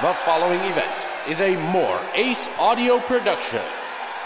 The 0.00 0.14
following 0.24 0.60
event 0.60 1.06
is 1.28 1.42
a 1.42 1.54
More 1.72 2.00
Ace 2.14 2.48
audio 2.58 3.00
production. 3.00 3.60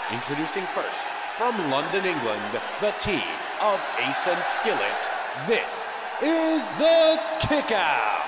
Introducing 0.09 0.63
first, 0.67 1.05
from 1.37 1.51
London, 1.69 2.05
England, 2.05 2.61
the 2.79 2.91
team 3.01 3.27
of 3.59 3.77
Ace 3.99 4.25
and 4.25 4.41
Skillit. 4.55 5.09
This 5.47 5.97
is 6.23 6.65
the 6.79 7.19
Kickout. 7.41 8.23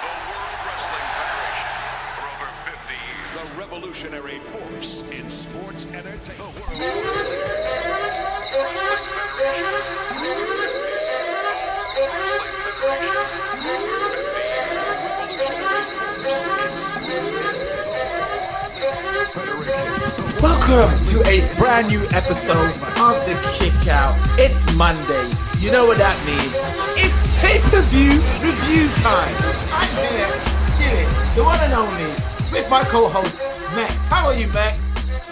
The 0.00 0.08
World 0.32 0.56
Wrestling 0.64 1.08
Federation. 1.20 1.76
For 2.16 2.24
over 2.24 2.48
50 2.72 3.04
years, 3.04 3.28
the 3.36 3.44
revolutionary 3.60 4.38
force 4.48 5.04
in 5.12 5.28
sports 5.28 5.84
entertainment. 5.92 6.54
The 6.56 6.72
World 6.72 7.04
Wrestling 8.56 9.04
Federation. 9.12 9.76
For 10.08 10.24
over 10.24 10.56
50 10.56 10.88
years, 11.04 11.28
World 11.36 12.16
Wrestling 12.16 12.48
Federation. 12.64 13.12
For 13.12 13.76
over 13.76 14.08
50 14.08 14.40
years, 14.40 14.72
revolutionary 15.04 15.85
Welcome 20.40 20.94
to 21.06 21.20
a 21.26 21.44
brand 21.56 21.88
new 21.88 22.02
episode 22.12 22.70
of 23.00 23.18
the 23.26 23.34
Kick 23.58 23.88
Out. 23.88 24.14
It's 24.38 24.72
Monday. 24.76 25.28
You 25.58 25.72
know 25.72 25.86
what 25.86 25.98
that 25.98 26.16
means. 26.24 26.54
It's 26.96 27.40
pay-per-view 27.40 28.12
review 28.38 28.88
time. 29.02 29.34
I'm 29.74 29.90
here, 30.14 30.30
Skillit, 30.70 31.34
the 31.34 31.42
one 31.42 31.58
and 31.62 31.72
only, 31.72 32.10
with 32.52 32.70
my 32.70 32.84
co-host 32.84 33.36
Max. 33.74 33.92
How 34.08 34.26
are 34.26 34.36
you, 34.36 34.46
Max? 34.48 34.78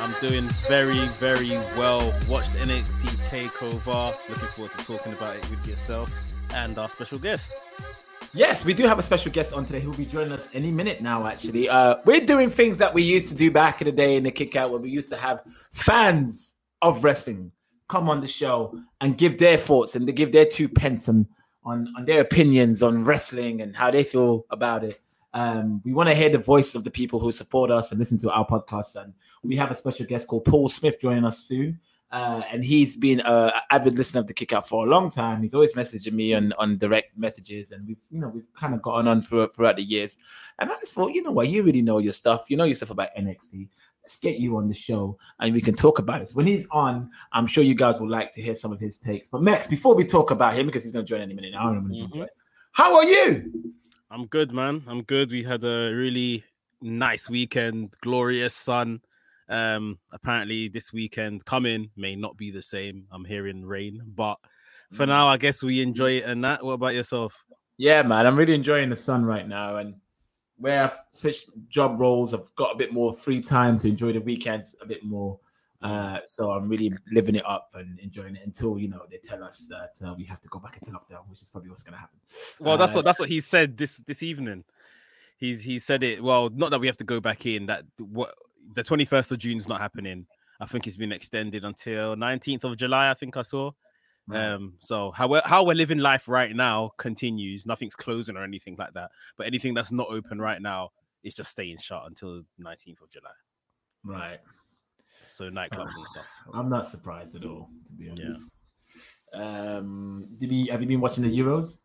I'm 0.00 0.12
doing 0.26 0.48
very, 0.66 1.06
very 1.18 1.50
well. 1.78 2.12
Watched 2.28 2.54
NXT 2.54 3.06
Takeover. 3.30 4.16
Looking 4.28 4.48
forward 4.48 4.72
to 4.76 4.84
talking 4.84 5.12
about 5.12 5.36
it 5.36 5.48
with 5.48 5.64
yourself 5.68 6.10
and 6.54 6.76
our 6.76 6.88
special 6.88 7.18
guest. 7.20 7.52
Yes, 8.34 8.64
we 8.64 8.74
do 8.74 8.84
have 8.84 8.98
a 8.98 9.02
special 9.02 9.30
guest 9.30 9.52
on 9.52 9.64
today 9.64 9.86
will 9.86 9.94
be 9.94 10.06
joining 10.06 10.32
us 10.32 10.48
any 10.52 10.72
minute 10.72 11.00
now, 11.00 11.24
actually. 11.24 11.68
Uh, 11.68 11.96
we're 12.04 12.26
doing 12.26 12.50
things 12.50 12.78
that 12.78 12.92
we 12.92 13.00
used 13.00 13.28
to 13.28 13.34
do 13.34 13.48
back 13.48 13.80
in 13.80 13.84
the 13.84 13.92
day 13.92 14.16
in 14.16 14.24
the 14.24 14.32
kick 14.32 14.56
out 14.56 14.72
where 14.72 14.80
we 14.80 14.90
used 14.90 15.08
to 15.10 15.16
have 15.16 15.44
fans 15.70 16.56
of 16.82 17.04
wrestling 17.04 17.52
come 17.88 18.08
on 18.08 18.20
the 18.20 18.26
show 18.26 18.76
and 19.00 19.16
give 19.16 19.38
their 19.38 19.56
thoughts 19.56 19.94
and 19.94 20.08
they 20.08 20.12
give 20.12 20.32
their 20.32 20.46
two 20.46 20.68
pence 20.68 21.08
on, 21.08 21.28
on, 21.64 21.86
on 21.96 22.06
their 22.06 22.20
opinions 22.20 22.82
on 22.82 23.04
wrestling 23.04 23.60
and 23.60 23.76
how 23.76 23.88
they 23.88 24.02
feel 24.02 24.44
about 24.50 24.82
it. 24.82 25.00
Um, 25.32 25.80
we 25.84 25.92
want 25.92 26.08
to 26.08 26.14
hear 26.14 26.28
the 26.28 26.38
voice 26.38 26.74
of 26.74 26.82
the 26.82 26.90
people 26.90 27.20
who 27.20 27.30
support 27.30 27.70
us 27.70 27.92
and 27.92 28.00
listen 28.00 28.18
to 28.18 28.32
our 28.32 28.44
podcast. 28.44 28.96
And 28.96 29.14
we 29.44 29.56
have 29.58 29.70
a 29.70 29.74
special 29.76 30.06
guest 30.06 30.26
called 30.26 30.44
Paul 30.44 30.68
Smith 30.68 31.00
joining 31.00 31.24
us 31.24 31.38
soon. 31.38 31.78
Uh, 32.14 32.42
and 32.48 32.64
he's 32.64 32.96
been 32.96 33.18
an 33.22 33.50
avid 33.72 33.96
listener 33.98 34.20
of 34.20 34.28
the 34.28 34.32
kick 34.32 34.52
out 34.52 34.68
for 34.68 34.86
a 34.86 34.88
long 34.88 35.10
time. 35.10 35.42
He's 35.42 35.52
always 35.52 35.74
messaging 35.74 36.12
me 36.12 36.32
on, 36.32 36.52
on 36.58 36.78
direct 36.78 37.18
messages, 37.18 37.72
and 37.72 37.84
we've 37.88 37.98
you 38.08 38.20
know 38.20 38.28
we've 38.28 38.46
kind 38.54 38.72
of 38.72 38.82
gotten 38.82 39.08
on 39.08 39.20
through, 39.20 39.48
throughout 39.48 39.74
the 39.76 39.82
years. 39.82 40.16
And 40.60 40.70
I 40.70 40.76
just 40.78 40.92
thought, 40.92 41.12
you 41.12 41.24
know 41.24 41.32
what, 41.32 41.48
you 41.48 41.64
really 41.64 41.82
know 41.82 41.98
your 41.98 42.12
stuff. 42.12 42.44
You 42.48 42.56
know 42.56 42.62
your 42.64 42.76
stuff 42.76 42.90
about 42.90 43.08
NXT. 43.18 43.68
Let's 44.04 44.16
get 44.16 44.38
you 44.38 44.56
on 44.58 44.68
the 44.68 44.74
show, 44.74 45.18
and 45.40 45.52
we 45.52 45.60
can 45.60 45.74
talk 45.74 45.98
about 45.98 46.22
it. 46.22 46.28
So 46.28 46.36
when 46.36 46.46
he's 46.46 46.68
on, 46.70 47.10
I'm 47.32 47.48
sure 47.48 47.64
you 47.64 47.74
guys 47.74 47.98
will 47.98 48.08
like 48.08 48.32
to 48.34 48.40
hear 48.42 48.54
some 48.54 48.70
of 48.70 48.78
his 48.78 48.96
takes. 48.96 49.26
But 49.26 49.42
Max, 49.42 49.66
before 49.66 49.96
we 49.96 50.04
talk 50.04 50.30
about 50.30 50.54
him, 50.54 50.66
because 50.66 50.84
he's 50.84 50.92
going 50.92 51.04
to 51.04 51.08
join 51.08 51.20
any 51.20 51.34
minute 51.34 51.50
now, 51.50 51.72
Mhm. 51.72 52.28
how 52.70 52.94
are 52.94 53.04
you? 53.04 53.72
I'm 54.12 54.26
good, 54.26 54.52
man. 54.52 54.84
I'm 54.86 55.02
good. 55.02 55.32
We 55.32 55.42
had 55.42 55.64
a 55.64 55.90
really 55.92 56.44
nice 56.80 57.28
weekend, 57.28 57.90
glorious 58.02 58.54
sun. 58.54 59.00
Um, 59.48 59.98
apparently 60.12 60.68
this 60.68 60.92
weekend 60.92 61.44
coming 61.44 61.90
may 61.96 62.16
not 62.16 62.36
be 62.36 62.50
the 62.50 62.62
same. 62.62 63.06
I'm 63.10 63.24
hearing 63.24 63.64
rain, 63.64 64.02
but 64.06 64.38
for 64.92 65.06
now, 65.06 65.26
I 65.26 65.36
guess 65.36 65.62
we 65.62 65.82
enjoy 65.82 66.12
it 66.12 66.24
and 66.24 66.44
that. 66.44 66.64
What 66.64 66.72
about 66.72 66.94
yourself? 66.94 67.44
Yeah, 67.76 68.02
man, 68.02 68.26
I'm 68.26 68.36
really 68.36 68.54
enjoying 68.54 68.90
the 68.90 68.96
sun 68.96 69.24
right 69.24 69.46
now, 69.46 69.76
and 69.78 69.96
where 70.56 70.84
I've 70.84 70.98
switched 71.10 71.50
job 71.68 72.00
roles, 72.00 72.32
I've 72.32 72.54
got 72.54 72.74
a 72.74 72.76
bit 72.76 72.92
more 72.92 73.12
free 73.12 73.42
time 73.42 73.78
to 73.80 73.88
enjoy 73.88 74.12
the 74.12 74.20
weekends 74.20 74.76
a 74.80 74.86
bit 74.86 75.04
more. 75.04 75.40
Uh, 75.82 76.20
so 76.24 76.50
I'm 76.52 76.68
really 76.68 76.94
living 77.12 77.34
it 77.34 77.44
up 77.44 77.70
and 77.74 77.98
enjoying 77.98 78.36
it 78.36 78.42
until 78.46 78.78
you 78.78 78.88
know 78.88 79.02
they 79.10 79.18
tell 79.18 79.42
us 79.44 79.66
that 79.68 79.92
uh, 80.06 80.14
we 80.16 80.24
have 80.24 80.40
to 80.40 80.48
go 80.48 80.58
back 80.58 80.78
into 80.80 80.96
lockdown, 80.96 81.28
which 81.28 81.42
is 81.42 81.48
probably 81.50 81.68
what's 81.68 81.82
going 81.82 81.92
to 81.92 81.98
happen. 81.98 82.18
Well, 82.58 82.78
that's 82.78 82.94
Uh, 82.94 82.98
what 82.98 83.04
that's 83.04 83.20
what 83.20 83.28
he 83.28 83.40
said 83.40 83.76
this 83.76 83.98
this 83.98 84.22
evening. 84.22 84.64
He's 85.36 85.60
he 85.62 85.78
said 85.78 86.02
it. 86.02 86.22
Well, 86.22 86.48
not 86.48 86.70
that 86.70 86.80
we 86.80 86.86
have 86.86 86.96
to 86.98 87.04
go 87.04 87.20
back 87.20 87.44
in. 87.44 87.66
That 87.66 87.84
what 87.98 88.34
the 88.74 88.82
21st 88.82 89.32
of 89.32 89.38
June 89.38 89.58
is 89.58 89.68
not 89.68 89.80
happening. 89.80 90.26
I 90.60 90.66
think 90.66 90.86
it's 90.86 90.96
been 90.96 91.12
extended 91.12 91.64
until 91.64 92.16
19th 92.16 92.64
of 92.64 92.76
July. 92.76 93.10
I 93.10 93.14
think 93.14 93.36
I 93.36 93.42
saw. 93.42 93.72
Right. 94.26 94.40
Um, 94.40 94.74
so 94.78 95.10
how 95.10 95.28
we're, 95.28 95.42
how 95.44 95.64
we're 95.64 95.74
living 95.74 95.98
life 95.98 96.28
right 96.28 96.54
now 96.54 96.92
continues. 96.96 97.66
Nothing's 97.66 97.96
closing 97.96 98.36
or 98.36 98.44
anything 98.44 98.76
like 98.78 98.94
that. 98.94 99.10
But 99.36 99.46
anything 99.46 99.74
that's 99.74 99.92
not 99.92 100.08
open 100.10 100.40
right 100.40 100.62
now 100.62 100.90
is 101.22 101.34
just 101.34 101.50
staying 101.50 101.78
shut 101.78 102.04
until 102.06 102.42
19th 102.60 103.02
of 103.02 103.10
July. 103.10 103.30
right. 104.04 104.38
So 105.24 105.50
nightclubs 105.50 105.94
and 105.94 106.06
stuff. 106.06 106.26
I'm 106.52 106.68
not 106.68 106.86
surprised 106.86 107.34
at 107.34 107.44
all, 107.44 107.68
to 107.86 107.92
be 107.94 108.10
honest. 108.10 108.46
Yeah. 109.32 109.76
Um, 109.76 110.26
did 110.36 110.52
you 110.52 110.70
have 110.70 110.80
you 110.80 110.86
been 110.86 111.00
watching 111.00 111.24
the 111.24 111.30
Euros? 111.30 111.78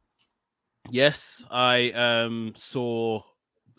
Yes, 0.91 1.43
I 1.49 1.91
um 1.91 2.51
saw 2.55 3.21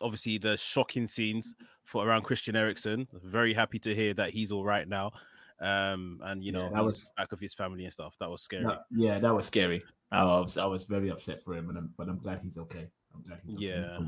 obviously 0.00 0.38
the 0.38 0.56
shocking 0.56 1.06
scenes 1.06 1.54
for 1.90 2.06
around 2.06 2.22
Christian 2.22 2.54
Eriksen. 2.54 3.08
Very 3.24 3.52
happy 3.52 3.80
to 3.80 3.92
hear 3.94 4.14
that 4.14 4.30
he's 4.30 4.52
all 4.52 4.64
right 4.64 4.86
now. 4.88 5.10
Um, 5.60 6.20
and 6.22 6.42
you 6.42 6.52
Yeah, 6.52 6.58
know, 6.68 6.70
that 6.72 6.84
was- 6.84 7.10
back 7.16 7.32
of 7.32 7.40
his 7.40 7.52
family 7.52 7.84
and 7.84 7.92
stuff. 7.92 8.16
That 8.20 8.30
was 8.30 8.42
scary. 8.42 8.62
No, 8.62 8.78
yeah, 8.92 9.18
that 9.18 9.34
was 9.34 9.44
scary. 9.46 9.82
I 10.12 10.24
was 10.24 10.56
I 10.56 10.64
was 10.66 10.84
very 10.84 11.10
upset 11.10 11.42
for 11.42 11.54
him, 11.56 11.66
but 11.66 11.76
I'm, 11.76 11.92
but 11.98 12.08
I'm 12.08 12.18
glad 12.18 12.40
he's 12.42 12.56
okay. 12.58 12.86
I'm 13.14 13.22
glad 13.26 13.40
he's 13.44 13.54
okay. 13.56 13.64
Yeah. 13.66 13.98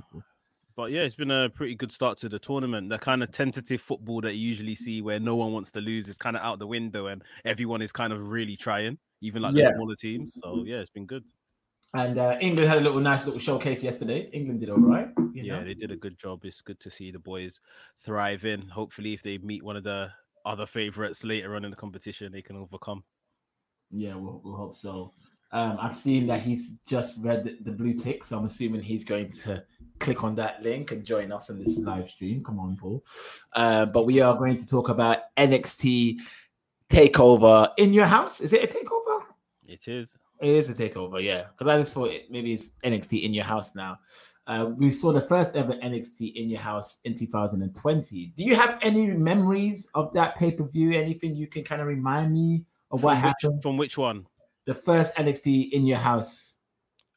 But 0.74 0.90
yeah, 0.92 1.02
it's 1.02 1.14
been 1.16 1.30
a 1.30 1.50
pretty 1.50 1.74
good 1.74 1.92
start 1.92 2.16
to 2.18 2.28
the 2.30 2.38
tournament. 2.38 2.88
The 2.88 2.98
kind 2.98 3.22
of 3.22 3.30
tentative 3.30 3.80
football 3.82 4.20
that 4.22 4.34
you 4.36 4.48
usually 4.48 4.74
see 4.74 5.02
where 5.02 5.20
no 5.20 5.34
one 5.36 5.52
wants 5.52 5.70
to 5.72 5.80
lose 5.80 6.08
is 6.08 6.16
kind 6.16 6.34
of 6.36 6.42
out 6.42 6.58
the 6.60 6.66
window 6.66 7.08
and 7.08 7.22
everyone 7.44 7.82
is 7.82 7.92
kind 7.92 8.12
of 8.12 8.30
really 8.30 8.56
trying, 8.56 8.96
even 9.20 9.42
like 9.42 9.54
Yeah. 9.54 9.68
the 9.68 9.74
smaller 9.74 9.96
teams. 9.96 10.34
So 10.42 10.62
yeah, 10.64 10.76
it's 10.76 10.88
been 10.88 11.04
good. 11.06 11.24
And 11.94 12.18
uh, 12.18 12.36
England 12.40 12.68
had 12.68 12.78
a 12.78 12.80
little 12.80 13.00
nice 13.00 13.26
little 13.26 13.40
showcase 13.40 13.82
yesterday. 13.82 14.30
England 14.32 14.60
did 14.60 14.70
all 14.70 14.78
right. 14.78 15.08
yeah, 15.34 15.58
know? 15.58 15.64
they 15.64 15.74
did 15.74 15.90
a 15.90 15.96
good 15.96 16.18
job. 16.18 16.44
It's 16.44 16.62
good 16.62 16.80
to 16.80 16.90
see 16.90 17.10
the 17.10 17.18
boys 17.18 17.60
thriving. 17.98 18.66
Hopefully, 18.68 19.12
if 19.12 19.22
they 19.22 19.36
meet 19.38 19.62
one 19.62 19.76
of 19.76 19.84
the 19.84 20.10
other 20.46 20.64
favorites 20.64 21.22
later 21.22 21.54
on 21.54 21.64
in 21.64 21.70
the 21.70 21.76
competition, 21.76 22.32
they 22.32 22.42
can 22.42 22.56
overcome. 22.56 23.04
Yeah, 23.90 24.14
we'll, 24.14 24.40
we'll 24.42 24.56
hope 24.56 24.74
so. 24.74 25.12
Um, 25.52 25.76
I've 25.78 25.98
seen 25.98 26.26
that 26.28 26.40
he's 26.40 26.78
just 26.86 27.18
read 27.20 27.44
the, 27.44 27.58
the 27.62 27.72
blue 27.72 27.92
tick, 27.92 28.24
so 28.24 28.38
I'm 28.38 28.46
assuming 28.46 28.80
he's 28.80 29.04
going 29.04 29.30
to 29.44 29.62
click 29.98 30.24
on 30.24 30.34
that 30.36 30.62
link 30.62 30.92
and 30.92 31.04
join 31.04 31.30
us 31.30 31.50
in 31.50 31.62
this 31.62 31.76
live 31.76 32.08
stream. 32.08 32.42
Come 32.42 32.58
on, 32.58 32.76
Paul. 32.76 33.04
Uh, 33.52 33.84
but 33.84 34.06
we 34.06 34.20
are 34.20 34.34
going 34.34 34.56
to 34.56 34.66
talk 34.66 34.88
about 34.88 35.18
NXT 35.36 36.16
takeover 36.88 37.68
in 37.76 37.92
your 37.92 38.06
house. 38.06 38.40
Is 38.40 38.54
it 38.54 38.64
a 38.64 38.66
takeover? 38.66 39.24
It 39.68 39.88
is. 39.88 40.18
It 40.42 40.48
is 40.50 40.68
a 40.70 40.74
takeover, 40.74 41.22
yeah. 41.22 41.44
Because 41.56 41.70
I 41.70 41.78
just 41.80 41.92
thought 41.94 42.10
it, 42.10 42.30
maybe 42.30 42.52
it's 42.54 42.70
NXT 42.84 43.22
in 43.24 43.32
your 43.32 43.44
house 43.44 43.74
now. 43.74 43.98
Uh, 44.46 44.70
we 44.76 44.92
saw 44.92 45.12
the 45.12 45.20
first 45.20 45.54
ever 45.54 45.74
NXT 45.74 46.34
in 46.34 46.50
your 46.50 46.60
house 46.60 46.98
in 47.04 47.14
2020. 47.16 48.32
Do 48.36 48.42
you 48.42 48.56
have 48.56 48.76
any 48.82 49.06
memories 49.06 49.88
of 49.94 50.12
that 50.14 50.36
pay 50.36 50.50
per 50.50 50.64
view? 50.64 50.98
Anything 51.00 51.36
you 51.36 51.46
can 51.46 51.62
kind 51.62 51.80
of 51.80 51.86
remind 51.86 52.32
me 52.32 52.64
of 52.90 53.04
what 53.04 53.14
which, 53.16 53.22
happened? 53.22 53.62
from 53.62 53.76
which 53.76 53.96
one? 53.96 54.26
the 54.64 54.74
first 54.74 55.14
NXT 55.16 55.70
in 55.72 55.86
your 55.86 55.98
house 55.98 56.56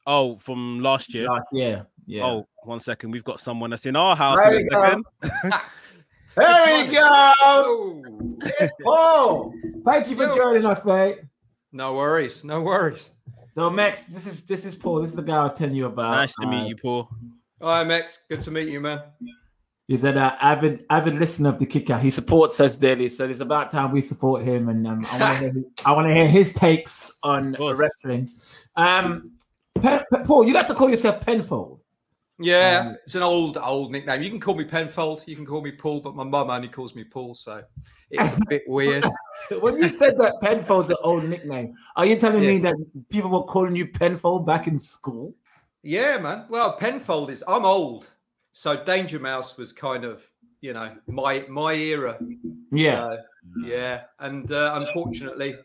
Oh, 0.08 0.36
from 0.38 0.82
last 0.82 1.14
year. 1.16 1.28
last 1.28 1.48
year. 1.52 1.88
Yeah. 2.06 2.24
Oh, 2.26 2.48
one 2.64 2.80
second. 2.80 3.10
We've 3.10 3.24
got 3.24 3.40
someone 3.40 3.72
that's 3.72 3.88
in 3.88 3.96
our 3.96 4.16
house 4.16 4.38
There 4.38 4.54
in 4.54 4.54
a 4.54 4.58
we 4.58 4.70
go. 4.70 4.84
second. 4.84 5.04
there 6.36 6.88
we 6.88 6.92
go. 6.94 7.32
Oh, 7.42 8.04
Oh, 8.86 9.54
thank 9.84 10.10
you 10.10 10.16
for 10.16 10.24
Yo. 10.28 10.36
joining 10.36 10.66
us, 10.66 10.86
mate. 10.86 11.18
no 11.72 11.94
worries, 11.96 12.44
no 12.44 12.62
worries. 12.62 13.12
So 13.56 13.70
Max, 13.70 14.02
this 14.04 14.28
is 14.28 14.44
this 14.44 14.66
is 14.66 14.76
Paul. 14.76 15.02
This 15.02 15.12
is 15.12 15.16
the 15.16 15.22
guy 15.22 15.38
I 15.38 15.44
was 15.44 15.54
telling 15.54 15.76
you 15.76 15.86
about. 15.86 16.12
nice 16.12 16.34
to 16.42 16.46
Uh, 16.46 16.50
meet 16.50 16.68
you, 16.68 16.76
Paul. 16.76 17.10
Hi, 17.62 17.86
Max. 17.86 18.20
Good 18.30 18.42
to 18.42 18.52
meet 18.52 18.68
you, 18.68 18.82
man. 18.82 19.02
He's 19.88 20.04
an 20.04 20.18
uh, 20.18 20.36
avid 20.42 20.84
avid 20.90 21.16
listener 21.16 21.50
of 21.50 21.60
the 21.60 21.66
kicker. 21.66 21.98
He 21.98 22.12
supports 22.12 22.60
us 22.60 22.76
daily, 22.76 23.08
so 23.08 23.24
it's 23.30 23.40
about 23.40 23.72
time 23.72 23.94
we 23.94 24.02
support 24.02 24.44
him. 24.44 24.68
And 24.68 24.86
um, 24.86 25.06
I 25.10 25.18
want 25.22 25.40
to 25.40 25.52
hear, 25.52 25.64
I 25.86 25.92
want 25.94 26.08
to 26.10 26.14
hear 26.14 26.28
his 26.28 26.52
takes 26.54 27.10
on 27.24 27.56
wrestling. 27.60 28.30
Um, 28.76 29.32
Pe- 29.80 30.04
Pe- 30.12 30.24
Paul, 30.26 30.46
you 30.48 30.54
like 30.54 30.68
to 30.68 30.76
call 30.76 30.90
yourself 30.90 31.22
Penfold. 31.22 31.80
Yeah, 32.40 32.88
Um, 32.88 32.98
it's 33.06 33.16
an 33.16 33.24
old, 33.24 33.58
old 33.58 33.94
nickname. 33.94 34.22
You 34.22 34.30
can 34.30 34.42
call 34.42 34.56
me 34.56 34.66
Penfold, 34.66 35.24
you 35.26 35.38
can 35.38 35.46
call 35.46 35.62
me 35.62 35.72
Paul, 35.72 36.02
but 36.02 36.16
my 36.16 36.26
mum 36.26 36.50
only 36.50 36.68
calls 36.68 36.94
me 36.94 37.06
Paul, 37.06 37.34
so 37.36 37.64
it's 38.12 38.34
a 38.34 38.40
bit 38.50 38.64
weird. 38.68 39.06
When 39.60 39.78
you 39.78 39.90
said 39.90 40.18
that 40.20 40.40
Penfold's 40.42 40.90
an 40.90 40.98
old 41.02 41.26
nickname, 41.26 41.76
are 41.96 42.06
you 42.06 42.18
telling 42.18 42.42
me 42.42 42.60
that 42.60 42.76
people 43.10 43.30
were 43.30 43.44
calling 43.44 43.76
you 43.76 43.88
Penfold 43.88 44.46
back 44.46 44.68
in 44.68 44.80
school? 44.80 45.36
Yeah, 45.84 46.18
man. 46.18 46.46
Well, 46.50 46.78
Penfold 46.78 47.30
is. 47.30 47.44
I'm 47.48 47.66
old, 47.66 48.10
so 48.54 48.84
Danger 48.84 49.20
Mouse 49.20 49.58
was 49.58 49.72
kind 49.72 50.04
of, 50.04 50.28
you 50.62 50.74
know, 50.74 50.92
my 51.08 51.46
my 51.48 51.74
era. 51.74 52.18
Yeah. 52.72 53.06
Uh, 53.06 53.18
yeah, 53.64 54.02
and 54.20 54.52
uh, 54.52 54.82
unfortunately, 54.82 55.56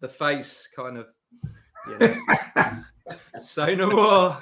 the 0.00 0.08
face 0.08 0.68
kind 0.74 0.98
of, 0.98 1.06
you 1.88 1.98
know, 1.98 2.16
say 3.40 3.76
no 3.76 3.90
more. 3.90 4.40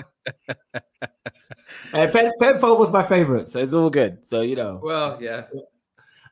Uh, 1.93 2.06
Pen, 2.08 2.32
Penfold 2.40 2.78
was 2.78 2.90
my 2.90 3.02
favorite, 3.02 3.50
so 3.50 3.60
it's 3.60 3.72
all 3.72 3.90
good. 3.90 4.26
So 4.26 4.40
you 4.40 4.56
know. 4.56 4.81
Well, 4.82 5.19
yeah. 5.20 5.44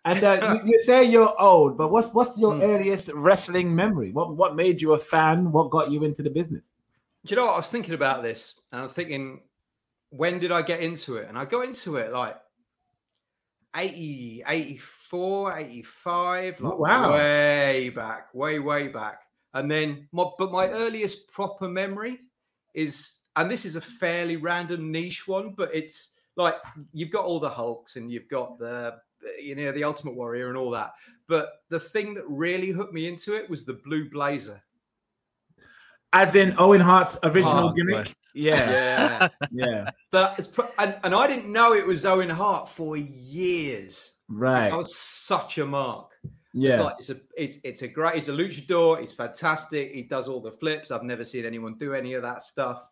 And 0.06 0.22
uh, 0.22 0.58
you, 0.64 0.72
you 0.72 0.80
say 0.80 1.04
you're 1.04 1.34
old, 1.40 1.78
but 1.78 1.88
what's 1.90 2.12
what's 2.12 2.38
your 2.38 2.54
Hmm. 2.54 2.62
earliest 2.62 3.10
wrestling 3.14 3.74
memory? 3.74 4.12
What 4.12 4.36
what 4.36 4.54
made 4.54 4.82
you 4.82 4.92
a 4.92 4.98
fan? 4.98 5.50
What 5.50 5.70
got 5.70 5.90
you 5.90 6.04
into 6.04 6.22
the 6.22 6.30
business? 6.30 6.72
Do 7.24 7.34
you 7.34 7.36
know 7.36 7.46
what? 7.46 7.54
I 7.54 7.56
was 7.56 7.70
thinking 7.70 7.94
about 7.94 8.22
this 8.22 8.60
and 8.70 8.82
I'm 8.82 8.88
thinking, 8.88 9.40
when 10.10 10.38
did 10.38 10.52
I 10.52 10.60
get 10.60 10.80
into 10.80 11.16
it? 11.16 11.28
And 11.28 11.38
I 11.38 11.46
got 11.46 11.64
into 11.64 11.96
it 11.96 12.12
like 12.12 12.36
80, 13.74 14.44
84, 14.46 15.56
85, 15.58 16.60
like 16.60 16.72
Oh, 16.72 16.76
wow. 16.76 17.10
way 17.12 17.88
back, 17.88 18.32
way, 18.34 18.58
way 18.58 18.88
back. 18.88 19.22
And 19.54 19.70
then, 19.70 20.06
my, 20.12 20.24
but 20.38 20.52
my 20.52 20.68
earliest 20.68 21.30
proper 21.32 21.68
memory 21.68 22.20
is, 22.74 23.16
and 23.36 23.50
this 23.50 23.64
is 23.64 23.76
a 23.76 23.80
fairly 23.80 24.36
random 24.36 24.92
niche 24.92 25.26
one, 25.26 25.54
but 25.56 25.74
it's 25.74 26.10
like 26.36 26.56
you've 26.92 27.10
got 27.10 27.24
all 27.24 27.40
the 27.40 27.48
Hulks 27.48 27.96
and 27.96 28.10
you've 28.10 28.28
got 28.28 28.58
the, 28.58 28.96
you 29.41 29.55
know, 29.55 29.73
the 29.73 29.85
Ultimate 29.85 30.15
Warrior 30.15 30.49
and 30.49 30.56
all 30.56 30.71
that. 30.71 30.93
But 31.29 31.50
the 31.71 31.81
thing 31.81 32.15
that 32.15 32.25
really 32.29 32.71
hooked 32.71 32.93
me 32.93 33.09
into 33.09 33.35
it 33.35 33.49
was 33.49 33.65
the 33.65 33.75
Blue 33.85 34.09
Blazer. 34.11 34.62
As 36.12 36.35
in 36.37 36.55
Owen 36.59 36.81
Hart's 36.81 37.19
original 37.25 37.73
gimmick. 37.73 38.15
Yeah, 38.35 38.55
Yeah. 38.71 39.29
yeah, 39.53 39.91
That 40.12 40.38
is, 40.38 40.47
pro- 40.47 40.71
and, 40.79 40.97
and 41.03 41.15
I 41.15 41.26
didn't 41.26 41.53
know 41.53 41.73
it 41.73 41.87
was 41.87 42.05
Owen 42.06 42.29
Hart 42.31 42.69
for 42.69 42.97
years. 42.97 44.12
right. 44.29 44.71
I 44.73 44.76
was 44.76 44.94
such 44.97 45.59
a 45.59 45.67
mark. 45.67 46.12
It's 46.25 46.32
Yeah, 46.53 46.82
like 46.82 46.97
it's 46.99 47.11
a 47.11 47.17
it's 47.37 47.59
it's 47.65 47.82
a 47.82 47.88
great. 47.88 48.15
He's 48.15 48.29
a 48.29 48.32
luchador. 48.32 49.00
He's 49.00 49.12
fantastic. 49.12 49.93
He 49.93 50.03
does 50.03 50.29
all 50.29 50.41
the 50.41 50.53
flips. 50.53 50.93
I've 50.93 51.03
never 51.03 51.25
seen 51.25 51.44
anyone 51.44 51.75
do 51.79 51.94
any 51.94 52.15
of 52.15 52.23
that 52.23 52.44
stuff. 52.44 52.85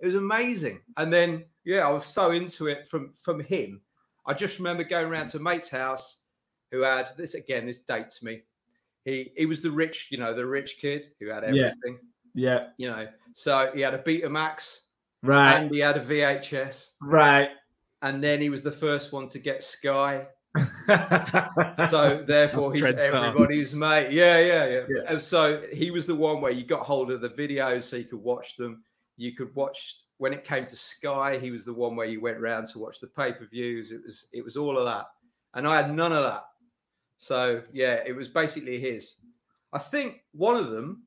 It 0.00 0.06
was 0.06 0.14
amazing. 0.14 0.80
And 0.96 1.12
then 1.12 1.44
yeah, 1.64 1.88
I 1.88 1.90
was 1.90 2.06
so 2.06 2.30
into 2.30 2.68
it 2.68 2.86
from 2.86 3.12
from 3.20 3.40
him. 3.40 3.80
I 4.30 4.34
just 4.34 4.58
remember 4.58 4.84
going 4.84 5.06
around 5.06 5.26
to 5.30 5.38
a 5.38 5.40
mate's 5.40 5.68
house 5.68 6.18
who 6.70 6.82
had 6.82 7.08
this 7.16 7.34
again. 7.34 7.66
This 7.66 7.80
dates 7.80 8.22
me. 8.22 8.42
He 9.04 9.32
he 9.36 9.44
was 9.44 9.60
the 9.60 9.70
rich, 9.72 10.06
you 10.10 10.18
know, 10.18 10.32
the 10.32 10.46
rich 10.46 10.78
kid 10.80 11.02
who 11.18 11.28
had 11.30 11.42
everything. 11.42 11.98
yeah, 12.34 12.62
yeah. 12.62 12.64
You 12.78 12.90
know, 12.90 13.08
so 13.32 13.72
he 13.74 13.80
had 13.80 13.94
a 13.94 13.98
Betamax 13.98 14.82
right, 15.24 15.54
and 15.56 15.70
he 15.74 15.80
had 15.80 15.96
a 15.96 16.04
VHS. 16.04 16.90
right. 17.02 17.48
and 18.02 18.22
then 18.22 18.40
he 18.40 18.50
was 18.50 18.62
the 18.62 18.70
first 18.70 19.12
one 19.12 19.28
to 19.30 19.38
get 19.40 19.64
Sky. 19.64 20.28
So 21.88 22.24
therefore, 22.26 22.72
he's 22.72 22.82
everybody's 22.82 23.74
mate. 23.74 24.10
Yeah, 24.10 24.40
yeah, 24.40 24.66
yeah, 24.66 24.80
Yeah. 24.88 25.02
And 25.12 25.22
so 25.22 25.62
he 25.72 25.90
was 25.90 26.06
the 26.06 26.14
one 26.14 26.40
where 26.40 26.50
you 26.50 26.64
got 26.64 26.82
hold 26.82 27.10
of 27.10 27.20
the 27.20 27.28
videos 27.28 27.82
so 27.84 27.96
you 27.96 28.04
could 28.04 28.22
watch 28.22 28.56
them. 28.56 28.82
You 29.20 29.34
could 29.34 29.54
watch 29.54 29.96
when 30.16 30.32
it 30.32 30.44
came 30.44 30.64
to 30.64 30.76
Sky. 30.76 31.38
He 31.38 31.50
was 31.50 31.64
the 31.66 31.74
one 31.74 31.94
where 31.94 32.06
you 32.06 32.22
went 32.22 32.40
round 32.40 32.66
to 32.68 32.78
watch 32.78 33.00
the 33.00 33.06
pay 33.06 33.32
per 33.32 33.46
views. 33.46 33.92
It 33.92 34.00
was 34.02 34.28
it 34.32 34.42
was 34.42 34.56
all 34.56 34.78
of 34.78 34.86
that, 34.86 35.06
and 35.54 35.68
I 35.68 35.76
had 35.76 35.94
none 35.94 36.12
of 36.12 36.24
that. 36.24 36.44
So 37.18 37.62
yeah, 37.72 38.00
it 38.06 38.16
was 38.16 38.28
basically 38.28 38.80
his. 38.80 39.16
I 39.72 39.78
think 39.78 40.22
one 40.32 40.56
of 40.56 40.70
them. 40.70 41.02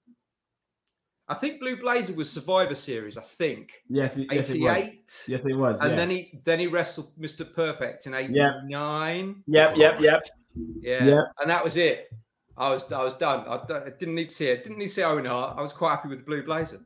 I 1.27 1.33
think 1.33 1.59
Blue 1.59 1.75
Blazer 1.77 2.13
was 2.13 2.29
Survivor 2.29 2.75
Series. 2.75 3.17
I 3.17 3.21
think 3.21 3.71
yes, 3.89 4.15
it- 4.17 4.27
yes, 4.31 4.49
it 4.49 4.61
was. 4.61 4.71
eighty-eight. 4.77 5.23
Yes, 5.27 5.41
it 5.43 5.57
was. 5.57 5.79
And 5.79 5.91
yeah. 5.91 5.95
then 5.95 6.09
he 6.11 6.39
then 6.45 6.59
he 6.59 6.67
wrestled 6.67 7.17
Mr. 7.19 7.51
Perfect 7.51 8.05
in 8.05 8.13
'89. 8.13 9.43
Yep, 9.47 9.77
yep, 9.77 9.99
yep. 9.99 10.21
Yeah. 10.81 11.03
Yeah. 11.03 11.21
And 11.39 11.49
that 11.49 11.63
was 11.63 11.77
it. 11.77 12.09
I 12.57 12.71
was 12.71 12.91
I 12.91 13.03
was 13.03 13.15
done. 13.15 13.45
I, 13.47 13.55
I 13.73 13.89
didn't 13.89 14.13
need 14.13 14.29
to 14.29 14.35
see 14.35 14.47
it. 14.49 14.63
Didn't 14.63 14.77
need 14.77 14.89
to 14.89 14.93
see 14.93 15.03
Owen 15.03 15.25
Hart. 15.25 15.57
I 15.57 15.63
was 15.63 15.73
quite 15.73 15.91
happy 15.91 16.09
with 16.09 16.19
the 16.19 16.25
Blue 16.25 16.43
Blazer. 16.43 16.79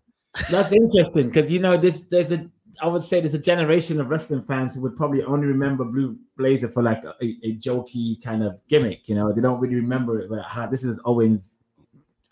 That's 0.49 0.71
interesting 0.71 1.27
because 1.27 1.51
you 1.51 1.59
know 1.59 1.77
this. 1.77 2.01
There's 2.09 2.31
a. 2.31 2.49
I 2.79 2.87
would 2.87 3.03
say 3.03 3.19
there's 3.21 3.33
a 3.33 3.39
generation 3.39 3.99
of 3.99 4.07
wrestling 4.07 4.43
fans 4.43 4.75
who 4.75 4.81
would 4.81 4.95
probably 4.95 5.23
only 5.23 5.47
remember 5.47 5.83
Blue 5.83 6.15
Blazer 6.37 6.69
for 6.69 6.83
like 6.83 7.03
a, 7.03 7.25
a 7.43 7.55
jokey 7.57 8.23
kind 8.23 8.43
of 8.43 8.59
gimmick. 8.69 9.09
You 9.09 9.15
know, 9.15 9.33
they 9.33 9.41
don't 9.41 9.59
really 9.59 9.75
remember 9.75 10.19
it. 10.19 10.29
But 10.29 10.39
ah, 10.45 10.67
this 10.69 10.83
is 10.83 10.99
Owen's 11.03 11.55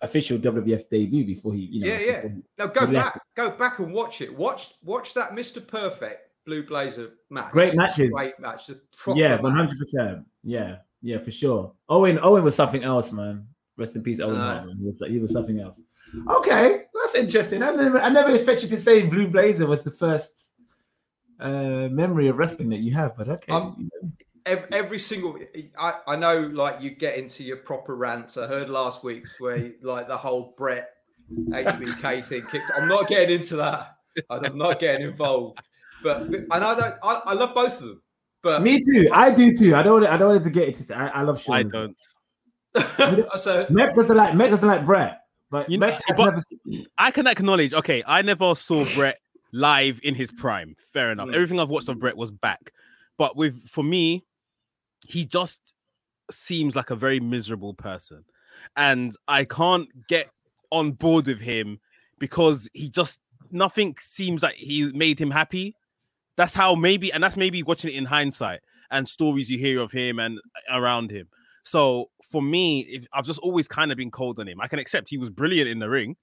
official 0.02 0.38
WWF 0.38 0.88
debut 0.90 1.26
before 1.26 1.54
he. 1.54 1.62
You 1.62 1.82
know, 1.82 1.88
Yeah, 1.88 2.00
yeah. 2.00 2.28
Now 2.60 2.68
go 2.68 2.86
back, 2.86 3.20
go 3.36 3.50
back 3.52 3.80
and 3.80 3.92
watch 3.92 4.22
it. 4.22 4.36
Watch 4.36 4.74
watch 4.84 5.14
that 5.16 5.32
Mr. 5.32 5.66
Perfect 5.66 6.30
Blue 6.46 6.66
Blazer 6.66 7.14
match. 7.30 7.52
Great 7.52 7.76
matches. 7.76 8.12
Great 8.12 8.40
match. 8.40 8.70
Yeah, 9.16 9.42
one 9.42 9.56
hundred 9.56 9.80
percent. 9.80 10.26
Yeah, 10.44 10.78
yeah, 11.02 11.20
for 11.20 11.32
sure. 11.32 11.74
Owen, 11.90 12.20
Owen 12.22 12.44
was 12.44 12.56
something 12.56 12.84
else, 12.84 13.12
man. 13.12 13.48
Rest 13.78 13.96
in 13.96 14.04
peace, 14.04 14.20
Owen 14.20 14.38
Uh, 14.38 14.66
He 14.80 14.86
was, 14.86 15.04
he 15.08 15.20
was 15.20 15.32
something 15.32 15.60
else. 15.60 15.82
Okay, 16.30 16.85
that's 17.16 17.26
interesting. 17.26 17.64
I 17.64 17.72
never, 17.72 18.00
I 18.00 18.10
never 18.10 18.34
expected 18.34 18.70
to 18.72 18.78
say 18.78 19.04
Blue 19.04 19.28
Blazer 19.28 19.66
was 19.66 19.84
the 19.84 19.92
first 19.92 20.46
uh, 21.40 21.88
memory 21.92 22.28
of 22.28 22.38
wrestling 22.38 22.70
that 22.70 22.80
you 22.80 22.94
have, 22.94 23.18
but 23.18 23.30
okay. 23.30 23.52
Um, 23.52 23.90
every, 24.46 24.68
every 24.72 25.00
single 25.00 25.38
I, 25.78 25.96
I 26.08 26.16
know 26.16 26.40
like 26.42 26.82
you 26.82 26.92
get 26.92 27.18
into 27.18 27.44
your 27.44 27.58
proper 27.58 27.96
rants 27.96 28.38
i 28.38 28.46
heard 28.46 28.70
last 28.70 29.04
week's 29.04 29.40
where 29.40 29.72
like 29.82 30.08
the 30.08 30.16
whole 30.16 30.54
bret 30.56 30.92
hbk 31.50 32.24
thing 32.28 32.46
kicked 32.52 32.72
i'm 32.78 32.88
not 32.88 33.08
getting 33.08 33.40
into 33.40 33.56
that 33.56 33.96
i'm 34.30 34.56
not 34.56 34.80
getting 34.80 35.08
involved 35.08 35.60
but 36.04 36.22
and 36.22 36.46
i 36.52 36.76
don't 36.76 36.96
i, 37.02 37.22
I 37.26 37.34
love 37.34 37.56
both 37.56 37.82
of 37.82 37.88
them 37.88 38.02
but 38.46 38.62
Me 38.62 38.80
too. 38.80 39.10
I 39.12 39.32
do 39.32 39.56
too. 39.56 39.74
I 39.74 39.82
don't. 39.82 40.02
Want, 40.02 40.14
I 40.14 40.18
don't 40.18 40.30
want 40.34 40.44
to 40.44 40.50
get 40.52 40.68
into. 40.68 40.96
I, 40.96 41.08
I 41.08 41.22
love 41.24 41.42
Shawn. 41.42 41.56
I 41.56 41.64
don't. 41.64 41.98
so 43.40 43.66
Met 43.72 43.96
doesn't 43.96 44.16
like 44.16 44.36
Met 44.36 44.52
doesn't 44.52 44.70
like 44.70 44.86
Bret, 44.86 45.22
but 45.52 45.70
You 45.70 45.78
know- 45.78 45.88
I've 46.10 46.18
but- 46.18 46.26
never 46.66 46.84
I 46.98 47.12
can 47.12 47.28
acknowledge. 47.28 47.74
Okay, 47.74 48.04
I 48.06 48.22
never 48.22 48.56
saw 48.56 48.86
Bret 48.96 49.20
live 49.52 50.00
in 50.04 50.16
his 50.16 50.32
prime. 50.32 50.76
Fair 50.94 51.12
enough. 51.12 51.30
Mm. 51.30 51.36
Everything 51.36 51.60
I've 51.60 51.70
watched 51.70 51.90
of 51.90 52.00
Bret 52.00 52.18
was 52.18 52.32
back, 52.32 52.72
but 53.18 53.36
with 53.36 53.68
for 53.70 53.84
me, 53.84 54.24
he 55.08 55.26
just 55.26 55.74
seems 56.32 56.76
like 56.76 56.90
a 56.90 56.96
very 56.96 57.20
miserable 57.20 57.74
person, 57.74 58.26
and 58.76 59.16
I 59.28 59.46
can't 59.46 59.88
get 60.08 60.30
on 60.72 60.92
board 60.94 61.28
with 61.28 61.40
him 61.40 61.80
because 62.20 62.68
he 62.74 62.90
just 62.90 63.20
nothing 63.52 63.96
seems 64.00 64.42
like 64.44 64.56
he 64.56 64.92
made 64.94 65.20
him 65.20 65.32
happy. 65.32 65.76
That's 66.36 66.54
how 66.54 66.76
maybe, 66.76 67.14
and 67.14 67.24
that's 67.24 67.38
maybe 67.38 67.64
watching 67.64 67.92
it 67.92 67.98
in 67.98 68.06
hindsight 68.06 68.60
and 68.92 69.08
stories 69.08 69.50
you 69.50 69.58
hear 69.58 69.80
of 69.80 69.92
him 69.92 70.20
and 70.20 70.40
around 70.70 71.12
him. 71.12 71.28
So 71.66 72.10
for 72.24 72.42
me, 72.42 72.82
if, 72.82 73.08
I've 73.14 73.26
just 73.26 73.40
always 73.40 73.68
kind 73.68 73.92
of 73.92 73.98
been 73.98 74.12
cold 74.12 74.40
on 74.40 74.48
him. 74.48 74.62
I 74.62 74.68
can 74.68 74.80
accept 74.80 75.10
he 75.10 75.18
was 75.18 75.30
brilliant 75.30 75.70
in 75.70 75.80
the 75.80 75.90
ring, 75.90 76.16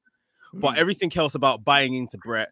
but 0.54 0.74
mm. 0.74 0.78
everything 0.78 1.12
else 1.16 1.34
about 1.34 1.64
buying 1.64 1.94
into 1.94 2.18
Bret, 2.18 2.48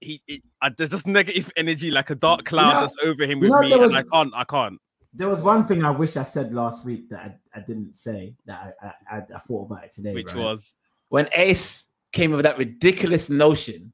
he 0.00 0.20
it, 0.26 0.42
I, 0.62 0.70
there's 0.70 0.90
just 0.90 1.06
negative 1.06 1.50
energy, 1.56 1.90
like 1.90 2.10
a 2.10 2.14
dark 2.14 2.44
cloud 2.44 2.82
that's 2.82 2.96
over 3.04 3.24
him 3.24 3.40
with 3.40 3.50
me, 3.50 3.70
there 3.70 3.82
and 3.82 3.94
I 3.94 4.02
can't, 4.02 4.32
I 4.34 4.44
can't. 4.44 4.80
There 5.12 5.28
was 5.28 5.42
one 5.42 5.66
thing 5.66 5.84
I 5.84 5.90
wish 5.90 6.16
I 6.16 6.22
said 6.22 6.54
last 6.54 6.84
week 6.84 7.08
that 7.10 7.20
I, 7.20 7.58
I 7.58 7.60
didn't 7.62 7.96
say 7.96 8.34
that 8.46 8.76
I, 8.80 9.16
I, 9.16 9.22
I, 9.34 9.38
thought 9.40 9.66
about 9.66 9.84
it 9.84 9.92
today. 9.92 10.14
Which 10.14 10.34
right? 10.34 10.36
was 10.36 10.74
when 11.08 11.28
Ace 11.34 11.86
came 12.12 12.32
up 12.32 12.36
with 12.36 12.44
that 12.44 12.58
ridiculous 12.58 13.28
notion 13.28 13.92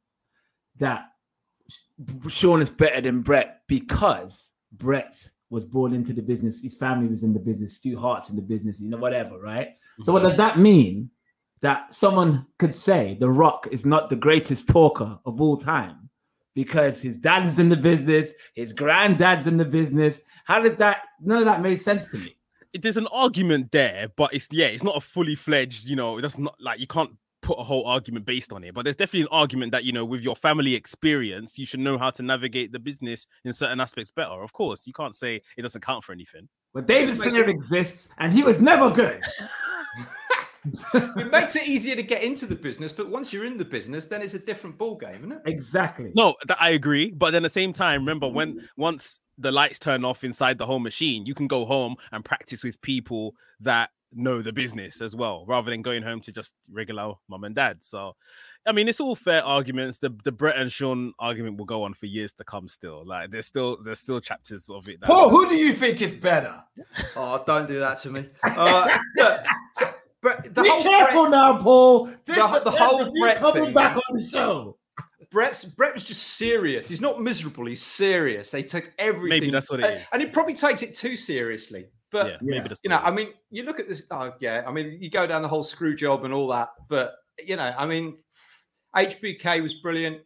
that 0.78 1.06
Shawn 2.28 2.60
is 2.60 2.70
better 2.70 3.00
than 3.00 3.22
Bret 3.22 3.62
because 3.66 4.50
Bret 4.72 5.14
was 5.50 5.64
born 5.64 5.94
into 5.94 6.12
the 6.12 6.22
business, 6.22 6.62
his 6.62 6.74
family 6.74 7.08
was 7.08 7.22
in 7.22 7.32
the 7.32 7.38
business, 7.38 7.76
Stu 7.76 7.98
Hart's 7.98 8.30
in 8.30 8.36
the 8.36 8.42
business, 8.42 8.80
you 8.80 8.88
know, 8.88 8.96
whatever, 8.96 9.38
right? 9.38 9.68
So 10.02 10.12
what 10.12 10.22
does 10.22 10.36
that 10.36 10.58
mean? 10.58 11.10
That 11.62 11.94
someone 11.94 12.46
could 12.58 12.74
say 12.74 13.16
The 13.18 13.30
Rock 13.30 13.66
is 13.70 13.86
not 13.86 14.10
the 14.10 14.16
greatest 14.16 14.68
talker 14.68 15.18
of 15.24 15.40
all 15.40 15.56
time 15.56 16.10
because 16.54 17.00
his 17.00 17.16
dad 17.16 17.46
is 17.46 17.58
in 17.58 17.68
the 17.68 17.76
business, 17.76 18.30
his 18.54 18.72
granddad's 18.72 19.46
in 19.46 19.56
the 19.56 19.64
business. 19.64 20.18
How 20.44 20.60
does 20.60 20.74
that? 20.76 21.02
None 21.20 21.38
of 21.38 21.44
that 21.46 21.62
made 21.62 21.80
sense 21.80 22.08
to 22.08 22.18
me. 22.18 22.36
there's 22.74 22.96
an 22.96 23.06
argument 23.08 23.72
there, 23.72 24.08
but 24.16 24.34
it's 24.34 24.48
yeah, 24.52 24.66
it's 24.66 24.84
not 24.84 24.96
a 24.96 25.00
fully 25.00 25.34
fledged, 25.34 25.86
you 25.86 25.96
know, 25.96 26.20
that's 26.20 26.38
not 26.38 26.56
like 26.60 26.78
you 26.78 26.86
can't 26.86 27.12
put 27.46 27.58
a 27.60 27.62
whole 27.62 27.86
argument 27.86 28.26
based 28.26 28.52
on 28.52 28.64
it. 28.64 28.74
But 28.74 28.82
there's 28.84 28.96
definitely 28.96 29.22
an 29.22 29.28
argument 29.30 29.72
that 29.72 29.84
you 29.84 29.92
know, 29.92 30.04
with 30.04 30.22
your 30.22 30.36
family 30.36 30.74
experience, 30.74 31.58
you 31.58 31.64
should 31.64 31.80
know 31.80 31.96
how 31.96 32.10
to 32.10 32.22
navigate 32.22 32.72
the 32.72 32.80
business 32.80 33.26
in 33.44 33.52
certain 33.52 33.80
aspects 33.80 34.10
better. 34.10 34.42
Of 34.42 34.52
course, 34.52 34.86
you 34.86 34.92
can't 34.92 35.14
say 35.14 35.40
it 35.56 35.62
doesn't 35.62 35.82
count 35.82 36.02
for 36.02 36.12
anything. 36.12 36.48
But 36.74 36.86
David 36.86 37.16
Just 37.16 37.34
makes 37.34 37.48
exists, 37.48 38.08
and 38.18 38.32
he 38.32 38.42
was 38.42 38.60
never 38.60 38.90
good. 38.90 39.22
it 40.94 41.30
makes 41.30 41.54
it 41.54 41.68
easier 41.68 41.94
to 41.94 42.02
get 42.02 42.24
into 42.24 42.44
the 42.44 42.54
business 42.54 42.92
but 42.92 43.08
once 43.08 43.32
you're 43.32 43.44
in 43.44 43.56
the 43.56 43.64
business 43.64 44.06
then 44.06 44.20
it's 44.20 44.34
a 44.34 44.38
different 44.38 44.76
ball 44.76 44.96
game 44.96 45.18
isn't 45.18 45.30
it 45.30 45.42
Exactly. 45.44 46.10
No, 46.16 46.34
that 46.48 46.56
I 46.60 46.70
agree. 46.70 47.12
But 47.12 47.30
then 47.30 47.44
at 47.44 47.52
the 47.52 47.60
same 47.60 47.72
time, 47.72 48.00
remember 48.00 48.28
when 48.28 48.54
mm. 48.54 48.64
once 48.76 49.20
the 49.38 49.52
lights 49.52 49.78
turn 49.78 50.04
off 50.04 50.24
inside 50.24 50.58
the 50.58 50.66
whole 50.66 50.80
machine, 50.80 51.24
you 51.24 51.34
can 51.34 51.46
go 51.46 51.64
home 51.64 51.96
and 52.10 52.24
practice 52.24 52.64
with 52.64 52.80
people 52.80 53.34
that 53.60 53.90
know 54.16 54.42
the 54.42 54.52
business 54.52 55.00
as 55.00 55.14
well, 55.14 55.44
rather 55.46 55.70
than 55.70 55.82
going 55.82 56.02
home 56.02 56.20
to 56.22 56.32
just 56.32 56.54
regular 56.70 57.12
mum 57.28 57.44
and 57.44 57.54
dad. 57.54 57.82
So, 57.82 58.16
I 58.66 58.72
mean, 58.72 58.88
it's 58.88 59.00
all 59.00 59.14
fair 59.14 59.44
arguments. 59.44 59.98
The 59.98 60.14
the 60.24 60.32
Bret 60.32 60.56
and 60.56 60.72
Shawn 60.72 61.12
argument 61.18 61.58
will 61.58 61.66
go 61.66 61.82
on 61.84 61.94
for 61.94 62.06
years 62.06 62.32
to 62.34 62.44
come. 62.44 62.68
Still, 62.68 63.04
like 63.06 63.30
there's 63.30 63.46
still 63.46 63.76
there's 63.82 64.00
still 64.00 64.20
chapters 64.20 64.68
of 64.70 64.88
it. 64.88 65.00
Paul, 65.02 65.28
who 65.28 65.48
do 65.48 65.54
you 65.54 65.72
think 65.72 66.02
is 66.02 66.14
better? 66.14 66.54
oh 67.16 67.42
don't 67.46 67.68
do 67.68 67.78
that 67.78 67.98
to 68.00 68.10
me 68.10 68.26
uh, 68.44 68.88
look, 69.16 69.40
so, 69.74 69.90
but 70.22 70.42
the 70.54 70.62
Be 70.62 70.68
whole 70.68 70.82
careful 70.82 71.22
Bret- 71.24 71.30
now, 71.30 71.58
Paul. 71.58 72.06
This 72.24 72.36
the- 72.36 72.60
the 72.64 72.70
whole 72.70 73.12
Bret 73.20 73.38
coming 73.38 73.64
thing, 73.66 73.74
back 73.74 73.94
man. 73.94 74.02
on 74.10 74.18
the 74.18 74.26
show. 74.26 74.76
Bret's 75.30 75.64
Bret 75.64 75.92
was 75.92 76.04
just 76.04 76.22
serious. 76.22 76.88
He's 76.88 77.00
not 77.00 77.20
miserable. 77.20 77.66
He's 77.66 77.82
serious. 77.82 78.52
He 78.52 78.62
takes 78.62 78.88
everything. 78.98 79.28
Maybe 79.28 79.50
that's 79.50 79.68
what 79.70 79.80
it 79.80 79.86
and, 79.86 80.00
is. 80.00 80.06
and 80.12 80.22
he 80.22 80.28
probably 80.28 80.54
takes 80.54 80.82
it 80.82 80.94
too 80.94 81.16
seriously. 81.16 81.86
But 82.16 82.28
yeah, 82.28 82.36
maybe 82.40 82.70
you 82.82 82.88
know, 82.88 82.98
I 83.04 83.10
mean, 83.10 83.34
you 83.50 83.62
look 83.64 83.78
at 83.78 83.90
this. 83.90 84.04
Oh 84.10 84.32
yeah, 84.40 84.64
I 84.66 84.72
mean, 84.72 84.96
you 84.98 85.10
go 85.10 85.26
down 85.26 85.42
the 85.42 85.48
whole 85.48 85.62
screw 85.62 85.94
job 85.94 86.24
and 86.24 86.32
all 86.32 86.48
that. 86.48 86.70
But 86.88 87.16
you 87.44 87.56
know, 87.56 87.74
I 87.76 87.84
mean, 87.84 88.16
HBK 88.96 89.62
was 89.62 89.74
brilliant. 89.74 90.22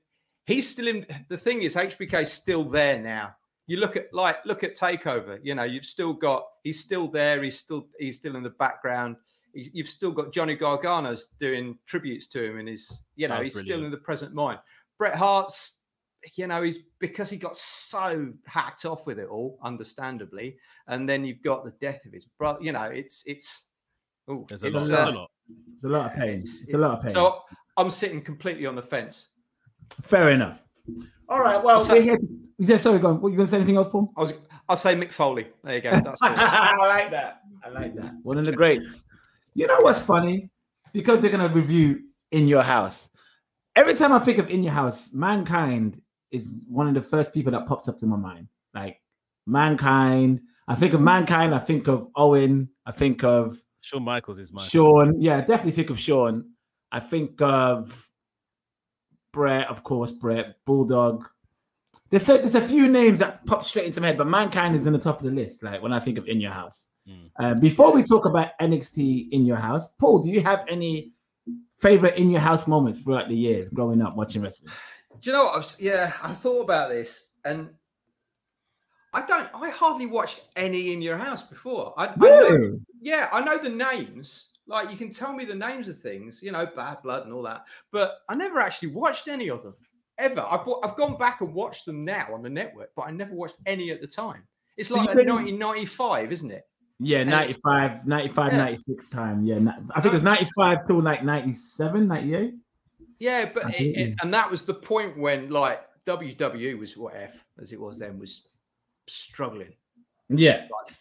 He's 0.47 0.69
still 0.69 0.87
in. 0.87 1.05
The 1.29 1.37
thing 1.37 1.63
is, 1.63 1.75
HBK's 1.75 2.33
still 2.33 2.63
there 2.63 2.97
now. 2.97 3.35
You 3.67 3.79
look 3.79 3.97
at 3.97 4.07
like 4.15 4.37
look 4.47 4.63
at 4.63 4.77
Takeover. 4.77 5.41
You 5.43 5.57
know, 5.57 5.65
you've 5.65 5.85
still 5.85 6.13
got. 6.13 6.45
He's 6.63 6.79
still 6.79 7.09
there. 7.09 7.43
He's 7.43 7.59
still 7.59 7.89
he's 7.99 8.19
still 8.19 8.37
in 8.37 8.45
the 8.45 8.51
background. 8.51 9.17
He's, 9.53 9.71
you've 9.73 9.89
still 9.89 10.13
got 10.13 10.33
Johnny 10.33 10.57
Gargano's 10.57 11.31
doing 11.41 11.77
tributes 11.87 12.29
to 12.29 12.45
him, 12.45 12.61
and 12.61 12.69
he's 12.69 13.05
you 13.17 13.27
know 13.27 13.43
he's 13.43 13.59
still 13.59 13.85
in 13.85 13.91
the 13.91 13.97
present 13.97 14.33
mind. 14.33 14.61
Bret 14.97 15.17
Hart's, 15.17 15.73
you 16.35 16.47
know, 16.47 16.63
he's 16.63 16.79
because 16.99 17.31
he 17.31 17.37
got 17.37 17.57
so 17.57 18.33
hacked 18.47 18.85
off 18.85 19.07
with 19.07 19.19
it 19.19 19.29
all, 19.29 19.59
understandably, 19.63 20.57
and 20.89 21.09
then 21.09 21.25
you've 21.25 21.43
got 21.43 21.65
the 21.65 21.73
death 21.81 22.05
of 22.07 22.13
his 22.13 22.27
brother. 22.27 22.59
You 22.63 22.73
know, 22.73 22.85
it's 22.85 23.23
it's. 23.27 23.69
oh, 24.29 24.45
There's 24.49 24.63
a 24.63 24.67
it's, 24.69 24.89
lot. 24.89 24.99
uh, 25.01 25.05
There's 25.05 25.15
a 25.15 25.19
lot. 25.19 25.31
It's 25.77 25.85
a 25.85 25.89
lot 25.89 26.07
of 26.07 26.13
pain. 26.17 26.29
it's- 26.39 26.63
It's 26.63 26.75
a 26.75 26.79
lot 26.79 26.99
of 26.99 27.03
pain. 27.05 27.11
So 27.13 27.41
I'm 27.77 27.91
sitting 27.91 28.21
completely 28.23 28.67
on 28.67 28.75
the 28.75 28.83
fence. 28.83 29.29
Fair 30.05 30.31
enough. 30.31 30.63
All 31.29 31.41
right. 31.41 31.63
Well, 31.63 31.77
I'll 31.77 31.81
say- 31.81 31.95
we're 31.95 32.03
here. 32.03 32.19
Yeah, 32.59 32.77
sorry, 32.77 32.99
go 32.99 33.09
on. 33.09 33.21
What 33.23 33.31
you 33.33 33.39
gonna 33.39 33.49
say? 33.49 33.57
Anything 33.57 33.77
else, 33.77 33.89
Paul? 33.89 34.13
I 34.17 34.21
was, 34.21 34.35
I'll 34.69 34.77
say 34.77 34.95
Mick 34.95 35.13
Foley. 35.13 35.47
There 35.65 35.77
you 35.77 35.81
go. 35.81 35.91
That's. 36.05 36.21
I 36.23 36.77
like 36.77 37.11
that. 37.11 37.41
I 37.65 37.71
like 37.71 37.95
that. 37.97 38.13
One 38.23 38.37
of 38.39 38.45
the 38.45 38.53
greats. 38.53 39.03
You 39.55 39.67
know 39.67 39.81
what's 39.81 40.03
funny? 40.03 40.51
Because 40.93 41.21
they're 41.21 41.31
gonna 41.31 41.49
review 41.49 42.01
In 42.31 42.47
Your 42.47 42.63
House. 42.63 43.09
Every 43.77 43.95
time 43.95 44.13
I 44.13 44.19
think 44.19 44.39
of 44.39 44.51
In 44.51 44.63
Your 44.63 44.73
House, 44.75 45.09
Mankind 45.13 46.01
is 46.31 46.65
one 46.69 46.89
of 46.89 46.95
the 46.95 47.03
first 47.03 47.33
people 47.33 47.53
that 47.53 47.67
pops 47.67 47.89
up 47.89 47.99
to 47.99 48.07
my 48.07 48.17
mind. 48.17 48.49
Like 48.75 49.01
Mankind. 49.47 50.41
I 50.69 50.75
think 50.75 50.95
of 50.95 51.01
Mankind. 51.01 51.55
I 51.55 51.59
think 51.59 51.89
of 51.89 52.09
Owen. 52.17 52.69
I 52.87 52.93
think 52.93 53.25
of 53.25 53.61
Shawn 53.81 54.05
Michaels 54.05 54.39
is 54.39 54.53
my 54.53 54.67
Shawn. 54.67 55.21
Yeah, 55.21 55.39
I 55.39 55.41
definitely 55.41 55.73
think 55.73 55.91
of 55.91 55.99
Shawn. 55.99 56.51
I 56.93 57.01
think 57.01 57.41
of 57.41 58.09
Bret, 59.33 59.69
of 59.69 59.83
course, 59.83 60.13
Bret, 60.13 60.57
Bulldog. 60.65 61.27
There's 62.11 62.29
a, 62.29 62.39
there's 62.39 62.57
a 62.57 62.67
few 62.67 62.89
names 62.89 63.21
that 63.21 63.47
pop 63.47 63.65
straight 63.65 63.87
into 63.87 64.01
my 64.01 64.09
head, 64.09 64.19
but 64.19 64.27
Mankind 64.27 64.75
is 64.75 64.87
in 64.87 64.93
the 64.93 64.99
top 64.99 65.21
of 65.21 65.25
the 65.25 65.33
list. 65.33 65.63
Like 65.63 65.83
when 65.83 65.93
I 65.93 66.01
think 66.01 66.19
of 66.19 66.27
In 66.27 66.41
Your 66.41 66.53
House. 66.53 66.89
Mm. 67.09 67.31
Uh, 67.39 67.55
before 67.55 67.93
we 67.93 68.03
talk 68.03 68.25
about 68.25 68.51
NXT 68.61 69.29
In 69.31 69.47
Your 69.47 69.57
House, 69.57 69.89
Paul, 69.99 70.21
do 70.21 70.29
you 70.29 70.41
have 70.41 70.65
any 70.69 71.13
favorite 71.79 72.17
In 72.17 72.31
Your 72.31 72.41
House 72.41 72.67
moments 72.67 73.01
throughout 73.01 73.29
the 73.29 73.37
years 73.37 73.69
growing 73.71 74.03
up 74.03 74.17
watching 74.17 74.43
wrestling? 74.43 74.73
Do 75.21 75.31
you 75.31 75.37
know 75.37 75.45
what? 75.45 75.55
I 75.55 75.59
was, 75.59 75.77
yeah, 75.81 76.13
I 76.23 76.33
thought 76.33 76.63
about 76.63 76.89
this, 76.89 77.29
and 77.45 77.71
I 79.13 79.25
don't. 79.27 79.49
I 79.55 79.71
hardly 79.71 80.07
watched 80.07 80.43
any 80.57 80.93
in 80.93 81.03
your 81.03 81.19
house 81.19 81.43
before. 81.43 81.95
I, 81.97 82.07
I 82.07 82.15
know, 82.17 82.79
yeah, 83.01 83.29
I 83.33 83.43
know 83.43 83.59
the 83.59 83.69
names. 83.69 84.49
Like 84.67 84.91
you 84.91 84.97
can 84.97 85.11
tell 85.11 85.33
me 85.33 85.45
the 85.45 85.55
names 85.55 85.89
of 85.89 85.99
things, 85.99 86.43
you 86.43 86.53
know, 86.53 86.65
Bad 86.65 87.03
Blood 87.03 87.25
and 87.25 87.33
all 87.33 87.43
that, 87.43 87.65
but 87.91 88.19
I 88.29 88.37
never 88.37 88.61
actually 88.61 88.91
watched 88.91 89.27
any 89.27 89.51
of 89.51 89.63
them 89.65 89.75
ever. 90.17 90.41
I've 90.49 90.61
I've 90.85 90.97
gone 90.97 91.19
back 91.19 91.41
and 91.41 91.53
watched 91.53 91.87
them 91.87 92.05
now 92.05 92.29
on 92.33 92.43
the 92.43 92.51
network, 92.51 92.91
but 92.95 93.03
I 93.03 93.11
never 93.11 93.35
watched 93.35 93.57
any 93.67 93.91
at 93.91 94.01
the 94.01 94.07
time. 94.07 94.45
It's 94.77 94.91
like 94.91 95.09
you've 95.09 95.17
been- 95.17 95.29
1995, 95.29 96.33
isn't 96.33 96.51
it? 96.53 96.65
Yeah, 97.03 97.25
95, 97.25 98.07
95, 98.07 98.53
Yeah. 98.53 98.59
96 98.59 99.09
time. 99.09 99.45
Yeah, 99.45 99.57
I 99.95 100.01
think 100.03 100.05
it 100.05 100.09
um, 100.09 100.13
was 100.13 100.23
95 100.23 100.87
till 100.87 101.03
like 101.03 101.25
97, 101.25 102.07
98. 102.07 102.55
Yeah, 103.21 103.45
but 103.55 103.79
it, 103.81 103.97
it- 103.97 104.15
and 104.23 104.35
that 104.35 104.51
was 104.51 104.65
the 104.65 104.75
point 104.75 105.17
when 105.17 105.51
like 105.51 105.83
WWE 106.07 106.77
was 106.79 106.97
what 106.97 107.15
F 107.15 107.45
as 107.61 107.73
it 107.73 107.81
was 107.81 107.99
then 107.99 108.19
was 108.19 108.49
struggling. 109.07 109.73
Yeah. 110.29 110.67
like, 110.71 110.95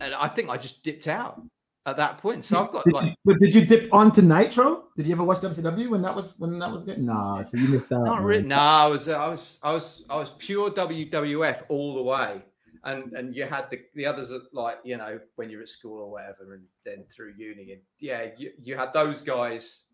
and 0.00 0.14
I 0.14 0.28
think 0.28 0.48
I 0.50 0.56
just 0.56 0.82
dipped 0.82 1.08
out 1.08 1.42
at 1.86 1.96
that 1.96 2.18
point. 2.18 2.44
So 2.44 2.62
I've 2.64 2.70
got 2.72 2.86
like 2.92 3.14
But 3.24 3.38
did 3.38 3.54
you 3.54 3.64
dip 3.64 3.92
onto 3.92 4.22
Nitro? 4.22 4.84
Did 4.96 5.06
you 5.06 5.12
ever 5.12 5.24
watch 5.24 5.38
WCW 5.40 5.88
when 5.88 6.02
that 6.02 6.14
was 6.14 6.34
when 6.38 6.58
that 6.58 6.70
was 6.70 6.84
good? 6.84 6.98
Nah, 6.98 7.42
so 7.42 7.56
you 7.56 7.68
missed 7.68 7.90
out. 7.92 8.04
not 8.04 8.20
really. 8.22 8.42
No, 8.42 8.56
I 8.56 8.86
was 8.86 9.08
I 9.08 9.26
was 9.28 9.58
I 9.62 9.72
was 9.72 10.04
I 10.10 10.16
was 10.16 10.30
pure 10.38 10.70
WWF 10.70 11.62
all 11.68 11.94
the 11.94 12.02
way. 12.02 12.42
And 12.84 13.12
and 13.12 13.34
you 13.36 13.44
had 13.44 13.70
the 13.70 13.80
the 13.94 14.06
others 14.06 14.30
that 14.30 14.42
like 14.52 14.78
you 14.84 14.96
know 14.96 15.20
when 15.36 15.50
you're 15.50 15.60
at 15.62 15.68
school 15.68 16.00
or 16.00 16.10
whatever, 16.10 16.54
and 16.54 16.64
then 16.84 17.04
through 17.14 17.34
uni, 17.36 17.72
and 17.72 17.80
yeah, 17.98 18.28
you, 18.38 18.52
you 18.62 18.74
had 18.74 18.94
those 18.94 19.20
guys, 19.20 19.84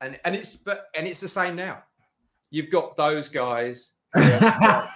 and 0.00 0.18
and 0.24 0.34
it's 0.34 0.56
but 0.56 0.86
and 0.94 1.06
it's 1.06 1.20
the 1.20 1.28
same 1.28 1.56
now. 1.56 1.82
You've 2.50 2.70
got 2.70 2.96
those 2.96 3.28
guys 3.28 3.92
who 4.14 4.22
are, 4.22 4.88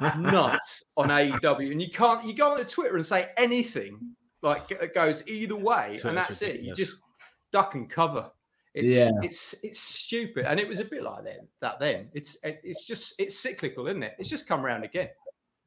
like, 0.00 0.18
nuts 0.18 0.82
on 0.96 1.08
AEW, 1.08 1.70
and 1.70 1.82
you 1.82 1.90
can't 1.90 2.24
you 2.24 2.34
go 2.34 2.52
on 2.52 2.64
Twitter 2.64 2.96
and 2.96 3.04
say 3.04 3.30
anything 3.36 3.98
like 4.42 4.70
it 4.70 4.94
goes 4.94 5.22
either 5.26 5.56
way, 5.56 5.88
Twitter's 5.88 6.04
and 6.04 6.16
that's 6.16 6.42
it. 6.42 6.60
You 6.60 6.74
just 6.74 6.98
duck 7.52 7.74
and 7.74 7.88
cover. 7.90 8.30
It's 8.74 8.92
Yeah. 8.92 9.10
it's 9.22 9.54
it's 9.62 9.80
stupid, 9.80 10.46
and 10.46 10.58
it 10.58 10.66
was 10.66 10.80
a 10.80 10.84
bit 10.84 11.02
like 11.02 11.24
then 11.24 11.46
that 11.60 11.78
then. 11.78 12.08
It's 12.14 12.36
it's 12.42 12.84
just 12.86 13.14
it's 13.18 13.38
cyclical, 13.38 13.86
isn't 13.86 14.02
it? 14.02 14.14
It's 14.18 14.28
just 14.28 14.46
come 14.48 14.64
around 14.64 14.84
again. 14.84 15.08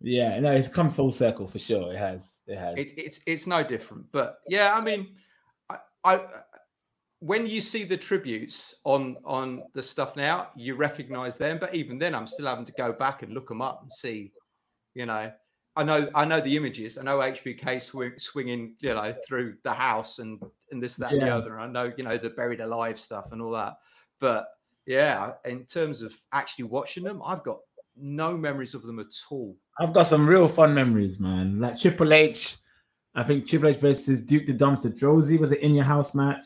yeah, 0.01 0.39
no, 0.39 0.51
it's 0.51 0.67
come 0.67 0.89
full 0.89 1.11
circle 1.11 1.47
for 1.47 1.59
sure. 1.59 1.93
It 1.93 1.97
has. 1.97 2.33
It 2.47 2.57
has. 2.57 2.75
It's 2.77 2.93
it's 2.93 3.19
it's 3.25 3.47
no 3.47 3.63
different. 3.63 4.05
But 4.11 4.39
yeah, 4.49 4.73
I 4.75 4.81
mean, 4.81 5.15
I, 5.69 5.77
I 6.03 6.21
when 7.19 7.47
you 7.47 7.61
see 7.61 7.83
the 7.83 7.97
tributes 7.97 8.75
on 8.83 9.17
on 9.25 9.63
the 9.73 9.81
stuff 9.81 10.15
now, 10.15 10.49
you 10.55 10.75
recognize 10.75 11.37
them. 11.37 11.57
But 11.59 11.75
even 11.75 11.97
then, 11.97 12.13
I'm 12.13 12.27
still 12.27 12.45
having 12.45 12.65
to 12.65 12.73
go 12.73 12.93
back 12.93 13.23
and 13.23 13.33
look 13.33 13.47
them 13.47 13.61
up 13.61 13.81
and 13.81 13.91
see. 13.91 14.31
You 14.93 15.05
know, 15.05 15.31
I 15.75 15.83
know 15.83 16.09
I 16.13 16.25
know 16.25 16.41
the 16.41 16.55
images. 16.55 16.97
I 16.97 17.03
know 17.03 17.19
HBK 17.19 17.81
swing, 17.81 18.13
swinging, 18.17 18.75
you 18.79 18.93
know, 18.93 19.15
through 19.27 19.57
the 19.63 19.73
house 19.73 20.19
and 20.19 20.41
and 20.71 20.81
this 20.81 20.95
that 20.97 21.11
and 21.11 21.21
the 21.21 21.35
other. 21.35 21.59
I 21.59 21.67
know 21.67 21.91
you 21.97 22.03
know 22.03 22.17
the 22.17 22.29
buried 22.29 22.61
alive 22.61 22.99
stuff 22.99 23.31
and 23.31 23.41
all 23.41 23.51
that. 23.51 23.77
But 24.19 24.47
yeah, 24.85 25.33
in 25.45 25.65
terms 25.65 26.01
of 26.01 26.15
actually 26.33 26.65
watching 26.65 27.03
them, 27.03 27.21
I've 27.25 27.43
got 27.43 27.59
no 27.95 28.37
memories 28.37 28.73
of 28.73 28.83
them 28.83 28.99
at 28.99 29.07
all. 29.29 29.55
I've 29.79 29.93
got 29.93 30.07
some 30.07 30.27
real 30.27 30.47
fun 30.47 30.73
memories, 30.73 31.19
man. 31.19 31.59
Like 31.59 31.79
Triple 31.79 32.13
H, 32.13 32.57
I 33.15 33.23
think 33.23 33.47
Triple 33.47 33.69
H 33.69 33.77
versus 33.77 34.21
Duke 34.21 34.45
the 34.45 34.53
Dumpster 34.53 34.97
Droese 34.97 35.39
was 35.39 35.51
an 35.51 35.57
in 35.57 35.73
your 35.73 35.85
house 35.85 36.13
match. 36.13 36.45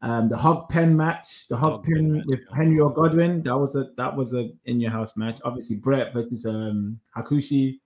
Um, 0.00 0.28
the 0.28 0.36
hog 0.36 0.68
pen 0.68 0.96
match, 0.96 1.48
the 1.48 1.56
hog, 1.56 1.72
Hog 1.72 1.84
pen 1.84 1.94
pen 1.94 2.22
with. 2.26 2.40
Henry 2.54 2.78
or 2.78 2.92
Godwinn, 2.92 3.42
that 3.42 3.56
was 3.56 3.74
a 3.74 3.88
that 3.96 4.14
was 4.14 4.32
a 4.32 4.50
in 4.66 4.80
your 4.80 4.92
house 4.92 5.16
match. 5.16 5.38
Obviously, 5.44 5.76
Bret 5.76 6.12
versus 6.12 6.46
um 6.46 7.00
Hakushi, 7.16 7.80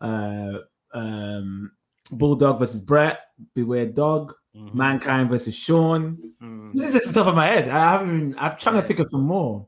uh, 0.00 0.58
um, 0.94 1.72
Bulldog 2.12 2.60
versus 2.60 2.80
Bret, 2.80 3.18
Beware 3.54 3.86
Dog, 3.86 4.32
Mhm. 4.54 4.74
Mankind 4.74 5.28
versus 5.28 5.54
Shawn. 5.54 6.16
Mm. 6.40 6.72
This 6.72 6.86
is 6.86 6.92
just 6.94 7.06
the 7.08 7.12
top 7.12 7.26
of 7.26 7.34
my 7.34 7.46
head. 7.46 7.68
I 7.68 7.92
haven't. 7.92 8.36
I'm 8.38 8.56
trying 8.56 8.76
to 8.76 8.82
think 8.82 9.00
of 9.00 9.08
some 9.10 9.24
more. 9.26 9.66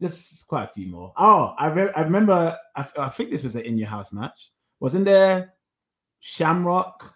There's 0.00 0.44
quite 0.46 0.64
a 0.64 0.72
few 0.72 0.86
more. 0.88 1.12
Oh, 1.16 1.54
I 1.58 1.68
re- 1.70 1.92
I 1.96 2.02
remember. 2.02 2.56
I, 2.76 2.86
I 2.98 3.08
think 3.08 3.30
this 3.30 3.42
was 3.44 3.56
an 3.56 3.62
in 3.62 3.76
your 3.78 3.88
house 3.88 4.12
match. 4.12 4.52
Wasn't 4.80 5.04
there 5.04 5.54
Shamrock? 6.20 7.14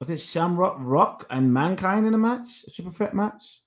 Was 0.00 0.08
it 0.10 0.18
Shamrock 0.20 0.76
Rock 0.80 1.26
and 1.30 1.52
Mankind 1.52 2.06
in 2.06 2.14
a 2.14 2.18
match? 2.18 2.64
A 2.66 2.70
triple 2.70 2.92
threat 2.92 3.14
match? 3.14 3.60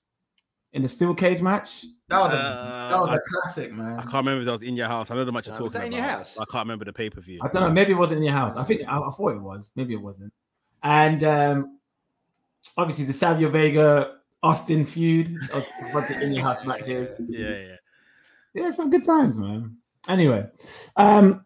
In 0.72 0.82
the 0.82 0.88
steel 0.88 1.14
cage 1.14 1.40
match? 1.40 1.84
That 2.08 2.18
was 2.18 2.32
a 2.32 2.36
that 2.90 3.00
was 3.00 3.10
Uh, 3.10 3.18
classic, 3.30 3.72
man. 3.72 3.92
I 3.96 4.02
can't 4.02 4.14
remember 4.14 4.40
if 4.40 4.46
that 4.46 4.52
was 4.52 4.62
in 4.64 4.74
your 4.74 4.88
house. 4.88 5.12
I 5.12 5.14
know 5.14 5.24
the 5.24 5.30
match 5.30 5.46
you're 5.46 5.52
talking 5.54 5.64
was 5.64 5.72
that 5.74 5.78
about. 5.80 5.86
in 5.86 5.92
your 5.92 6.02
house? 6.02 6.36
I 6.36 6.44
can't 6.50 6.66
remember 6.66 6.84
the 6.84 6.92
pay 6.92 7.08
per 7.08 7.20
view. 7.20 7.38
I 7.42 7.46
don't 7.48 7.62
know. 7.62 7.70
Maybe 7.70 7.92
it 7.92 7.96
wasn't 7.96 8.18
in 8.18 8.24
your 8.24 8.32
house. 8.32 8.56
I 8.56 8.64
think 8.64 8.82
I, 8.88 8.98
I 8.98 9.10
thought 9.12 9.30
it 9.36 9.40
was. 9.40 9.70
Maybe 9.76 9.94
it 9.94 10.02
wasn't. 10.02 10.32
And 10.82 11.22
um, 11.22 11.78
obviously 12.76 13.04
the 13.04 13.12
Savio 13.12 13.48
Vega 13.50 14.16
Austin 14.42 14.84
feud. 14.84 15.38
a 15.54 15.64
bunch 15.92 16.10
of 16.10 16.20
in 16.20 16.32
your 16.34 16.42
house 16.42 16.64
matches. 16.66 17.20
Yeah, 17.28 17.48
yeah. 17.56 17.76
Yeah, 18.54 18.70
some 18.72 18.90
good 18.90 19.04
times, 19.04 19.38
man. 19.38 19.76
Anyway, 20.08 20.46
um, 20.96 21.44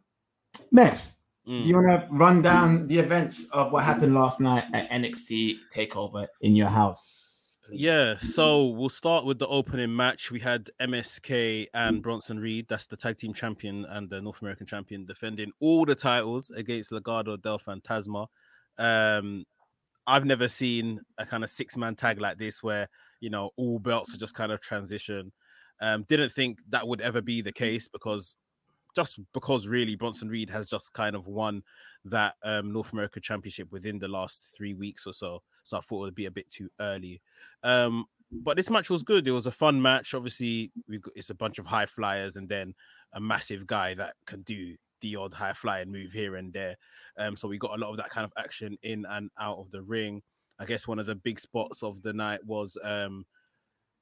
Max, 0.73 1.13
Mm. 1.49 1.63
do 1.63 1.69
you 1.69 1.75
want 1.77 1.89
to 1.89 2.07
run 2.11 2.43
down 2.43 2.87
the 2.89 2.99
events 2.99 3.49
of 3.53 3.73
what 3.73 3.83
happened 3.85 4.15
last 4.15 4.39
night 4.39 4.65
at 4.75 4.91
NXT 4.91 5.57
Takeover 5.75 6.27
in 6.43 6.55
your 6.55 6.69
house? 6.69 7.59
please? 7.69 7.81
Yeah, 7.81 8.17
so 8.19 8.67
we'll 8.67 8.89
start 8.89 9.25
with 9.25 9.39
the 9.39 9.47
opening 9.47 9.95
match. 9.95 10.31
We 10.31 10.41
had 10.41 10.71
MSK 10.81 11.67
and 11.75 12.03
Bronson 12.03 12.39
Reed, 12.39 12.67
that's 12.69 12.87
the 12.87 12.97
tag 12.97 13.19
team 13.19 13.33
champion 13.33 13.85
and 13.87 14.11
the 14.11 14.21
North 14.21 14.43
American 14.43 14.67
champion, 14.67 15.07
defending 15.07 15.53
all 15.61 15.85
the 15.85 15.95
titles 15.95 16.51
against 16.51 16.91
Legado 16.91 17.41
del 17.41 17.59
Fantasma. 17.59 18.27
Um, 18.79 19.45
I've 20.07 20.25
never 20.25 20.49
seen 20.49 21.01
a 21.19 21.27
kind 21.27 21.45
of 21.45 21.51
six 21.51 21.77
man 21.77 21.95
tag 21.95 22.21
like 22.21 22.39
this 22.39 22.63
where 22.63 22.89
you 23.21 23.31
know 23.31 23.51
all 23.57 23.79
belts 23.79 24.15
are 24.15 24.19
just 24.19 24.35
kind 24.35 24.53
of 24.53 24.61
transition. 24.61 25.33
Um, 25.81 26.05
didn't 26.09 26.33
think 26.33 26.61
that 26.71 26.89
would 26.89 27.01
ever 27.01 27.21
be 27.21 27.43
the 27.43 27.53
case 27.53 27.89
because 27.89 28.35
just 28.95 29.21
because 29.33 29.67
really 29.67 29.97
Bronson 29.97 30.29
Reed 30.29 30.51
has 30.51 30.69
just 30.69 30.93
kind 30.93 31.15
of 31.15 31.27
won 31.27 31.63
that 32.05 32.35
um, 32.43 32.73
North 32.73 32.93
America 32.93 33.21
Championship 33.21 33.71
within 33.71 33.99
the 33.99 34.09
last 34.09 34.55
three 34.57 34.75
weeks 34.75 35.07
or 35.07 35.13
so. 35.13 35.43
So 35.65 35.79
I 35.79 35.81
thought 35.81 36.03
it 36.03 36.07
would 36.07 36.15
be 36.15 36.27
a 36.27 36.31
bit 36.31 36.51
too 36.51 36.69
early. 36.81 37.21
Um, 37.63 38.07
but 38.31 38.57
this 38.57 38.71
match 38.71 38.91
was 38.91 39.03
good. 39.03 39.27
It 39.27 39.33
was 39.33 39.47
a 39.47 39.53
fun 39.53 39.81
match. 39.81 40.15
Obviously, 40.15 40.71
got, 41.01 41.13
it's 41.17 41.31
a 41.31 41.35
bunch 41.35 41.59
of 41.59 41.67
high 41.67 41.87
flyers 41.87 42.37
and 42.37 42.49
then 42.49 42.75
a 43.13 43.21
massive 43.21 43.67
guy 43.67 43.95
that 43.95 44.15
can 44.27 44.43
do 44.43 44.77
the 45.01 45.17
odd 45.17 45.35
high 45.35 45.53
flying 45.53 45.91
move 45.91 46.13
here 46.13 46.37
and 46.37 46.53
there. 46.53 46.77
Um, 47.17 47.37
so 47.37 47.49
we 47.49 47.59
got 47.59 47.77
a 47.77 47.81
lot 47.81 47.91
of 47.91 47.97
that 47.99 48.11
kind 48.11 48.25
of 48.25 48.33
action 48.37 48.77
in 48.83 49.07
and 49.09 49.31
out 49.39 49.59
of 49.59 49.71
the 49.71 49.83
ring. 49.83 50.23
I 50.59 50.65
guess 50.65 50.89
one 50.89 50.99
of 50.99 51.07
the 51.07 51.15
big 51.15 51.39
spots 51.39 51.83
of 51.83 52.03
the 52.03 52.13
night 52.13 52.45
was 52.45 52.77
um, 52.83 53.25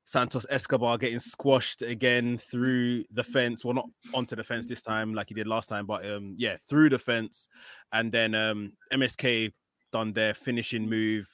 Santos 0.07 0.47
Escobar 0.49 0.99
getting 0.99 1.19
squashed 1.19 1.83
again 1.83 2.39
through 2.39 3.05
the 3.11 3.25
fence. 3.25 3.65
Well, 3.65 3.75
not 3.75 3.89
onto 4.15 4.37
the 4.37 4.45
fence 4.45 4.67
this 4.67 4.81
time 4.81 5.13
like 5.13 5.29
he 5.29 5.35
did 5.35 5.49
last 5.49 5.69
time, 5.69 5.85
but 5.85 6.09
um, 6.09 6.35
yeah, 6.39 6.57
through 6.69 6.91
the 6.91 6.99
fence. 6.99 7.49
And 7.93 8.13
then 8.13 8.35
um, 8.35 8.73
MSK 8.93 9.53
done 9.93 10.13
their 10.13 10.33
finishing 10.33 10.89
move. 10.89 11.29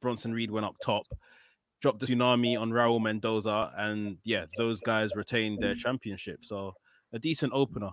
Bronson 0.00 0.32
Reed 0.32 0.52
went 0.52 0.64
up 0.64 0.76
top, 0.80 1.04
dropped 1.80 1.98
the 1.98 2.06
tsunami 2.06 2.58
on 2.58 2.70
Raul 2.70 3.02
Mendoza, 3.02 3.72
and 3.76 4.16
yeah, 4.24 4.44
those 4.56 4.80
guys 4.80 5.16
retained 5.16 5.60
their 5.60 5.74
championship. 5.74 6.44
So 6.44 6.74
a 7.12 7.18
decent 7.18 7.52
opener. 7.52 7.90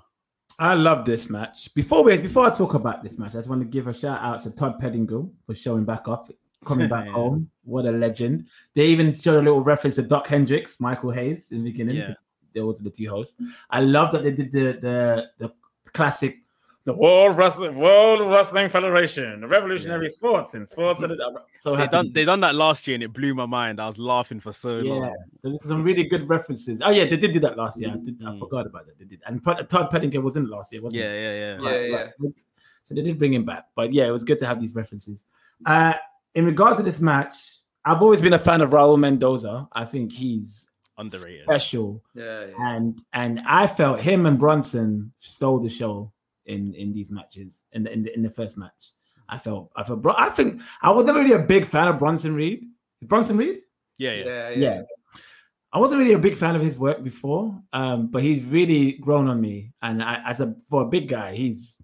I 0.59 0.75
love 0.75 1.05
this 1.05 1.29
match. 1.29 1.73
Before 1.73 2.03
we 2.03 2.17
before 2.17 2.45
I 2.45 2.49
talk 2.51 2.75
about 2.75 3.01
this 3.01 3.17
match, 3.17 3.31
I 3.31 3.39
just 3.39 3.49
want 3.49 3.61
to 3.61 3.67
give 3.67 3.87
a 3.87 3.93
shout 3.93 4.21
out 4.21 4.43
to 4.43 4.51
Todd 4.51 4.79
Pettingill 4.79 5.31
for 5.47 5.55
showing 5.55 5.85
back 5.85 6.07
up, 6.07 6.29
coming 6.65 6.87
back 6.89 7.05
Yeah. 7.05 7.11
home. 7.19 7.49
What 7.63 7.85
a 7.85 7.91
legend! 7.91 8.47
They 8.73 8.87
even 8.87 9.13
showed 9.13 9.39
a 9.39 9.43
little 9.43 9.61
reference 9.63 9.95
to 9.95 10.01
Dok 10.01 10.27
Hendrix, 10.27 10.79
Michael 10.79 11.11
Hayes 11.11 11.43
in 11.51 11.63
the 11.63 11.71
beginning. 11.71 11.97
Yeah. 11.97 12.13
They 12.53 12.61
was 12.61 12.79
the 12.79 12.89
two 12.89 13.07
hosts. 13.09 13.39
I 13.69 13.81
love 13.81 14.11
that 14.13 14.23
they 14.23 14.31
did 14.31 14.51
the 14.51 14.77
the 14.81 15.25
the 15.37 15.53
classic, 15.93 16.39
the 16.85 16.93
World 16.93 17.37
Wrestling 17.37 17.77
World 17.77 18.21
Wrestling 18.31 18.69
Federation, 18.69 19.41
the 19.41 19.47
revolutionary 19.47 20.09
sports 20.09 20.55
and 20.55 20.67
sports. 20.67 20.99
so 21.59 21.71
They 21.75 21.77
happy. 21.83 21.91
done 21.91 22.11
they 22.11 22.25
done 22.25 22.39
that 22.39 22.55
last 22.55 22.87
year 22.87 22.95
and 22.95 23.03
it 23.03 23.13
blew 23.13 23.35
my 23.35 23.45
mind. 23.45 23.79
I 23.79 23.85
was 23.85 23.99
laughing 23.99 24.39
for 24.39 24.51
so 24.51 24.79
Yeah, 24.79 24.93
long. 24.93 25.15
so 25.43 25.51
this 25.51 25.61
is 25.61 25.69
some 25.69 25.83
really 25.83 26.05
good 26.05 26.27
references. 26.27 26.81
Oh 26.83 26.89
yeah, 26.89 27.05
they 27.05 27.17
did 27.17 27.33
do 27.33 27.39
that 27.41 27.55
last 27.55 27.79
year. 27.79 27.91
I, 27.91 27.97
did, 27.97 28.19
I 28.25 28.31
Mm. 28.31 28.39
forgot 28.39 28.65
about 28.65 28.87
that. 28.87 28.97
They 28.97 29.05
did, 29.05 29.21
and 29.27 29.43
Todd 29.43 29.69
Todd 29.69 29.91
Pettingill 29.91 30.23
wasn't 30.23 30.49
last 30.49 30.73
year, 30.73 30.81
wasn't 30.81 31.03
Yeah, 31.03 31.13
he? 31.13 31.19
yeah, 31.19 31.33
yeah. 31.33 31.61
Yeah, 31.61 31.85
yeah. 31.85 31.95
Right. 31.97 32.33
So 32.85 32.95
they 32.95 33.03
did 33.03 33.19
bring 33.19 33.33
him 33.35 33.45
back, 33.45 33.65
but 33.75 33.93
yeah, 33.93 34.07
it 34.07 34.11
was 34.11 34.23
good 34.23 34.39
to 34.39 34.47
have 34.47 34.59
these 34.59 34.73
references. 34.73 35.25
Uh, 35.67 35.93
in 36.35 36.45
regard 36.45 36.77
to 36.77 36.83
this 36.83 36.99
match, 36.99 37.33
I've 37.85 38.01
always 38.01 38.21
been 38.21 38.33
a 38.33 38.39
fan 38.39 38.61
of 38.61 38.71
Raul 38.71 38.99
Mendoza. 38.99 39.67
I 39.73 39.85
think 39.85 40.11
he's 40.13 40.65
Underrated. 40.97 41.43
special, 41.43 42.03
Yeah, 42.13 42.45
yeah. 42.47 42.75
and 42.75 43.01
and 43.13 43.39
I 43.47 43.67
felt 43.67 43.99
him 44.01 44.25
and 44.25 44.37
Bronson 44.37 45.13
stole 45.21 45.59
the 45.59 45.69
show 45.69 46.11
in 46.45 46.73
in 46.75 46.93
these 46.93 47.09
matches 47.09 47.63
in 47.71 47.83
the 47.83 47.91
in 47.93 48.03
the, 48.03 48.13
in 48.15 48.21
the 48.21 48.29
first 48.29 48.57
match. 48.57 48.91
I 49.29 49.37
felt 49.37 49.71
I 49.75 49.83
felt 49.83 50.01
Bro- 50.01 50.15
I 50.17 50.29
think 50.29 50.61
I 50.81 50.91
was 50.91 51.05
never 51.05 51.19
really 51.19 51.33
a 51.33 51.39
big 51.39 51.65
fan 51.67 51.87
of 51.87 51.99
Bronson 51.99 52.33
Reed. 52.35 52.65
Bronson 53.03 53.37
Reed. 53.37 53.59
Yeah, 53.97 54.13
yeah. 54.13 54.25
yeah, 54.25 54.49
Yeah. 54.49 54.55
yeah. 54.75 54.81
I 55.71 55.77
wasn't 55.79 55.99
really 55.99 56.13
a 56.13 56.19
big 56.19 56.35
fan 56.35 56.55
of 56.55 56.63
his 56.63 56.77
work 56.79 57.03
before, 57.03 57.61
um, 57.73 58.07
but 58.07 58.23
he's 58.23 58.43
really 58.43 58.93
grown 58.93 59.27
on 59.27 59.39
me. 59.39 59.71
And 59.83 60.01
I, 60.01 60.19
as 60.25 60.41
a 60.41 60.55
for 60.67 60.81
a 60.81 60.85
big 60.85 61.07
guy, 61.07 61.35
he's 61.35 61.79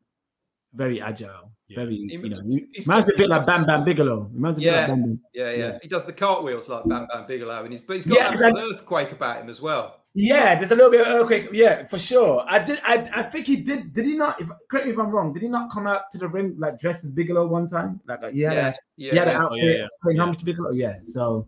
very 0.73 0.99
agile, 1.01 1.51
Yeah. 1.67 1.75
very 1.77 1.95
He- 1.95 2.13
you 2.13 2.29
know. 2.29 2.41
He 2.45 2.65
he's 2.74 2.88
reminds 2.88 3.07
me 3.07 3.15
a 3.15 3.17
bit 3.17 3.29
like 3.29 3.45
Bam 3.45 3.65
Bam 3.65 3.84
Bigelow. 3.84 4.29
Reminds 4.34 4.60
me 4.60 4.67
a 4.67 4.72
bit 4.72 4.77
like 4.77 4.88
Bam 4.88 5.01
Bam. 5.01 5.19
Yeah, 5.34 5.51
yeah, 5.51 5.57
Yeah. 5.57 5.77
He 5.81 5.88
does 5.88 6.05
the 6.05 6.13
cartwheels 6.13 6.69
like 6.69 6.86
Bam 6.86 7.07
Bam 7.07 7.25
Bigelow, 7.27 7.63
and 7.63 7.72
he's 7.72 7.81
but 7.81 7.95
he's 7.95 8.05
got 8.05 8.15
Yeah, 8.17 8.31
that 8.38 8.53
that- 8.53 8.57
earthquake 8.57 9.12
about 9.12 9.41
him 9.41 9.50
as 9.50 9.62
well. 9.62 10.01
Yeah, 10.17 10.55
there's 10.57 10.72
a 10.72 10.75
little 10.75 10.91
bit 10.91 11.01
of 11.01 11.07
earthquake. 11.07 11.50
Yeah, 11.51 11.86
for 11.88 12.00
sure. 12.00 12.45
I 12.48 12.60
did. 12.60 12.79
I, 12.86 13.10
I 13.15 13.24
think 13.24 13.45
he 13.48 13.57
did. 13.57 13.91
Did 13.91 14.05
he 14.05 14.15
not? 14.15 14.39
If 14.39 14.50
correct 14.72 14.86
me 14.88 14.93
if 14.93 14.98
I'm 15.00 15.10
wrong. 15.10 15.34
Did 15.34 15.41
he 15.41 15.50
not 15.50 15.69
come 15.74 15.88
out 15.88 16.10
to 16.12 16.17
the 16.17 16.27
ring 16.29 16.55
like 16.57 16.79
dressed 16.79 17.03
as 17.03 17.12
Bigelow 17.12 17.48
one 17.48 17.67
time? 17.67 18.00
Like 18.07 18.24
uh, 18.24 18.29
yeah, 18.31 18.53
yeah, 18.53 18.74
he 18.95 19.05
yeah. 19.07 19.22
an 19.24 19.27
yeah. 19.27 19.41
outfit 19.43 19.50
Oh, 19.51 19.55
yeah, 19.65 19.72
yeah. 19.79 19.88
playing 20.01 20.17
Yeah. 20.17 20.31
to 20.34 20.45
Bigelow. 20.45 20.72
Yeah. 20.72 20.95
So 21.05 21.48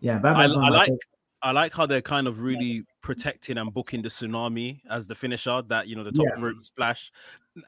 yeah, 0.00 0.18
Bam 0.18 0.36
I, 0.36 0.48
Bam's 0.48 0.58
I 0.58 0.68
like 0.68 0.86
favorite- 0.88 1.00
I 1.42 1.50
like 1.52 1.74
how 1.74 1.86
they're 1.86 2.02
kind 2.02 2.26
of 2.26 2.40
really 2.40 2.84
protecting 3.00 3.56
and 3.56 3.72
booking 3.72 4.02
the 4.02 4.08
tsunami 4.10 4.80
as 4.90 5.06
the 5.06 5.14
finisher, 5.14 5.62
that 5.68 5.88
you 5.88 5.96
know, 5.96 6.02
the 6.04 6.12
top 6.12 6.26
Yeah. 6.36 6.42
rope 6.44 6.62
splash. 6.62 7.10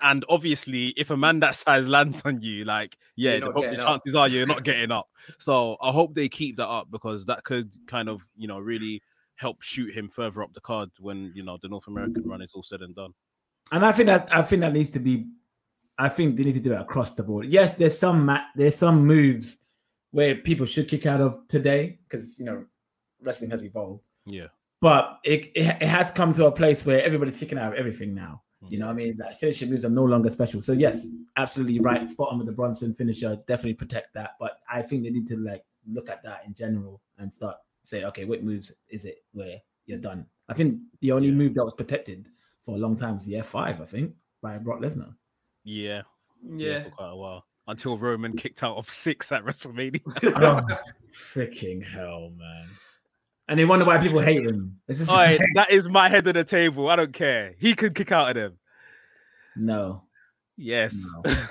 And 0.02 0.24
obviously, 0.28 0.88
if 0.96 1.10
a 1.10 1.16
man 1.16 1.40
that 1.40 1.54
size 1.54 1.86
lands 1.86 2.22
on 2.24 2.40
you, 2.40 2.64
like, 2.64 2.96
yeah, 3.14 3.38
the, 3.38 3.46
not 3.46 3.54
the 3.54 3.60
getting 3.60 3.80
up. 3.80 3.86
chances 3.86 4.14
are 4.14 4.28
you're 4.28 4.46
not 4.46 4.64
getting 4.64 4.90
up. 4.90 5.08
So 5.38 5.76
I 5.80 5.90
hope 5.90 6.14
they 6.14 6.28
keep 6.28 6.56
that 6.56 6.68
up 6.68 6.90
because 6.90 7.26
that 7.26 7.44
could 7.44 7.74
kind 7.86 8.08
of, 8.08 8.22
you 8.36 8.48
know, 8.48 8.58
really 8.58 9.02
help 9.36 9.62
shoot 9.62 9.94
him 9.94 10.08
further 10.08 10.42
up 10.42 10.52
the 10.54 10.60
card 10.60 10.90
when 10.98 11.30
you 11.34 11.42
know 11.42 11.58
the 11.62 11.68
North 11.68 11.86
American 11.86 12.28
run 12.28 12.42
is 12.42 12.52
all 12.54 12.62
said 12.62 12.80
and 12.82 12.94
done. 12.94 13.12
And 13.72 13.84
I 13.84 13.92
think 13.92 14.06
that 14.06 14.28
I 14.34 14.42
think 14.42 14.60
that 14.60 14.72
needs 14.72 14.90
to 14.90 14.98
be. 14.98 15.26
I 15.98 16.10
think 16.10 16.36
they 16.36 16.44
need 16.44 16.54
to 16.54 16.60
do 16.60 16.72
it 16.72 16.80
across 16.80 17.12
the 17.12 17.22
board. 17.22 17.46
Yes, 17.46 17.76
there's 17.78 17.98
some 17.98 18.26
ma- 18.26 18.44
there's 18.54 18.76
some 18.76 19.06
moves 19.06 19.58
where 20.10 20.34
people 20.34 20.66
should 20.66 20.88
kick 20.88 21.06
out 21.06 21.20
of 21.20 21.46
today 21.48 21.98
because 22.08 22.38
you 22.38 22.44
know 22.44 22.64
wrestling 23.22 23.50
has 23.50 23.62
evolved. 23.62 24.02
Yeah. 24.26 24.48
But 24.80 25.20
it, 25.24 25.52
it 25.54 25.76
it 25.80 25.88
has 25.88 26.10
come 26.10 26.32
to 26.34 26.46
a 26.46 26.52
place 26.52 26.84
where 26.84 27.02
everybody's 27.02 27.36
kicking 27.36 27.58
out 27.58 27.72
of 27.72 27.78
everything 27.78 28.14
now. 28.14 28.42
You 28.68 28.78
know 28.78 28.86
mm. 28.86 28.88
what 28.88 28.92
I 28.92 28.96
mean? 28.96 29.16
Like 29.18 29.36
finishing 29.36 29.70
moves 29.70 29.84
are 29.84 29.90
no 29.90 30.04
longer 30.04 30.30
special. 30.30 30.62
So 30.62 30.72
yes, 30.72 31.06
absolutely 31.36 31.80
right. 31.80 32.08
Spot 32.08 32.28
on 32.30 32.38
with 32.38 32.46
the 32.46 32.52
Bronson 32.52 32.94
finisher. 32.94 33.36
Definitely 33.46 33.74
protect 33.74 34.14
that. 34.14 34.32
But 34.40 34.60
I 34.70 34.82
think 34.82 35.04
they 35.04 35.10
need 35.10 35.26
to 35.28 35.36
like 35.36 35.64
look 35.86 36.08
at 36.08 36.22
that 36.24 36.42
in 36.46 36.54
general 36.54 37.00
and 37.18 37.32
start 37.32 37.56
say, 37.84 38.04
okay, 38.04 38.24
what 38.24 38.42
moves 38.42 38.72
is 38.88 39.04
it 39.04 39.24
where 39.32 39.58
you're 39.86 39.98
done? 39.98 40.26
I 40.48 40.54
think 40.54 40.80
the 41.00 41.12
only 41.12 41.30
move 41.30 41.54
that 41.54 41.64
was 41.64 41.74
protected 41.74 42.28
for 42.62 42.74
a 42.74 42.78
long 42.78 42.96
time 42.96 43.14
was 43.14 43.24
the 43.24 43.34
F5, 43.34 43.80
I 43.80 43.86
think, 43.86 44.14
by 44.42 44.58
Brock 44.58 44.80
Lesnar. 44.80 45.14
Yeah, 45.64 46.02
yeah, 46.42 46.68
Yeah. 46.68 46.82
for 46.84 46.90
quite 46.90 47.10
a 47.10 47.16
while 47.16 47.44
until 47.68 47.98
Roman 47.98 48.36
kicked 48.36 48.62
out 48.62 48.76
of 48.76 48.88
six 48.88 49.32
at 49.32 49.44
WrestleMania. 49.44 50.00
oh, 50.36 50.66
freaking 51.12 51.84
hell, 51.84 52.30
man. 52.36 52.68
And 53.48 53.58
they 53.58 53.64
wonder 53.64 53.84
why 53.84 53.98
people 53.98 54.20
hate 54.20 54.44
him. 54.44 54.78
It's 54.88 54.98
just 54.98 55.10
Oi, 55.10 55.38
that 55.54 55.70
is 55.70 55.88
my 55.88 56.08
head 56.08 56.26
of 56.26 56.34
the 56.34 56.44
table. 56.44 56.88
I 56.88 56.96
don't 56.96 57.12
care. 57.12 57.54
He 57.58 57.74
could 57.74 57.94
kick 57.94 58.12
out 58.12 58.30
of 58.30 58.34
them. 58.34 58.58
no. 59.56 60.02
Yes. 60.58 60.98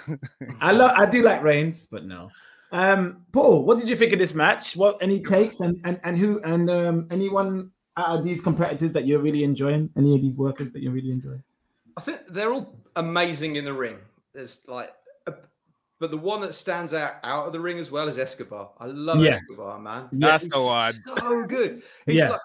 I 0.61 0.71
love 0.71 0.91
I 0.95 1.05
do 1.05 1.21
like 1.21 1.43
Reigns, 1.43 1.87
but 1.89 2.05
no. 2.05 2.29
Um, 2.71 3.21
Paul, 3.31 3.63
what 3.63 3.77
did 3.77 3.87
you 3.87 3.95
think 3.95 4.13
of 4.13 4.19
this 4.19 4.33
match? 4.33 4.75
What 4.75 4.97
any 4.99 5.21
takes 5.21 5.59
and 5.59 5.79
and, 5.83 5.99
and 6.03 6.17
who 6.17 6.41
and 6.41 6.69
um 6.69 7.07
anyone 7.11 7.69
out 7.97 8.17
of 8.17 8.23
these 8.23 8.41
competitors 8.41 8.93
that 8.93 9.05
you're 9.05 9.19
really 9.19 9.43
enjoying? 9.43 9.91
Any 9.95 10.15
of 10.15 10.21
these 10.21 10.35
workers 10.35 10.71
that 10.71 10.81
you're 10.81 10.91
really 10.91 11.11
enjoying? 11.11 11.43
I 11.95 12.01
think 12.01 12.21
they're 12.29 12.51
all 12.51 12.79
amazing 12.95 13.57
in 13.57 13.65
the 13.65 13.73
ring. 13.73 13.97
There's 14.33 14.61
like, 14.67 14.89
a, 14.89 14.93
but 15.99 16.11
the 16.11 16.17
one 16.17 16.41
that 16.41 16.53
stands 16.53 16.93
out 16.93 17.15
out 17.23 17.47
of 17.47 17.53
the 17.53 17.59
ring 17.59 17.79
as 17.79 17.91
well 17.91 18.07
is 18.07 18.19
Escobar. 18.19 18.71
I 18.79 18.85
love 18.87 19.19
Yeah. 19.19 19.31
Escobar, 19.31 19.79
man. 19.79 20.09
That's 20.11 20.43
He's 20.43 20.51
the 20.53 20.61
one. 20.61 20.93
So 20.93 21.43
good. 21.45 21.83
He's 22.05 22.15
Yeah. 22.15 22.29
like, 22.31 22.41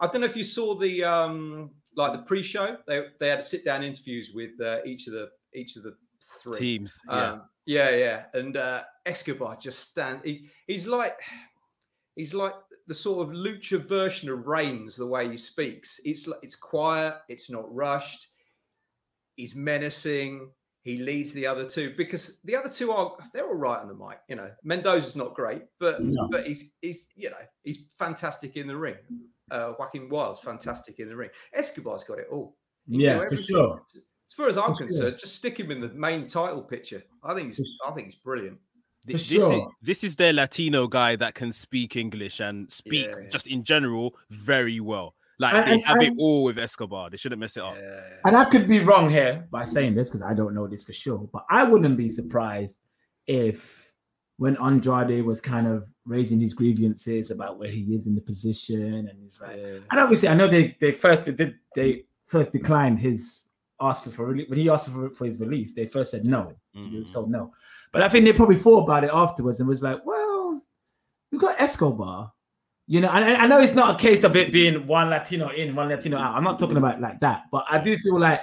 I 0.00 0.06
don't 0.06 0.20
know 0.20 0.26
if 0.26 0.36
you 0.36 0.44
saw 0.44 0.74
the 0.74 1.04
um 1.04 1.70
like 1.96 2.12
the 2.12 2.22
pre-show. 2.22 2.78
They 2.86 3.06
they 3.20 3.28
had 3.28 3.42
sit 3.42 3.64
down 3.64 3.82
interviews 3.84 4.32
with 4.34 4.60
uh, 4.60 4.78
each 4.84 5.06
of 5.06 5.12
the 5.12 5.30
each 5.54 5.76
of 5.76 5.82
the 5.84 5.96
three 6.42 6.58
Teams. 6.58 7.00
Yeah. 7.08 7.32
Um, 7.32 7.42
yeah, 7.66 7.90
yeah. 7.90 8.24
And 8.34 8.56
uh, 8.56 8.82
Escobar 9.06 9.56
just 9.56 9.80
stand. 9.80 10.20
He, 10.24 10.50
he's 10.66 10.86
like, 10.86 11.18
he's 12.16 12.34
like 12.34 12.52
the 12.86 12.94
sort 12.94 13.26
of 13.26 13.34
lucha 13.34 13.78
version 13.78 14.28
of 14.28 14.46
Reigns. 14.46 14.96
The 14.96 15.06
way 15.06 15.30
he 15.30 15.36
speaks, 15.36 16.00
it's 16.04 16.26
like 16.26 16.40
it's 16.42 16.56
quiet. 16.56 17.16
It's 17.28 17.48
not 17.48 17.72
rushed. 17.74 18.28
He's 19.36 19.54
menacing. 19.54 20.50
He 20.84 20.98
leads 20.98 21.32
the 21.32 21.46
other 21.46 21.68
two 21.68 21.94
because 21.96 22.38
the 22.44 22.54
other 22.54 22.68
two 22.68 22.92
are 22.92 23.16
they're 23.32 23.46
all 23.48 23.56
right 23.56 23.80
on 23.80 23.88
the 23.88 23.94
mic. 23.94 24.18
You 24.28 24.36
know, 24.36 24.50
Mendoza's 24.62 25.16
not 25.16 25.34
great, 25.34 25.62
but 25.80 26.02
No. 26.02 26.28
but 26.30 26.46
he's 26.46 26.72
he's 26.82 27.08
you 27.16 27.30
know 27.30 27.36
he's 27.62 27.78
fantastic 27.98 28.56
in 28.56 28.66
the 28.66 28.76
ring. 28.76 28.96
Uh, 29.50 29.72
Joaquin 29.78 30.08
Wilde's 30.10 30.40
fantastic 30.40 31.00
in 31.00 31.08
the 31.08 31.16
ring. 31.16 31.30
Escobar's 31.54 32.04
got 32.04 32.18
it 32.18 32.26
all. 32.30 32.56
He 32.86 33.04
Yeah, 33.04 33.26
for 33.28 33.36
sure. 33.36 33.80
As 33.96 34.34
far 34.36 34.48
as 34.48 34.56
I'm 34.58 34.72
For 34.74 34.78
sure. 34.80 34.86
concerned, 34.88 35.18
just 35.18 35.34
stick 35.36 35.58
him 35.58 35.70
in 35.70 35.80
the 35.80 35.88
main 35.90 36.28
title 36.28 36.62
picture. 36.62 37.02
I 37.22 37.34
think 37.34 37.54
he's, 37.54 37.78
I 37.86 37.90
think 37.92 38.06
he's 38.08 38.16
brilliant. 38.16 38.58
Th- 39.06 39.18
For 39.18 39.22
this, 39.28 39.30
is, 39.30 39.36
sure. 39.38 39.70
this 39.82 40.04
is 40.04 40.16
their 40.16 40.32
Latino 40.32 40.86
guy 40.86 41.14
that 41.16 41.34
can 41.34 41.52
speak 41.52 41.94
English 41.96 42.40
and 42.40 42.70
speak 42.72 43.06
Yeah. 43.06 43.28
just 43.30 43.46
in 43.46 43.64
general 43.64 44.14
very 44.30 44.80
well. 44.80 45.14
Like 45.38 45.54
And- 45.54 45.66
they 45.66 45.72
and- 45.74 45.84
have 45.84 46.02
it 46.02 46.14
all 46.18 46.44
with 46.44 46.58
Escobar. 46.58 47.10
They 47.10 47.16
shouldn't 47.16 47.40
mess 47.40 47.56
it 47.56 47.62
up. 47.62 47.76
And 48.24 48.36
I 48.36 48.44
could 48.50 48.68
be 48.68 48.80
wrong 48.80 49.10
here 49.10 49.46
by 49.50 49.64
saying 49.64 49.94
this 49.94 50.08
because 50.08 50.22
I 50.22 50.32
don't 50.34 50.54
know 50.54 50.66
this 50.68 50.84
for 50.84 50.92
sure, 50.92 51.28
but 51.32 51.44
I 51.50 51.64
wouldn't 51.64 51.96
be 51.96 52.08
surprised 52.08 52.78
if 53.26 53.92
when 54.36 54.56
Andrade 54.56 55.24
was 55.24 55.40
kind 55.40 55.66
of 55.66 55.86
raising 56.04 56.40
his 56.40 56.54
grievances 56.54 57.30
about 57.30 57.58
where 57.58 57.68
he 57.70 57.82
is 57.94 58.06
in 58.06 58.14
the 58.14 58.20
position, 58.20 59.08
and 59.08 59.18
he's 59.22 59.40
like, 59.40 59.56
Yeah. 59.56 59.78
and 59.90 60.00
obviously 60.00 60.28
I 60.28 60.34
know 60.34 60.48
they 60.48 60.76
they 60.80 60.92
first 60.92 61.24
they 61.24 61.32
did 61.32 61.54
they 61.74 62.04
first 62.26 62.52
declined 62.52 62.98
his 62.98 63.44
ask 63.80 64.04
for, 64.04 64.10
for 64.10 64.34
rele- 64.34 64.48
when 64.48 64.58
he 64.58 64.68
asked 64.68 64.88
for 64.88 65.10
for 65.10 65.24
his 65.26 65.38
release, 65.40 65.72
they 65.74 65.86
first 65.86 66.10
said 66.10 66.24
no. 66.24 66.52
He 66.72 66.98
was 66.98 67.10
Mhm. 67.10 67.12
told 67.12 67.30
no, 67.30 67.52
but 67.92 68.02
I 68.02 68.08
think 68.08 68.24
they 68.24 68.32
probably 68.32 68.56
thought 68.56 68.84
about 68.84 69.04
it 69.04 69.10
afterwards 69.12 69.60
and 69.60 69.68
was 69.68 69.82
like, 69.82 70.04
well, 70.04 70.60
we 71.30 71.38
got 71.38 71.60
Escobar. 71.60 72.32
You 72.86 73.00
know, 73.00 73.08
and 73.08 73.24
I 73.24 73.46
know 73.46 73.60
it's 73.60 73.74
not 73.74 73.98
a 73.98 73.98
case 73.98 74.24
of 74.24 74.36
it 74.36 74.52
being 74.52 74.86
one 74.86 75.08
Latino 75.08 75.48
in, 75.48 75.74
one 75.74 75.88
Latino 75.88 76.18
out. 76.18 76.36
I'm 76.36 76.44
not 76.44 76.58
talking 76.58 76.76
about 76.76 77.00
like 77.00 77.18
that, 77.20 77.44
but 77.50 77.64
I 77.70 77.78
do 77.78 77.96
feel 77.96 78.20
like 78.20 78.42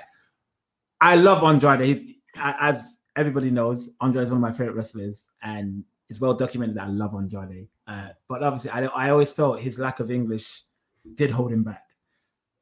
I 0.99 1.15
love 1.15 1.43
Andrade. 1.43 1.85
He's, 1.85 2.15
as 2.35 2.97
everybody 3.15 3.51
knows, 3.51 3.91
Andrade 4.01 4.25
is 4.25 4.29
one 4.31 4.37
of 4.37 4.41
my 4.41 4.51
favorite 4.51 4.75
wrestlers, 4.75 5.25
and 5.43 5.83
it's 6.09 6.19
well 6.19 6.33
documented 6.33 6.75
that 6.77 6.85
I 6.85 6.89
love 6.89 7.13
Andrade. 7.13 7.67
Uh, 7.85 8.09
but 8.27 8.41
obviously, 8.41 8.71
I 8.71 8.85
I 8.85 9.09
always 9.11 9.31
felt 9.31 9.59
his 9.59 9.77
lack 9.77 9.99
of 9.99 10.09
English 10.09 10.63
did 11.13 11.29
hold 11.29 11.51
him 11.51 11.63
back. 11.63 11.83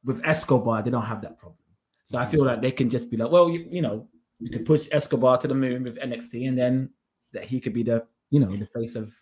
With 0.03 0.21
Escobar, 0.25 0.81
they 0.81 0.91
don't 0.91 1.03
have 1.03 1.21
that 1.21 1.37
problem. 1.37 1.57
So 2.05 2.17
I 2.17 2.25
feel 2.25 2.43
like 2.43 2.61
they 2.61 2.71
can 2.71 2.89
just 2.89 3.09
be 3.09 3.17
like, 3.17 3.31
well, 3.31 3.49
you, 3.49 3.67
you 3.69 3.81
know, 3.81 4.07
you 4.39 4.49
could 4.49 4.65
push 4.65 4.87
Escobar 4.91 5.37
to 5.37 5.47
the 5.47 5.55
moon 5.55 5.83
with 5.83 5.97
NXT, 5.97 6.47
and 6.47 6.57
then 6.57 6.89
that 7.31 7.45
he 7.45 7.61
could 7.61 7.73
be 7.73 7.83
the 7.83 8.05
you 8.31 8.39
know 8.39 8.47
the 8.47 8.65
face 8.65 8.95
of 8.95 9.13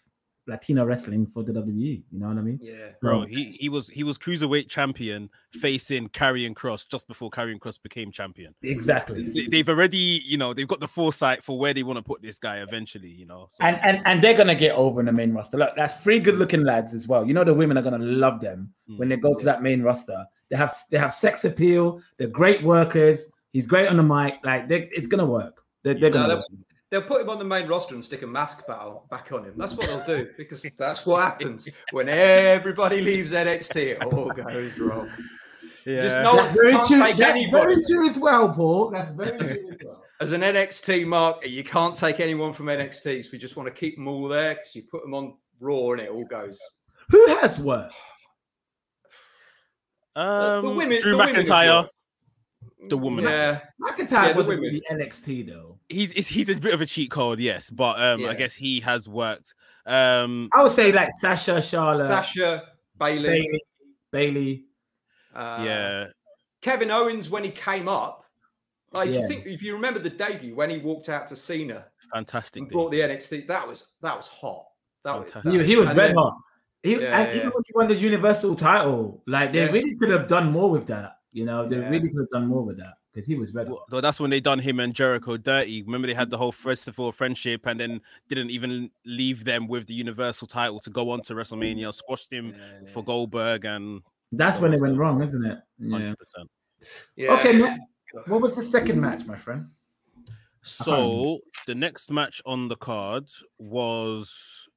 Latino 0.48 0.86
wrestling 0.86 1.26
for 1.28 1.44
the 1.44 1.52
WWE. 1.52 2.04
You 2.12 2.20
know 2.20 2.28
what 2.28 2.38
I 2.38 2.42
mean? 2.42 2.60
Yeah. 2.62 2.74
Bro, 3.02 3.18
Well, 3.20 3.28
he, 3.28 3.52
he 3.52 3.70
was 3.70 3.90
he 3.90 4.04
was 4.04 4.18
cruiserweight 4.18 4.70
champion 4.70 5.30
facing 5.54 6.10
Karrion 6.10 6.54
Kross 6.54 6.88
just 6.90 7.08
before 7.08 7.30
Karrion 7.30 7.60
Kross 7.60 7.82
became 7.82 8.12
champion. 8.12 8.56
Exactly. 8.64 9.24
They- 9.30 9.48
They've 9.48 9.68
already, 9.70 10.22
you 10.26 10.38
know, 10.38 10.54
they've 10.54 10.68
got 10.68 10.80
the 10.80 10.88
foresight 10.88 11.44
for 11.44 11.58
where 11.60 11.74
they 11.74 11.84
want 11.84 11.98
to 11.98 12.04
put 12.04 12.22
this 12.22 12.38
guy 12.40 12.58
eventually, 12.58 13.10
you 13.10 13.26
know. 13.26 13.48
So, 13.52 13.64
And, 13.64 13.78
and 13.84 14.02
and 14.06 14.22
they're 14.24 14.38
gonna 14.38 14.56
get 14.56 14.74
over 14.76 15.00
in 15.00 15.06
the 15.08 15.12
main 15.12 15.34
roster. 15.34 15.58
Look, 15.58 15.76
that's 15.76 16.02
three 16.04 16.20
good-looking 16.20 16.64
lads 16.64 16.94
as 16.94 17.08
well. 17.08 17.26
You 17.28 17.34
know 17.34 17.44
the 17.44 17.54
women 17.54 17.78
are 17.78 17.82
gonna 17.84 17.98
love 18.00 18.40
them 18.42 18.74
Mm. 18.90 18.98
when 19.00 19.10
they 19.10 19.18
go 19.18 19.36
to 19.36 19.46
that 19.46 19.62
main 19.62 19.82
roster. 19.82 20.26
They 20.50 20.56
have 20.56 20.74
they 20.90 20.98
have 20.98 21.14
sex 21.14 21.44
appeal. 21.44 22.02
They're 22.18 22.30
great 22.30 22.64
workers. 22.64 23.26
He's 23.52 23.68
great 23.68 23.88
on 23.90 23.98
the 23.98 24.04
mic. 24.04 24.36
Like 24.44 24.68
they, 24.70 24.90
it's 24.94 25.08
gonna 25.08 25.26
work. 25.26 25.62
They're, 25.84 25.94
they're 25.96 26.10
No, 26.10 26.16
gonna. 26.18 26.28
they'll, 26.30 26.38
work. 26.38 26.46
They'll 26.90 27.02
put 27.02 27.22
him 27.22 27.30
on 27.30 27.40
the 27.40 27.46
main 27.46 27.68
roster 27.68 27.94
and 27.94 28.04
stick 28.04 28.22
a 28.22 28.28
mask 28.28 28.66
battle 28.68 29.06
back 29.10 29.32
on 29.32 29.46
him. 29.46 29.54
That's 29.58 29.74
what 29.76 29.88
they'll 29.88 30.06
do 30.06 30.32
because 30.38 30.62
that's 30.78 31.06
what 31.06 31.22
happens 31.22 31.68
when 31.92 32.10
everybody 32.10 33.02
leaves 33.02 33.34
NXT. 33.34 33.76
It 33.76 34.04
all 34.04 34.30
goes 34.30 34.78
wrong. 34.78 35.10
yeah. 35.86 36.02
Just 36.02 36.16
no 36.18 36.36
one 36.36 36.48
can't 36.48 36.88
true. 36.88 37.00
take 37.00 37.20
anybody. 37.20 37.50
very 37.52 37.84
true 37.84 38.10
as 38.10 38.18
well, 38.18 38.54
Paul. 38.54 38.92
That's 38.92 39.12
very 39.12 39.38
true 39.38 39.70
as 39.70 39.78
well. 39.84 40.04
As 40.20 40.32
an 40.32 40.42
NXT 40.42 41.06
market, 41.06 41.52
you 41.52 41.64
can't 41.64 41.94
take 41.94 42.20
anyone 42.20 42.52
from 42.52 42.66
NXT. 42.66 43.24
So 43.24 43.30
we 43.32 43.38
just 43.38 43.56
want 43.56 43.68
to 43.68 43.74
keep 43.74 43.98
them 43.98 44.08
all 44.08 44.28
there 44.28 44.56
because 44.56 44.74
you 44.74 44.82
put 44.82 45.04
them 45.04 45.14
on 45.14 45.36
Raw 45.60 45.92
and 45.92 46.02
it 46.02 46.10
all 46.10 46.26
goes. 46.26 46.60
Who 47.10 47.28
has 47.36 47.60
worked? 47.60 47.94
um, 50.16 50.66
the 50.66 50.72
women, 50.72 51.00
Drew 51.00 51.12
the 51.12 51.18
women 51.18 51.36
McIntyre. 51.36 51.88
Worked. 52.80 52.90
The 52.90 52.98
woman. 52.98 53.26
Yeah. 53.26 53.62
McIntyre 53.82 54.12
Yeah, 54.12 54.28
the 54.34 54.38
wasn't 54.38 54.62
women. 54.62 54.82
really 54.90 55.06
NXT 55.06 55.48
though. 55.48 55.80
He's 55.90 56.12
he's 56.12 56.28
he's 56.28 56.50
a 56.50 56.56
bit 56.56 56.74
of 56.74 56.82
a 56.82 56.86
cheat 56.86 57.10
code, 57.12 57.40
yes, 57.40 57.70
but 57.70 58.00
um, 58.00 58.20
Yeah. 58.22 58.30
I 58.30 58.34
guess 58.36 58.54
he 58.54 58.80
has 58.82 59.08
worked. 59.10 59.54
Um, 59.86 60.50
I 60.54 60.62
would 60.64 60.72
say 60.72 60.92
like 60.92 61.10
Sasha, 61.20 61.62
Charlotte, 61.62 62.08
Sasha, 62.08 62.64
Bayley, 63.00 63.28
Bayley, 63.30 63.62
Bayley. 64.12 64.66
uh, 65.34 65.62
yeah, 65.64 66.06
Kevin 66.62 66.92
Owens 66.92 67.30
when 67.30 67.44
he 67.44 67.52
came 67.52 67.88
up. 67.88 68.26
Like 68.94 69.10
if 69.10 69.16
you 69.16 69.28
think 69.28 69.46
if 69.46 69.62
you 69.62 69.74
remember 69.74 70.00
the 70.00 70.10
debut 70.10 70.56
when 70.56 70.70
he 70.70 70.78
walked 70.78 71.10
out 71.10 71.28
to 71.28 71.36
Cena 71.36 71.86
fantastic. 72.14 72.62
and 72.62 72.72
brought 72.72 72.92
the 72.92 73.02
NXT, 73.02 73.48
that 73.48 73.68
was 73.68 73.96
that 74.02 74.16
was 74.16 74.28
hot. 74.28 74.66
That 75.04 75.20
was, 75.20 75.32
Fantastic. 75.32 75.62
He, 75.62 75.68
he 75.68 75.76
was 75.78 75.90
and 75.90 75.98
red 75.98 76.10
then- 76.10 76.16
hot. 76.16 76.34
He, 76.84 76.92
Yeah, 77.02 77.20
and 77.20 77.30
yeah, 77.30 77.36
even 77.38 77.50
when 77.50 77.64
he 77.66 77.74
won 77.76 77.88
the 77.88 77.96
Universal 77.96 78.56
title, 78.56 79.24
like 79.28 79.52
they 79.52 79.60
Yeah. 79.66 79.72
really 79.72 79.96
could 79.98 80.10
have 80.10 80.28
done 80.28 80.52
more 80.52 80.70
with 80.70 80.86
that. 80.88 81.17
You 81.34 81.46
know, 81.46 81.68
they 81.68 81.78
Yeah. 81.78 81.90
really 81.90 82.10
could 82.10 82.20
have 82.22 82.30
done 82.32 82.48
more 82.48 82.64
with 82.64 82.78
that 82.78 82.96
because 83.14 83.28
he 83.28 83.36
was 83.36 83.54
red 83.54 83.68
hot. 83.68 83.92
Well, 83.92 84.02
that's 84.02 84.20
when 84.20 84.30
they 84.30 84.40
done 84.40 84.60
him 84.60 84.80
and 84.80 84.94
Jericho 84.94 85.38
dirty. 85.38 85.84
Remember 85.84 86.08
they 86.08 86.14
had 86.14 86.30
the 86.30 86.38
whole 86.38 86.52
festival 86.52 87.06
of 87.06 87.08
all 87.08 87.12
friendship 87.12 87.66
and 87.66 87.80
then 87.80 88.02
didn't 88.30 88.50
even 88.50 88.90
leave 89.06 89.44
them 89.44 89.68
with 89.68 89.88
the 89.88 89.94
Universal 89.94 90.48
title 90.48 90.80
to 90.82 90.90
go 90.90 91.10
on 91.12 91.22
to 91.24 91.34
WrestleMania, 91.34 91.94
squashed 91.94 92.32
him 92.32 92.54
for 92.94 93.04
Goldberg 93.04 93.66
and 93.66 94.02
That's 94.32 94.60
when 94.60 94.74
it 94.74 94.80
went 94.80 94.98
wrong, 94.98 95.22
isn't 95.24 95.46
it? 95.46 95.58
Yeah. 95.80 95.92
hundred 95.92 96.18
percent. 96.18 96.50
Yeah. 97.16 97.34
Okay, 97.34 97.58
Ma- 97.58 97.78
what 98.28 98.42
was 98.42 98.56
the 98.56 98.64
second 98.64 99.00
match, 99.02 99.26
my 99.26 99.36
friend? 99.38 99.68
So 100.62 101.40
the 101.66 101.76
next 101.76 102.12
match 102.12 102.42
on 102.46 102.68
the 102.68 102.76
card 102.76 103.30
was 103.58 104.68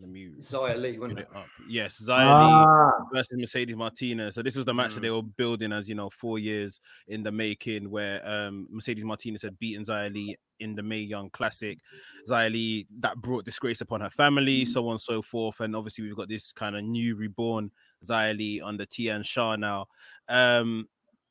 let 0.00 0.10
me 0.10 0.30
Xia 0.38 0.80
Li, 0.80 0.98
wasn't 0.98 1.20
it 1.20 1.28
it? 1.30 1.36
up. 1.36 1.46
Yes, 1.68 2.00
Xia 2.02 2.16
Li 2.18 2.66
Ah, 2.66 2.92
versus 3.12 3.36
Mercedes 3.38 3.76
Martinez. 3.76 4.34
So 4.34 4.42
this 4.42 4.56
was 4.56 4.64
the 4.64 4.74
match 4.74 4.94
that 4.94 5.00
they 5.00 5.10
were 5.10 5.22
building 5.22 5.72
as 5.72 5.88
you 5.88 5.94
know 5.94 6.10
four 6.10 6.38
years 6.38 6.80
in 7.08 7.22
the 7.22 7.32
making, 7.32 7.90
where 7.90 8.26
um, 8.28 8.66
Mercedes 8.70 9.04
Martinez 9.04 9.42
had 9.42 9.58
beaten 9.58 9.84
Xia 9.84 10.12
Li 10.12 10.36
in 10.60 10.74
the 10.74 10.82
Mae 10.82 10.98
Young 11.00 11.30
Classic. 11.30 11.78
Xia 12.28 12.50
Li 12.52 12.86
that 13.00 13.16
brought 13.16 13.44
disgrace 13.44 13.80
upon 13.80 14.00
her 14.00 14.10
family, 14.10 14.64
so 14.64 14.86
on 14.86 14.92
and 14.92 15.00
so 15.00 15.22
forth. 15.22 15.60
And 15.60 15.74
obviously 15.76 16.04
we've 16.04 16.16
got 16.16 16.28
this 16.28 16.52
kind 16.52 16.76
of 16.76 16.84
new 16.84 17.16
reborn 17.16 17.70
Xia 18.04 18.36
Li 18.36 18.60
under 18.60 18.84
Tian 18.86 19.22
Sha 19.22 19.56
now. 19.56 19.86
Um, 20.28 20.88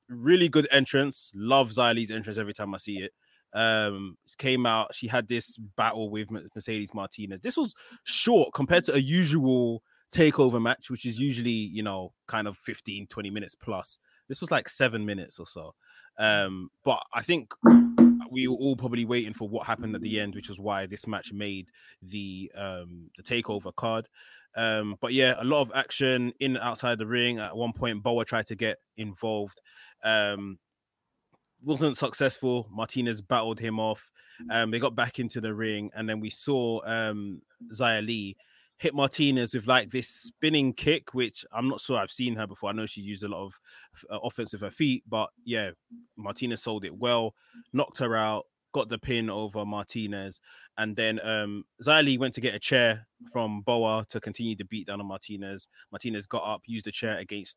really 0.09 0.49
good 0.49 0.67
entrance. 0.71 1.31
Love 1.33 1.69
Xia 1.69 1.95
Li's 1.95 2.11
entrance 2.11 2.37
every 2.37 2.53
time 2.53 2.73
I 2.73 2.77
see 2.77 2.99
it. 2.99 3.11
Um, 3.55 4.17
came 4.37 4.65
out. 4.65 4.93
She 4.93 5.07
had 5.07 5.27
this 5.27 5.57
battle 5.77 6.09
with 6.09 6.29
Mercedes 6.29 6.93
Martinez. 6.93 7.39
This 7.41 7.57
was 7.57 7.73
short 8.03 8.53
compared 8.53 8.83
to 8.83 8.93
a 8.93 8.99
usual 8.99 9.81
takeover 10.13 10.61
match, 10.61 10.89
which 10.89 11.05
is 11.05 11.19
usually, 11.19 11.49
you 11.49 11.81
know, 11.81 12.11
kind 12.27 12.47
of 12.47 12.57
15, 12.57 13.07
20 13.07 13.29
minutes 13.29 13.55
plus. 13.55 13.97
This 14.27 14.41
was 14.41 14.51
like 14.51 14.67
seven 14.67 15.05
minutes 15.05 15.39
or 15.39 15.47
so. 15.47 15.73
Um, 16.17 16.69
but 16.83 17.01
I 17.13 17.21
think 17.21 17.53
we 18.29 18.47
were 18.47 18.55
all 18.55 18.75
probably 18.75 19.05
waiting 19.05 19.33
for 19.33 19.47
what 19.47 19.67
happened 19.67 19.95
at 19.95 20.01
the 20.01 20.19
end, 20.19 20.35
which 20.35 20.49
was 20.49 20.59
why 20.59 20.85
this 20.85 21.07
match 21.07 21.31
made 21.33 21.69
the 22.01 22.51
um 22.55 23.09
the 23.17 23.23
takeover 23.23 23.73
card. 23.75 24.07
Um, 24.55 24.95
but 25.01 25.13
yeah, 25.13 25.35
a 25.37 25.43
lot 25.43 25.61
of 25.61 25.71
action 25.75 26.31
in 26.39 26.55
and 26.55 26.63
outside 26.63 26.97
the 26.97 27.07
ring. 27.07 27.39
At 27.39 27.57
one 27.57 27.73
point, 27.73 28.03
Boa 28.03 28.23
tried 28.25 28.47
to 28.47 28.55
get 28.55 28.77
involved. 28.97 29.61
Um, 30.03 30.59
wasn't 31.65 31.97
successful. 31.97 32.67
Martinez 32.71 33.21
battled 33.21 33.59
him 33.59 33.79
off. 33.79 34.11
Um, 34.49 34.71
they 34.71 34.79
got 34.79 34.95
back 34.95 35.19
into 35.19 35.41
the 35.41 35.53
ring, 35.53 35.91
and 35.95 36.07
then 36.07 36.19
we 36.19 36.29
saw 36.29 36.81
um 36.85 37.41
Xia 37.73 38.05
Li 38.05 38.37
hit 38.77 38.93
Martinez 38.93 39.53
with 39.53 39.67
like 39.67 39.89
this 39.89 40.07
spinning 40.07 40.73
kick, 40.73 41.13
which 41.13 41.45
I'm 41.53 41.67
not 41.67 41.81
sure 41.81 41.97
I've 41.97 42.11
seen 42.11 42.35
her 42.35 42.45
before. 42.45 42.69
I 42.69 42.73
know 42.73 42.85
she's 42.85 43.05
used 43.05 43.23
a 43.23 43.27
lot 43.29 43.45
of 43.45 43.59
uh, 44.09 44.19
offense 44.19 44.53
with 44.53 44.61
her 44.61 44.71
feet, 44.71 45.03
but 45.07 45.29
yeah, 45.45 45.71
Martinez 46.17 46.63
sold 46.63 46.85
it 46.85 46.95
well, 46.95 47.33
knocked 47.73 47.99
her 47.99 48.15
out, 48.15 48.45
got 48.73 48.89
the 48.89 48.97
pin 48.97 49.29
over 49.29 49.65
Martinez, 49.65 50.41
and 50.77 50.95
then 50.95 51.19
um 51.23 51.63
Xia 51.81 52.03
Li 52.03 52.17
went 52.17 52.33
to 52.35 52.41
get 52.41 52.55
a 52.55 52.59
chair 52.59 53.07
from 53.31 53.61
Boa 53.61 54.05
to 54.09 54.19
continue 54.19 54.55
the 54.55 54.65
beat 54.65 54.87
down 54.87 54.99
on 54.99 55.07
Martinez. 55.07 55.67
Martinez 55.91 56.27
got 56.27 56.43
up, 56.43 56.63
used 56.65 56.85
the 56.85 56.91
chair 56.91 57.17
against 57.17 57.55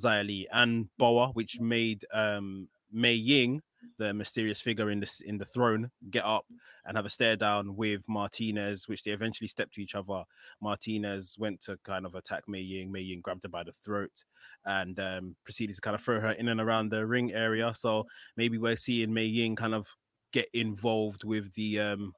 Xia 0.00 0.26
Li 0.26 0.48
and 0.52 0.88
Boa, 0.98 1.28
which 1.28 1.60
made 1.60 2.04
um 2.12 2.68
Mei 2.92 3.12
Ying, 3.12 3.62
the 3.98 4.12
mysterious 4.14 4.60
figure 4.60 4.90
in 4.90 5.00
this 5.00 5.20
in 5.20 5.38
the 5.38 5.44
throne, 5.44 5.90
get 6.10 6.24
up 6.24 6.44
and 6.84 6.96
have 6.96 7.06
a 7.06 7.10
stare 7.10 7.36
down 7.36 7.76
with 7.76 8.02
Martinez, 8.08 8.88
which 8.88 9.02
they 9.02 9.10
eventually 9.10 9.48
stepped 9.48 9.74
to 9.74 9.82
each 9.82 9.94
other. 9.94 10.24
Martinez 10.60 11.36
went 11.38 11.60
to 11.62 11.78
kind 11.84 12.06
of 12.06 12.14
attack 12.14 12.44
Mei 12.48 12.60
Ying. 12.60 12.90
Mei 12.92 13.00
Ying 13.00 13.20
grabbed 13.20 13.42
her 13.42 13.48
by 13.48 13.64
the 13.64 13.72
throat 13.72 14.24
and 14.64 14.98
um, 15.00 15.36
proceeded 15.44 15.74
to 15.74 15.80
kind 15.80 15.94
of 15.94 16.02
throw 16.02 16.20
her 16.20 16.32
in 16.32 16.48
and 16.48 16.60
around 16.60 16.90
the 16.90 17.06
ring 17.06 17.32
area. 17.32 17.72
So 17.74 18.06
maybe 18.36 18.58
we're 18.58 18.76
seeing 18.76 19.12
Mei 19.12 19.24
Ying 19.24 19.56
kind 19.56 19.74
of 19.74 19.88
get 20.32 20.48
involved 20.52 21.24
with 21.24 21.52
the 21.54 21.80
um, 21.80 22.12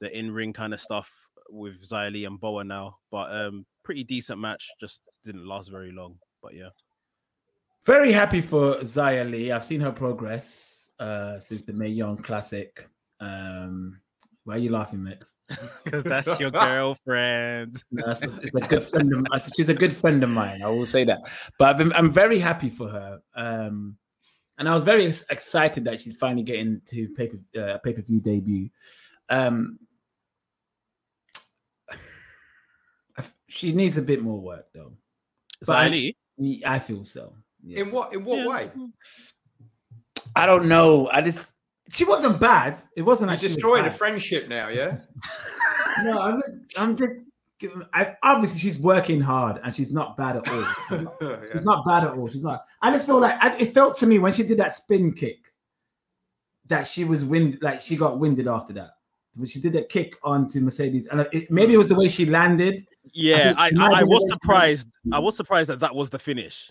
the 0.00 0.16
in 0.16 0.30
ring 0.30 0.52
kind 0.52 0.74
of 0.74 0.80
stuff 0.80 1.10
with 1.50 1.76
Li 1.90 2.24
and 2.24 2.40
Boa 2.40 2.64
now. 2.64 2.96
But 3.10 3.32
um, 3.32 3.66
pretty 3.82 4.04
decent 4.04 4.40
match, 4.40 4.68
just 4.80 5.02
didn't 5.24 5.46
last 5.46 5.70
very 5.70 5.92
long. 5.92 6.18
But 6.42 6.54
yeah. 6.54 6.70
Very 7.86 8.10
happy 8.10 8.40
for 8.40 8.76
Xia 8.80 9.30
Li. 9.30 9.52
I've 9.52 9.64
seen 9.64 9.80
her 9.80 9.92
progress 9.92 10.90
uh, 10.98 11.38
since 11.38 11.62
the 11.62 11.72
Mae 11.72 11.86
Young 11.88 12.16
Classic. 12.16 12.88
Um, 13.20 14.00
why 14.42 14.56
are 14.56 14.58
you 14.58 14.70
laughing, 14.70 15.04
Max? 15.04 15.32
Because 15.84 16.02
that's 16.02 16.40
your 16.40 16.50
girlfriend. 16.50 17.84
No, 17.92 18.10
it's, 18.10 18.22
it's 18.22 18.56
a 18.56 18.60
good 18.60 18.82
friend 18.82 19.12
of 19.12 19.20
mine. 19.30 19.40
She's 19.56 19.68
a 19.68 19.74
good 19.74 19.94
friend 19.94 20.24
of 20.24 20.30
mine. 20.30 20.62
I 20.62 20.66
will 20.68 20.84
say 20.86 21.04
that. 21.04 21.20
But 21.60 21.68
I've 21.68 21.78
been, 21.78 21.92
I'm 21.92 22.10
very 22.12 22.40
happy 22.40 22.68
for 22.70 22.88
her. 22.88 23.20
Um, 23.36 23.96
and 24.58 24.68
I 24.68 24.74
was 24.74 24.82
very 24.82 25.06
ex- 25.06 25.24
excited 25.30 25.84
that 25.84 26.00
she's 26.00 26.16
finally 26.16 26.42
getting 26.42 26.80
to 26.86 27.08
paper 27.10 27.36
uh, 27.56 27.78
pay 27.84 27.92
per 27.92 28.02
view 28.02 28.18
debut. 28.20 28.68
Um, 29.28 29.78
she 33.48 33.70
needs 33.70 33.96
a 33.96 34.02
bit 34.02 34.20
more 34.22 34.40
work 34.40 34.66
though. 34.74 34.94
But 35.64 35.76
I- 35.76 36.14
I 36.66 36.78
feel 36.80 37.04
so. 37.04 37.34
Yeah. 37.66 37.80
In 37.80 37.90
what 37.90 38.14
in 38.14 38.24
what 38.24 38.38
Yeah. 38.38 38.46
way? 38.46 38.70
I 40.34 40.46
don't 40.46 40.68
know. 40.68 41.08
I 41.10 41.20
just 41.20 41.38
she 41.90 42.04
wasn't 42.04 42.40
bad. 42.40 42.78
It 42.96 43.02
wasn't 43.02 43.26
You 43.28 43.32
like 43.32 43.40
she 43.40 43.46
was 43.46 43.54
destroyed 43.54 43.84
a 43.84 43.92
friendship 43.92 44.48
now, 44.48 44.68
yeah? 44.68 44.98
No, 46.02 46.18
I'm 46.18 46.42
just, 46.42 46.78
I'm 46.78 46.96
just 46.96 47.12
giving. 47.58 47.82
I, 47.94 48.14
obviously, 48.22 48.58
she's 48.60 48.78
working 48.78 49.18
hard 49.18 49.58
and 49.64 49.74
she's 49.74 49.90
not 49.92 50.14
bad 50.14 50.36
at 50.36 50.46
all. 50.46 50.64
She's 50.90 51.00
not, 51.00 51.14
Yeah. 51.22 51.36
she's 51.50 51.64
not 51.64 51.86
bad 51.86 52.04
at 52.04 52.10
all. 52.18 52.28
She's 52.28 52.42
not. 52.42 52.64
I 52.82 52.92
just 52.92 53.06
feel 53.06 53.18
like 53.18 53.42
I, 53.42 53.56
it 53.56 53.72
felt 53.72 53.96
to 53.98 54.06
me 54.06 54.18
when 54.18 54.34
she 54.34 54.42
did 54.42 54.58
that 54.58 54.76
spin 54.76 55.12
kick 55.14 55.38
that 56.66 56.86
she 56.86 57.04
was 57.04 57.24
wind, 57.24 57.58
like 57.62 57.80
she 57.80 57.96
got 57.96 58.18
winded 58.18 58.46
after 58.46 58.74
that. 58.74 58.90
When 59.36 59.46
she 59.48 59.58
did 59.60 59.72
that 59.72 59.88
kick 59.88 60.16
onto 60.22 60.60
Mercedes, 60.60 61.06
and 61.06 61.26
it, 61.32 61.50
maybe 61.50 61.72
it 61.72 61.78
was 61.78 61.88
the 61.88 61.94
way 61.94 62.08
she 62.08 62.26
landed. 62.26 62.86
Yeah, 63.12 63.54
think 63.54 63.80
I, 63.80 63.86
I, 63.86 64.00
I 64.00 64.04
was 64.04 64.30
surprised. 64.30 64.88
I 65.12 65.18
was 65.18 65.34
surprised 65.36 65.70
that 65.70 65.80
that 65.80 65.94
was 65.94 66.10
the 66.10 66.18
finish. 66.18 66.70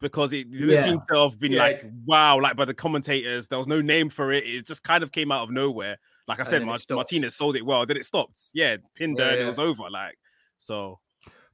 Because 0.00 0.32
it 0.32 0.50
didn't 0.50 0.68
Yeah. 0.68 0.84
seem 0.84 1.00
to 1.10 1.18
have 1.18 1.38
been 1.38 1.52
Yeah. 1.52 1.60
like 1.60 1.84
wow, 2.04 2.40
like 2.40 2.56
by 2.56 2.64
the 2.64 2.74
commentators. 2.74 3.48
There 3.48 3.58
was 3.58 3.66
no 3.66 3.80
name 3.80 4.08
for 4.10 4.32
it. 4.32 4.44
It 4.44 4.66
just 4.66 4.82
kind 4.82 5.02
of 5.02 5.12
came 5.12 5.32
out 5.32 5.42
of 5.44 5.50
nowhere. 5.50 5.96
Like 6.28 6.38
I 6.38 6.42
And 6.42 6.48
said, 6.48 6.60
then 6.62 6.66
Mar- 6.66 6.78
Martinez 6.90 7.34
sold 7.36 7.56
it 7.56 7.64
well. 7.64 7.86
Then 7.86 7.96
it 7.96 8.04
stopped. 8.04 8.50
Yeah, 8.52 8.76
pinned 8.94 9.18
her 9.18 9.24
Yeah, 9.24 9.32
and 9.32 9.40
it 9.42 9.46
was 9.46 9.58
over. 9.58 9.88
Like 9.90 10.18
so. 10.58 11.00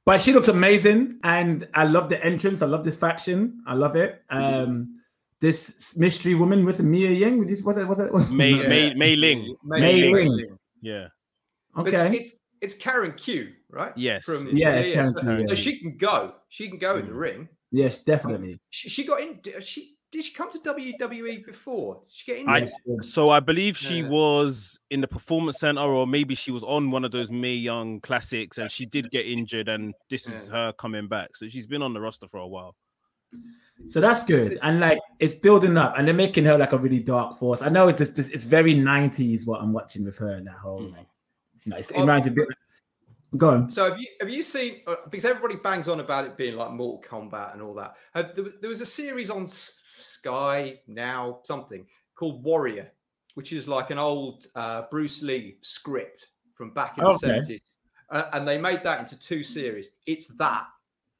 But 0.05 0.19
she 0.19 0.33
looks 0.33 0.49
amazing, 0.49 1.19
and 1.23 1.65
I 1.73 1.85
love 1.85 2.09
the 2.09 2.21
entrance. 2.23 2.61
I 2.61 2.65
love 2.65 2.83
this 2.83 2.95
faction. 2.97 3.63
I 3.65 3.73
love 3.75 3.95
it. 3.95 4.21
Mm-hmm. 4.31 4.63
Um, 4.71 4.99
this 5.39 5.95
mystery 5.97 6.35
woman 6.35 6.63
with 6.63 6.81
Mia 6.81 7.11
Ying? 7.11 7.45
This 7.47 7.61
was 7.63 7.77
it? 7.77 7.85
Was 7.87 7.99
it? 7.99 8.13
Mei 8.31 8.51
Yeah. 8.51 8.67
Mei 8.67 8.93
Mei 8.93 9.15
Ling. 9.17 9.55
Mei 9.63 10.09
Ling. 10.11 10.57
Yeah. 10.81 11.07
But 11.75 11.87
it's- 11.89 12.05
Okay. 12.05 12.17
It's, 12.17 12.31
it's 12.61 12.73
Karen 12.75 13.11
Q, 13.13 13.51
right? 13.69 13.91
Yes, 13.97 14.23
From, 14.23 14.47
it's- 14.47 14.57
Yeah, 14.57 14.75
it's 14.75 14.91
Karen 14.91 15.09
so, 15.09 15.37
Q, 15.37 15.47
so 15.49 15.55
she 15.55 15.79
can 15.79 15.97
go. 15.97 16.35
She 16.47 16.69
can 16.69 16.77
go 16.79 16.95
in 16.95 17.07
the 17.07 17.11
Mm. 17.11 17.19
ring. 17.19 17.49
Yes, 17.73 18.03
definitely. 18.03 18.59
She, 18.69 18.87
she 18.87 19.03
got 19.03 19.19
in. 19.19 19.39
She 19.61 19.95
did 20.11 20.23
she 20.23 20.31
come 20.31 20.51
to 20.51 20.59
WWE 20.59 21.43
before? 21.43 21.95
Did 22.03 22.11
she 22.13 22.31
get 22.31 22.41
in? 22.41 22.47
I- 22.47 22.69
So 23.01 23.31
I 23.31 23.39
believe 23.39 23.75
she 23.75 24.01
Yeah. 24.01 24.09
was 24.09 24.77
in 24.91 25.01
the 25.01 25.07
performance 25.07 25.57
center, 25.59 25.81
or 25.81 26.05
maybe 26.05 26.35
she 26.35 26.51
was 26.51 26.63
on 26.63 26.91
one 26.91 27.03
of 27.03 27.09
those 27.11 27.31
Mae 27.31 27.55
Young 27.55 27.99
classics, 27.99 28.59
and 28.59 28.69
she 28.71 28.85
did 28.85 29.09
get 29.09 29.25
injured, 29.25 29.69
and 29.69 29.95
this 30.11 30.27
is 30.29 30.47
her 30.49 30.71
coming 30.73 31.07
back. 31.07 31.35
So 31.35 31.47
she's 31.47 31.65
been 31.65 31.81
on 31.81 31.93
the 31.95 31.99
roster 31.99 32.27
for 32.27 32.37
a 32.37 32.47
while. 32.47 32.75
So 33.87 33.99
that's 33.99 34.23
good, 34.23 34.59
and 34.61 34.79
like 34.79 34.99
it's 35.17 35.33
building 35.33 35.75
up, 35.77 35.95
and 35.97 36.07
they're 36.07 36.13
making 36.13 36.45
her 36.45 36.59
like 36.59 36.73
a 36.73 36.77
really 36.77 36.99
dark 36.99 37.39
force. 37.39 37.63
I 37.63 37.69
know 37.69 37.87
it's 37.87 37.97
this, 37.97 38.09
this 38.09 38.27
it's 38.27 38.45
very 38.45 38.75
nineties 38.75 39.47
what 39.47 39.61
I'm 39.61 39.73
watching 39.73 40.05
with 40.05 40.17
her 40.19 40.29
and 40.33 40.45
that 40.45 40.53
whole 40.57 40.81
Mm. 40.81 40.91
like, 40.91 41.07
you 41.65 41.69
know, 41.71 41.77
it's, 41.77 41.89
it 41.89 41.97
Oh, 41.97 42.01
reminds 42.01 42.27
me 42.27 42.33
a 42.33 42.35
bit. 42.35 42.47
Go 43.37 43.49
on. 43.49 43.69
So 43.69 43.89
have 43.89 43.99
you 43.99 44.07
have 44.19 44.29
you 44.29 44.41
seen? 44.41 44.81
uh, 44.87 44.95
Because 45.09 45.25
everybody 45.25 45.55
bangs 45.55 45.87
on 45.87 45.99
about 45.99 46.25
it 46.25 46.37
being 46.37 46.55
like 46.55 46.71
Mortal 46.71 47.03
Kombat 47.09 47.53
and 47.53 47.61
all 47.61 47.73
that. 47.75 47.95
Have, 48.13 48.35
there, 48.35 48.45
there 48.61 48.69
was 48.69 48.81
a 48.81 48.85
series 48.85 49.29
on 49.29 49.45
Sky 49.45 50.79
now 50.87 51.39
something 51.43 51.85
called 52.15 52.43
Warrior, 52.43 52.91
which 53.33 53.51
is 53.53 53.67
like 53.67 53.89
an 53.89 53.97
old 53.97 54.47
uh, 54.55 54.83
Bruce 54.91 55.21
Lee 55.23 55.57
script 55.61 56.27
from 56.53 56.71
back 56.71 56.97
in 56.97 57.03
the 57.03 57.17
seventies, 57.17 57.61
uh, 58.11 58.25
and 58.33 58.47
they 58.47 58.57
made 58.59 58.83
that 58.83 58.99
into 58.99 59.17
two 59.17 59.41
series. 59.43 59.89
It's 60.05 60.27
that. 60.37 60.67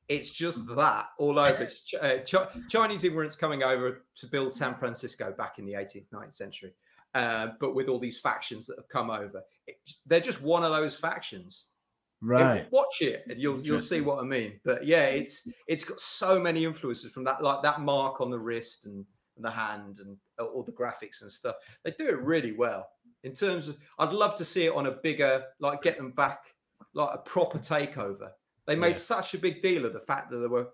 It's 0.10 0.32
just 0.32 0.68
that 0.76 1.08
all 1.18 1.40
over. 1.40 1.66
Ch- 1.66 1.96
uh, 2.00 2.18
Ch- 2.20 2.70
Chinese 2.70 3.04
immigrants 3.06 3.36
coming 3.36 3.64
over 3.64 4.04
to 4.18 4.28
build 4.28 4.54
San 4.54 4.76
Francisco 4.76 5.34
back 5.36 5.58
in 5.60 5.66
the 5.66 5.74
18th, 5.74 6.10
19th 6.10 6.34
century, 6.34 6.74
uh, 7.16 7.48
but 7.60 7.74
with 7.74 7.88
all 7.88 8.00
these 8.00 8.20
factions 8.20 8.68
that 8.68 8.78
have 8.78 8.90
come 8.90 9.10
over. 9.10 9.42
It, 9.66 9.80
they're 10.06 10.20
just 10.20 10.42
one 10.42 10.64
of 10.64 10.72
those 10.72 10.94
factions. 10.94 11.66
Yeah, 12.26 12.36
Right. 12.44 12.72
watch 12.72 13.02
it 13.02 13.24
and 13.30 13.40
you'll 13.40 13.60
you'll 13.62 13.80
see 13.80 14.02
what 14.02 14.20
I 14.20 14.24
mean. 14.24 14.60
But 14.64 14.86
yeah, 14.86 15.06
it's 15.06 15.48
it's 15.68 15.84
got 15.84 16.00
so 16.00 16.40
many 16.40 16.64
influences 16.66 17.12
from 17.12 17.24
that, 17.26 17.42
like 17.44 17.62
that 17.64 17.82
mark 17.82 18.22
on 18.22 18.30
the 18.32 18.40
wrist 18.40 18.86
and, 18.86 19.06
and 19.36 19.44
the 19.46 19.52
hand 19.52 20.00
and 20.00 20.18
all 20.40 20.64
the 20.64 20.72
graphics 20.72 21.22
and 21.22 21.32
stuff. 21.32 21.56
They 21.84 21.92
do 21.92 22.08
it 22.08 22.20
really 22.20 22.52
well. 22.54 22.88
In 23.24 23.34
terms 23.34 23.70
of, 23.70 23.78
I'd 24.00 24.12
love 24.14 24.36
to 24.36 24.46
see 24.46 24.66
it 24.66 24.74
on 24.76 24.86
a 24.88 24.92
bigger, 24.92 25.44
like 25.60 25.82
get 25.82 25.98
them 25.98 26.12
back, 26.12 26.44
like 26.94 27.10
a 27.14 27.18
proper 27.20 27.58
takeover. 27.58 28.30
They 28.68 28.76
made 28.76 28.90
Yeah. 28.90 28.96
such 28.96 29.34
a 29.34 29.38
big 29.38 29.62
deal 29.62 29.86
of 29.86 29.94
the 29.94 30.00
fact 30.00 30.30
that 30.32 30.38
they 30.38 30.48
were, 30.48 30.68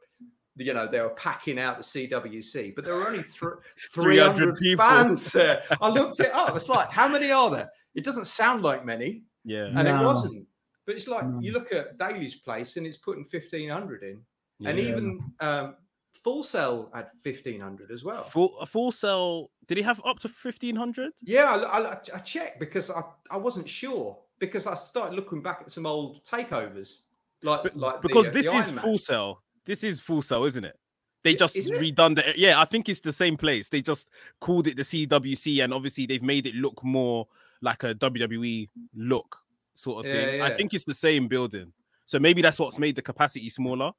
you 0.56 0.74
know, 0.74 0.88
they 0.88 1.00
were 1.02 1.10
packing 1.12 1.58
out 1.60 1.78
the 1.78 1.84
CWC, 1.84 2.76
but 2.76 2.84
there 2.86 2.96
were 2.96 3.08
only 3.08 3.22
thr 3.24 3.50
300 3.94 4.58
300 4.58 4.78
fans 4.78 5.32
there. 5.32 5.64
I 5.82 5.90
looked 5.90 6.20
it 6.20 6.32
up. 6.34 6.56
It's 6.56 6.70
like, 6.70 6.90
how 6.90 7.08
many 7.08 7.32
are 7.32 7.50
there? 7.50 7.70
It 7.96 8.04
doesn't 8.04 8.26
sound 8.26 8.62
like 8.64 8.84
many 8.86 9.24
Yeah. 9.46 9.66
and 9.66 9.76
No. 9.86 10.02
it 10.02 10.06
wasn't. 10.06 10.48
But 10.90 10.96
it's 10.96 11.08
like 11.08 11.24
No. 11.28 11.40
you 11.40 11.52
look 11.52 11.72
at 11.72 12.00
Daily's 12.00 12.34
place 12.34 12.76
and 12.76 12.88
it's 12.88 12.98
putting 12.98 13.24
fifteen 13.24 13.70
hundred 13.70 14.02
in, 14.02 14.20
and 14.66 14.80
even 14.80 15.20
um, 15.40 15.76
Full 16.24 16.42
Sail 16.42 16.90
had 16.96 17.12
fifteen 17.22 17.62
hundred 17.62 17.92
as 17.92 18.04
well. 18.04 18.24
Full 18.24 18.58
a 18.58 18.66
full 18.66 18.92
sail. 18.92 19.52
Did 19.68 19.78
he 19.78 19.84
have 19.84 20.02
up 20.04 20.18
to 20.22 20.28
fifteen 20.28 20.76
hundred? 20.76 21.12
Yeah, 21.22 21.44
I, 21.44 21.80
I, 21.80 21.92
I 22.16 22.18
checked 22.22 22.60
because 22.60 22.90
I, 22.90 23.04
I 23.30 23.38
wasn't 23.38 23.70
sure 23.70 24.18
because 24.40 24.66
I 24.66 24.74
started 24.74 25.16
looking 25.16 25.44
back 25.44 25.60
at 25.62 25.70
some 25.70 25.86
old 25.86 26.26
takeovers, 26.26 27.02
like 27.44 27.76
like 27.76 28.02
the, 28.02 28.08
because 28.08 28.30
uh, 28.30 28.32
this 28.32 28.48
the 28.48 28.58
is 28.58 28.66
Iron 28.66 28.76
Man. 28.78 28.84
full 28.84 28.98
sail. 28.98 29.44
This 29.66 29.84
is 29.84 30.00
full 30.00 30.24
sail, 30.24 30.46
isn't 30.46 30.64
it? 30.66 30.80
They 31.24 31.36
just 31.36 31.56
is 31.56 31.70
it? 31.70 31.80
redone 31.80 32.16
the 32.16 32.34
yeah. 32.36 32.60
I 32.60 32.66
think 32.66 32.90
it's 32.90 33.02
the 33.02 33.14
same 33.14 33.38
place. 33.38 33.70
They 33.70 33.84
just 33.84 34.10
called 34.40 34.66
it 34.66 34.76
the 34.76 34.82
CWC, 34.82 35.64
and 35.64 35.72
obviously 35.72 36.08
they've 36.08 36.24
made 36.24 36.48
it 36.48 36.56
look 36.56 36.84
more 36.84 37.28
like 37.62 37.84
a 37.84 37.94
WWE 37.94 38.70
look 38.96 39.38
sort 39.80 40.06
of 40.06 40.12
Yeah, 40.14 40.26
thing. 40.26 40.42
I 40.42 40.50
think 40.50 40.74
it's 40.74 40.86
the 40.86 40.94
same 40.94 41.28
building, 41.28 41.72
so 42.06 42.20
maybe 42.20 42.42
that's 42.42 42.60
what's 42.60 42.80
made 42.80 42.96
the 42.96 43.02
capacity 43.02 43.50
smaller. 43.50 43.92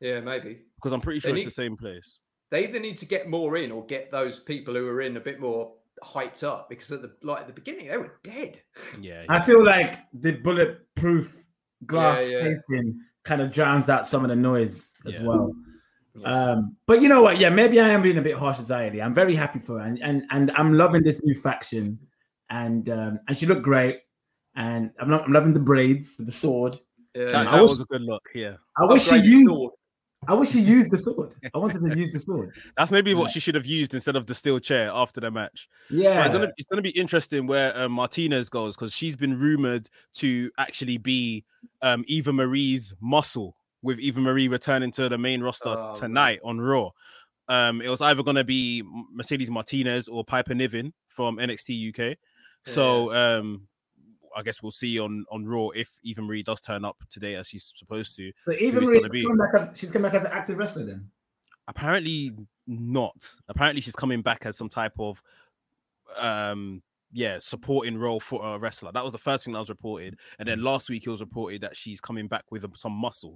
Yeah, 0.00 0.20
maybe 0.20 0.64
Because 0.76 0.92
I'm 0.92 1.00
pretty 1.00 1.20
They 1.20 1.28
sure 1.28 1.34
need- 1.34 1.46
it's 1.46 1.56
the 1.56 1.62
same 1.62 1.76
place. 1.76 2.18
they 2.50 2.64
either 2.64 2.78
need 2.80 2.98
to 2.98 3.06
get 3.06 3.28
more 3.30 3.56
in 3.56 3.72
or 3.72 3.84
get 3.86 4.10
those 4.10 4.38
people 4.40 4.74
who 4.74 4.86
are 4.86 5.00
in 5.00 5.16
a 5.16 5.20
bit 5.20 5.40
more 5.40 5.72
hyped 6.04 6.42
up 6.42 6.68
because 6.68 6.90
at 6.92 7.00
the 7.02 7.12
like 7.22 7.40
at 7.40 7.46
the 7.46 7.52
beginning 7.52 7.86
they 7.88 7.96
were 7.96 8.18
dead. 8.22 8.60
Yeah, 9.00 9.24
I 9.28 9.42
feel 9.42 9.62
like 9.64 9.98
the 10.12 10.32
bulletproof 10.32 11.44
glass 11.86 12.28
Yeah, 12.28 12.38
yeah. 12.38 12.42
casing 12.48 13.00
kind 13.24 13.40
of 13.40 13.52
drowns 13.52 13.88
out 13.88 14.06
some 14.06 14.24
of 14.24 14.28
the 14.28 14.36
noise 14.36 14.92
as 15.06 15.18
Yeah. 15.20 15.26
well. 15.26 15.54
Yeah. 16.14 16.50
Um, 16.52 16.76
but 16.86 17.00
you 17.00 17.08
know 17.08 17.22
what? 17.22 17.38
Yeah, 17.38 17.48
maybe 17.50 17.80
I 17.80 17.88
am 17.88 18.02
being 18.02 18.18
a 18.18 18.22
bit 18.22 18.36
harsh 18.36 18.58
as 18.58 18.70
I 18.70 18.84
am. 18.84 19.00
I'm 19.00 19.14
very 19.14 19.34
happy 19.34 19.60
for 19.60 19.78
her, 19.78 19.86
and 19.86 19.98
and, 20.02 20.24
and 20.30 20.50
I'm 20.56 20.74
loving 20.74 21.02
this 21.02 21.20
new 21.22 21.34
faction, 21.34 21.98
and 22.50 22.88
um, 22.90 23.20
and 23.28 23.38
she 23.38 23.46
looked 23.46 23.62
great, 23.62 24.00
and 24.56 24.90
I'm, 25.00 25.10
lo- 25.10 25.22
I'm 25.24 25.32
loving 25.32 25.52
the 25.52 25.60
braids, 25.60 26.16
the 26.16 26.32
sword. 26.32 26.78
Yeah, 27.14 27.26
that, 27.26 27.34
I 27.48 27.56
that 27.56 27.62
wish- 27.62 27.68
was 27.70 27.80
a 27.80 27.84
good 27.86 28.02
look. 28.02 28.22
Yeah, 28.34 28.54
I 28.76 28.84
wish 28.84 29.04
she 29.04 29.16
used. 29.18 29.48
sword. 29.50 29.72
I 30.28 30.34
wish 30.34 30.50
she 30.50 30.60
used 30.60 30.92
the 30.92 30.98
sword. 30.98 31.30
I 31.52 31.58
wanted 31.58 31.80
to 31.80 31.98
use 31.98 32.12
the 32.12 32.20
sword. 32.20 32.54
that's 32.76 32.92
maybe 32.92 33.12
what 33.12 33.32
she 33.32 33.40
should 33.40 33.56
have 33.56 33.66
used 33.66 33.92
instead 33.92 34.14
of 34.14 34.26
the 34.26 34.36
steel 34.36 34.60
chair 34.60 34.88
after 34.94 35.20
the 35.20 35.32
match. 35.32 35.68
But 35.90 35.98
Yeah, 35.98 36.24
it's 36.24 36.32
gonna 36.32 36.52
it's 36.56 36.66
gonna 36.68 36.80
be 36.82 36.90
interesting 36.90 37.48
where 37.48 37.76
um, 37.76 37.90
Martinez 37.90 38.48
goes 38.48 38.76
because 38.76 38.94
she's 38.94 39.16
been 39.16 39.36
rumored 39.36 39.90
to 40.18 40.48
actually 40.58 40.96
be 40.98 41.44
um, 41.82 42.04
Eva 42.06 42.32
Marie's 42.32 42.94
muscle 43.00 43.56
with 43.82 43.98
Eva 43.98 44.20
Marie 44.20 44.46
returning 44.46 44.92
to 44.92 45.08
the 45.08 45.18
main 45.18 45.42
roster 45.42 45.70
Oh, 45.70 45.86
man. 45.88 45.94
tonight 45.96 46.40
on 46.44 46.60
Raw. 46.60 46.90
Um, 47.48 47.82
it 47.82 47.88
was 47.88 48.00
either 48.00 48.22
gonna 48.22 48.44
be 48.44 48.84
Mercedes 49.12 49.50
Martinez 49.50 50.06
or 50.06 50.24
Piper 50.24 50.54
Niven 50.54 50.92
from 51.08 51.38
NXT 51.38 51.98
UK. 52.12 52.16
So 52.64 53.12
um, 53.12 53.66
I 54.36 54.42
guess 54.42 54.62
we'll 54.62 54.70
see 54.72 54.98
on 54.98 55.24
on 55.30 55.46
Raw 55.46 55.68
if 55.70 55.90
Eva 56.02 56.22
Marie 56.22 56.42
does 56.42 56.60
turn 56.60 56.84
up 56.84 57.02
today 57.10 57.34
as 57.36 57.48
she's 57.48 57.72
supposed 57.76 58.16
to. 58.16 58.32
so 58.44 58.52
even 58.58 58.82
it's 58.82 59.08
Marie's 59.08 59.24
coming 59.26 59.38
back 59.38 59.54
as 59.54 59.78
she's 59.78 59.90
coming 59.90 60.10
back 60.10 60.18
as 60.20 60.24
an 60.26 60.32
active 60.32 60.58
wrestler 60.58 60.84
then. 60.84 61.08
apparently 61.68 62.32
not 62.66 63.30
apparently 63.48 63.80
she's 63.80 63.94
coming 63.96 64.22
back 64.22 64.46
as 64.46 64.56
some 64.56 64.68
type 64.68 64.94
of 64.98 65.22
um 66.18 66.82
yeah 67.12 67.38
supporting 67.38 67.96
role 67.98 68.20
for 68.20 68.54
a 68.54 68.58
wrestler 68.58 68.90
that 68.92 69.04
was 69.04 69.12
the 69.12 69.18
first 69.18 69.44
thing 69.44 69.52
that 69.52 69.58
was 69.60 69.68
reported 69.68 70.16
and 70.38 70.48
then 70.48 70.62
last 70.62 70.88
week 70.88 71.06
it 71.06 71.10
was 71.10 71.20
reported 71.20 71.60
that 71.60 71.76
she's 71.76 72.00
coming 72.00 72.26
back 72.28 72.44
with 72.50 72.64
some 72.76 72.92
muscle 72.92 73.34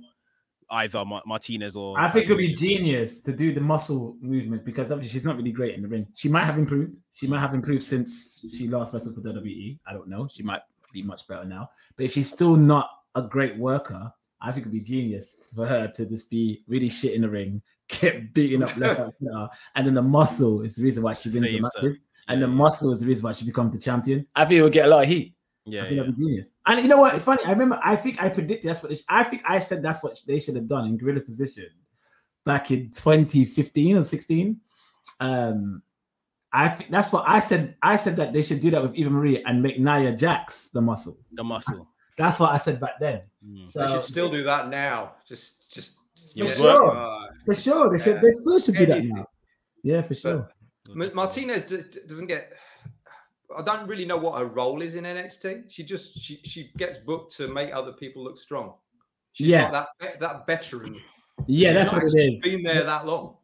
either 0.70 1.04
Ma- 1.04 1.22
martinez 1.26 1.76
or 1.76 1.98
I 1.98 2.10
think 2.10 2.24
it'd 2.26 2.38
be 2.38 2.52
genius 2.52 3.20
to 3.22 3.32
do 3.32 3.54
the 3.54 3.60
muscle 3.60 4.16
movement 4.20 4.64
because 4.64 4.90
obviously 4.90 5.16
she's 5.16 5.24
not 5.24 5.36
really 5.36 5.52
great 5.52 5.76
in 5.76 5.82
the 5.82 5.86
ring. 5.88 6.08
She 6.16 6.28
might 6.28 6.42
have 6.44 6.58
improved. 6.58 6.96
She 7.12 7.28
might 7.28 7.38
have 7.38 7.54
improved 7.54 7.84
since 7.84 8.44
she 8.52 8.66
last 8.66 8.92
wrestled 8.92 9.14
for 9.14 9.20
WWE. 9.20 9.78
I 9.86 9.92
don't 9.92 10.08
know. 10.08 10.26
She 10.28 10.42
might 10.42 10.62
be 10.96 11.06
much 11.06 11.26
better 11.28 11.44
now. 11.44 11.70
But 11.96 12.06
if 12.06 12.12
she's 12.12 12.30
still 12.30 12.56
not 12.56 12.90
a 13.14 13.22
great 13.22 13.56
worker, 13.56 14.12
I 14.40 14.52
think 14.52 14.62
it'd 14.64 14.72
be 14.72 14.80
genius 14.80 15.34
for 15.54 15.66
her 15.66 15.88
to 15.88 16.04
just 16.06 16.28
be 16.30 16.62
really 16.68 16.88
shit 16.88 17.14
in 17.14 17.22
the 17.22 17.30
ring, 17.30 17.62
get 17.88 18.34
beaten 18.34 18.62
up 18.62 18.76
left 18.76 19.00
and 19.00 19.12
center, 19.12 19.48
and 19.74 19.86
then 19.86 19.94
the 19.94 20.02
muscle 20.02 20.62
is 20.62 20.74
the 20.74 20.82
reason 20.82 21.02
why 21.02 21.14
she 21.14 21.28
wins 21.28 21.40
the 21.40 21.48
Saves 21.48 21.56
her. 21.76 21.82
matches. 21.82 21.96
And 22.28 22.42
the 22.42 22.46
Yeah. 22.48 22.52
muscle 22.54 22.92
is 22.92 23.00
the 23.00 23.06
reason 23.06 23.22
why 23.24 23.32
she 23.32 23.44
becomes 23.46 23.72
the 23.72 23.80
champion. 23.80 24.26
I 24.34 24.44
think 24.44 24.58
it 24.58 24.62
would 24.62 24.72
get 24.72 24.86
a 24.86 24.88
lot 24.88 25.04
of 25.04 25.08
heat. 25.08 25.34
yeah, 25.64 25.82
I 25.82 25.84
think 25.84 25.96
yeah. 25.96 26.02
that'd 26.02 26.16
be 26.16 26.22
genius. 26.22 26.48
And 26.66 26.80
you 26.82 26.88
know 26.88 26.98
what? 26.98 27.14
It's 27.14 27.24
funny. 27.24 27.42
I 27.44 27.50
remember. 27.52 27.80
I 27.82 27.94
think 27.96 28.20
I 28.22 28.28
predicted 28.28 28.68
that's 28.68 28.82
what. 28.82 28.90
They, 28.90 28.98
I 29.08 29.22
think 29.24 29.42
I 29.46 29.60
said 29.60 29.82
that's 29.82 30.02
what 30.02 30.20
they 30.26 30.40
should 30.40 30.56
have 30.56 30.66
done 30.68 30.86
in 30.86 30.96
gorilla 30.96 31.20
position 31.20 31.68
back 32.44 32.70
in 32.72 32.90
2015 32.90 33.96
or 33.98 34.04
16. 34.04 34.60
Um, 35.20 35.82
I 36.56 36.68
think 36.70 36.90
that's 36.90 37.12
what 37.12 37.24
I 37.28 37.40
said. 37.40 37.76
I 37.82 37.96
said 37.98 38.16
that 38.16 38.32
they 38.32 38.40
should 38.42 38.60
do 38.60 38.70
that 38.70 38.82
with 38.82 38.94
Eva 38.94 39.10
Marie 39.10 39.42
and 39.44 39.62
make 39.62 39.78
Nia 39.78 40.12
Jax 40.16 40.68
the 40.72 40.80
muscle. 40.80 41.18
the 41.32 41.44
muscle 41.44 41.86
That's 42.16 42.40
what 42.40 42.50
I 42.52 42.58
said 42.58 42.80
back 42.80 42.96
then. 42.98 43.20
Mm. 43.46 43.70
So 43.70 43.80
They 43.82 43.88
should 43.92 44.04
still 44.04 44.30
do 44.30 44.42
that 44.44 44.70
now. 44.70 45.16
Just, 45.28 45.70
just 45.70 45.92
for 46.38 46.48
sure. 46.48 46.96
Uh, 46.96 47.26
For 47.44 47.54
sure, 47.54 47.90
they 47.92 48.02
should. 48.02 48.14
Yeah. 48.16 48.22
They 48.22 48.32
still 48.32 48.58
should 48.58 48.76
do 48.76 48.86
that 48.86 49.04
now. 49.04 49.26
Yeah, 49.82 50.00
for 50.02 50.14
sure. 50.14 50.48
Ma- 50.94 51.12
Martinez 51.12 51.64
d- 51.64 51.82
d- 51.92 52.00
doesn't 52.08 52.26
get. 52.26 52.52
I 53.56 53.62
don't 53.62 53.86
really 53.86 54.06
know 54.06 54.16
what 54.16 54.38
her 54.40 54.46
role 54.46 54.80
is 54.82 54.94
in 54.96 55.04
NXT. 55.04 55.64
She 55.70 55.84
just 55.84 56.18
she 56.18 56.40
she 56.44 56.72
gets 56.78 56.98
booked 56.98 57.36
to 57.36 57.48
make 57.48 57.70
other 57.72 57.92
people 57.92 58.24
look 58.24 58.38
strong. 58.38 58.74
She's 59.34 59.48
Yeah. 59.48 59.70
not 59.70 59.88
that 60.00 60.20
that 60.20 60.46
veteran. 60.46 60.94
yeah, 61.46 61.68
She's 61.68 61.74
that's 61.74 61.92
what 61.92 62.02
it 62.02 62.06
actually. 62.06 62.40
Been 62.42 62.62
there 62.62 62.82
that 62.84 63.06
long. 63.06 63.36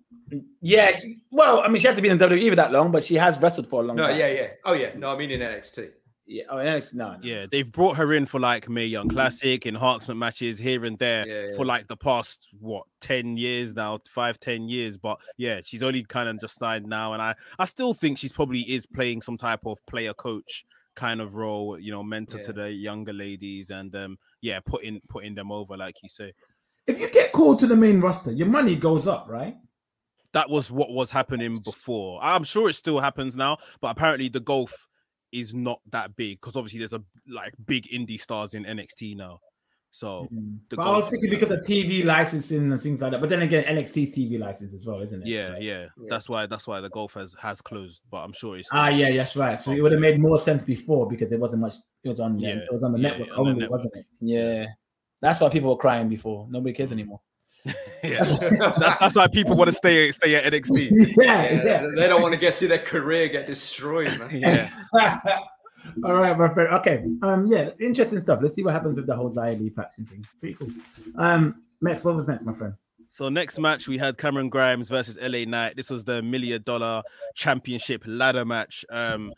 Yeah. 0.60 0.92
she- 0.96 1.18
well, 1.30 1.60
I 1.60 1.68
mean, 1.68 1.80
she 1.80 1.86
hasn't 1.86 2.02
been 2.02 2.12
in 2.12 2.18
WWE 2.18 2.50
for 2.50 2.56
that 2.56 2.72
long, 2.72 2.90
but 2.92 3.02
she 3.02 3.14
has 3.16 3.40
wrestled 3.40 3.66
for 3.68 3.82
a 3.82 3.86
long 3.86 3.96
No, 3.96 4.04
time. 4.04 4.18
yeah, 4.18 4.28
yeah. 4.28 4.46
Oh, 4.64 4.72
yeah. 4.72 4.90
No, 4.96 5.10
I 5.14 5.16
mean 5.16 5.30
in 5.30 5.40
NXT. 5.40 5.90
Yeah. 6.26 6.44
Oh, 6.48 6.56
NXT. 6.56 6.94
No, 6.94 7.12
no. 7.14 7.18
Yeah, 7.22 7.46
they've 7.50 7.70
brought 7.70 7.96
her 7.96 8.12
in 8.14 8.26
for 8.26 8.38
like 8.40 8.68
Mae 8.68 8.86
Young 8.86 9.08
Classic 9.08 9.66
enhancement 9.66 10.18
matches 10.20 10.58
here 10.58 10.84
and 10.84 10.98
there 10.98 11.26
Yeah, 11.26 11.48
yeah. 11.48 11.56
for 11.56 11.64
like 11.66 11.88
the 11.88 11.96
past 11.96 12.48
what 12.60 12.84
10 13.00 13.36
years 13.36 13.74
now, 13.74 13.98
five, 14.08 14.38
10 14.38 14.68
years. 14.68 14.96
But 14.96 15.18
yeah, 15.36 15.60
she's 15.64 15.82
only 15.82 16.04
kind 16.04 16.28
of 16.28 16.40
just 16.40 16.58
signed 16.58 16.86
now. 16.86 17.12
And 17.12 17.20
I, 17.20 17.34
I 17.58 17.64
still 17.64 17.92
think 17.92 18.18
she's 18.18 18.32
probably 18.32 18.60
is 18.60 18.86
playing 18.86 19.22
some 19.22 19.36
type 19.36 19.66
of 19.66 19.84
player 19.86 20.14
coach 20.14 20.64
kind 20.94 21.20
of 21.20 21.34
role, 21.34 21.78
you 21.78 21.90
know, 21.90 22.02
mentor 22.02 22.38
to 22.38 22.52
the 22.52 22.70
younger 22.70 23.12
ladies 23.14 23.70
and 23.70 23.94
um 23.96 24.18
yeah, 24.42 24.60
putting 24.60 25.00
putting 25.08 25.34
them 25.34 25.50
over, 25.50 25.76
like 25.76 25.96
you 26.02 26.08
say. 26.08 26.32
If 26.86 27.00
you 27.00 27.08
get 27.10 27.32
called 27.32 27.58
to 27.60 27.66
the 27.66 27.76
main 27.76 27.98
roster, 28.00 28.30
your 28.30 28.46
money 28.48 28.74
goes 28.76 29.06
up, 29.06 29.26
right? 29.28 29.56
That 30.32 30.48
was 30.48 30.70
what 30.72 30.90
was 30.92 31.10
happening 31.10 31.58
before. 31.64 32.18
I'm 32.22 32.44
sure 32.44 32.68
it 32.70 32.74
still 32.74 33.00
happens 33.00 33.36
now, 33.36 33.58
but 33.80 33.88
apparently 33.88 34.28
the 34.28 34.40
golf 34.40 34.86
is 35.30 35.54
not 35.54 35.80
that 35.90 36.14
big 36.16 36.40
because 36.40 36.56
obviously 36.56 36.78
there's 36.78 36.92
a 36.92 37.02
like 37.28 37.54
big 37.66 37.84
indie 37.88 38.20
stars 38.20 38.54
in 38.54 38.64
NXT 38.64 39.16
now. 39.16 39.40
So 39.94 40.26
the 40.70 40.76
But 40.76 40.82
I 40.82 40.90
was 40.90 41.02
golf 41.02 41.12
is 41.12 41.18
thinking 41.20 41.38
because 41.38 41.50
of 41.50 41.66
TV 41.66 42.02
licensing 42.02 42.72
and 42.72 42.80
things 42.80 43.02
like 43.02 43.10
that. 43.12 43.20
But 43.20 43.28
then 43.28 43.42
again, 43.42 43.64
NXT's 43.64 44.16
TV 44.16 44.38
license 44.38 44.72
as 44.72 44.86
well, 44.86 45.00
isn't 45.02 45.20
it? 45.20 45.28
Yeah, 45.28 45.50
So- 45.52 45.58
yeah, 45.58 45.86
Yeah. 45.98 46.06
That's 46.08 46.30
why 46.30 46.46
that's 46.46 46.66
why 46.66 46.80
the 46.80 46.88
golf 46.88 47.12
has 47.12 47.36
has 47.38 47.60
closed. 47.60 48.00
But 48.10 48.18
I'm 48.24 48.32
sure 48.32 48.56
it's 48.56 48.70
Ah, 48.72 48.88
yeah, 48.88 49.14
that's 49.14 49.36
right. 49.36 49.62
So 49.62 49.72
it 49.72 49.82
would 49.82 49.92
have 49.92 50.00
made 50.00 50.18
more 50.18 50.38
sense 50.38 50.64
before 50.64 51.06
because 51.06 51.28
there 51.28 51.38
wasn't 51.38 51.60
much. 51.60 51.74
It 52.04 52.08
was 52.08 52.20
on. 52.20 52.40
Yeah, 52.40 52.56
it 52.56 52.72
was 52.72 52.82
on 52.82 52.92
the 52.92 52.98
yeah, 53.00 53.08
network 53.10 53.28
on 53.28 53.34
the 53.34 53.40
only, 53.40 53.52
network. 53.60 53.70
wasn't 53.70 53.96
it? 53.96 54.06
Yeah. 54.20 54.66
That's 55.20 55.40
why 55.42 55.50
people 55.50 55.68
were 55.68 55.76
crying 55.76 56.08
before. 56.08 56.46
Nobody 56.50 56.72
cares 56.72 56.90
anymore. 56.90 57.20
yeah. 58.02 58.24
that's 58.78 58.96
that's 58.98 59.14
why 59.16 59.26
people 59.28 59.54
want 59.56 59.70
to 59.70 59.76
stay 59.76 60.10
stay 60.10 60.34
at 60.34 60.52
NXT. 60.52 60.90
yeah, 61.16 61.52
Yeah, 61.52 61.64
yeah. 61.64 61.80
they- 61.82 61.94
They 62.02 62.08
don't 62.08 62.22
want 62.22 62.34
to 62.34 62.40
get 62.40 62.54
see 62.54 62.66
their 62.66 62.78
career 62.78 63.28
get 63.28 63.46
destroyed, 63.46 64.18
man. 64.18 64.30
yeah, 64.32 64.68
All 66.04 66.14
right, 66.20 66.36
my 66.38 66.52
friend. 66.52 66.72
Okay. 66.74 67.04
Um, 67.22 67.46
yeah, 67.46 67.70
interesting 67.80 68.20
stuff. 68.20 68.40
Let's 68.42 68.54
see 68.54 68.62
what 68.62 68.72
happens 68.74 68.96
with 68.96 69.06
the 69.06 69.14
whole 69.16 69.30
Xia 69.32 69.58
Li 69.60 69.70
faction 69.70 70.06
thing. 70.06 70.24
Pretty 70.40 70.54
cool. 70.54 70.68
Um, 71.16 71.62
next, 71.80 72.04
what 72.04 72.14
was 72.14 72.28
next, 72.28 72.44
my 72.44 72.52
friend? 72.54 72.74
So 73.08 73.28
next 73.28 73.58
match 73.58 73.88
we 73.88 73.98
had 73.98 74.16
Cameron 74.16 74.48
Grimes 74.48 74.88
versus 74.88 75.18
LA 75.20 75.44
Knight. 75.44 75.76
This 75.76 75.90
was 75.90 76.04
the 76.04 76.22
million 76.22 76.62
dollar 76.62 77.02
championship 77.34 78.02
ladder 78.06 78.44
match. 78.44 78.84
Um, 78.90 79.32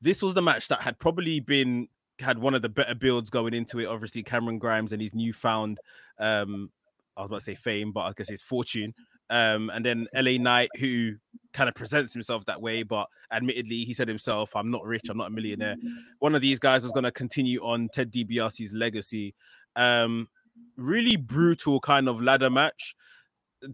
this 0.00 0.22
was 0.22 0.34
the 0.34 0.42
match 0.42 0.68
that 0.68 0.80
had 0.80 0.98
probably 0.98 1.40
been 1.40 1.88
had 2.20 2.38
one 2.38 2.54
of 2.54 2.62
the 2.62 2.68
better 2.68 2.94
builds 2.94 3.28
going 3.30 3.52
into 3.54 3.78
it. 3.80 3.86
Obviously, 3.86 4.22
Cameron 4.22 4.58
Grimes 4.58 4.92
and 4.92 5.02
his 5.02 5.14
newfound 5.14 5.78
um, 6.18 6.70
I 7.18 7.22
was 7.22 7.26
about 7.26 7.40
to 7.40 7.44
say 7.44 7.54
fame, 7.56 7.92
but 7.92 8.02
I 8.02 8.12
guess 8.16 8.30
it's 8.30 8.42
fortune. 8.42 8.94
Um, 9.28 9.70
and 9.70 9.84
then 9.84 10.06
LA 10.14 10.38
Knight, 10.38 10.70
who 10.78 11.16
kind 11.52 11.68
of 11.68 11.74
presents 11.74 12.14
himself 12.14 12.44
that 12.46 12.62
way, 12.62 12.82
but 12.82 13.08
admittedly, 13.32 13.84
he 13.84 13.92
said 13.92 14.08
himself, 14.08 14.54
I'm 14.54 14.70
not 14.70 14.84
rich, 14.84 15.08
I'm 15.10 15.18
not 15.18 15.28
a 15.28 15.30
millionaire. 15.30 15.76
One 16.20 16.34
of 16.34 16.40
these 16.40 16.58
guys 16.58 16.84
was 16.84 16.92
going 16.92 17.04
to 17.04 17.12
continue 17.12 17.60
on 17.60 17.88
Ted 17.92 18.12
DiBiase's 18.12 18.72
legacy. 18.72 19.34
Um, 19.76 20.28
really 20.76 21.16
brutal 21.16 21.80
kind 21.80 22.08
of 22.08 22.22
ladder 22.22 22.50
match. 22.50 22.94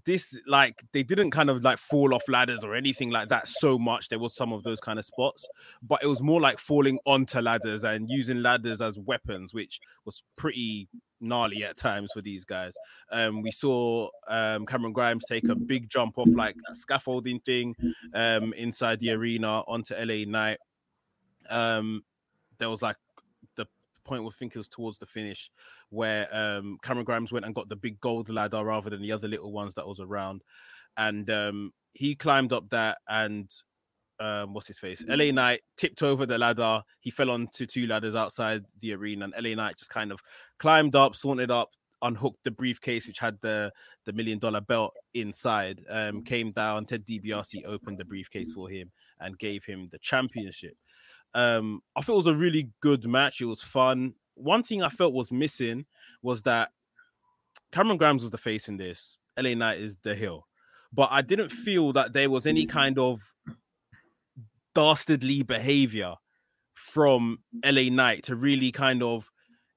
This 0.06 0.40
like 0.46 0.82
they 0.94 1.02
didn't 1.02 1.30
kind 1.32 1.50
of 1.50 1.62
like 1.62 1.76
fall 1.76 2.14
off 2.14 2.22
ladders 2.26 2.64
or 2.64 2.74
anything 2.74 3.10
like 3.10 3.28
that 3.28 3.46
so 3.46 3.78
much. 3.78 4.08
There 4.08 4.18
was 4.18 4.34
some 4.34 4.50
of 4.50 4.62
those 4.62 4.80
kind 4.80 4.98
of 4.98 5.04
spots, 5.04 5.46
but 5.82 6.02
it 6.02 6.06
was 6.06 6.22
more 6.22 6.40
like 6.40 6.58
falling 6.58 6.98
onto 7.04 7.38
ladders 7.40 7.84
and 7.84 8.08
using 8.08 8.42
ladders 8.42 8.80
as 8.80 8.98
weapons, 8.98 9.52
which 9.52 9.78
was 10.06 10.22
pretty 10.38 10.88
gnarly 11.24 11.64
at 11.64 11.76
times 11.76 12.12
for 12.12 12.22
these 12.22 12.44
guys. 12.44 12.74
Um, 13.10 13.42
we 13.42 13.50
saw 13.50 14.08
um, 14.28 14.66
Cameron 14.66 14.92
Grimes 14.92 15.24
take 15.28 15.48
a 15.48 15.54
big 15.54 15.88
jump 15.88 16.18
off 16.18 16.28
like 16.28 16.56
that 16.66 16.76
scaffolding 16.76 17.40
thing 17.40 17.74
um, 18.14 18.52
inside 18.54 19.00
the 19.00 19.10
arena 19.10 19.60
onto 19.66 19.94
LA 19.94 20.24
Knight. 20.26 20.58
Um, 21.50 22.02
there 22.58 22.70
was 22.70 22.82
like 22.82 22.96
the 23.56 23.66
point 24.04 24.24
I 24.24 24.30
think 24.30 24.54
was 24.54 24.68
towards 24.68 24.98
the 24.98 25.06
finish 25.06 25.50
where 25.90 26.34
um, 26.34 26.78
Cameron 26.82 27.04
Grimes 27.04 27.32
went 27.32 27.44
and 27.44 27.54
got 27.54 27.68
the 27.68 27.76
big 27.76 28.00
gold 28.00 28.28
ladder 28.28 28.64
rather 28.64 28.90
than 28.90 29.02
the 29.02 29.12
other 29.12 29.28
little 29.28 29.52
ones 29.52 29.74
that 29.74 29.86
was 29.86 30.00
around, 30.00 30.42
and 30.96 31.28
um, 31.30 31.72
he 31.92 32.14
climbed 32.14 32.52
up 32.52 32.68
that 32.70 32.98
and 33.08 33.50
um, 34.20 34.54
what's 34.54 34.66
his 34.66 34.78
face? 34.78 35.04
LA 35.08 35.30
Knight 35.30 35.60
tipped 35.76 36.02
over 36.02 36.26
the 36.26 36.38
ladder. 36.38 36.82
He 37.00 37.10
fell 37.10 37.30
onto 37.30 37.66
two 37.66 37.86
ladders 37.86 38.14
outside 38.14 38.64
the 38.80 38.94
arena, 38.94 39.26
and 39.26 39.34
LA 39.44 39.54
Knight 39.54 39.76
just 39.76 39.90
kind 39.90 40.12
of 40.12 40.20
climbed 40.58 40.94
up, 40.94 41.14
sauntered 41.14 41.50
up, 41.50 41.70
unhooked 42.02 42.44
the 42.44 42.50
briefcase 42.50 43.06
which 43.06 43.18
had 43.18 43.38
the 43.40 43.72
the 44.04 44.12
million 44.12 44.38
dollar 44.38 44.60
belt 44.60 44.94
inside. 45.14 45.82
Um, 45.88 46.22
came 46.22 46.52
down. 46.52 46.84
Ted 46.86 47.04
DiBiase 47.04 47.64
opened 47.66 47.98
the 47.98 48.04
briefcase 48.04 48.52
for 48.52 48.68
him 48.68 48.92
and 49.20 49.38
gave 49.38 49.64
him 49.64 49.88
the 49.90 49.98
championship. 49.98 50.76
Um, 51.34 51.80
I 51.96 52.02
thought 52.02 52.14
it 52.14 52.16
was 52.16 52.26
a 52.28 52.34
really 52.34 52.70
good 52.80 53.06
match. 53.06 53.40
It 53.40 53.46
was 53.46 53.62
fun. 53.62 54.14
One 54.34 54.62
thing 54.62 54.82
I 54.82 54.88
felt 54.88 55.14
was 55.14 55.32
missing 55.32 55.86
was 56.22 56.42
that 56.42 56.70
Cameron 57.72 57.96
Grimes 57.96 58.22
was 58.22 58.30
the 58.30 58.38
face 58.38 58.68
in 58.68 58.76
this. 58.76 59.18
LA 59.36 59.54
Knight 59.54 59.80
is 59.80 59.96
the 60.02 60.14
heel, 60.14 60.46
but 60.92 61.08
I 61.10 61.22
didn't 61.22 61.50
feel 61.50 61.92
that 61.94 62.12
there 62.12 62.30
was 62.30 62.46
any 62.46 62.66
kind 62.66 62.98
of 62.98 63.20
dastardly 64.74 65.42
behavior 65.42 66.14
from 66.74 67.38
LA 67.64 67.88
Knight 67.90 68.24
to 68.24 68.36
really 68.36 68.72
kind 68.72 69.02
of 69.02 69.30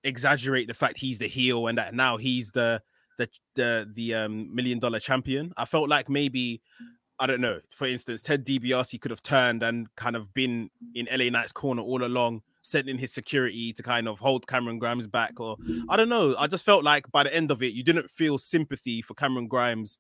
exaggerate 0.04 0.68
the 0.68 0.74
fact 0.74 0.98
he's 0.98 1.20
the 1.20 1.28
heel 1.28 1.68
and 1.68 1.78
that 1.78 1.94
now 1.94 2.18
he's 2.18 2.52
the 2.52 2.82
the 3.18 3.28
the 3.56 3.90
the 3.94 4.14
um 4.14 4.54
million 4.54 4.80
dollar 4.80 5.00
champion. 5.00 5.52
I 5.58 5.66
felt 5.66 5.90
like 5.90 6.10
maybe 6.10 6.62
I 7.20 7.26
don't 7.26 7.42
know. 7.42 7.60
For 7.72 7.88
instance, 7.88 8.22
Ted 8.22 8.46
DiBiase 8.46 9.02
could 9.02 9.10
have 9.12 9.24
turned 9.24 9.64
and 9.64 9.94
kind 9.96 10.16
of 10.16 10.34
been 10.34 10.70
in 10.94 11.08
LA 11.12 11.30
Knight's 11.30 11.52
corner 11.52 11.82
all 11.82 12.04
along, 12.04 12.42
sending 12.62 12.98
his 12.98 13.12
security 13.12 13.74
to 13.74 13.82
kind 13.82 14.08
of 14.08 14.20
hold 14.20 14.48
Cameron 14.48 14.78
Grimes 14.78 15.08
back, 15.08 15.40
or 15.40 15.58
I 15.90 15.98
don't 15.98 16.10
know. 16.10 16.36
I 16.38 16.46
just 16.46 16.64
felt 16.64 16.84
like 16.84 17.12
by 17.12 17.24
the 17.24 17.34
end 17.34 17.50
of 17.50 17.64
it, 17.64 17.74
you 17.74 17.84
didn't 17.84 18.12
feel 18.12 18.38
sympathy 18.38 19.02
for 19.02 19.16
Cameron 19.16 19.48
Grimes 19.48 19.98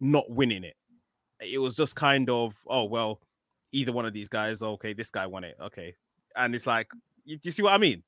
not 0.00 0.30
winning 0.30 0.64
it. 0.64 0.76
It 1.40 1.58
was 1.58 1.76
just 1.76 1.96
kind 1.96 2.28
of, 2.28 2.54
oh 2.66 2.84
well, 2.84 3.20
either 3.72 3.92
one 3.92 4.06
of 4.06 4.12
these 4.12 4.28
guys. 4.28 4.62
Okay, 4.62 4.92
this 4.92 5.10
guy 5.10 5.26
won 5.26 5.44
it. 5.44 5.56
Okay, 5.60 5.94
and 6.36 6.54
it's 6.54 6.66
like, 6.66 6.88
you, 7.24 7.36
do 7.36 7.48
you 7.48 7.52
see 7.52 7.62
what 7.62 7.72
I 7.72 7.78
mean? 7.78 8.02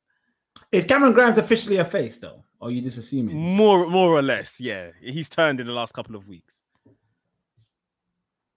Is 0.70 0.84
Cameron 0.84 1.12
Grimes 1.12 1.38
officially 1.38 1.76
a 1.76 1.84
face 1.84 2.18
though, 2.18 2.44
or 2.60 2.68
are 2.68 2.70
you 2.70 2.82
just 2.82 2.98
assuming? 2.98 3.36
More, 3.36 3.88
more 3.88 4.10
or 4.10 4.22
less, 4.22 4.60
yeah. 4.60 4.90
He's 5.00 5.28
turned 5.28 5.60
in 5.60 5.66
the 5.66 5.72
last 5.72 5.92
couple 5.92 6.14
of 6.14 6.28
weeks. 6.28 6.64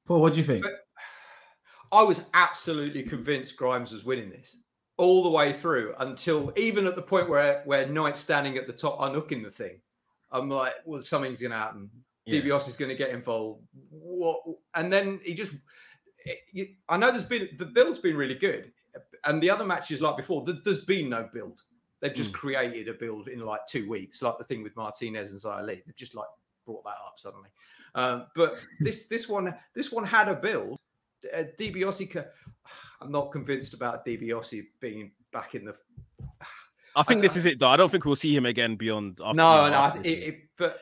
Paul, 0.06 0.22
what 0.22 0.34
do 0.34 0.40
you 0.40 0.46
think? 0.46 0.66
I 1.92 2.04
was 2.04 2.22
absolutely 2.34 3.04
convinced 3.04 3.56
Grimes 3.56 3.92
was 3.92 4.04
winning 4.04 4.30
this 4.30 4.58
all 4.98 5.24
the 5.24 5.30
way 5.30 5.54
through 5.54 5.94
until 6.00 6.52
even 6.56 6.88
at 6.88 6.96
the 6.96 7.02
point 7.02 7.30
where 7.30 7.62
where 7.66 7.88
Knight's 7.88 8.20
standing 8.20 8.58
at 8.58 8.68
the 8.68 8.74
top 8.74 8.98
unhooking 9.00 9.44
the 9.44 9.52
thing. 9.52 9.80
I'm 10.32 10.50
like, 10.50 10.74
well, 10.86 11.02
something's 11.02 11.40
going 11.40 11.52
to 11.52 11.58
happen. 11.58 11.90
Yeah. 12.26 12.42
DiBiase 12.42 12.68
is 12.68 12.76
going 12.76 12.90
to 12.90 12.96
get 12.96 13.12
involved. 13.12 13.62
What? 13.90 14.42
And 14.74 14.92
then 14.92 15.20
he 15.24 15.34
just. 15.34 15.54
I 16.90 16.98
know 16.98 17.12
there's 17.12 17.26
been 17.26 17.50
the 17.58 17.66
build's 17.66 18.00
been 18.00 18.16
really 18.16 18.36
good, 18.36 18.72
and 19.26 19.42
the 19.42 19.50
other 19.50 19.66
matches 19.66 20.02
like 20.02 20.18
before, 20.18 20.46
there's 20.46 20.84
been 20.86 21.10
no 21.10 21.30
build. 21.32 21.62
They've 22.02 22.14
just 22.14 22.34
created 22.34 22.88
a 22.88 22.94
build 22.94 23.30
in 23.30 23.40
like 23.40 23.62
two 23.68 23.90
weeks, 23.90 24.22
like 24.22 24.38
the 24.38 24.44
thing 24.44 24.64
with 24.64 24.76
Martinez 24.76 25.32
and 25.32 25.66
Li. 25.66 25.82
They've 25.86 25.96
just 25.96 26.16
like 26.16 26.28
brought 26.66 26.84
that 26.84 26.98
up 27.06 27.16
suddenly. 27.18 27.50
Um, 27.96 28.28
but 28.36 28.56
this 28.80 29.04
this 29.08 29.30
one 29.30 29.56
this 29.74 29.92
one 29.92 30.06
had 30.06 30.28
a 30.28 30.36
build. 30.36 30.80
Uh, 31.34 31.44
DiBiase, 31.58 32.26
I'm 33.02 33.12
not 33.12 33.32
convinced 33.32 33.74
about 33.74 34.06
DiBiase 34.06 34.66
being 34.80 35.12
back 35.32 35.56
in 35.56 35.66
the. 35.66 35.76
I 36.98 37.04
think 37.04 37.20
I 37.20 37.22
this 37.24 37.36
is 37.36 37.46
it, 37.46 37.60
though. 37.60 37.68
I 37.68 37.76
don't 37.76 37.90
think 37.90 38.06
we'll 38.06 38.16
see 38.16 38.36
him 38.36 38.46
again 38.46 38.76
beyond. 38.76 39.20
After, 39.24 39.36
no, 39.36 39.70
no, 39.70 39.76
after 39.76 40.00
it, 40.02 40.06
it, 40.06 40.40
but 40.58 40.80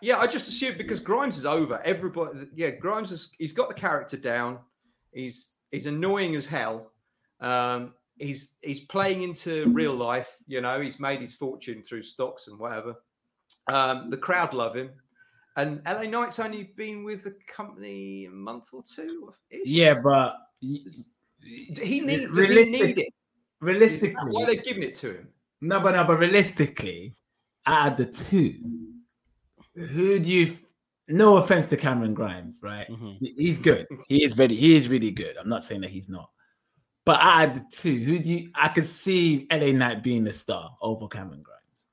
yeah, 0.00 0.18
I 0.18 0.26
just 0.26 0.48
assumed 0.48 0.78
because 0.78 1.00
Grimes 1.00 1.36
is 1.36 1.44
over. 1.44 1.80
Everybody, 1.84 2.46
yeah, 2.54 2.70
Grimes 2.70 3.10
is 3.10 3.30
he's 3.38 3.52
got 3.52 3.68
the 3.68 3.74
character 3.74 4.16
down. 4.16 4.58
He's 5.12 5.54
he's 5.70 5.86
annoying 5.86 6.36
as 6.36 6.46
hell. 6.46 6.92
Um, 7.40 7.94
he's 8.18 8.54
he's 8.60 8.80
playing 8.80 9.22
into 9.22 9.68
real 9.70 9.94
life. 9.94 10.36
You 10.46 10.60
know, 10.60 10.80
he's 10.80 11.00
made 11.00 11.20
his 11.20 11.34
fortune 11.34 11.82
through 11.82 12.02
stocks 12.02 12.48
and 12.48 12.58
whatever. 12.58 12.96
Um, 13.68 14.10
the 14.10 14.16
crowd 14.16 14.54
love 14.54 14.76
him. 14.76 14.90
And 15.56 15.82
LA 15.84 16.02
Knight's 16.02 16.38
only 16.38 16.72
been 16.76 17.02
with 17.02 17.24
the 17.24 17.34
company 17.48 18.26
a 18.26 18.30
month 18.30 18.68
or 18.72 18.82
two. 18.82 19.32
Yeah, 19.50 19.94
but 19.94 20.36
he 20.60 22.00
need 22.00 22.32
does 22.32 22.48
he 22.48 22.64
need 22.64 22.98
it? 22.98 23.08
Realistically, 23.60 24.30
why 24.30 24.44
they've 24.44 24.62
given 24.62 24.84
it 24.84 24.94
to 24.96 25.16
him? 25.16 25.28
no, 25.60 25.80
but 25.80 25.96
no, 25.96 26.04
but 26.04 26.18
realistically, 26.18 27.16
out 27.66 27.92
of 27.92 27.96
the 27.98 28.06
two, 28.06 28.54
who 29.74 30.18
do 30.20 30.30
you? 30.30 30.56
No 31.08 31.38
offense 31.38 31.66
to 31.68 31.76
Cameron 31.76 32.14
Grimes, 32.14 32.60
right? 32.62 32.86
Mhm. 32.88 33.18
He's 33.36 33.58
good. 33.58 33.86
He 34.08 34.24
is 34.24 34.36
really, 34.36 34.56
he 34.56 34.76
is 34.76 34.88
really 34.88 35.10
good. 35.10 35.36
I'm 35.36 35.48
not 35.48 35.64
saying 35.64 35.80
that 35.80 35.90
he's 35.90 36.08
not. 36.08 36.30
But 37.04 37.20
out 37.20 37.48
of 37.48 37.54
the 37.54 37.64
two, 37.70 37.98
who 38.04 38.18
do 38.18 38.28
you? 38.28 38.50
I 38.54 38.68
could 38.68 38.86
see 38.86 39.46
LA 39.50 39.72
Knight 39.72 40.02
being 40.02 40.24
the 40.24 40.32
star 40.32 40.76
over 40.82 41.08
Cameron 41.08 41.42
Grimes. 41.42 41.86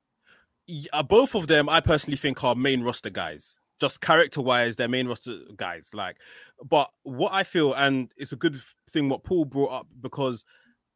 Yeah, 0.68 1.02
both 1.04 1.36
of 1.36 1.48
them, 1.48 1.70
I 1.70 1.80
personally 1.80 2.18
think 2.18 2.44
are 2.44 2.56
main 2.56 2.84
roster 2.84 3.10
guys. 3.10 3.60
Just 3.80 4.02
character 4.02 4.42
wise, 4.42 4.76
they're 4.76 4.90
main 4.90 5.08
roster 5.08 5.40
guys. 5.56 5.92
Like, 5.94 6.18
but 6.64 6.92
what 7.04 7.32
I 7.32 7.44
feel, 7.44 7.74
and 7.74 8.12
it's 8.18 8.34
a 8.34 8.38
good 8.38 8.60
thing 8.90 9.08
what 9.08 9.24
Paul 9.24 9.46
brought 9.46 9.72
up 9.72 9.88
because 10.02 10.44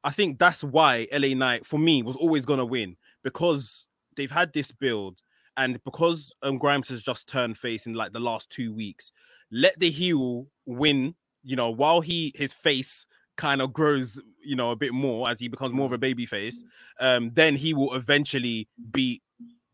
I 0.04 0.12
think 0.12 0.40
that's 0.40 0.64
why 0.64 1.08
LA 1.14 1.34
Knight 1.34 1.66
for 1.66 1.78
me 1.78 2.04
was 2.04 2.16
always 2.18 2.46
gonna 2.46 2.66
win 2.66 2.98
because 3.24 3.88
they've 4.18 4.32
had 4.32 4.52
this 4.52 4.72
build 4.72 5.22
and 5.60 5.84
because 5.84 6.34
um, 6.42 6.58
Grimes 6.58 6.88
has 6.88 7.02
just 7.02 7.28
turned 7.28 7.58
face 7.58 7.86
in 7.86 7.94
like 7.94 8.14
the 8.14 8.20
last 8.20 8.50
two 8.50 8.74
weeks. 8.74 9.12
Let 9.52 9.78
the 9.78 9.92
heel 9.92 10.48
win, 10.66 11.16
you 11.44 11.58
know, 11.58 11.70
while 11.70 12.00
he 12.00 12.32
his 12.34 12.54
face 12.54 13.06
kind 13.36 13.62
of 13.62 13.74
grows, 13.74 14.22
you 14.42 14.56
know, 14.56 14.70
a 14.70 14.76
bit 14.76 14.94
more 14.94 15.30
as 15.30 15.40
he 15.40 15.50
becomes 15.50 15.74
more 15.74 15.86
of 15.86 15.92
a 15.92 15.98
baby 15.98 16.26
face. 16.26 16.64
Um, 17.00 17.32
then 17.34 17.56
he 17.56 17.74
will 17.74 17.94
eventually 17.94 18.70
beat 18.92 19.22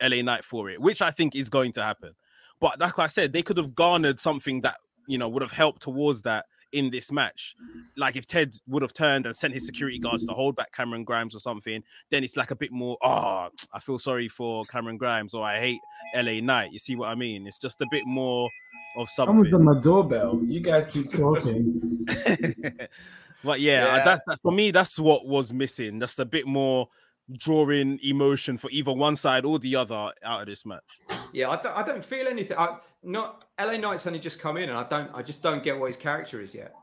LA 0.02 0.24
Knight 0.24 0.44
for 0.44 0.70
it, 0.72 0.82
which 0.82 1.04
I 1.04 1.12
think 1.12 1.36
is 1.36 1.50
going 1.50 1.72
to 1.74 1.84
happen. 1.84 2.14
But 2.60 2.80
like 2.80 2.98
I 2.98 3.08
said, 3.08 3.32
they 3.32 3.44
could 3.44 3.58
have 3.58 3.76
garnered 3.76 4.20
something 4.20 4.62
that 4.62 4.78
you 5.08 5.20
know 5.20 5.30
would 5.30 5.44
have 5.44 5.52
helped 5.52 5.84
towards 5.84 6.24
that 6.24 6.46
in 6.72 6.90
this 6.90 7.12
match. 7.12 7.56
Like 7.96 8.16
if 8.16 8.28
Ted 8.28 8.56
would 8.68 8.82
have 8.82 8.94
turned 8.94 9.26
and 9.26 9.36
sent 9.36 9.54
his 9.54 9.66
security 9.66 10.00
guards 10.00 10.26
to 10.26 10.34
hold 10.34 10.56
back 10.56 10.72
Cameron 10.74 11.04
Grimes 11.04 11.36
or 11.36 11.40
something, 11.40 11.84
then 12.12 12.24
it's 12.24 12.36
like 12.38 12.52
a 12.52 12.56
bit 12.56 12.72
more, 12.72 12.98
oh, 13.02 13.50
I 13.74 13.80
feel 13.80 13.98
sorry 14.00 14.28
for 14.28 14.66
Cameron 14.66 14.98
Grimes 14.98 15.34
or 15.34 15.44
I 15.44 15.60
hate 15.60 15.80
LA 16.16 16.42
Knight. 16.42 16.72
You 16.72 16.80
see 16.80 16.96
what 16.96 17.10
I 17.10 17.16
mean? 17.16 17.48
It's 17.48 17.60
just 17.60 17.80
a 17.82 17.88
bit 17.92 18.06
more 18.06 18.50
of 18.98 19.10
something. 19.10 19.34
Someone's 19.36 19.54
on 19.54 19.64
my 19.64 19.80
doorbell. 19.82 20.42
You 20.44 20.60
guys 20.62 20.88
keep 20.88 21.10
talking. 21.12 22.06
but 23.44 23.60
yeah, 23.60 23.84
uh, 23.86 23.98
Yeah. 23.98 24.06
That, 24.06 24.22
that- 24.28 24.42
for 24.42 24.52
me, 24.52 24.72
that's 24.72 24.98
what 25.00 25.26
was 25.26 25.54
missing. 25.54 26.00
That's 26.00 26.20
a 26.20 26.26
bit 26.26 26.46
more 26.48 26.90
drawing 27.38 28.00
emotion 28.04 28.56
for 28.58 28.70
either 28.70 28.94
one 28.94 29.16
side 29.16 29.46
or 29.46 29.58
the 29.58 29.76
other 29.76 30.12
out 30.24 30.42
of 30.42 30.46
this 30.48 30.66
match. 30.66 31.00
Yeah, 31.34 31.50
I 31.50 31.56
don't, 31.62 31.76
I 31.78 31.84
don't 31.84 32.06
feel 32.06 32.28
anything. 32.28 32.56
I, 32.58 32.78
not 33.06 33.46
LA 33.60 33.78
Knight's 33.78 34.06
only 34.08 34.20
just 34.20 34.40
come 34.40 34.58
in, 34.58 34.70
and 34.70 34.78
I 34.78 34.88
don't. 34.88 35.10
I 35.14 35.22
just 35.22 35.42
don't 35.42 35.64
get 35.64 35.80
what 35.80 35.88
his 35.88 35.98
character 35.98 36.42
is 36.42 36.54
yet. 36.56 36.74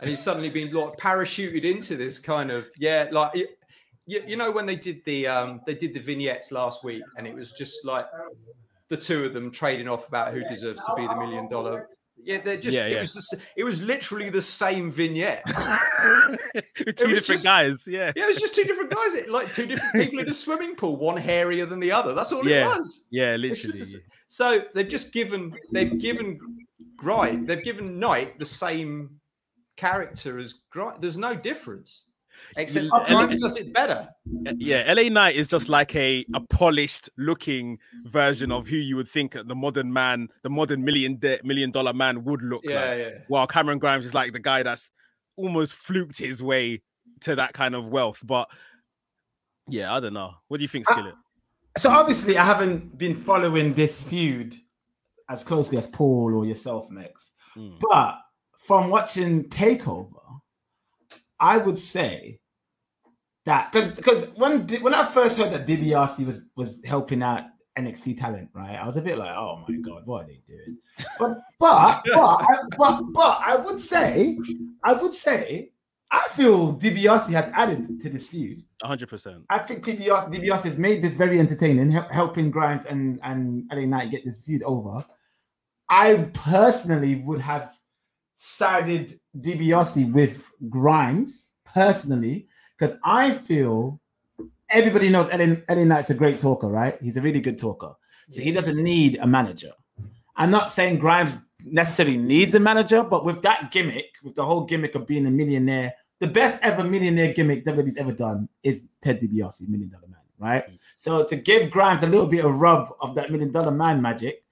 And 0.00 0.10
he's 0.10 0.20
suddenly 0.22 0.50
been 0.50 0.70
like 0.72 0.96
parachuted 0.98 1.64
into 1.64 1.96
this 1.96 2.18
kind 2.18 2.50
of 2.50 2.66
yeah, 2.78 3.08
like 3.12 3.34
you, 3.34 3.46
you 4.26 4.36
know 4.36 4.50
when 4.50 4.66
they 4.66 4.74
did 4.76 5.04
the 5.04 5.26
um 5.28 5.60
they 5.66 5.74
did 5.74 5.94
the 5.94 6.00
vignettes 6.00 6.50
last 6.50 6.82
week, 6.84 7.02
and 7.16 7.26
it 7.26 7.34
was 7.34 7.52
just 7.52 7.84
like 7.84 8.06
the 8.88 8.96
two 8.96 9.24
of 9.24 9.32
them 9.32 9.50
trading 9.50 9.88
off 9.88 10.08
about 10.08 10.32
who 10.32 10.42
deserves 10.48 10.84
to 10.84 10.92
be 10.96 11.06
the 11.06 11.16
million 11.16 11.48
dollar. 11.48 11.88
Yeah, 12.24 12.40
they're 12.44 12.56
just. 12.56 12.76
Yeah, 12.76 12.86
It 12.86 12.92
yeah. 12.92 13.00
was. 13.00 13.14
Just, 13.14 13.34
it 13.56 13.64
was 13.64 13.82
literally 13.82 14.28
the 14.30 14.42
same 14.42 14.92
vignette. 14.92 15.42
Two 16.76 16.92
different 17.08 17.24
just- 17.24 17.44
guys. 17.44 17.84
Yeah. 17.86 18.12
Yeah, 18.14 18.24
it 18.24 18.28
was 18.28 18.36
just 18.36 18.54
two 18.54 18.64
different 18.64 18.90
guys. 18.90 19.14
It 19.14 19.28
like 19.30 19.52
two 19.52 19.66
different 19.66 19.92
people 19.94 20.20
in 20.20 20.28
a 20.28 20.32
swimming 20.32 20.74
pool, 20.76 20.96
one 20.96 21.16
hairier 21.16 21.66
than 21.66 21.80
the 21.80 21.90
other. 21.92 22.14
That's 22.14 22.32
all 22.32 22.46
Yeah. 22.46 22.62
it 22.74 22.78
was. 22.78 23.04
Yeah, 23.10 23.34
It's 23.34 23.42
literally. 23.42 23.78
just- 23.78 23.96
so 24.32 24.62
they've 24.74 24.88
just 24.88 25.12
given 25.12 25.54
they've 25.72 25.98
given 25.98 26.38
Grimes 26.96 27.46
they've 27.46 27.62
given 27.62 27.98
Knight 27.98 28.38
the 28.38 28.46
same 28.46 29.20
character 29.76 30.38
as 30.38 30.54
Grimes. 30.70 30.98
There's 31.00 31.18
no 31.18 31.34
difference. 31.34 32.04
Except 32.56 32.86
Yeah, 32.86 32.98
and- 33.06 33.28
Grimes 33.28 33.42
does 33.42 33.56
it 33.56 33.72
better. 33.74 34.08
Yeah, 34.56 34.90
LA 34.92 35.10
Knight 35.10 35.36
is 35.36 35.46
just 35.48 35.68
like 35.68 35.94
a, 35.94 36.24
a 36.34 36.40
polished 36.40 37.10
looking 37.18 37.78
version 38.04 38.50
of 38.50 38.66
who 38.66 38.76
you 38.76 38.96
would 38.96 39.08
think 39.08 39.32
the 39.34 39.54
modern 39.54 39.92
man, 39.92 40.28
the 40.42 40.48
modern 40.50 40.82
million 40.82 41.16
de- 41.18 41.40
million 41.44 41.70
dollar 41.70 41.92
man 41.92 42.24
would 42.24 42.42
look 42.42 42.62
Yeah, 42.64 42.84
like. 42.88 42.98
yeah. 42.98 43.10
While 43.28 43.46
Cameron 43.46 43.78
Grimes 43.78 44.06
is 44.06 44.14
like 44.14 44.32
the 44.32 44.40
guy 44.40 44.62
that's 44.62 44.90
almost 45.36 45.74
fluked 45.74 46.18
his 46.18 46.42
way 46.42 46.80
to 47.20 47.34
that 47.36 47.52
kind 47.52 47.74
of 47.74 47.88
wealth. 47.88 48.20
But 48.24 48.48
yeah, 49.68 49.94
I 49.94 50.00
don't 50.00 50.14
know. 50.14 50.32
What 50.48 50.56
do 50.56 50.62
you 50.62 50.68
think, 50.68 50.86
Skillit? 50.86 51.14
So 51.78 51.90
obviously, 51.90 52.36
I 52.36 52.44
haven't 52.44 52.98
been 52.98 53.14
following 53.14 53.72
this 53.74 54.00
feud 54.00 54.54
as 55.28 55.42
closely 55.42 55.78
as 55.78 55.86
Paul 55.86 56.34
or 56.34 56.44
yourself, 56.44 56.88
Mekz. 56.90 57.30
Mm. 57.56 57.78
But 57.80 58.18
from 58.58 58.90
watching 58.90 59.44
Takeover, 59.44 60.40
I 61.40 61.56
would 61.56 61.78
say 61.78 62.38
that 63.44 63.72
because 63.72 63.92
because 63.92 64.28
when 64.36 64.68
when 64.82 64.94
I 64.94 65.04
first 65.04 65.38
heard 65.38 65.52
that 65.52 65.66
DiBiase 65.66 66.24
was 66.26 66.42
was 66.54 66.78
helping 66.84 67.22
out 67.22 67.44
NXT 67.78 68.20
talent, 68.20 68.50
right, 68.54 68.76
I 68.76 68.86
was 68.86 68.96
a 68.96 69.02
bit 69.02 69.18
like, 69.18 69.34
oh 69.34 69.64
my 69.66 69.74
god, 69.76 70.02
what 70.04 70.24
are 70.24 70.26
they 70.26 70.42
doing? 70.46 70.78
But 71.18 71.38
but 71.58 72.02
but 72.04 72.20
I, 72.20 72.56
but 72.76 73.02
but 73.12 73.40
I 73.44 73.56
would 73.56 73.80
say 73.80 74.38
I 74.84 74.92
would 74.92 75.14
say 75.14 75.71
I 76.12 76.28
feel 76.28 76.74
DiBiase 76.74 77.30
has 77.30 77.50
added 77.54 78.00
to 78.02 78.10
this 78.10 78.28
feud. 78.28 78.62
100%. 78.82 79.44
I 79.48 79.58
think 79.60 79.82
DiBiase, 79.84 80.30
DiBiase 80.30 80.62
has 80.64 80.78
made 80.78 81.02
this 81.02 81.14
very 81.14 81.40
entertaining, 81.40 81.90
helping 81.90 82.50
Grimes 82.50 82.84
and 82.84 83.18
and 83.22 83.64
LA 83.72 83.86
Knight 83.86 84.10
get 84.10 84.24
this 84.24 84.38
feud 84.38 84.62
over. 84.62 85.04
I 85.88 86.30
personally 86.34 87.16
would 87.16 87.40
have 87.40 87.72
sided 88.34 89.18
DiBiase 89.38 90.12
with 90.12 90.50
Grimes 90.68 91.52
personally 91.64 92.46
because 92.78 92.96
I 93.04 93.30
feel 93.30 93.98
everybody 94.68 95.08
knows 95.08 95.32
LA, 95.32 95.56
LA 95.74 95.84
Knight's 95.84 96.10
a 96.10 96.14
great 96.14 96.38
talker, 96.38 96.68
right? 96.68 96.98
He's 97.02 97.16
a 97.16 97.22
really 97.22 97.40
good 97.40 97.58
talker, 97.58 97.94
so 98.28 98.40
he 98.42 98.52
doesn't 98.52 98.76
need 98.76 99.16
a 99.16 99.26
manager. 99.26 99.72
I'm 100.36 100.50
not 100.50 100.72
saying 100.72 100.98
Grimes 100.98 101.38
necessarily 101.64 102.16
needs 102.16 102.54
a 102.54 102.60
manager, 102.60 103.02
but 103.02 103.24
with 103.24 103.42
that 103.42 103.70
gimmick, 103.70 104.06
with 104.22 104.34
the 104.34 104.44
whole 104.44 104.64
gimmick 104.64 104.94
of 104.94 105.06
being 105.06 105.26
a 105.26 105.30
millionaire, 105.30 105.94
the 106.22 106.28
best 106.28 106.56
ever 106.62 106.84
millionaire 106.84 107.32
gimmick 107.32 107.64
WWE's 107.64 107.96
ever 107.96 108.12
done 108.12 108.48
is 108.62 108.84
Ted 109.02 109.20
DiBiase, 109.20 109.68
Million 109.68 109.90
Dollar 109.90 110.06
Man, 110.06 110.20
right? 110.38 110.70
Mm. 110.70 110.78
So 110.96 111.24
to 111.24 111.34
give 111.34 111.68
Grimes 111.68 112.04
a 112.04 112.06
little 112.06 112.28
bit 112.28 112.44
of 112.44 112.54
rub 112.54 112.94
of 113.00 113.16
that 113.16 113.32
Million 113.32 113.50
Dollar 113.50 113.72
Man 113.72 114.00
magic, 114.00 114.44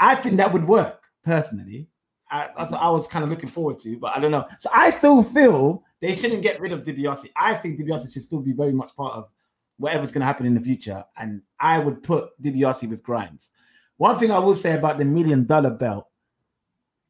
I 0.00 0.16
think 0.16 0.36
that 0.38 0.52
would 0.52 0.66
work 0.66 1.00
personally. 1.24 1.86
I, 2.28 2.48
that's 2.58 2.72
what 2.72 2.82
I 2.82 2.90
was 2.90 3.06
kind 3.06 3.22
of 3.22 3.30
looking 3.30 3.48
forward 3.48 3.78
to, 3.80 3.96
but 4.00 4.16
I 4.16 4.18
don't 4.18 4.32
know. 4.32 4.44
So 4.58 4.68
I 4.74 4.90
still 4.90 5.22
feel 5.22 5.84
they 6.00 6.12
shouldn't 6.12 6.42
get 6.42 6.60
rid 6.60 6.72
of 6.72 6.82
DiBiase. 6.82 7.30
I 7.36 7.54
think 7.54 7.78
DiBiase 7.78 8.12
should 8.12 8.22
still 8.22 8.40
be 8.40 8.52
very 8.52 8.72
much 8.72 8.96
part 8.96 9.14
of 9.14 9.28
whatever's 9.76 10.10
going 10.10 10.22
to 10.22 10.26
happen 10.26 10.44
in 10.44 10.54
the 10.54 10.60
future, 10.60 11.04
and 11.16 11.40
I 11.60 11.78
would 11.78 12.02
put 12.02 12.30
DiBiase 12.42 12.90
with 12.90 13.04
Grimes. 13.04 13.50
One 13.96 14.18
thing 14.18 14.32
I 14.32 14.40
will 14.40 14.56
say 14.56 14.72
about 14.72 14.98
the 14.98 15.04
million 15.04 15.46
dollar 15.46 15.70
belt, 15.70 16.08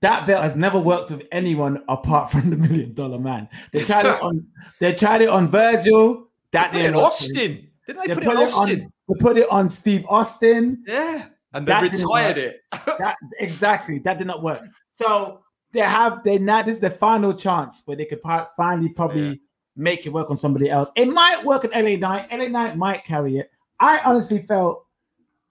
that 0.03 0.27
belt 0.27 0.45
has 0.45 0.55
never 0.57 0.79
worked 0.79 1.11
with 1.11 1.23
anyone 1.33 1.83
apart 1.89 2.31
from 2.31 2.51
the 2.51 2.57
million 2.57 2.93
dollar 2.95 3.19
man. 3.19 3.49
They 3.73 3.85
tried 3.85 4.07
it 4.07 4.21
on, 4.23 4.47
they 4.81 4.95
tried 4.95 5.23
it 5.23 5.29
on 5.29 5.49
Virgil. 5.49 6.29
That 6.53 6.71
Put 6.71 6.77
didn't. 6.79 6.95
Austin. 6.97 7.69
Did 7.87 7.99
they, 7.99 8.07
They 8.09 8.15
put, 8.15 8.25
put 8.25 8.35
it 8.35 8.53
on. 8.53 8.63
Austin? 8.63 8.93
They 9.09 9.15
put 9.19 9.37
it 9.39 9.49
on 9.51 9.71
Steve 9.71 10.05
Austin. 10.09 10.85
Yeah. 10.87 11.27
And 11.55 11.67
they 11.67 11.73
That 11.73 11.83
retired 11.83 12.39
it. 12.39 12.61
That 12.99 13.17
exactly 13.41 13.99
that 14.01 14.19
did 14.19 14.27
not 14.27 14.43
work. 14.43 14.63
So 14.93 15.41
they 15.73 15.81
have 15.81 16.23
they 16.25 16.39
now 16.39 16.63
this 16.63 16.75
is 16.77 16.81
the 16.81 16.91
final 16.91 17.33
chance 17.35 17.83
where 17.87 17.97
they 17.97 18.05
could 18.05 18.21
finally 18.57 18.91
probably 18.91 19.29
Yeah. 19.29 19.35
make 19.77 20.05
it 20.07 20.11
work 20.13 20.31
on 20.31 20.37
somebody 20.37 20.69
else. 20.71 20.91
It 20.97 21.07
might 21.07 21.45
work 21.45 21.65
on 21.65 21.71
LA 21.71 21.97
Knight. 21.97 22.29
LA 22.31 22.49
Knight 22.49 22.77
might 22.77 23.05
carry 23.05 23.39
it. 23.39 23.51
I 23.81 24.01
honestly 24.05 24.43
felt 24.43 24.87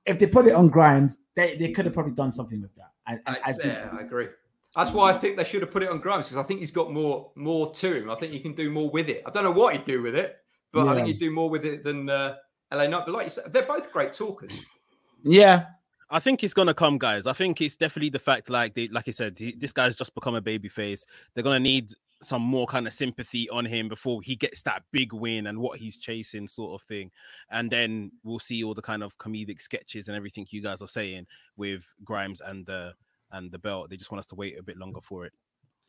if 0.05 0.19
they 0.19 0.27
put 0.27 0.47
it 0.47 0.53
on 0.53 0.67
Grimes, 0.69 1.17
they, 1.35 1.57
they 1.57 1.71
could 1.71 1.85
have 1.85 1.93
probably 1.93 2.13
done 2.13 2.31
something 2.31 2.61
with 2.61 2.73
that. 2.75 2.91
I, 3.07 3.13
I, 3.13 3.19
I 3.35 3.39
I'd 3.45 3.55
say, 3.55 3.63
think- 3.63 3.73
yeah, 3.73 3.97
I 3.97 4.01
agree. 4.01 4.27
That's 4.75 4.91
why 4.91 5.11
I 5.11 5.17
think 5.17 5.35
they 5.35 5.43
should 5.43 5.61
have 5.61 5.71
put 5.71 5.83
it 5.83 5.89
on 5.89 5.99
Grimes 5.99 6.27
because 6.27 6.43
I 6.43 6.47
think 6.47 6.61
he's 6.61 6.71
got 6.71 6.93
more 6.93 7.31
more 7.35 7.71
to 7.73 7.93
him. 7.93 8.09
I 8.09 8.15
think 8.15 8.31
he 8.31 8.39
can 8.39 8.55
do 8.55 8.69
more 8.69 8.89
with 8.89 9.09
it. 9.09 9.21
I 9.25 9.29
don't 9.29 9.43
know 9.43 9.51
what 9.51 9.73
he'd 9.73 9.85
do 9.85 10.01
with 10.01 10.15
it, 10.15 10.37
but 10.71 10.87
I 10.87 10.95
think 10.95 11.07
he'd 11.07 11.19
do 11.19 11.31
more 11.31 11.49
with 11.49 11.65
it 11.65 11.83
than 11.83 12.09
uh, 12.09 12.35
LA 12.71 12.87
Knight. 12.87 13.03
But 13.05 13.13
like 13.13 13.25
you 13.25 13.29
said, 13.31 13.51
they're 13.51 13.63
both 13.63 13.91
great 13.91 14.13
talkers. 14.13 14.57
yeah, 15.23 15.65
I 16.09 16.19
think 16.19 16.43
it's 16.43 16.53
gonna 16.53 16.73
come, 16.73 16.97
guys. 16.97 17.27
I 17.27 17.33
think 17.33 17.59
it's 17.59 17.75
definitely 17.75 18.09
the 18.09 18.19
fact, 18.19 18.49
like 18.49 18.73
they, 18.73 18.87
like 18.87 19.09
I 19.09 19.11
said, 19.11 19.37
he, 19.37 19.53
this 19.53 19.73
guy's 19.73 19.95
just 19.95 20.15
become 20.15 20.35
a 20.35 20.41
baby 20.41 20.69
face. 20.69 21.05
They're 21.33 21.43
gonna 21.43 21.59
need 21.59 21.91
some 22.21 22.41
more 22.41 22.67
kind 22.67 22.87
of 22.87 22.93
sympathy 22.93 23.49
on 23.49 23.65
him 23.65 23.89
before 23.89 24.21
he 24.21 24.35
gets 24.35 24.61
that 24.61 24.83
big 24.91 25.11
win 25.11 25.47
and 25.47 25.59
what 25.59 25.79
he's 25.79 25.97
chasing, 25.97 26.47
sort 26.47 26.79
of 26.79 26.87
thing. 26.87 27.11
And 27.49 27.71
then 27.71 28.11
we'll 28.23 28.39
see 28.39 28.63
all 28.63 28.73
the 28.73 28.81
kind 28.81 29.03
of 29.03 29.17
comedic 29.17 29.59
sketches 29.59 30.07
and 30.07 30.15
everything 30.15 30.45
you 30.49 30.61
guys 30.61 30.81
are 30.81 30.87
saying 30.87 31.25
with 31.57 31.85
Grimes 32.05 32.39
and 32.39 32.65
the 32.65 32.93
and 33.31 33.51
the 33.51 33.59
belt. 33.59 33.89
They 33.89 33.97
just 33.97 34.11
want 34.11 34.19
us 34.19 34.27
to 34.27 34.35
wait 34.35 34.57
a 34.59 34.63
bit 34.63 34.77
longer 34.77 35.01
for 35.01 35.25
it. 35.25 35.33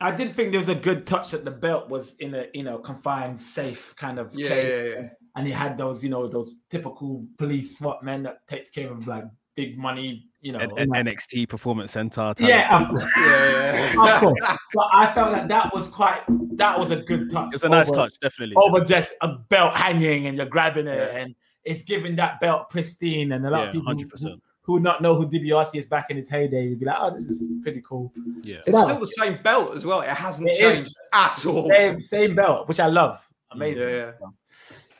I 0.01 0.11
did 0.11 0.33
think 0.35 0.51
there 0.51 0.59
was 0.59 0.69
a 0.69 0.75
good 0.75 1.05
touch 1.05 1.31
that 1.31 1.45
the 1.45 1.51
belt 1.51 1.89
was 1.89 2.15
in 2.19 2.33
a 2.35 2.47
you 2.53 2.63
know 2.63 2.77
confined, 2.79 3.39
safe 3.39 3.93
kind 3.97 4.19
of 4.19 4.33
Yeah, 4.35 4.47
place, 4.49 4.81
yeah, 4.83 4.83
yeah. 5.01 5.07
and 5.35 5.47
he 5.47 5.53
had 5.53 5.77
those 5.77 6.03
you 6.03 6.09
know 6.09 6.27
those 6.27 6.55
typical 6.69 7.25
police 7.37 7.77
SWAT 7.77 8.03
men 8.03 8.23
that 8.23 8.45
takes 8.47 8.69
care 8.69 8.91
of 8.91 9.07
like 9.07 9.23
big 9.55 9.77
money, 9.77 10.25
you 10.41 10.51
know. 10.51 10.59
N- 10.59 10.71
and, 10.77 10.89
like- 10.89 11.05
NXT 11.05 11.47
Performance 11.47 11.91
Center. 11.91 12.33
type. 12.33 12.39
yeah, 12.41 12.81
of 12.81 12.87
course. 12.89 13.11
Yeah, 13.17 14.15
of 14.15 14.19
course. 14.19 14.57
But 14.73 14.87
I 14.93 15.13
felt 15.13 15.31
that 15.33 15.47
that 15.49 15.73
was 15.73 15.89
quite 15.89 16.21
that 16.57 16.77
was 16.77 16.91
a 16.91 16.97
good 16.97 17.29
touch. 17.31 17.53
it's 17.53 17.63
a 17.63 17.69
nice 17.69 17.87
over- 17.89 17.97
touch, 17.97 18.19
definitely. 18.19 18.55
over 18.57 18.83
just 18.83 19.13
a 19.21 19.37
belt 19.49 19.73
hanging 19.75 20.27
and 20.27 20.35
you're 20.37 20.47
grabbing 20.47 20.87
it, 20.87 20.97
Yeah. 20.97 21.19
and 21.19 21.35
it's 21.63 21.83
giving 21.83 22.15
that 22.17 22.41
belt 22.41 22.69
pristine. 22.71 23.31
And 23.31 23.45
a 23.45 23.49
lot 23.49 23.59
Yeah, 23.61 23.67
of 23.67 23.73
people 23.73 23.93
100%. 23.93 24.39
Who 24.63 24.73
would 24.73 24.83
not 24.83 25.01
know 25.01 25.13
who 25.15 25.27
DiBiase 25.27 25.75
is 25.75 25.85
back 25.85 26.09
in 26.09 26.17
his 26.17 26.29
heyday 26.29 26.69
would 26.69 26.79
be 26.79 26.85
like, 26.85 26.97
"Oh, 26.99 27.11
this 27.11 27.25
is 27.25 27.47
pretty 27.61 27.81
cool." 27.87 28.11
Yeah. 28.43 28.57
It's 28.57 28.65
that 28.67 28.85
still 28.87 28.99
the 28.99 29.05
same 29.07 29.39
belt 29.43 29.75
as 29.75 29.85
well. 29.85 30.01
It 30.01 30.09
hasn't 30.09 30.49
It 30.49 30.53
is. 30.53 30.57
changed 30.59 30.95
at 31.13 31.45
all. 31.45 31.69
same 31.69 31.99
same 31.99 32.35
belt, 32.35 32.67
which 32.67 32.79
I 32.79 32.87
love. 32.87 33.19
Amazing. 33.51 33.83
Yeah, 33.83 33.89
yeah. 33.89 34.11
So- 34.11 34.33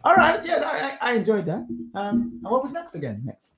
All 0.05 0.15
right, 0.15 0.45
yeah, 0.45 0.57
no, 0.57 0.67
I, 0.67 0.97
I 1.01 1.13
enjoyed 1.13 1.45
that. 1.45 1.65
Um, 1.95 2.39
and 2.43 2.43
what 2.43 2.61
was 2.61 2.73
next 2.73 2.93
again? 2.93 3.21
Next, 3.23 3.53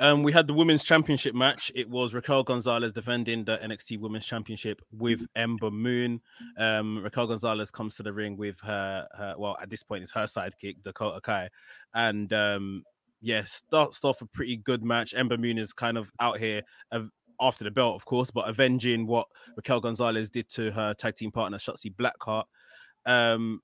Um, 0.00 0.24
we 0.24 0.32
had 0.32 0.48
the 0.48 0.54
women's 0.54 0.82
championship 0.82 1.36
match. 1.36 1.70
It 1.74 1.88
was 1.88 2.12
Raquel 2.14 2.42
Gonzalez 2.42 2.92
defending 2.92 3.44
the 3.44 3.58
NXT 3.58 3.98
Women's 4.00 4.26
Championship 4.26 4.80
with 4.92 5.24
Ember 5.36 5.70
Moon. 5.70 6.20
Um, 6.56 7.00
Raquel 7.02 7.28
Gonzalez 7.28 7.70
comes 7.70 7.94
to 7.96 8.02
the 8.02 8.12
ring 8.12 8.36
with 8.36 8.58
her, 8.60 9.06
her 9.16 9.34
well, 9.38 9.56
at 9.62 9.70
this 9.70 9.84
point, 9.84 10.02
it's 10.02 10.10
her 10.12 10.24
sidekick 10.24 10.82
Dakota 10.82 11.20
Kai, 11.20 11.48
and 11.94 12.32
um, 12.32 12.82
yeah, 13.20 13.44
starts 13.44 14.04
off 14.04 14.22
a 14.22 14.26
pretty 14.26 14.56
good 14.56 14.82
match. 14.82 15.14
Ember 15.14 15.38
Moon 15.38 15.58
is 15.58 15.72
kind 15.72 15.98
of 15.98 16.10
out 16.20 16.38
here 16.38 16.62
after 17.40 17.64
the 17.64 17.70
belt, 17.70 17.94
of 17.94 18.04
course, 18.04 18.30
but 18.30 18.48
avenging 18.48 19.06
what 19.06 19.26
Raquel 19.56 19.80
Gonzalez 19.80 20.30
did 20.30 20.48
to 20.50 20.70
her 20.72 20.94
tag 20.94 21.16
team 21.16 21.30
partner 21.30 21.58
Shotzi 21.58 21.94
Blackheart. 21.94 22.44
Um, 23.06 23.60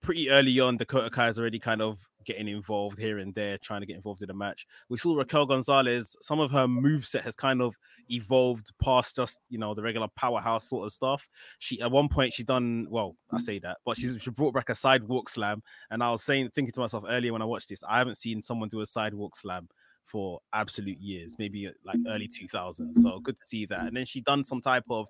pretty 0.00 0.30
early 0.30 0.58
on, 0.60 0.76
Dakota 0.76 1.10
Kai 1.10 1.28
is 1.28 1.38
already 1.38 1.58
kind 1.58 1.82
of 1.82 2.06
getting 2.24 2.48
involved 2.48 2.98
here 2.98 3.18
and 3.18 3.34
there, 3.34 3.58
trying 3.58 3.80
to 3.80 3.86
get 3.86 3.96
involved 3.96 4.22
in 4.22 4.28
the 4.28 4.34
match. 4.34 4.66
We 4.88 4.98
saw 4.98 5.14
Raquel 5.14 5.46
Gonzalez, 5.46 6.16
some 6.20 6.40
of 6.40 6.50
her 6.50 6.66
move 6.66 7.06
set 7.06 7.24
has 7.24 7.36
kind 7.36 7.62
of 7.62 7.76
evolved 8.08 8.72
past 8.82 9.16
just 9.16 9.38
you 9.48 9.58
know 9.58 9.74
the 9.74 9.82
regular 9.82 10.08
powerhouse 10.16 10.68
sort 10.68 10.86
of 10.86 10.92
stuff. 10.92 11.28
She 11.58 11.80
at 11.80 11.90
one 11.90 12.08
point 12.08 12.32
she 12.32 12.44
done 12.44 12.86
well, 12.90 13.16
I 13.32 13.40
say 13.40 13.58
that, 13.60 13.78
but 13.84 13.96
she's 13.96 14.16
she 14.20 14.30
brought 14.30 14.54
back 14.54 14.68
a 14.68 14.74
sidewalk 14.74 15.28
slam, 15.28 15.62
and 15.90 16.02
I 16.02 16.10
was 16.10 16.22
saying 16.22 16.50
thinking 16.54 16.72
to 16.72 16.80
myself 16.80 17.04
earlier 17.08 17.32
when 17.32 17.42
I 17.42 17.46
watched 17.46 17.68
this, 17.68 17.82
I 17.88 17.98
haven't 17.98 18.16
seen 18.16 18.42
someone 18.42 18.68
do 18.68 18.80
a 18.80 18.86
sidewalk 18.86 19.36
slam 19.36 19.68
for 20.04 20.40
absolute 20.52 20.98
years, 20.98 21.36
maybe 21.38 21.66
uh, 21.66 21.70
like 21.84 21.96
early 22.08 22.28
2000s. 22.28 22.96
So 22.96 23.20
good 23.20 23.36
to 23.36 23.46
see 23.46 23.66
that. 23.66 23.80
And 23.80 23.96
then 23.96 24.06
she 24.06 24.20
done 24.20 24.44
some 24.44 24.60
type 24.60 24.84
of 24.90 25.06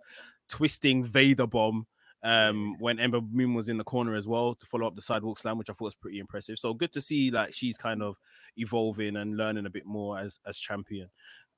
twisting 0.48 1.04
Vader 1.04 1.46
bomb 1.46 1.86
um 2.24 2.74
when 2.78 2.98
Ember 2.98 3.20
Moon 3.20 3.54
was 3.54 3.68
in 3.68 3.76
the 3.76 3.84
corner 3.84 4.14
as 4.14 4.26
well 4.26 4.54
to 4.54 4.66
follow 4.66 4.86
up 4.86 4.96
the 4.96 5.02
sidewalk 5.02 5.38
slam, 5.38 5.58
which 5.58 5.70
I 5.70 5.74
thought 5.74 5.84
was 5.84 5.94
pretty 5.94 6.18
impressive. 6.18 6.58
So 6.58 6.72
good 6.74 6.90
to 6.92 7.00
see 7.00 7.30
like 7.30 7.54
she's 7.54 7.76
kind 7.76 8.02
of 8.02 8.16
evolving 8.56 9.16
and 9.16 9.36
learning 9.36 9.66
a 9.66 9.70
bit 9.70 9.84
more 9.86 10.18
as 10.18 10.40
as 10.46 10.58
champion. 10.58 11.10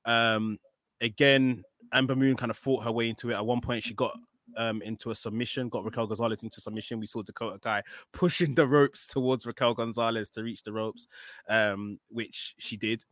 Um 0.05 0.59
again, 1.01 1.63
Ember 1.93 2.15
Moon 2.15 2.35
kind 2.35 2.51
of 2.51 2.57
fought 2.57 2.83
her 2.83 2.91
way 2.91 3.09
into 3.09 3.31
it. 3.31 3.35
At 3.35 3.45
one 3.45 3.61
point, 3.61 3.83
she 3.83 3.93
got 3.93 4.17
um 4.57 4.81
into 4.81 5.09
a 5.09 5.15
submission, 5.15 5.69
got 5.69 5.85
Raquel 5.85 6.07
Gonzalez 6.07 6.43
into 6.43 6.59
submission. 6.59 6.99
We 6.99 7.05
saw 7.05 7.21
Dakota 7.21 7.59
Kai 7.59 7.83
pushing 8.11 8.53
the 8.53 8.67
ropes 8.67 9.07
towards 9.13 9.45
Raquel 9.45 9.73
Gonzalez 9.73 10.29
to 10.31 10.43
reach 10.43 10.63
the 10.63 10.73
ropes, 10.73 11.07
um, 11.49 11.99
which 12.09 12.55
she 12.59 12.75
did. 12.77 13.03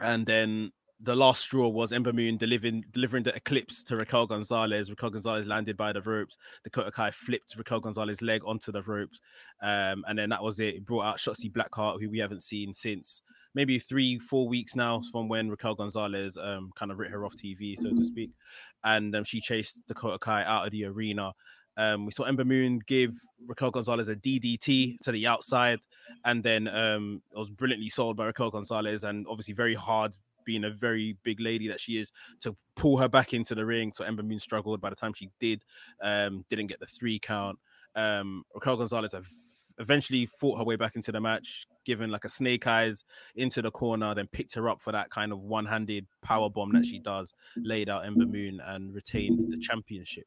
And 0.00 0.26
then 0.26 0.72
the 1.00 1.16
last 1.16 1.42
straw 1.42 1.68
was 1.68 1.92
Ember 1.92 2.12
Moon 2.12 2.36
delivering 2.36 2.84
delivering 2.92 3.24
the 3.24 3.34
eclipse 3.34 3.82
to 3.84 3.96
Raquel 3.96 4.26
Gonzalez. 4.26 4.90
Raquel 4.90 5.10
Gonzalez 5.10 5.46
landed 5.46 5.76
by 5.76 5.92
the 5.92 6.00
ropes. 6.00 6.38
Dakota 6.62 6.90
Kai 6.90 7.10
flipped 7.10 7.56
Raquel 7.56 7.80
Gonzalez's 7.80 8.22
leg 8.22 8.42
onto 8.46 8.72
the 8.72 8.82
ropes. 8.82 9.20
Um, 9.62 10.04
and 10.06 10.18
then 10.18 10.30
that 10.30 10.42
was 10.42 10.60
it. 10.60 10.76
It 10.76 10.86
brought 10.86 11.04
out 11.04 11.18
Shotzi 11.18 11.50
Blackheart, 11.50 12.00
who 12.00 12.10
we 12.10 12.18
haven't 12.18 12.42
seen 12.42 12.72
since 12.72 13.22
maybe 13.54 13.78
three, 13.78 14.18
four 14.18 14.48
weeks 14.48 14.74
now 14.74 15.02
from 15.12 15.28
when 15.28 15.48
Raquel 15.48 15.74
Gonzalez 15.74 16.36
um, 16.38 16.70
kind 16.76 16.90
of 16.90 16.98
writ 16.98 17.10
her 17.10 17.24
off 17.24 17.34
TV, 17.34 17.78
so 17.78 17.90
to 17.90 18.04
speak. 18.04 18.30
And 18.82 19.14
um, 19.16 19.24
she 19.24 19.40
chased 19.40 19.86
Dakota 19.88 20.18
Kai 20.18 20.42
out 20.44 20.66
of 20.66 20.72
the 20.72 20.84
arena. 20.84 21.32
Um, 21.76 22.06
we 22.06 22.12
saw 22.12 22.24
Ember 22.24 22.44
Moon 22.44 22.80
give 22.86 23.14
Raquel 23.46 23.70
Gonzalez 23.70 24.08
a 24.08 24.16
DDT 24.16 24.98
to 25.00 25.12
the 25.12 25.26
outside, 25.26 25.80
and 26.24 26.42
then 26.42 26.68
um, 26.68 27.22
it 27.32 27.38
was 27.38 27.50
brilliantly 27.50 27.88
sold 27.88 28.16
by 28.16 28.26
Raquel 28.26 28.50
Gonzalez, 28.50 29.04
and 29.04 29.26
obviously 29.28 29.54
very 29.54 29.74
hard, 29.74 30.16
being 30.44 30.64
a 30.64 30.70
very 30.70 31.16
big 31.22 31.40
lady 31.40 31.68
that 31.68 31.80
she 31.80 31.98
is, 31.98 32.12
to 32.40 32.56
pull 32.76 32.96
her 32.98 33.08
back 33.08 33.32
into 33.32 33.54
the 33.54 33.64
ring. 33.64 33.92
So 33.92 34.04
Ember 34.04 34.22
Moon 34.22 34.38
struggled. 34.38 34.80
By 34.80 34.90
the 34.90 34.96
time 34.96 35.12
she 35.12 35.30
did, 35.40 35.64
um, 36.02 36.44
didn't 36.48 36.66
get 36.66 36.80
the 36.80 36.86
three 36.86 37.18
count. 37.18 37.58
Um, 37.94 38.44
Raquel 38.54 38.76
Gonzalez 38.76 39.14
ev- 39.14 39.28
eventually 39.78 40.26
fought 40.26 40.58
her 40.58 40.64
way 40.64 40.76
back 40.76 40.96
into 40.96 41.12
the 41.12 41.20
match, 41.20 41.66
given 41.84 42.10
like 42.10 42.24
a 42.24 42.28
snake 42.28 42.66
eyes 42.66 43.04
into 43.36 43.62
the 43.62 43.70
corner, 43.70 44.14
then 44.14 44.26
picked 44.26 44.54
her 44.54 44.68
up 44.68 44.80
for 44.80 44.92
that 44.92 45.10
kind 45.10 45.32
of 45.32 45.40
one-handed 45.40 46.06
power 46.22 46.50
bomb 46.50 46.72
that 46.72 46.84
she 46.84 46.98
does, 46.98 47.32
laid 47.56 47.88
out 47.88 48.04
Ember 48.04 48.26
Moon 48.26 48.60
and 48.66 48.94
retained 48.94 49.52
the 49.52 49.58
championship. 49.58 50.26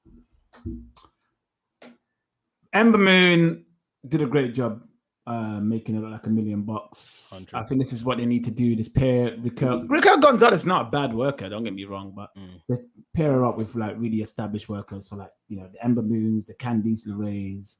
Ember 2.73 2.97
Moon 2.97 3.65
did 4.07 4.21
a 4.21 4.25
great 4.25 4.53
job 4.53 4.86
uh, 5.27 5.59
making 5.59 5.95
it 5.95 5.99
look 5.99 6.11
like 6.11 6.25
a 6.25 6.29
million 6.29 6.61
bucks. 6.63 7.27
Hundred. 7.31 7.53
I 7.53 7.63
think 7.63 7.83
this 7.83 7.91
is 7.93 8.03
what 8.03 8.17
they 8.17 8.25
need 8.25 8.43
to 8.45 8.51
do. 8.51 8.75
This 8.75 8.87
pair 8.89 9.35
Raquel, 9.39 9.83
Raquel 9.83 10.19
Gonzalez 10.19 10.61
is 10.61 10.65
not 10.65 10.87
a 10.87 10.89
bad 10.89 11.13
worker. 11.13 11.49
Don't 11.49 11.63
get 11.65 11.73
me 11.73 11.83
wrong, 11.85 12.13
but 12.15 12.29
Mm. 12.35 12.61
just 12.69 12.87
pair 13.13 13.33
her 13.33 13.45
up 13.45 13.57
with 13.57 13.75
like 13.75 13.95
really 13.99 14.21
established 14.21 14.69
workers. 14.69 15.07
So 15.09 15.17
like 15.17 15.31
you 15.49 15.57
know 15.57 15.67
the 15.71 15.83
Ember 15.83 16.01
Moons, 16.01 16.45
the 16.47 16.53
Candice 16.55 17.05
LeRae's. 17.07 17.77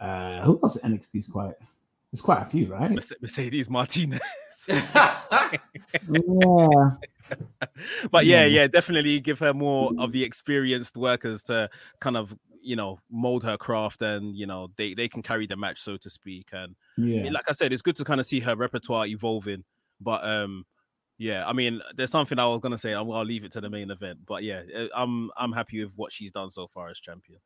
Uh, 0.00 0.42
who 0.42 0.60
else 0.62 0.76
at 0.76 0.82
NXT 0.84 1.16
is 1.16 1.26
quite? 1.26 1.54
There's 2.12 2.20
quite 2.22 2.42
a 2.42 2.46
few, 2.46 2.72
right? 2.72 2.90
Mercedes 3.20 3.68
Martinez. 3.68 4.20
yeah. 4.68 5.18
but 8.10 8.24
yeah, 8.26 8.44
Yeah. 8.44 8.46
yeah, 8.46 8.66
definitely 8.66 9.20
give 9.20 9.38
her 9.40 9.52
more 9.52 9.92
of 9.98 10.12
the 10.12 10.24
experienced 10.24 10.96
workers 10.96 11.42
to 11.44 11.68
kind 12.00 12.16
of 12.16 12.34
you 12.68 12.76
know 12.76 12.98
mold 13.10 13.42
her 13.42 13.56
craft 13.56 14.02
and 14.02 14.36
you 14.36 14.46
know 14.46 14.68
they 14.76 14.92
they 14.94 15.08
can 15.08 15.22
carry 15.22 15.46
the 15.46 15.56
match 15.56 15.78
so 15.80 15.96
to 15.96 16.10
speak 16.10 16.48
and 16.52 16.76
Yeah. 16.96 17.30
like 17.30 17.48
i 17.48 17.52
said 17.52 17.72
it's 17.72 17.82
good 17.82 17.96
to 17.96 18.04
kind 18.04 18.20
of 18.20 18.26
see 18.26 18.40
her 18.40 18.54
repertoire 18.54 19.06
evolving 19.06 19.64
but 20.00 20.22
um 20.22 20.66
yeah 21.16 21.48
i 21.48 21.52
mean 21.54 21.80
there's 21.96 22.10
something 22.10 22.38
i 22.38 22.46
was 22.46 22.60
gonna 22.60 22.76
say 22.76 22.92
i'll, 22.92 23.10
I'll 23.12 23.24
leave 23.24 23.44
it 23.44 23.52
to 23.52 23.60
the 23.62 23.70
main 23.70 23.90
event 23.90 24.18
but 24.26 24.42
yeah 24.42 24.60
uh, 24.76 24.86
i'm 24.94 25.30
i'm 25.38 25.52
happy 25.52 25.82
with 25.82 25.92
what 25.96 26.12
she's 26.12 26.30
done 26.30 26.50
so 26.50 26.66
far 26.66 26.88
as 26.90 27.00
champion 27.00 27.40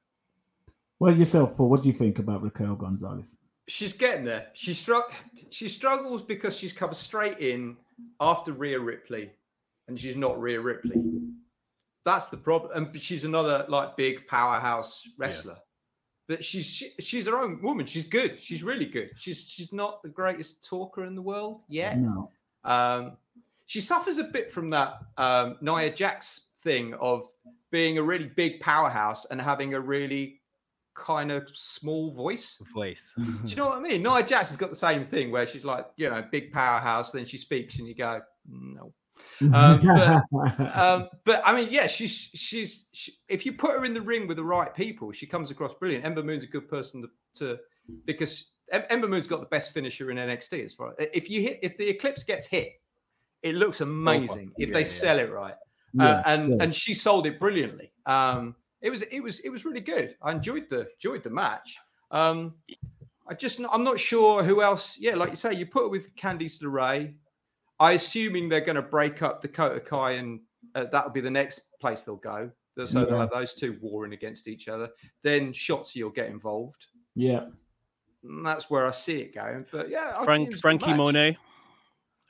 Well, 0.99 1.17
yourself, 1.17 1.57
Paul. 1.57 1.69
What 1.69 1.83
do 1.83 1.89
you 1.89 1.95
think 1.95 2.19
about 2.19 2.43
Raquel 2.43 2.75
Gonzalez? 2.77 3.37
she's 3.69 3.93
getting 3.93 4.25
there. 4.25 4.47
She 4.55 4.75
struck. 4.75 5.13
She 5.51 5.69
struggles 5.69 6.23
because 6.23 6.57
she's 6.57 6.73
come 6.73 6.95
straight 6.95 7.39
in 7.39 7.77
after 8.21 8.53
Rhea 8.53 8.79
Ripley, 8.81 9.31
and 9.89 9.99
she's 9.99 10.17
not 10.17 10.41
Rhea 10.41 10.61
Ripley. 10.61 10.97
That's 12.05 12.29
the 12.29 12.37
problem. 12.37 12.73
And 12.75 13.01
she's 13.01 13.25
another 13.25 13.65
like 13.69 13.97
big 13.97 14.27
powerhouse 14.27 15.07
wrestler. 15.19 15.57
But 16.29 16.43
she's 16.43 16.67
she, 16.67 16.91
she's 17.01 17.27
her 17.27 17.37
own 17.37 17.61
woman. 17.63 17.87
She's 17.87 18.05
good. 18.05 18.41
She's 18.41 18.63
really 18.63 18.87
good. 18.87 19.11
She's 19.17 19.43
she's 19.43 19.73
not 19.73 20.03
the 20.03 20.09
greatest 20.09 20.67
talker 20.67 21.05
in 21.05 21.15
the 21.15 21.23
world 21.23 21.63
yet. 21.69 21.99
No. 21.99 22.31
Um, 22.65 23.17
she 23.67 23.81
suffers 23.81 24.19
a 24.19 24.25
bit 24.25 24.51
from 24.51 24.71
that 24.71 24.99
um, 25.17 25.57
Nia 25.61 25.91
Jax 25.91 26.51
thing 26.63 26.95
of 26.95 27.25
being 27.71 27.99
a 27.99 28.03
really 28.03 28.27
big 28.27 28.61
powerhouse 28.61 29.25
and 29.27 29.41
having 29.41 29.75
a 29.75 29.81
really 29.81 30.43
kind 30.95 31.33
of 31.33 31.49
small 31.55 32.13
voice. 32.13 32.61
voice 32.75 33.15
Do 33.17 33.25
you 33.47 33.57
know 33.57 33.69
what 33.69 33.79
I 33.79 33.81
mean? 33.81 34.03
Nia 34.03 34.23
Jax 34.23 34.51
has 34.51 34.57
got 34.57 34.71
the 34.71 34.77
same 34.77 35.07
thing 35.07 35.31
where 35.31 35.47
she's 35.47 35.65
like, 35.65 35.87
you 35.97 36.09
know, 36.09 36.23
big 36.31 36.53
powerhouse, 36.53 37.11
then 37.11 37.25
she 37.25 37.39
speaks 37.39 37.79
and 37.79 37.89
you 37.89 37.95
go, 37.95 38.21
no. 38.49 38.93
Um, 39.53 39.81
but- 40.31 40.77
Um, 40.77 41.09
but 41.25 41.43
I 41.45 41.55
mean, 41.55 41.69
yeah, 41.71 41.87
she's 41.87 42.13
she's 42.35 42.87
she, 42.93 43.13
if 43.29 43.45
you 43.47 43.53
put 43.53 43.73
her 43.73 43.85
in 43.85 43.95
the 43.95 44.01
ring 44.01 44.27
with 44.27 44.37
the 44.37 44.45
right 44.45 44.75
people, 44.75 45.13
she 45.13 45.27
comes 45.27 45.51
across 45.51 45.75
brilliant. 45.75 46.05
Ember 46.05 46.23
Moon's 46.23 46.45
a 46.45 46.47
good 46.47 46.69
person 46.69 47.03
to, 47.03 47.09
to 47.39 47.59
because 48.05 48.53
Ember 48.71 49.09
Moon's 49.09 49.27
got 49.27 49.41
the 49.41 49.47
best 49.47 49.73
finisher 49.73 50.11
in 50.11 50.17
NXT 50.17 50.65
as 50.65 50.73
far 50.73 50.95
as 50.99 51.09
if 51.13 51.29
you 51.29 51.43
hit 51.43 51.59
if 51.63 51.77
the 51.79 51.89
Eclipse 51.89 52.25
gets 52.25 52.47
hit, 52.47 52.81
it 53.43 53.55
looks 53.55 53.81
amazing 53.81 54.53
if 54.59 54.69
Yeah, 54.69 54.75
they 54.75 54.81
yeah. 54.81 54.87
sell 54.87 55.19
it 55.19 55.31
right. 55.31 55.55
Yeah, 55.95 56.05
uh, 56.07 56.23
and 56.27 56.63
and 56.63 56.75
she 56.75 56.95
sold 56.95 57.27
it 57.27 57.39
brilliantly. 57.39 57.93
Um, 58.07 58.55
it 58.81 58.91
was 58.91 59.03
it 59.03 59.21
was 59.21 59.41
it 59.41 59.51
was 59.51 59.65
really 59.65 59.81
good. 59.81 60.17
I 60.23 60.33
enjoyed 60.33 60.69
the 60.71 60.89
enjoyed 60.95 61.23
the 61.23 61.31
match. 61.31 61.77
Um, 62.11 62.55
I 63.29 63.35
just 63.35 63.61
I'm 63.71 63.85
not 63.85 64.01
sure 64.01 64.43
who 64.43 64.63
else. 64.63 64.97
Yeah, 64.99 65.15
like 65.15 65.31
you 65.31 65.37
say, 65.37 65.55
you 65.55 65.67
put 65.67 65.85
it 65.85 65.91
with 65.91 66.15
Candice 66.17 66.63
LeRae. 66.63 67.15
I 67.81 67.93
assuming 67.93 68.49
they're 68.49 68.61
going 68.61 68.77
to 68.77 68.83
break 68.83 69.23
up 69.23 69.43
Dakota 69.43 69.81
Kai, 69.81 70.13
and 70.13 70.41
uh, 70.75 70.85
that'll 70.85 71.11
be 71.11 71.21
the 71.21 71.31
next 71.31 71.61
place 71.81 72.05
they'll 72.05 72.17
go. 72.17 72.51
So 72.87 73.05
they'll 73.05 73.19
have 73.19 73.31
those 73.31 73.53
two 73.53 73.77
warring 73.83 74.15
against 74.15 74.49
each 74.49 74.67
other. 74.67 74.89
Then 75.23 75.53
Shotzi 75.53 76.03
will 76.03 76.11
get 76.11 76.29
involved. 76.29 76.87
yeah. 77.15 77.47
And 78.25 78.47
that's 78.47 78.71
where 78.71 78.87
I 78.87 78.93
see 78.93 79.21
it 79.21 79.35
going. 79.35 79.67
But 79.73 79.91
yeah, 79.91 80.15
I 80.17 80.25
frank 80.25 80.49
was 80.49 80.55
a 80.55 80.57
good 80.57 80.61
franky 80.61 80.95
monet 80.95 81.37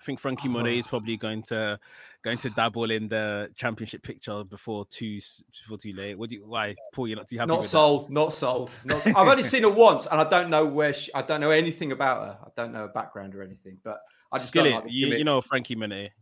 i 0.02 0.04
think 0.04 0.18
frankie 0.18 0.48
monet 0.48 0.74
Oh. 0.74 0.78
is 0.78 0.86
probably 0.88 1.16
going 1.16 1.42
to 1.44 1.78
going 2.24 2.38
to 2.38 2.50
dabble 2.50 2.90
in 2.90 3.08
the 3.08 3.50
championship 3.54 4.02
picture 4.02 4.42
before 4.44 4.84
too 4.86 5.20
before 5.62 5.78
too 5.78 5.92
late 5.92 6.18
what 6.18 6.28
do 6.30 6.36
you 6.36 6.44
why 6.46 6.74
paul 6.92 7.06
you're 7.08 7.16
not 7.16 7.28
too 7.28 7.36
happy 7.38 7.48
Not 7.48 7.58
with 7.58 7.66
that? 7.66 7.70
sold, 7.70 8.10
not 8.10 8.32
sold. 8.32 8.70
I've 9.06 9.16
only 9.28 9.42
seen 9.42 9.62
her 9.64 9.70
once, 9.88 10.06
and 10.06 10.20
I 10.20 10.28
don't 10.28 10.48
know 10.50 10.64
where 10.64 10.92
she. 10.94 11.12
I 11.14 11.22
don't 11.22 11.40
know 11.40 11.50
anything 11.50 11.90
about 11.92 12.24
her. 12.26 12.38
I 12.44 12.48
don't 12.56 12.72
know 12.72 12.80
her 12.80 12.88
background 12.88 13.34
or 13.34 13.42
anything. 13.42 13.78
But 13.82 13.98
I 14.30 14.38
just 14.38 14.52
don't 14.54 14.66
Skillit, 14.66 14.74
like 14.84 14.92
you, 14.92 15.08
you 15.08 15.24
know 15.24 15.40
Franky 15.40 15.74
Monet, 15.74 16.12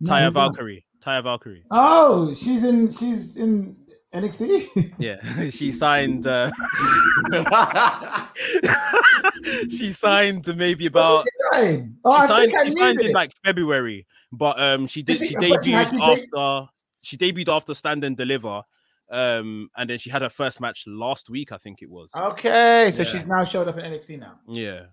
No, 0.00 0.10
Taya 0.10 0.24
who's 0.26 0.34
that? 0.34 0.40
Valkyrie, 0.40 0.84
Taya 1.02 1.22
Valkyrie. 1.22 1.64
Oh, 1.70 2.34
she's 2.34 2.64
in 2.64 2.92
she's 2.92 3.36
in 3.36 3.76
NXT. 4.14 4.92
Yeah, 4.98 5.48
she 5.50 5.72
signed. 5.72 6.26
Uh, 6.26 6.50
she 9.70 9.92
signed 9.92 10.46
maybe 10.56 10.86
about. 10.86 11.24
Fine. 11.52 11.96
Oh, 12.04 12.20
she 12.20 12.26
signed. 12.26 12.52
She 12.64 12.70
signed 12.70 13.00
in 13.00 13.06
this. 13.08 13.14
like 13.14 13.32
February, 13.44 14.06
but 14.32 14.60
um, 14.60 14.86
she 14.86 15.02
did. 15.02 15.18
She 15.18 15.36
I 15.36 15.48
thought 15.48 15.64
she 15.64 15.72
had 15.72 15.88
debuted 15.88 16.26
after. 16.34 16.70
She 17.02 17.16
debuted 17.16 17.48
after 17.54 17.74
Stand 17.74 18.02
and 18.04 18.16
Deliver, 18.16 18.62
um, 19.10 19.70
and 19.76 19.88
then 19.90 19.98
she 19.98 20.10
had 20.10 20.22
her 20.22 20.28
first 20.28 20.60
match 20.60 20.84
last 20.86 21.30
week. 21.30 21.52
I 21.52 21.56
think 21.56 21.82
it 21.82 21.90
was. 21.90 22.10
Okay, 22.14 22.90
so 22.92 23.02
Yeah. 23.02 23.08
she's 23.08 23.26
now 23.26 23.44
showed 23.44 23.68
up 23.68 23.78
in 23.78 23.84
NXT 23.84 24.18
now. 24.18 24.38
Yeah, 24.48 24.86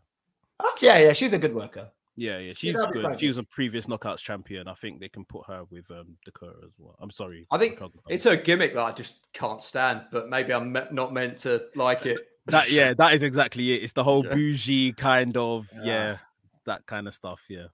Okay, 0.74 0.86
yeah, 0.88 0.98
yeah, 1.08 1.14
she's 1.14 1.34
a 1.34 1.38
good 1.40 1.54
worker. 1.56 1.90
Yeah, 2.16 2.38
yeah, 2.38 2.54
she's 2.54 2.76
that'd 2.76 2.94
good. 2.94 3.20
She 3.20 3.28
was 3.28 3.40
a 3.40 3.44
previous 3.44 3.88
knockouts 3.88 4.20
champion. 4.20 4.68
I 4.68 4.76
think 4.76 5.00
they 5.00 5.10
can 5.10 5.26
put 5.26 5.48
her 5.48 5.64
with 5.72 5.90
um 5.90 6.16
Dakota 6.24 6.58
as 6.64 6.74
well. 6.78 6.96
I'm 7.00 7.10
sorry. 7.10 7.48
I 7.50 7.58
think 7.58 7.74
Raquel 7.82 7.92
It's 8.08 8.28
a 8.28 8.38
gimmick 8.38 8.76
that 8.76 8.84
I 8.84 8.92
just 8.92 9.16
can't 9.34 9.60
stand, 9.60 10.04
but 10.12 10.30
maybe 10.30 10.54
I'm 10.54 10.72
me- 10.72 10.82
not 10.92 11.12
meant 11.12 11.38
to 11.40 11.64
like 11.76 12.06
it. 12.06 12.20
That. 12.48 12.72
Yeah, 12.72 12.94
that 12.96 13.14
is 13.14 13.24
exactly 13.24 13.74
it. 13.74 13.84
It's 13.84 13.94
the 13.94 14.04
whole 14.04 14.26
Yeah. 14.26 14.34
bougie 14.34 14.91
kind 14.94 15.36
of 15.38 15.68
Yeah. 15.76 15.84
yeah, 15.86 16.18
that 16.66 16.86
kind 16.86 17.08
of 17.08 17.14
stuff. 17.14 17.44
Yeah. 17.50 17.68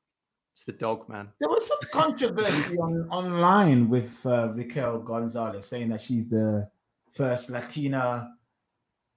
It's 0.54 0.64
the 0.66 0.74
dog, 0.74 1.08
man. 1.08 1.30
There 1.40 1.48
was 1.50 1.66
some 1.68 1.78
controversy 1.92 2.78
on 2.78 3.08
online 3.10 3.90
with 3.90 4.26
uh, 4.26 4.50
Raquel 4.50 5.00
Gonzalez 5.00 5.66
saying 5.66 5.90
that 5.90 6.02
she's 6.02 6.28
the 6.28 6.70
first 7.14 7.50
Latina 7.50 8.30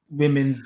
women's 0.09 0.59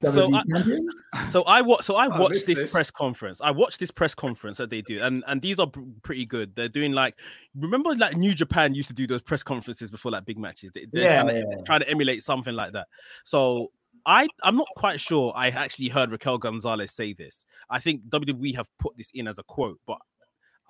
So 0.00 0.28
WWE 0.28 0.34
I- 0.36 0.42
champion. 0.58 0.88
So 1.28 1.42
I 1.44 1.60
watch. 1.60 1.82
So 1.82 1.96
I 1.96 2.06
I 2.06 2.18
watched 2.18 2.46
this, 2.46 2.58
this. 2.58 2.72
press 2.72 2.90
conference. 2.90 3.40
I 3.42 3.50
watched 3.50 3.78
this 3.80 3.90
press 3.90 4.14
conference 4.14 4.56
that 4.58 4.70
they 4.70 4.80
do, 4.80 5.00
and 5.02 5.22
and 5.26 5.42
these 5.42 5.58
are 5.58 5.70
pretty 6.02 6.24
good. 6.24 6.56
They're 6.56 6.68
doing 6.70 6.92
like, 6.92 7.18
remember 7.54 7.94
like 7.94 8.16
New 8.16 8.34
Japan 8.34 8.74
used 8.74 8.88
to 8.88 8.94
do 8.94 9.06
those 9.06 9.20
press 9.22 9.42
conferences 9.42 9.90
before 9.90 10.10
like 10.10 10.24
big 10.24 10.38
matches. 10.38 10.70
They, 10.74 10.86
they're 10.90 11.02
Yeah, 11.04 11.22
trying, 11.22 11.28
to, 11.34 11.38
yeah. 11.56 11.62
trying 11.66 11.80
to 11.80 11.88
emulate 11.90 12.22
something 12.24 12.54
like 12.54 12.72
that. 12.72 12.86
So 13.24 13.72
I 14.06 14.28
I'm 14.42 14.56
not 14.56 14.68
quite 14.76 15.00
sure. 15.00 15.32
I 15.34 15.48
actually 15.48 15.88
heard 15.88 16.10
Raquel 16.10 16.38
Gonzalez 16.38 16.92
say 16.92 17.12
this. 17.12 17.44
I 17.70 17.78
think 17.78 18.02
WWE 18.08 18.54
have 18.56 18.68
put 18.78 18.96
this 18.96 19.10
in 19.14 19.28
as 19.28 19.38
a 19.38 19.42
quote, 19.42 19.80
but. 19.86 19.98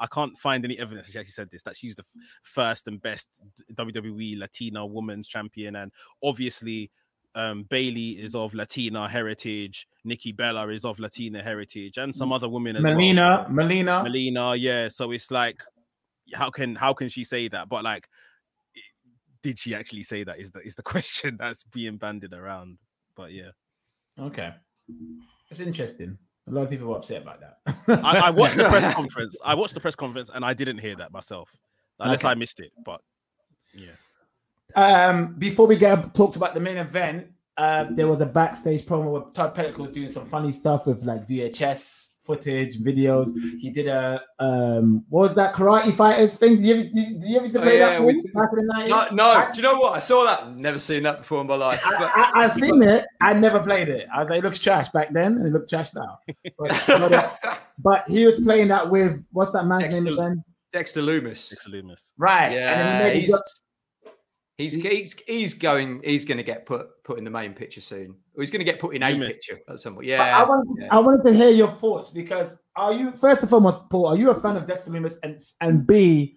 I 0.01 0.07
can't 0.07 0.37
find 0.37 0.64
any 0.64 0.76
evidence 0.80 1.07
that 1.07 1.12
she 1.12 1.18
actually 1.20 1.33
said 1.33 1.51
this. 1.53 1.62
That 1.62 1.76
she's 1.76 1.95
the 1.95 2.03
first 2.43 2.89
and 2.89 3.01
best 3.01 3.28
WWE 3.74 4.37
Latina 4.37 4.85
women's 4.85 5.28
champion, 5.28 5.76
and 5.76 5.93
obviously 6.24 6.91
um, 7.35 7.64
Bayley 7.64 8.11
is 8.11 8.35
of 8.35 8.55
Latina 8.55 9.09
heritage, 9.09 9.87
Nikki 10.05 10.33
Bella 10.33 10.68
is 10.68 10.85
of 10.85 10.99
Latina 10.99 11.43
heritage, 11.43 11.99
and 11.99 12.14
some 12.14 12.33
other 12.33 12.49
women 12.49 12.76
as 12.76 12.83
Melina, 12.83 13.47
Melina. 13.49 13.93
well. 13.93 14.03
Melina, 14.05 14.57
yeah. 14.57 14.89
So 14.89 15.11
it's 15.12 15.30
like, 15.30 15.62
how 16.35 16.51
can 16.51 16.74
how 16.74 16.93
can 16.93 17.09
she 17.09 17.24
say 17.24 17.49
that? 17.49 17.68
But 17.68 17.85
like, 17.85 18.09
did 19.43 19.59
she 19.59 19.74
actually 19.74 20.03
say 20.03 20.24
that? 20.24 20.39
Is 20.39 20.51
the 20.51 20.61
is 20.61 20.74
the 20.74 20.83
question 20.95 21.37
that's 21.39 21.64
being 21.64 21.97
bandied 21.97 22.35
around? 22.35 22.78
But 23.16 23.32
yeah, 23.32 23.50
Okay, 24.18 24.50
it's 25.50 25.60
interesting. 25.60 26.18
A 26.48 26.50
lot 26.50 26.62
of 26.62 26.70
people 26.70 26.88
were 26.88 26.96
upset 26.96 27.22
about 27.22 27.40
that. 27.40 28.02
I, 28.04 28.18
I 28.26 28.30
watched 28.40 28.56
the 28.56 28.64
press 28.68 28.92
conference. 28.92 29.38
I 29.44 29.54
watched 29.54 29.74
the 29.74 29.80
press 29.80 29.94
conference, 29.96 30.30
and 30.32 30.44
I 30.44 30.54
didn't 30.54 30.78
hear 30.78 30.96
that 30.96 31.12
myself, 31.12 31.56
unless 32.00 32.20
Okay. 32.20 32.28
I 32.30 32.34
missed 32.34 32.58
it. 32.60 32.72
But 32.84 33.00
yeah, 33.74 33.92
Um, 34.74 35.34
before 35.38 35.66
we 35.66 35.76
get 35.76 36.14
talked 36.14 36.36
about 36.36 36.54
the 36.54 36.60
main 36.60 36.78
event, 36.78 37.28
uh, 37.56 37.84
there 37.90 38.08
was 38.08 38.20
a 38.20 38.26
backstage 38.26 38.82
promo 38.82 39.12
where 39.12 39.22
Todd 39.32 39.54
Pettengill 39.54 39.86
was 39.86 39.94
doing 39.94 40.08
some 40.10 40.26
funny 40.26 40.52
stuff 40.52 40.86
with 40.86 41.04
like 41.04 41.28
VHS 41.28 42.01
footage, 42.22 42.78
videos. 42.78 43.28
He 43.60 43.70
did 43.70 43.88
a 43.88 44.20
um, 44.38 45.04
what 45.08 45.22
was 45.22 45.34
that 45.34 45.54
karate 45.54 45.92
fighters 45.94 46.34
thing? 46.36 46.56
Did 46.56 46.64
you 46.64 46.74
ever, 46.74 46.82
did, 46.84 46.94
did 46.94 47.24
you 47.24 47.36
ever 47.36 47.44
used 47.44 47.54
to 47.54 47.60
Oh, 47.60 47.64
play 47.64 47.78
yeah, 47.78 47.88
that 47.90 48.04
with- 48.04 48.14
thing 48.22 48.32
back 48.32 48.48
in 48.52 48.58
the 48.66 48.72
night? 48.74 48.88
No, 48.88 49.08
no. 49.12 49.48
Do 49.52 49.56
you 49.56 49.62
know 49.62 49.78
what? 49.78 49.96
I 49.96 49.98
saw 49.98 50.24
that. 50.24 50.56
Never 50.56 50.78
seen 50.78 51.02
that 51.02 51.18
before 51.18 51.40
in 51.40 51.46
my 51.46 51.56
life. 51.56 51.80
I, 51.84 52.30
I, 52.34 52.44
I've 52.44 52.52
seen 52.54 52.82
it. 52.82 53.06
I 53.20 53.32
never 53.34 53.60
played 53.60 53.88
it. 53.88 54.06
I 54.14 54.20
was 54.20 54.30
like, 54.30 54.38
it 54.38 54.44
looks 54.44 54.58
trash 54.60 54.88
back 54.90 55.12
then, 55.12 55.32
and 55.38 55.46
it 55.46 55.52
looked 55.52 55.68
trash 55.70 55.94
now. 55.94 56.18
But, 56.58 56.82
but, 56.86 57.12
uh, 57.12 57.30
but 57.78 58.04
he 58.08 58.24
was 58.24 58.36
playing 58.40 58.68
that 58.68 58.88
with 58.88 59.24
what's 59.32 59.50
that 59.52 59.66
man's 59.66 59.92
name 59.94 60.04
Dexter- 60.04 60.20
again? 60.22 60.44
Dexter 60.72 61.02
Lumis. 61.02 61.50
Dexter 61.50 61.70
Lumis. 61.70 62.12
Right. 62.16 62.44
and 62.46 62.54
Yeah, 62.54 62.98
then 62.98 63.16
he 63.16 63.20
made 63.22 63.30
a 63.30 63.38
he's, 64.59 64.74
he's 64.74 65.16
he's 65.26 65.55
going. 65.55 66.00
He's 66.05 66.24
going 66.24 66.38
to 66.38 66.44
get 66.44 66.66
put 66.66 66.86
put 67.05 67.18
in 67.18 67.24
the 67.24 67.30
main 67.30 67.55
picture 67.55 67.80
soon. 67.80 68.16
Or 68.34 68.42
he's 68.42 68.50
going 68.50 68.64
to 68.64 68.64
get 68.64 68.80
put 68.80 68.94
in 68.94 69.03
a 69.03 69.18
picture 69.18 69.61
at 69.68 69.80
some 69.80 69.94
point. 69.94 70.07
But 70.07 70.20
I 70.20 70.28
Yeah. 70.28 70.44
wanted, 70.44 70.82
yeah. 70.82 70.88
I 70.90 70.98
wanted 70.98 71.24
to 71.24 71.32
hear 71.34 71.50
your 71.50 71.70
thoughts 71.70 72.11
because 72.11 72.57
are 72.76 72.92
you 72.92 73.12
first 73.12 73.42
and 73.42 73.50
foremost, 73.50 73.88
Paul? 73.90 74.07
Are 74.07 74.16
you 74.16 74.30
a 74.30 74.40
fan 74.40 74.57
of 74.57 74.66
Dexter 74.66 74.90
Lumis? 74.90 75.16
And 75.22 75.40
and 75.61 75.86
B, 75.86 76.36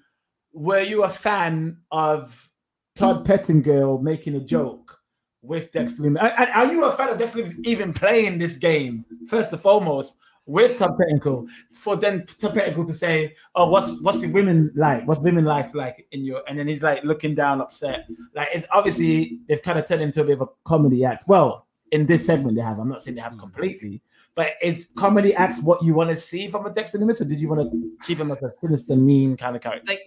were 0.54 0.82
you 0.82 1.04
a 1.04 1.10
fan 1.10 1.78
of 1.92 2.50
Todd 2.96 3.26
Pettengill 3.26 4.00
making 4.00 4.36
a 4.36 4.40
hmm. 4.40 4.46
joke 4.46 4.98
with 5.42 5.72
Dexter 5.72 6.04
Lumis? 6.04 6.22
Are- 6.22 6.50
are 6.50 6.72
you 6.72 6.86
a 6.86 6.92
fan 6.92 7.10
of 7.10 7.18
Dexter 7.18 7.44
Lumis 7.44 7.56
even 7.66 7.94
playing 7.94 8.38
this 8.38 8.58
game 8.58 9.06
first 9.30 9.54
and 9.54 9.62
foremost 9.62 10.16
with 10.46 10.78
Pettengill? 10.78 11.48
For 11.72 11.96
then 11.96 12.26
Pettengill 12.40 12.86
to 12.86 12.94
say, 12.94 13.36
"Oh, 13.56 13.70
what's 13.70 14.00
what's 14.02 14.22
the 14.22 14.28
women 14.28 14.72
like? 14.76 15.08
What's 15.08 15.20
women 15.22 15.46
life 15.46 15.72
like 15.74 16.08
in 16.12 16.24
your?" 16.24 16.44
And 16.48 16.58
then 16.58 16.68
he's 16.68 16.84
like 16.84 17.04
looking 17.04 17.36
down, 17.36 17.62
upset. 17.62 18.08
Like 18.34 18.50
it's 18.54 18.68
obviously 18.72 19.40
they've 19.48 19.62
kind 19.62 19.80
of 19.80 19.88
turned 19.88 20.02
into 20.02 20.22
a 20.22 20.24
bit 20.24 20.34
of 20.34 20.42
a 20.42 20.48
comedy 20.66 21.04
act. 21.06 21.26
Well, 21.28 21.68
in 21.92 22.06
this 22.06 22.26
segment 22.26 22.56
they 22.56 22.64
have. 22.64 22.80
I'm 22.80 22.90
not 22.90 23.04
saying 23.04 23.16
they 23.16 23.22
have 23.22 23.38
completely, 23.38 24.02
but 24.36 24.54
is 24.62 24.90
comedy 24.98 25.34
acts 25.34 25.62
what 25.62 25.84
you 25.84 25.94
want 25.94 26.10
to 26.10 26.18
see 26.18 26.50
from 26.50 26.66
a 26.66 26.70
Dexter 26.70 27.00
Lumis, 27.00 27.22
or 27.22 27.26
did 27.26 27.40
you 27.40 27.50
want 27.50 27.72
to 27.72 27.92
keep 28.04 28.20
him 28.20 28.32
as 28.32 28.42
a 28.44 28.52
sinister, 28.62 28.96
mean 28.96 29.38
kind 29.38 29.56
of 29.56 29.62
character? 29.62 29.86
they 29.94 30.00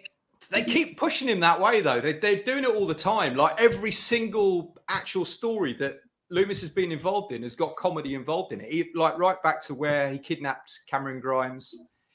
they 0.51 0.63
keep 0.63 0.97
pushing 0.97 1.29
him 1.29 1.41
that 1.41 1.61
way 1.61 1.81
though. 1.81 2.01
They 2.01 2.15
they're 2.15 2.43
doing 2.43 2.65
it 2.65 2.71
all 2.71 2.87
the 2.87 2.95
time. 2.95 3.37
Like 3.37 3.61
every 3.61 3.93
single 3.93 4.77
actual 4.89 5.25
story 5.25 5.75
that 5.75 6.01
Lumis 6.33 6.61
has 6.61 6.69
been 6.71 6.93
involved 6.93 7.33
in 7.33 7.43
has 7.43 7.55
got 7.55 7.77
comedy 7.77 8.15
involved 8.15 8.53
in 8.53 8.61
it. 8.61 8.73
He- 8.73 8.91
like 8.95 9.19
right 9.19 9.43
back 9.43 9.65
to 9.67 9.75
where 9.75 10.11
he 10.11 10.19
kidnapped 10.19 10.81
Cameron 10.89 11.21
Grimes. 11.21 11.75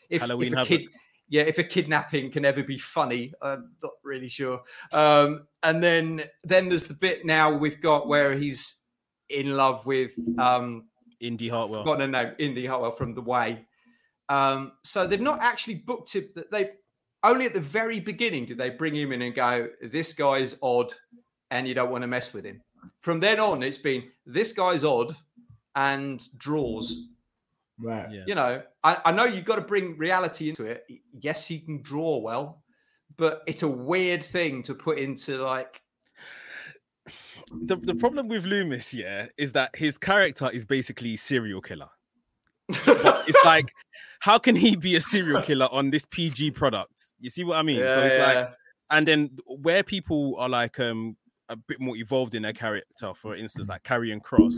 If, 0.09 0.21
Halloween 0.21 0.47
if 0.47 0.53
a 0.53 0.57
Havoc. 0.57 0.67
kid, 0.69 0.87
yeah, 1.29 1.43
if 1.43 1.57
a 1.57 1.63
kidnapping 1.63 2.29
can 2.31 2.45
ever 2.45 2.61
be 2.63 2.77
funny, 2.77 3.33
I'm 3.41 3.71
not 3.81 3.93
really 4.03 4.29
sure. 4.29 4.61
Um, 4.91 5.47
and 5.63 5.81
then 5.81 6.23
then 6.43 6.69
there's 6.69 6.85
the 6.85 6.93
bit 6.93 7.25
now 7.25 7.51
we've 7.51 7.81
got 7.81 8.07
where 8.07 8.35
he's 8.35 8.75
in 9.29 9.57
love 9.57 9.85
with 9.85 10.11
um 10.37 10.85
Indy 11.19 11.47
Hartwell. 11.49 11.83
got 11.83 12.01
a 12.01 12.07
name, 12.07 12.33
Indy 12.37 12.65
Hartwell 12.65 12.91
from 12.91 13.15
The 13.15 13.21
Way. 13.21 13.65
Um, 14.29 14.73
so 14.83 15.07
they've 15.07 15.21
not 15.21 15.39
actually 15.41 15.75
booked 15.75 16.15
it. 16.15 16.35
that 16.35 16.51
They 16.51 16.71
only 17.23 17.45
at 17.45 17.53
the 17.53 17.61
very 17.61 17.99
beginning 17.99 18.45
did 18.45 18.57
they 18.57 18.69
bring 18.69 18.93
him 18.95 19.11
in 19.11 19.21
and 19.21 19.33
go, 19.33 19.69
"This 19.81 20.13
guy's 20.13 20.55
odd, 20.61 20.93
and 21.49 21.67
you 21.67 21.73
don't 21.73 21.89
want 21.89 22.01
to 22.03 22.07
mess 22.07 22.33
with 22.33 22.45
him." 22.45 22.61
From 23.01 23.19
then 23.19 23.39
on, 23.39 23.63
it's 23.63 23.77
been 23.77 24.03
this 24.25 24.53
guy's 24.53 24.83
odd 24.83 25.15
and 25.75 26.21
draws. 26.37 27.07
Right. 27.79 28.11
Yeah. 28.11 28.23
You 28.27 28.35
know, 28.35 28.61
I, 28.83 28.97
I 29.05 29.11
know 29.11 29.25
you've 29.25 29.45
got 29.45 29.55
to 29.55 29.61
bring 29.61 29.97
reality 29.97 30.49
into 30.49 30.65
it. 30.65 30.85
Yes, 31.19 31.47
he 31.47 31.59
can 31.59 31.81
draw 31.81 32.17
well, 32.17 32.63
but 33.17 33.41
it's 33.47 33.63
a 33.63 33.67
weird 33.67 34.23
thing 34.23 34.63
to 34.63 34.73
put 34.73 34.99
into 34.99 35.37
like 35.37 35.81
the, 37.51 37.75
the 37.75 37.95
problem 37.95 38.27
with 38.27 38.45
Lumis, 38.45 38.93
yeah, 38.93 39.27
is 39.37 39.53
that 39.53 39.75
his 39.75 39.97
character 39.97 40.49
is 40.51 40.65
basically 40.65 41.17
serial 41.17 41.61
killer. 41.61 41.89
But 42.85 43.27
it's 43.27 43.37
like, 43.45 43.73
how 44.21 44.37
can 44.37 44.55
he 44.55 44.75
be 44.75 44.95
a 44.95 45.01
serial 45.01 45.41
killer 45.41 45.67
on 45.71 45.91
this 45.91 46.05
PG 46.05 46.51
product? 46.51 47.15
You 47.19 47.29
see 47.29 47.43
what 47.43 47.57
I 47.57 47.63
mean? 47.63 47.79
so 47.79 48.01
it's 48.01 48.17
like, 48.17 48.53
and 48.89 49.07
then 49.07 49.31
where 49.47 49.83
people 49.83 50.35
are 50.37 50.49
like 50.49 50.79
um 50.79 51.17
a 51.53 51.57
bit 51.57 51.79
more 51.79 51.95
evolved 51.95 52.35
in 52.35 52.41
their 52.43 52.53
character, 52.53 53.13
for 53.15 53.35
instance, 53.35 53.67
like 53.69 53.83
Karrion 53.83 54.19
Kross, 54.21 54.55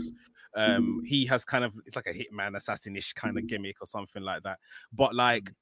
um, 0.56 1.02
he 1.04 1.26
has 1.26 1.44
kind 1.44 1.64
of 1.64 1.74
it's 1.86 1.96
like 1.96 2.06
a 2.06 2.12
hitman 2.14 2.56
assassinish 2.56 3.12
kind 3.12 3.36
of 3.38 3.46
gimmick 3.46 3.76
or 3.80 3.86
something 3.86 4.22
like 4.22 4.42
that. 4.42 4.58
But 4.92 5.14
like, 5.14 5.52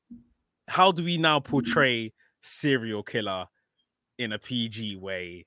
how 0.68 0.92
do 0.92 1.04
we 1.04 1.18
now 1.18 1.40
portray 1.40 2.12
serial 2.42 3.02
killer 3.02 3.46
in 4.18 4.32
a 4.32 4.38
PG 4.38 4.96
way? 4.96 5.46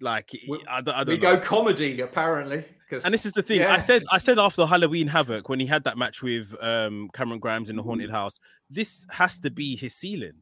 Like, 0.00 0.30
We- 0.48 0.64
I, 0.68 0.80
don't- 0.80 0.94
I 0.94 1.00
we 1.04 1.16
don't 1.18 1.22
know. 1.22 1.36
go 1.36 1.42
comedy 1.42 2.00
apparently. 2.00 2.64
'cause- 2.88 3.04
And 3.04 3.12
this 3.14 3.24
is 3.26 3.32
the 3.32 3.42
thing. 3.42 3.60
yeah. 3.60 3.72
I 3.72 3.78
said 3.78 4.02
I 4.10 4.18
said 4.18 4.38
after 4.38 4.66
Halloween 4.66 5.06
Havoc 5.08 5.48
when 5.48 5.60
he 5.60 5.66
had 5.66 5.84
that 5.84 5.96
match 5.98 6.22
with 6.22 6.54
um 6.62 7.08
Cameron 7.14 7.38
Grimes 7.40 7.70
in 7.70 7.76
the 7.76 7.82
haunted 7.82 8.10
house, 8.10 8.40
this 8.68 9.06
has 9.10 9.38
to 9.40 9.50
be 9.50 9.76
his 9.76 9.94
ceiling. 9.94 10.32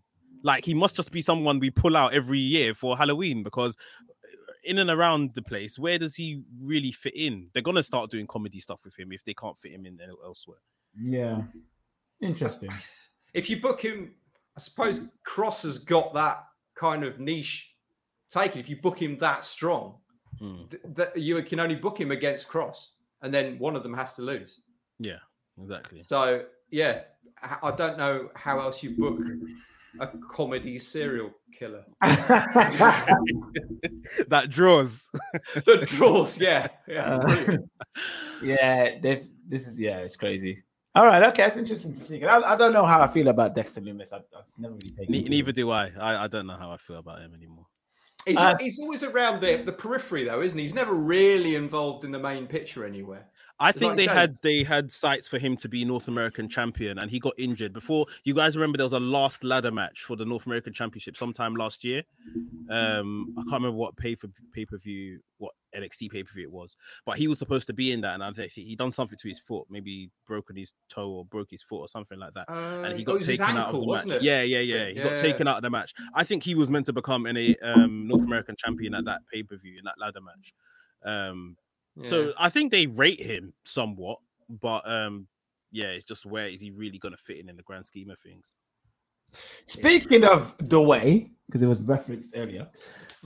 Like 0.45 0.65
he 0.65 0.75
must 0.75 0.95
just 0.97 1.11
be 1.11 1.21
someone 1.21 1.59
we 1.59 1.71
pull 1.71 1.97
out 1.97 2.15
every 2.15 2.39
year 2.39 2.73
for 2.75 2.97
Halloween 2.97 3.43
because 3.43 3.77
in 4.69 4.79
and 4.79 4.91
around 4.91 5.33
the 5.35 5.43
place, 5.43 5.79
where 5.79 5.99
does 5.99 6.15
he 6.17 6.43
really 6.61 6.93
fit 6.93 7.15
in? 7.17 7.49
They're 7.53 7.63
gonna 7.63 7.83
start 7.83 8.11
doing 8.11 8.27
comedy 8.27 8.61
stuff 8.61 8.85
with 8.85 8.99
him 8.99 9.13
if 9.13 9.25
they 9.25 9.35
can't 9.35 9.59
fit 9.59 9.73
him 9.73 9.87
in 9.87 9.99
elsewhere. 10.25 10.59
Yeah. 11.01 11.43
Interesting. 12.21 12.71
if 13.35 13.49
you 13.51 13.61
book 13.61 13.81
him, 13.81 14.15
I 14.57 14.61
suppose 14.61 15.09
Kross 15.27 15.63
has 15.63 15.79
got 15.79 16.15
that 16.15 16.45
kind 16.75 17.05
of 17.05 17.19
niche 17.21 17.71
taken. 18.29 18.59
If 18.61 18.69
you 18.69 18.77
book 18.77 19.01
him 19.01 19.17
that 19.19 19.45
strong, 19.45 19.97
Hmm. 20.39 20.67
th- 20.71 20.83
that 20.95 21.17
you 21.17 21.43
can 21.43 21.59
only 21.59 21.75
book 21.75 21.99
him 22.01 22.11
against 22.13 22.47
Kross, 22.49 22.89
and 23.23 23.33
then 23.35 23.59
one 23.59 23.75
of 23.75 23.83
them 23.83 23.95
has 23.95 24.15
to 24.15 24.23
lose. 24.23 24.61
Yeah, 25.01 25.19
exactly. 25.61 26.03
So 26.05 26.45
yeah, 26.71 27.03
I 27.63 27.71
don't 27.73 27.99
know 27.99 28.31
how 28.35 28.61
else 28.61 28.83
you 28.83 28.91
book 28.97 29.19
a 30.01 30.07
comedy 30.31 30.79
serial 30.79 31.31
killer. 31.59 31.85
that 34.29 34.47
draws. 34.51 35.09
that 35.55 35.87
draws, 35.89 36.39
yeah, 36.41 36.69
yeah. 36.87 37.17
Uh, 37.17 37.57
yeah, 38.43 38.99
they've- 39.01 39.29
this 39.49 39.67
is 39.67 39.79
yeah, 39.81 39.99
it's 39.99 40.17
crazy. 40.17 40.63
All 40.95 41.05
right, 41.07 41.23
okay, 41.25 41.43
that's 41.45 41.57
interesting 41.57 41.95
to 41.95 42.01
see. 42.01 42.25
I, 42.25 42.39
I 42.55 42.57
don't 42.57 42.73
know 42.73 42.85
how 42.85 43.01
I 43.01 43.07
feel 43.09 43.29
about 43.29 43.55
Dexter 43.55 43.81
Lumis. 43.81 44.13
I, 44.13 44.17
I've 44.17 44.59
never 44.59 44.75
really 44.75 44.91
taken. 44.91 45.13
Ne- 45.13 45.29
neither 45.29 45.53
do 45.53 45.71
I. 45.71 45.91
I. 45.99 46.25
I 46.25 46.27
don't 46.27 46.47
know 46.47 46.57
how 46.57 46.71
I 46.71 46.77
feel 46.77 46.97
about 46.99 47.21
him 47.21 47.35
anymore. 47.35 47.67
He's, 48.27 48.37
Uh, 48.37 48.57
he's 48.61 48.79
always 48.81 49.03
around 49.05 49.41
the, 49.41 49.63
the 49.65 49.73
periphery 49.73 50.25
though, 50.25 50.43
isn't 50.43 50.59
he? 50.59 50.65
He's 50.65 50.75
never 50.75 50.93
really 50.95 51.55
involved 51.55 52.05
in 52.05 52.11
the 52.11 52.19
main 52.19 52.47
picture 52.47 52.85
anywhere. 52.85 53.27
I 53.61 53.73
think 53.73 53.97
they 53.97 54.07
had 54.07 54.37
they 54.43 54.63
had 54.63 54.91
sights 54.91 55.27
for 55.27 55.39
him 55.39 55.57
to 55.59 55.69
be 55.69 55.85
North 55.85 56.07
American 56.09 56.49
champion, 56.49 56.99
and 56.99 57.11
he 57.11 57.19
got 57.19 57.35
injured 57.39 57.73
before. 57.73 58.07
You 58.25 58.35
guys 58.35 58.57
remember 58.57 58.79
there 58.79 58.87
was 58.87 58.93
a 58.93 59.01
last 59.01 59.43
ladder 59.43 59.73
match 59.73 60.03
for 60.05 60.17
the 60.17 60.25
North 60.25 60.47
American 60.47 60.73
Championship 60.73 61.17
sometime 61.17 61.57
last 61.57 61.83
year. 61.85 62.03
Um, 62.71 63.35
I 63.39 63.43
can't 63.43 63.55
remember 63.55 63.77
what 63.77 63.97
pay 63.97 64.15
for 64.15 64.29
pay 64.53 64.65
per 64.65 64.79
view, 64.79 65.21
what 65.39 65.53
NXT 65.75 66.11
pay 66.11 66.23
per 66.23 66.33
view 66.35 66.45
it 66.45 66.53
was, 66.53 66.77
but 67.05 67.19
he 67.19 67.27
was 67.29 67.39
supposed 67.39 67.67
to 67.69 67.73
be 67.73 67.93
in 67.93 68.01
that, 68.03 68.15
and 68.15 68.23
I 68.23 68.31
think 68.33 68.53
he 68.53 68.77
done 68.77 68.93
something 68.93 69.19
to 69.19 69.29
his 69.29 69.41
foot, 69.41 69.67
maybe 69.71 70.11
broken 70.27 70.55
his 70.57 70.73
toe 70.89 71.11
or 71.11 71.25
broke 71.25 71.51
his 71.51 71.63
foot 71.63 71.79
or 71.81 71.89
something 71.89 72.19
like 72.19 72.35
that. 72.35 72.49
and 72.49 72.95
he 72.97 73.03
Uh, 73.03 73.07
got 73.07 73.13
oh, 73.13 73.15
it 73.15 73.19
was 73.19 73.27
his 73.27 73.39
taken 73.39 73.57
out 73.57 73.67
ankle, 73.75 73.93
of 73.93 74.03
the 74.03 74.07
match. 74.09 74.17
it? 74.19 74.23
Yeah, 74.23 74.43
yeah, 74.43 74.61
yeah. 74.61 74.89
He 74.89 74.95
got 74.95 75.19
taken 75.19 75.49
out 75.49 75.57
of 75.57 75.63
the 75.63 75.71
match. 75.71 75.95
I 76.15 76.25
think 76.25 76.43
he 76.45 76.55
was 76.55 76.71
meant 76.71 76.87
to 76.87 76.93
become 76.93 77.27
an 77.27 77.37
a 77.37 77.57
um, 77.63 78.07
North 78.07 78.23
American 78.23 78.55
champion 78.57 78.95
at 78.95 79.05
that 79.07 79.23
pay 79.33 79.43
per 79.43 79.57
view 79.57 79.79
in 79.79 79.85
that 79.85 79.99
ladder 79.99 80.21
match. 80.21 80.53
Um, 81.05 81.57
so 82.05 82.33
I 82.39 82.49
think 82.49 82.73
they 82.73 82.87
rate 82.87 83.21
him 83.21 83.53
somewhat, 83.65 84.19
but 84.49 84.89
um, 84.89 85.27
yeah, 85.73 85.87
it's 85.87 86.05
just 86.05 86.27
where 86.27 86.47
is 86.47 86.61
he 86.61 86.71
really 86.71 86.99
going 86.99 87.13
to 87.13 87.23
fit 87.23 87.39
in 87.39 87.49
in 87.49 87.57
the 87.57 87.63
grand 87.63 87.87
scheme 87.87 88.11
of 88.11 88.19
things? 88.19 88.55
Speaking 89.67 90.25
of 90.25 90.55
the 90.59 90.81
way, 90.81 91.31
because 91.47 91.61
it 91.63 91.67
was 91.67 91.83
referenced 91.83 92.35
earlier, 92.35 92.69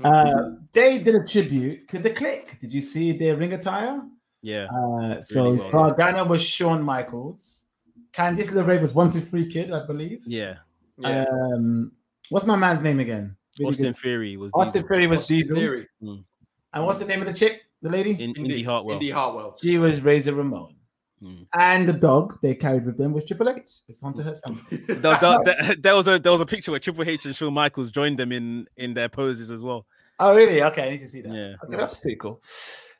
uh, 0.02 0.50
they 0.72 0.98
did 0.98 1.14
a 1.14 1.24
tribute 1.24 1.88
to 1.88 1.98
the 1.98 2.10
Kliq. 2.10 2.60
Did 2.60 2.72
you 2.72 2.82
see 2.82 3.16
their 3.16 3.36
ring 3.36 3.52
attire? 3.52 4.00
Yeah, 4.42 4.66
Uh, 4.66 5.22
so 5.22 5.44
Really 5.44 5.58
well 5.58 5.70
Gargano 5.70 6.24
was 6.24 6.42
Shawn 6.42 6.82
Michaels. 6.82 7.66
Candice 8.12 8.48
LeRae 8.48 8.80
was 8.80 8.92
one 8.92 9.10
two 9.10 9.20
three 9.20 9.48
kid, 9.50 9.72
I 9.72 9.86
believe. 9.86 10.22
yeah. 10.26 10.56
yeah. 10.98 11.24
Um, 11.30 11.92
what's 12.28 12.46
my 12.46 12.56
man's 12.56 12.82
name 12.82 12.98
again? 12.98 13.36
Really 13.58 13.68
Austin 13.68 13.92
good. 13.92 13.96
Theory 13.98 14.36
was 14.36 14.50
Austin 14.54 14.82
Diesel 14.82 14.88
Theory 14.88 15.06
was 15.06 15.18
Austin 15.20 15.38
Diesel. 15.38 15.56
Theory. 15.56 15.88
And 16.00 16.86
what's 16.86 16.98
the 16.98 17.04
name 17.04 17.20
of 17.20 17.28
the 17.28 17.34
chick? 17.34 17.62
The 17.82 17.90
lady? 17.90 18.12
in 18.12 18.34
Indy 18.36 18.62
Hartwell. 18.62 18.94
Indy 18.94 19.10
Hartwell. 19.10 19.56
She 19.60 19.76
was 19.78 20.00
Razor 20.00 20.34
Ramon. 20.34 20.76
Mm. 21.22 21.46
And 21.54 21.88
the 21.88 21.92
dog 21.92 22.38
they 22.42 22.54
carried 22.54 22.84
with 22.86 22.96
them 22.98 23.12
was 23.12 23.24
Triple 23.24 23.48
H. 23.48 23.62
It's 23.88 24.02
onto 24.02 24.22
her 24.22 24.34
son. 24.34 24.60
There, 24.70 24.96
there- 25.00 25.18
there- 25.44 25.76
there 25.78 25.94
was 25.96 26.08
a 26.08 26.18
there 26.18 26.32
was 26.32 26.40
a 26.40 26.46
picture 26.46 26.70
where 26.72 26.80
Triple 26.80 27.08
H 27.08 27.26
and 27.26 27.34
Shawn 27.36 27.54
Michaels 27.54 27.90
joined 27.90 28.18
them 28.18 28.32
in 28.32 28.66
in 28.76 28.94
their 28.94 29.08
poses 29.08 29.50
as 29.50 29.60
well. 29.62 29.86
Oh, 30.18 30.34
really? 30.34 30.62
Okay, 30.62 30.86
I 30.86 30.90
need 30.90 30.98
to 30.98 31.08
see 31.08 31.20
that. 31.22 31.32
Yeah. 31.32 31.54
Okay, 31.64 31.76
that's 31.76 31.98
pretty 31.98 32.16
cool. 32.16 32.40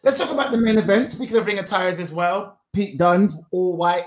Let's 0.03 0.19
talk 0.19 0.31
about 0.31 0.51
the 0.53 0.59
main 0.59 0.79
event. 0.79 1.13
Speaking 1.13 1.37
of 1.37 1.47
ring 1.47 1.59
attires 1.59 1.99
as 2.01 2.13
well, 2.13 2.61
Pete 2.73 2.99
Dunne's 2.99 3.37
all 3.53 3.77
white. 3.77 4.07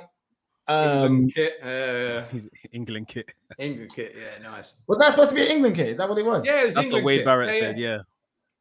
Um, 0.67 1.30
England 1.30 1.34
kit. 1.36 1.53
Uh, 1.63 2.23
He's 2.32 2.49
England 2.71 3.07
kit. 3.07 3.30
England 3.59 3.91
kit. 3.95 4.15
Yeah, 4.17 4.41
nice. 4.49 4.73
was 4.88 4.97
that 4.97 5.11
supposed 5.13 5.30
to 5.30 5.36
be 5.36 5.43
an 5.43 5.51
England 5.51 5.76
kit? 5.76 5.89
Is 5.89 5.97
that 5.97 6.09
what 6.09 6.17
it 6.17 6.26
was? 6.26 6.41
Yeah, 6.45 6.61
it 6.61 6.65
was 6.65 6.73
That's 6.76 6.88
England 6.88 7.03
what 7.03 7.07
Wade 7.07 7.19
kit. 7.19 7.26
Barrett 7.26 7.53
Yeah, 7.53 7.59
said. 7.59 7.80
Yeah. 7.80 7.97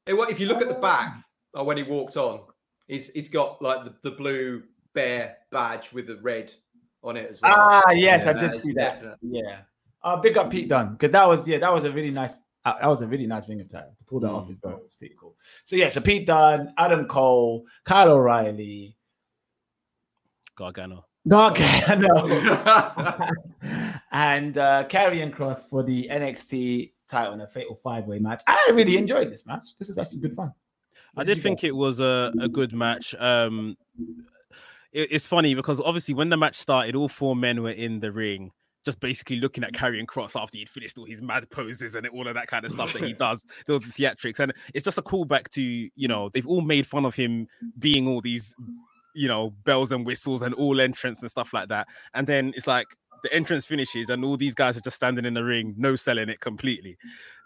Hey, 0.06 0.12
well, 0.12 0.28
if 0.28 0.38
you 0.38 0.46
look 0.46 0.60
at 0.60 0.68
the 0.68 0.74
back, 0.74 1.23
like 1.55 1.66
when 1.66 1.76
he 1.76 1.82
walked 1.82 2.16
on, 2.16 2.40
he's 2.86 3.09
he's 3.11 3.28
got 3.28 3.61
like 3.62 3.84
the, 3.84 3.94
the 4.11 4.16
blue 4.16 4.62
bear 4.92 5.36
badge 5.50 5.92
with 5.92 6.07
the 6.07 6.16
red 6.16 6.52
on 7.02 7.16
it 7.16 7.28
as 7.30 7.40
well. 7.42 7.52
Ah, 7.55 7.90
yes, 7.90 8.24
Yeah, 8.24 8.30
I 8.30 8.32
did 8.34 8.62
see 8.62 8.72
that. 8.74 8.94
definite. 8.94 9.18
Yeah. 9.22 9.59
Uh, 10.02 10.16
big 10.16 10.36
up 10.36 10.50
Pete 10.50 10.68
Dunne 10.68 10.92
because 10.92 11.11
that 11.12 11.26
was 11.26 11.46
yeah 11.48 11.59
that 11.59 11.72
was 11.72 11.84
a 11.84 11.90
really 11.92 12.11
nice 12.11 12.38
uh, 12.66 12.74
that 12.80 12.86
was 12.88 13.02
a 13.02 13.07
really 13.07 13.26
nice 13.26 13.48
ring 13.48 13.61
attire 13.61 13.90
to 13.98 14.05
pull 14.05 14.20
that 14.20 14.30
off 14.30 14.46
Mm. 14.48 14.50
as 14.50 14.61
well. 14.62 14.76
It 14.76 14.82
was 14.84 14.94
pretty 14.98 15.14
cool. 15.18 15.34
So 15.64 15.76
yeah, 15.76 15.90
so 15.90 16.00
Pete 16.00 16.26
Dunne, 16.26 16.72
Adam 16.78 17.07
Cole, 17.07 17.64
Kyle 17.84 18.11
O'Reilly, 18.12 18.96
Gargano. 20.57 21.07
Gargano, 21.26 22.26
and 24.12 24.59
uh, 24.59 24.84
Karrion 24.88 25.34
Kross 25.34 25.68
for 25.68 25.82
the 25.82 26.07
NXT 26.11 26.92
title 27.09 27.32
in 27.32 27.40
a 27.40 27.46
Fatal 27.46 27.74
Five 27.74 28.05
Way 28.05 28.18
match. 28.18 28.42
I 28.46 28.70
really 28.74 28.98
enjoyed 28.98 29.32
this 29.32 29.46
match. 29.46 29.68
This 29.78 29.88
is 29.88 29.96
actually 29.96 30.18
good 30.20 30.34
fun. 30.34 30.52
I 31.16 31.24
did 31.24 31.42
think 31.42 31.64
it 31.64 31.76
was 31.76 32.00
a, 32.00 32.32
a 32.40 32.48
good 32.48 32.72
match. 32.72 33.14
Um, 33.18 33.76
it- 34.92 35.08
it's 35.12 35.26
funny 35.26 35.54
because 35.54 35.80
obviously 35.80 36.14
when 36.14 36.28
the 36.30 36.36
match 36.36 36.56
started, 36.56 36.94
all 36.96 37.08
four 37.08 37.34
men 37.36 37.62
were 37.62 37.70
in 37.70 38.00
the 38.00 38.12
ring, 38.12 38.52
just 38.84 39.00
basically 39.00 39.36
looking 39.36 39.64
at 39.64 39.72
Karrion 39.72 40.06
Kross 40.06 40.38
after 40.40 40.58
he'd 40.58 40.68
finished 40.68 40.98
all 40.98 41.04
his 41.06 41.22
mad 41.22 41.48
poses 41.50 41.94
and 41.94 42.06
all 42.08 42.28
of 42.28 42.34
that 42.34 42.46
kind 42.48 42.64
of 42.64 42.72
stuff 42.72 42.92
that 42.92 43.02
he 43.02 43.12
does, 43.18 43.44
the 43.66 43.78
theatrics, 43.80 44.38
and 44.40 44.52
it's 44.74 44.84
just 44.84 44.98
a 44.98 45.02
callback 45.02 45.48
to 45.50 45.62
you 45.62 46.08
know 46.08 46.28
they've 46.32 46.46
all 46.46 46.60
made 46.60 46.86
fun 46.86 47.04
of 47.04 47.14
him 47.14 47.48
being 47.78 48.06
all 48.06 48.20
these 48.20 48.54
you 49.14 49.28
know 49.28 49.50
bells 49.64 49.90
and 49.92 50.04
whistles 50.04 50.42
and 50.42 50.54
all 50.54 50.80
entrance 50.80 51.22
and 51.22 51.30
stuff 51.30 51.52
like 51.54 51.68
that, 51.68 51.86
and 52.12 52.26
then 52.26 52.52
it's 52.56 52.66
like 52.66 52.86
the 53.22 53.32
entrance 53.32 53.64
finishes 53.64 54.10
and 54.10 54.22
all 54.22 54.36
these 54.36 54.54
guys 54.54 54.76
are 54.76 54.82
just 54.82 54.96
standing 54.96 55.24
in 55.24 55.32
the 55.32 55.42
ring, 55.42 55.74
no 55.78 55.96
selling 55.96 56.28
it 56.28 56.40
completely. 56.40 56.98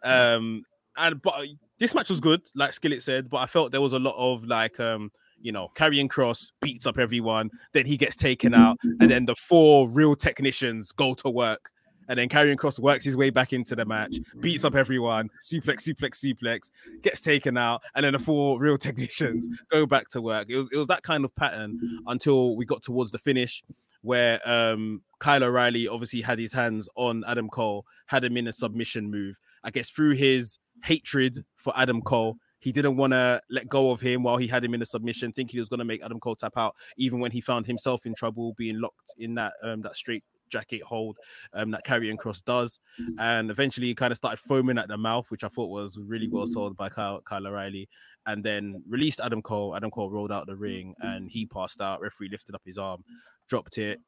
Um, 0.02 0.64
and 0.98 1.22
but 1.22 1.34
this 1.78 1.94
match 1.94 2.10
was 2.10 2.20
good, 2.20 2.42
like 2.54 2.72
Skillit 2.72 3.02
said, 3.02 3.30
but 3.30 3.38
I 3.38 3.46
felt 3.46 3.72
there 3.72 3.80
was 3.80 3.92
a 3.92 3.98
lot 3.98 4.16
of 4.16 4.44
like 4.44 4.78
um, 4.80 5.10
you 5.40 5.52
know, 5.52 5.70
Karrion 5.74 6.08
Kross 6.08 6.52
beats 6.60 6.86
up 6.86 6.98
everyone, 6.98 7.50
then 7.72 7.86
he 7.86 7.96
gets 7.96 8.16
taken 8.16 8.54
out, 8.54 8.78
and 9.00 9.10
then 9.10 9.24
the 9.24 9.34
four 9.34 9.88
real 9.88 10.16
technicians 10.16 10.92
go 10.92 11.14
to 11.14 11.30
work. 11.30 11.70
And 12.10 12.18
then 12.18 12.30
Karrion 12.30 12.56
Kross 12.56 12.80
works 12.80 13.04
his 13.04 13.18
way 13.18 13.28
back 13.28 13.52
into 13.52 13.76
the 13.76 13.84
match, 13.84 14.16
beats 14.40 14.64
up 14.64 14.74
everyone, 14.74 15.28
suplex, 15.42 15.86
suplex, 15.86 16.14
suplex, 16.24 16.70
gets 17.02 17.20
taken 17.20 17.58
out, 17.58 17.82
and 17.94 18.04
then 18.04 18.14
the 18.14 18.18
four 18.18 18.58
real 18.58 18.78
technicians 18.86 19.48
go 19.70 19.84
back 19.84 20.08
to 20.08 20.22
work. 20.22 20.46
It 20.48 20.56
was 20.56 20.72
it 20.72 20.76
was 20.76 20.86
that 20.86 21.02
kind 21.02 21.24
of 21.24 21.34
pattern 21.36 21.78
until 22.06 22.56
we 22.56 22.64
got 22.64 22.82
towards 22.82 23.10
the 23.12 23.18
finish, 23.18 23.62
where 24.00 24.40
um 24.48 25.02
Kyle 25.18 25.44
O'Reilly 25.44 25.86
obviously 25.86 26.22
had 26.22 26.38
his 26.38 26.52
hands 26.52 26.88
on 26.96 27.24
Adam 27.26 27.48
Cole, 27.48 27.84
had 28.06 28.24
him 28.24 28.36
in 28.36 28.48
a 28.48 28.52
submission 28.52 29.10
move. 29.10 29.38
I 29.62 29.70
guess 29.70 29.90
through 29.90 30.14
his 30.14 30.56
hatred 30.84 31.44
for 31.56 31.72
Adam 31.76 32.02
Cole, 32.02 32.36
he 32.60 32.72
didn't 32.72 32.96
want 32.96 33.12
to 33.12 33.40
let 33.50 33.68
go 33.68 33.90
of 33.90 34.00
him 34.00 34.22
while 34.22 34.36
he 34.36 34.46
had 34.46 34.64
him 34.64 34.74
in 34.74 34.82
a 34.82 34.86
submission, 34.86 35.32
thinking 35.32 35.56
he 35.56 35.60
was 35.60 35.68
going 35.68 35.78
to 35.78 35.84
make 35.84 36.02
Adam 36.04 36.20
Cole 36.20 36.36
tap 36.36 36.54
out, 36.56 36.74
even 36.96 37.20
when 37.20 37.30
he 37.30 37.40
found 37.40 37.66
himself 37.66 38.04
in 38.04 38.14
trouble 38.14 38.54
being 38.54 38.80
locked 38.80 39.14
in 39.18 39.34
that 39.34 39.52
um 39.62 39.82
that 39.82 39.94
straight 39.94 40.24
jacket 40.50 40.82
hold 40.82 41.18
um 41.52 41.70
that 41.70 41.84
Karrion 41.84 42.16
Kross 42.16 42.42
does. 42.42 42.78
And 43.18 43.50
eventually 43.50 43.88
he 43.88 43.94
kind 43.94 44.12
of 44.12 44.16
started 44.16 44.38
foaming 44.38 44.78
at 44.78 44.88
the 44.88 44.96
mouth, 44.96 45.30
which 45.30 45.44
I 45.44 45.48
thought 45.48 45.70
was 45.70 45.98
really 45.98 46.28
well 46.28 46.46
sold 46.46 46.76
by 46.76 46.88
Kyle, 46.88 47.20
Kyle 47.20 47.46
O'Reilly. 47.46 47.88
And 48.26 48.44
then 48.44 48.82
released 48.88 49.20
Adam 49.20 49.40
Cole. 49.40 49.74
Adam 49.76 49.90
Cole 49.90 50.10
rolled 50.10 50.32
out 50.32 50.46
the 50.46 50.56
ring 50.56 50.94
and 51.00 51.30
he 51.30 51.46
passed 51.46 51.80
out. 51.80 52.00
Referee 52.00 52.28
lifted 52.30 52.54
up 52.54 52.62
his 52.64 52.76
arm, 52.76 53.04
dropped 53.48 53.78
it. 53.78 54.00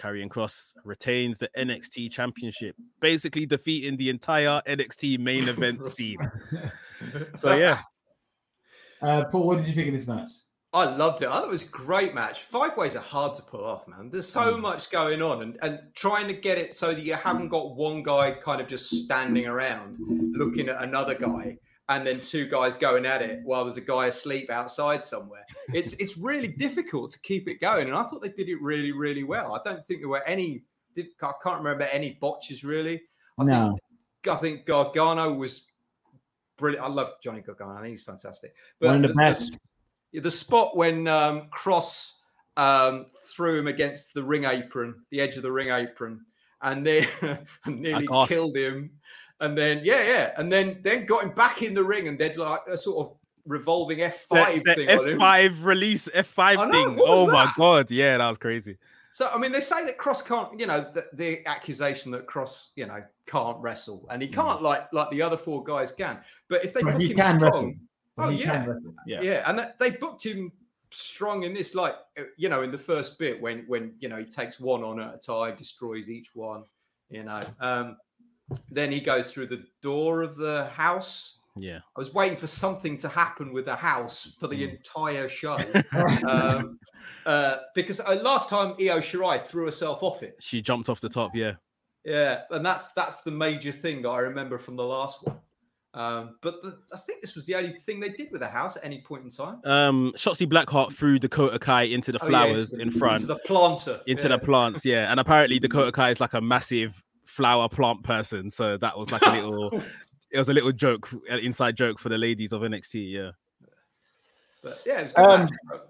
Karrion 0.00 0.28
Kross 0.28 0.72
retains 0.84 1.38
the 1.38 1.48
NXT 1.56 2.10
championship, 2.10 2.74
basically 3.00 3.44
defeating 3.46 3.96
the 3.96 4.08
entire 4.08 4.62
NXT 4.66 5.18
main 5.18 5.48
event 5.48 5.84
scene. 5.92 6.18
So 7.34 7.54
yeah, 7.56 7.80
Uh, 9.00 9.24
Paul, 9.24 9.46
what 9.46 9.56
did 9.58 9.68
you 9.68 9.72
think 9.74 9.88
of 9.88 9.94
this 9.94 10.06
match? 10.06 10.28
I 10.74 10.84
loved 10.84 11.22
it. 11.22 11.28
I 11.28 11.32
thought 11.32 11.44
it 11.44 11.50
was 11.50 11.62
a 11.62 11.68
great 11.68 12.14
match. 12.14 12.42
Five 12.42 12.76
ways 12.76 12.94
are 12.94 12.98
hard 13.02 13.34
to 13.36 13.42
pull 13.42 13.64
off, 13.64 13.88
man. 13.88 14.10
There's 14.10 14.28
so 14.28 14.54
Mm. 14.54 14.60
much 14.60 14.90
going 14.90 15.22
on, 15.22 15.40
and, 15.42 15.58
and 15.62 15.80
trying 15.94 16.26
to 16.28 16.34
get 16.34 16.58
it 16.58 16.74
so 16.74 16.92
that 16.94 17.02
you 17.02 17.14
haven't 17.14 17.48
got 17.48 17.74
one 17.74 18.02
guy 18.02 18.32
kind 18.32 18.60
of 18.60 18.68
just 18.68 18.90
standing 18.90 19.46
around 19.46 19.96
looking 20.36 20.68
at 20.68 20.82
another 20.82 21.14
guy, 21.14 21.56
and 21.90 22.06
then 22.06 22.18
two 22.20 22.46
guys 22.46 22.76
going 22.76 23.04
at 23.04 23.20
it 23.20 23.40
while 23.44 23.64
there's 23.64 23.76
a 23.76 23.80
guy 23.82 24.06
asleep 24.06 24.48
outside 24.48 25.04
somewhere. 25.04 25.44
It's 25.74 25.92
it's 25.94 26.16
really 26.16 26.48
difficult 26.48 27.10
to 27.10 27.20
keep 27.20 27.48
it 27.48 27.60
going, 27.60 27.88
and 27.88 27.96
I 27.96 28.04
thought 28.04 28.22
they 28.22 28.28
did 28.30 28.48
it 28.48 28.62
really, 28.62 28.92
really 28.92 29.24
well. 29.24 29.54
I 29.54 29.60
don't 29.68 29.84
think 29.84 30.00
there 30.00 30.08
were 30.08 30.26
any. 30.26 30.62
Did, 30.96 31.06
I 31.22 31.32
can't 31.42 31.58
remember 31.58 31.84
any 31.92 32.18
botches 32.20 32.64
really. 32.64 33.02
I 33.38 33.44
No. 33.44 33.76
think 34.24 34.36
I 34.36 34.40
think 34.40 34.66
Gargano 34.66 35.32
was 35.32 35.66
brilliant. 36.56 36.84
I 36.84 36.88
love 36.88 37.12
Johnny 37.22 37.40
Gargano. 37.42 37.72
I 37.76 37.82
think 37.82 37.90
he's 37.90 38.02
fantastic. 38.02 38.54
One 38.78 39.04
of 39.04 39.10
the 39.10 39.14
best. 39.14 39.58
yeah, 40.12 40.20
the 40.20 40.30
spot 40.30 40.76
when 40.76 41.06
um, 41.08 41.48
Kross 41.56 42.12
um, 42.56 43.06
threw 43.34 43.58
him 43.58 43.66
against 43.68 44.14
the 44.14 44.22
ring 44.22 44.44
apron, 44.44 44.94
the 45.10 45.20
edge 45.20 45.36
of 45.36 45.42
the 45.42 45.52
ring 45.52 45.70
apron, 45.70 46.24
and 46.62 46.84
then 46.86 47.08
and 47.64 47.80
nearly 47.80 48.06
gasped. 48.06 48.32
killed 48.32 48.56
him. 48.56 48.90
And 49.40 49.56
then 49.56 49.80
yeah, 49.84 50.02
yeah, 50.02 50.32
and 50.36 50.52
then 50.52 50.80
then 50.82 51.06
got 51.06 51.22
him 51.24 51.30
back 51.30 51.62
in 51.62 51.74
the 51.74 51.82
ring 51.82 52.08
and 52.08 52.18
did 52.18 52.36
like 52.36 52.60
a 52.68 52.76
sort 52.76 53.06
of 53.06 53.16
revolving 53.46 54.02
F 54.02 54.20
five 54.22 54.62
thing 54.62 54.86
the 54.86 54.98
on 54.98 55.08
him. 55.08 55.18
F5 55.18 55.64
release, 55.64 56.08
F5 56.08 56.70
thing. 56.70 56.96
what 56.96 56.96
was 56.96 57.06
Oh 57.08 57.26
my 57.32 57.50
god, 57.56 57.90
yeah, 57.90 58.18
that 58.18 58.28
was 58.28 58.38
crazy. 58.38 58.76
So 59.12 59.28
I 59.34 59.38
mean, 59.38 59.50
they 59.50 59.60
say 59.60 59.84
that 59.86 59.98
Kross 59.98 60.24
can't, 60.24 60.60
you 60.60 60.66
know, 60.66 60.88
the, 60.94 61.06
the 61.14 61.44
accusation 61.46 62.12
that 62.12 62.26
Kross, 62.26 62.68
you 62.76 62.86
know, 62.86 63.02
can't 63.26 63.58
wrestle, 63.58 64.06
and 64.10 64.20
he 64.22 64.28
can't 64.28 64.62
like 64.62 64.92
like 64.92 65.10
the 65.10 65.22
other 65.22 65.36
four 65.36 65.64
guys 65.64 65.90
can. 65.90 66.18
But 66.48 66.64
if 66.64 66.72
they 66.72 66.82
But 66.82 66.92
book 66.92 67.02
him 67.02 67.16
can 67.16 67.38
strong, 67.38 67.52
wrestle. 67.52 67.74
oh 68.18 68.28
He 68.28 68.42
yeah, 68.42 68.52
can 68.64 68.68
wrestle. 68.74 68.94
yeah, 69.06 69.22
Yeah. 69.22 69.42
and 69.46 69.58
that, 69.58 69.78
they 69.80 69.90
booked 69.90 70.24
him 70.24 70.52
strong 70.92 71.44
in 71.44 71.54
this, 71.54 71.74
like 71.74 71.96
uh, 72.18 72.24
you 72.36 72.48
know, 72.48 72.62
in 72.62 72.70
the 72.70 72.78
first 72.78 73.18
bit 73.18 73.40
when 73.40 73.64
when 73.66 73.94
you 74.00 74.08
know 74.08 74.16
he 74.18 74.24
takes 74.26 74.60
one 74.60 74.84
on 74.84 75.00
at 75.00 75.14
a 75.14 75.18
time, 75.18 75.56
destroys 75.56 76.08
each 76.10 76.34
one, 76.34 76.62
you 77.08 77.24
know. 77.24 77.42
Um, 77.58 77.96
then 78.70 78.90
he 78.92 79.00
goes 79.00 79.30
through 79.32 79.46
the 79.46 79.64
door 79.82 80.22
of 80.22 80.36
the 80.36 80.66
house. 80.72 81.38
Yeah. 81.56 81.78
I 81.96 81.98
was 81.98 82.14
waiting 82.14 82.36
for 82.36 82.46
something 82.46 82.96
to 82.98 83.08
happen 83.08 83.52
with 83.52 83.64
the 83.64 83.76
house 83.76 84.34
for 84.38 84.46
the 84.46 84.56
Mm. 84.56 84.76
entire 84.78 85.28
show. 85.28 85.58
um, 86.28 86.78
uh, 87.26 87.56
because 87.74 88.00
uh, 88.00 88.18
last 88.22 88.48
time 88.48 88.74
Io 88.80 89.00
Shirai 89.00 89.42
threw 89.44 89.66
herself 89.66 90.02
off 90.02 90.22
it. 90.22 90.36
She 90.40 90.62
jumped 90.62 90.88
off 90.88 91.00
the 91.00 91.08
top, 91.08 91.32
yeah. 91.34 91.54
Yeah, 92.04 92.42
and 92.50 92.64
that's 92.64 92.92
that's 92.92 93.20
the 93.22 93.30
major 93.30 93.72
thing 93.72 94.00
that 94.02 94.08
I 94.08 94.20
remember 94.20 94.58
from 94.58 94.76
the 94.76 94.84
last 94.84 95.22
one. 95.26 95.36
Um, 95.92 96.36
but 96.40 96.62
the, 96.62 96.78
I 96.94 96.98
think 96.98 97.20
this 97.20 97.34
was 97.34 97.46
the 97.46 97.56
only 97.56 97.74
thing 97.84 97.98
they 98.00 98.10
did 98.10 98.30
with 98.30 98.40
the 98.40 98.48
house 98.48 98.76
at 98.76 98.84
any 98.84 99.00
point 99.02 99.24
in 99.24 99.30
time. 99.30 99.60
Um, 99.64 100.12
Shotzi 100.16 100.46
Blackheart 100.48 100.94
threw 100.94 101.18
Dakota 101.18 101.58
Kai 101.58 101.82
into 101.82 102.12
the 102.12 102.18
Oh, 102.22 102.26
yeah, 102.26 102.30
flowers 102.30 102.70
into 102.72 102.82
in 102.84 102.90
front, 102.92 103.22
into 103.22 103.26
the 103.34 103.40
planter, 103.40 104.00
into 104.06 104.22
yeah. 104.22 104.28
the 104.28 104.38
plants. 104.38 104.84
Yeah, 104.86 105.10
and 105.10 105.18
apparently 105.20 105.58
Dakota 105.58 105.90
Kai 105.92 106.10
is 106.10 106.20
like 106.20 106.32
a 106.32 106.40
massive 106.40 107.02
flower 107.40 107.68
plant 107.68 108.02
person, 108.02 108.50
so 108.50 108.76
that 108.76 108.98
was 108.98 109.10
like 109.10 109.22
a 109.22 109.30
little. 109.30 109.82
it 110.30 110.38
was 110.38 110.48
a 110.48 110.52
little 110.52 110.72
joke, 110.72 111.10
an 111.28 111.38
inside 111.40 111.76
joke 111.76 111.98
for 111.98 112.08
the 112.08 112.18
ladies 112.18 112.52
of 112.52 112.62
NXT. 112.62 113.12
Yeah. 113.12 113.30
But 114.62 114.80
yeah, 114.84 115.00
it 115.00 115.02
was 115.04 115.12
a 115.12 115.14
good 115.14 115.26
Um, 115.26 115.40
match. 115.40 115.80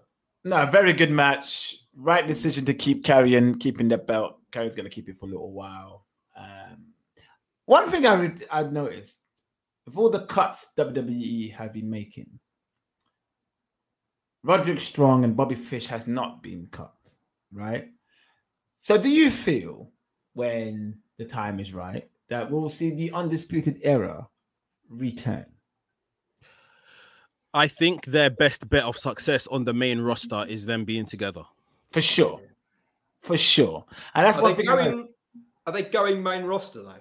No, 0.45 0.67
very 0.67 0.93
good 0.93 1.11
match. 1.11 1.77
Right 1.97 2.27
decision 2.27 2.65
to 2.67 2.75
keep 2.75 3.05
carrying, 3.05 3.59
keeping 3.59 3.89
that 3.89 4.07
belt. 4.07 4.39
Carrie's 4.53 4.75
gonna 4.77 4.89
keep 4.89 5.09
it 5.09 5.19
for 5.19 5.27
a 5.27 5.29
little 5.29 5.53
while. 5.53 6.07
Um, 6.37 6.87
one 7.67 7.91
thing 7.91 8.07
I 8.07 8.17
would 8.17 8.47
I've 8.51 8.73
noticed 8.73 9.19
of 9.87 9.99
all 9.99 10.09
the 10.09 10.25
cuts 10.27 10.69
WWE 10.79 11.53
have 11.55 11.73
been 11.73 11.91
making, 11.91 12.39
Roderick 14.43 14.81
Strong 14.81 15.25
and 15.25 15.37
Bobby 15.37 15.57
Fish 15.57 15.87
has 15.89 16.07
not 16.07 16.43
been 16.43 16.69
cut, 16.71 16.95
right? 17.53 17.89
So 18.79 18.97
do 18.97 19.11
you 19.11 19.31
feel 19.31 19.91
when 20.33 20.99
the 21.21 21.27
time 21.27 21.61
is 21.61 21.75
right 21.75 22.09
that 22.29 22.51
we'll 22.51 22.71
see 22.71 22.91
the 22.91 23.13
undisputed 23.13 23.79
era 23.83 24.27
return? 24.89 25.45
I 27.53 27.69
think 27.69 28.07
their 28.07 28.31
best 28.31 28.69
bet 28.71 28.85
of 28.85 28.97
success 28.97 29.47
on 29.49 29.65
the 29.65 29.75
main 29.75 30.01
roster 30.01 30.47
is 30.49 30.65
them 30.67 30.85
being 30.85 31.05
together. 31.05 31.43
For 31.91 32.01
sure. 32.01 32.41
For 33.21 33.37
sure. 33.37 33.85
And 34.15 34.25
that's 34.27 34.39
Are 34.39 34.49
they 34.49 34.55
thing. 34.63 34.69
I- 34.69 34.77
going? 34.77 35.09
Are 35.67 35.73
they 35.75 35.83
going 35.83 36.23
main 36.23 36.45
roster 36.45 36.83
though? 36.83 36.95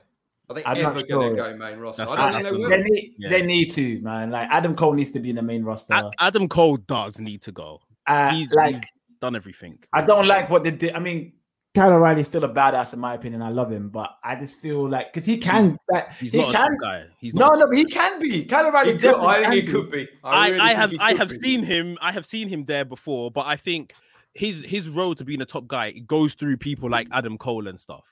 Are 0.49 0.55
they 0.55 0.65
I'm 0.65 0.81
not 0.81 0.97
ever 0.97 1.05
going 1.07 1.35
to 1.35 1.41
go 1.41 1.55
main 1.55 1.79
roster? 1.79 2.01
That's- 2.05 2.17
I 2.17 2.31
don't 2.31 2.31
that's 2.33 2.45
think 2.45 2.57
they 2.57 2.61
will. 2.61 2.69
They 2.69 2.81
need, 2.89 3.13
Yeah. 3.17 3.29
they 3.29 3.41
need 3.45 3.71
to, 3.73 4.01
man. 4.01 4.31
Like 4.31 4.49
Adam 4.51 4.75
Cole 4.75 4.93
needs 4.93 5.11
to 5.11 5.19
be 5.19 5.29
in 5.29 5.35
the 5.37 5.41
main 5.43 5.63
roster. 5.63 5.93
A- 5.93 6.11
Adam 6.19 6.49
Cole 6.49 6.77
does 6.77 7.19
need 7.21 7.41
to 7.43 7.51
go. 7.53 7.79
Uh, 8.05 8.31
He's, 8.31 8.51
like 8.51 8.75
he's 8.75 8.83
done 9.21 9.35
everything. 9.35 9.77
I 9.93 10.01
don't 10.03 10.27
like 10.27 10.49
what 10.49 10.63
they 10.63 10.71
did. 10.71 10.93
I 10.95 10.99
mean, 10.99 11.33
Kyle 11.75 11.91
O'Reilly's 11.93 12.27
still 12.27 12.43
a 12.43 12.49
badass 12.49 12.93
in 12.93 12.99
my 12.99 13.13
opinion. 13.13 13.41
I 13.43 13.49
love 13.49 13.71
him, 13.71 13.89
but 13.89 14.17
I 14.23 14.35
just 14.35 14.59
feel 14.59 14.89
like 14.89 15.13
because 15.13 15.25
he 15.25 15.37
can, 15.37 15.63
He's- 15.65 15.75
like, 15.89 16.13
He's 16.15 16.31
he 16.31 16.39
not 16.39 16.49
a 16.49 16.57
can. 16.57 16.71
top 16.71 16.79
guy. 16.81 17.05
He's 17.19 17.35
No, 17.35 17.47
not. 17.47 17.55
a 17.55 17.59
no, 17.59 17.67
but 17.67 17.75
he 17.77 17.85
can 17.85 18.19
be. 18.19 18.43
Kyle 18.45 18.65
O'Reilly. 18.67 18.93
He 18.93 18.97
could, 18.97 19.01
definitely 19.03 19.27
I 19.27 19.33
think 19.35 19.45
can 19.45 19.53
he 19.53 19.61
be. 19.61 19.71
could 19.71 19.91
be. 19.91 20.07
I, 20.23 20.47
really 20.49 20.59
I 20.61 20.69
have 20.73 20.93
I 20.99 21.13
have 21.13 21.29
be. 21.29 21.35
seen 21.35 21.63
him. 21.63 21.97
I 22.01 22.11
have 22.11 22.25
seen 22.25 22.49
him 22.49 22.65
there 22.65 22.85
before, 22.85 23.29
but 23.29 23.45
I 23.45 23.55
think 23.55 23.93
his 24.33 24.63
his 24.63 24.89
road 24.89 25.17
to 25.19 25.25
being 25.25 25.41
a 25.41 25.45
top 25.45 25.67
guy 25.67 25.87
it 25.87 26.05
goes 26.07 26.33
through 26.33 26.57
people 26.57 26.89
like 26.89 27.07
Adam 27.11 27.37
Cole 27.37 27.67
and 27.67 27.79
stuff. 27.79 28.05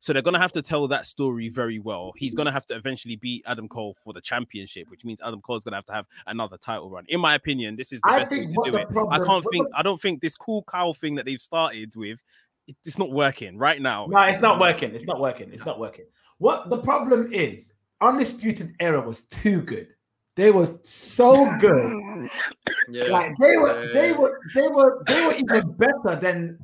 So 0.00 0.12
they're 0.12 0.20
gonna 0.22 0.40
have 0.40 0.52
to 0.52 0.62
tell 0.62 0.88
that 0.88 1.06
story 1.06 1.48
very 1.48 1.78
well. 1.78 2.12
He's 2.16 2.34
gonna 2.34 2.50
have 2.50 2.66
to 2.66 2.74
eventually 2.74 3.14
beat 3.16 3.44
Adam 3.46 3.68
Cole 3.68 3.94
for 4.02 4.12
the 4.12 4.20
championship, 4.20 4.90
which 4.90 5.04
means 5.04 5.20
Adam 5.24 5.40
Cole's 5.42 5.62
gonna 5.64 5.76
have 5.76 5.86
to 5.86 5.92
have 5.92 6.06
another 6.26 6.56
title 6.56 6.90
run. 6.90 7.04
In 7.08 7.20
my 7.20 7.34
opinion, 7.36 7.76
this 7.76 7.92
is 7.92 8.00
the 8.00 8.08
I 8.10 8.18
best 8.20 8.32
way 8.32 8.46
to 8.46 8.56
do 8.64 8.70
the 8.72 8.78
it. 8.80 8.88
I 9.10 9.18
can't 9.18 9.44
think. 9.52 9.68
I 9.74 9.82
don't 9.82 10.00
think 10.00 10.20
this 10.20 10.34
cool 10.34 10.64
cow 10.68 10.92
thing 10.92 11.14
that 11.16 11.24
they've 11.26 11.40
started 11.40 11.94
with, 11.94 12.18
it- 12.18 12.20
it's 12.68 12.98
not 12.98 13.10
working 13.10 13.58
right 13.58 13.80
now. 13.80 14.06
No, 14.08 14.18
it's 14.24 14.40
not 14.40 14.58
working. 14.60 14.94
It's 14.94 15.06
not 15.06 15.20
working. 15.20 15.50
It's 15.52 15.64
not 15.66 15.78
working. 15.78 16.06
What 16.38 16.70
the 16.70 16.78
problem 16.78 17.32
is, 17.32 17.70
Undisputed 18.00 18.74
Era 18.80 19.00
was 19.00 19.22
too 19.24 19.62
good. 19.62 19.88
They 20.36 20.50
were 20.50 20.78
so 20.82 21.50
good. 21.60 22.28
Yeah. 22.88 23.04
Like 23.04 23.32
they 23.38 23.56
were, 23.56 23.84
Yeah. 23.86 23.92
they 23.92 24.12
were, 24.12 24.40
they 24.54 24.68
were, 24.68 25.04
they 25.06 25.24
were 25.26 25.34
even 25.34 25.72
better 25.72 26.16
than. 26.20 26.58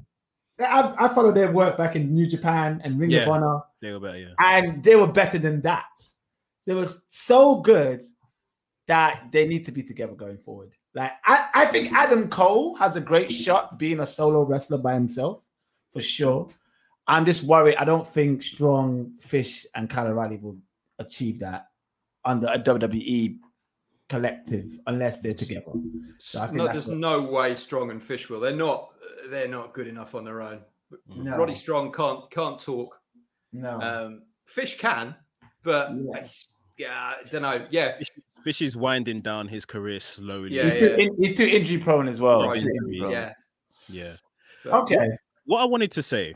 I, 0.58 0.92
I 0.98 1.08
followed 1.08 1.36
their 1.36 1.52
work 1.52 1.76
back 1.78 1.94
in 1.94 2.12
New 2.12 2.26
Japan 2.26 2.80
and 2.82 2.98
Ring 2.98 3.10
Yeah. 3.10 3.22
of 3.22 3.28
Honor, 3.28 3.60
They 3.80 3.92
were 3.92 4.00
better, 4.00 4.18
yeah. 4.18 4.34
and 4.40 4.82
they 4.82 4.96
were 4.96 5.06
better 5.06 5.38
than 5.38 5.60
that. 5.62 5.84
They 6.66 6.74
was 6.74 7.00
so 7.08 7.60
good 7.60 8.02
that 8.88 9.28
they 9.30 9.46
need 9.46 9.64
to 9.66 9.72
be 9.72 9.82
together 9.84 10.14
going 10.14 10.38
forward. 10.38 10.72
Like 10.94 11.12
I, 11.24 11.48
I 11.54 11.66
think 11.66 11.92
Adam 11.92 12.28
Cole 12.28 12.74
has 12.76 12.96
a 12.96 13.00
great 13.00 13.30
shot 13.30 13.78
being 13.78 14.00
a 14.00 14.06
solo 14.06 14.42
wrestler 14.42 14.78
by 14.78 14.94
himself, 14.94 15.42
for 15.92 16.00
sure. 16.00 16.48
I'm 17.06 17.24
just 17.24 17.42
worried. 17.44 17.76
I 17.76 17.84
don't 17.84 18.06
think 18.06 18.42
Strong, 18.42 19.14
Fish, 19.18 19.66
and 19.74 19.88
Kyle 19.88 20.06
O'Reilly 20.08 20.36
will 20.36 20.58
achieve 20.98 21.38
that 21.40 21.68
under 22.24 22.48
a 22.48 22.58
WWE 22.58 23.38
collective 24.08 24.78
unless 24.86 25.20
they're 25.20 25.32
together. 25.32 25.72
So 26.18 26.40
I 26.42 26.46
think 26.46 26.56
no, 26.58 26.66
there's 26.66 26.86
what- 26.88 26.96
no 26.98 27.22
way 27.22 27.54
Strong 27.54 27.90
and 27.90 28.02
Fish 28.02 28.28
will. 28.28 28.40
They're 28.40 28.54
not. 28.54 28.90
They're 29.30 29.48
not 29.48 29.74
good 29.74 29.86
enough 29.88 30.14
on 30.14 30.24
their 30.24 30.40
own. 30.40 30.60
No. 31.06 31.36
Roddy 31.36 31.54
Strong 31.54 31.92
can't 31.92 32.30
can't 32.30 32.58
talk. 32.58 32.98
No. 33.52 33.78
Um, 33.80 34.22
Fish 34.46 34.78
can, 34.78 35.14
but 35.62 35.90
Yeah. 35.94 36.20
he's- 36.20 36.46
yeah, 36.78 37.14
I 37.18 37.22
don't 37.30 37.42
know. 37.42 37.66
Yeah, 37.70 37.98
Fish, 37.98 38.10
Fish 38.44 38.62
is 38.62 38.76
winding 38.76 39.20
down 39.20 39.48
his 39.48 39.64
career 39.66 40.00
slowly. 40.00 40.54
Yeah, 40.54 40.70
he's, 40.70 40.78
too, 40.80 40.94
in- 40.96 41.16
he's 41.22 41.36
too 41.36 41.44
injury 41.46 41.78
prone 41.78 42.08
as 42.08 42.20
well. 42.20 42.46
Right. 42.46 42.56
Injury 42.56 42.98
prone. 43.00 43.12
yeah. 43.12 43.32
yeah. 43.88 44.14
But- 44.64 44.74
Okay. 44.84 45.08
What 45.48 45.62
I 45.62 45.64
wanted 45.64 45.90
to 45.92 46.02
say, 46.02 46.34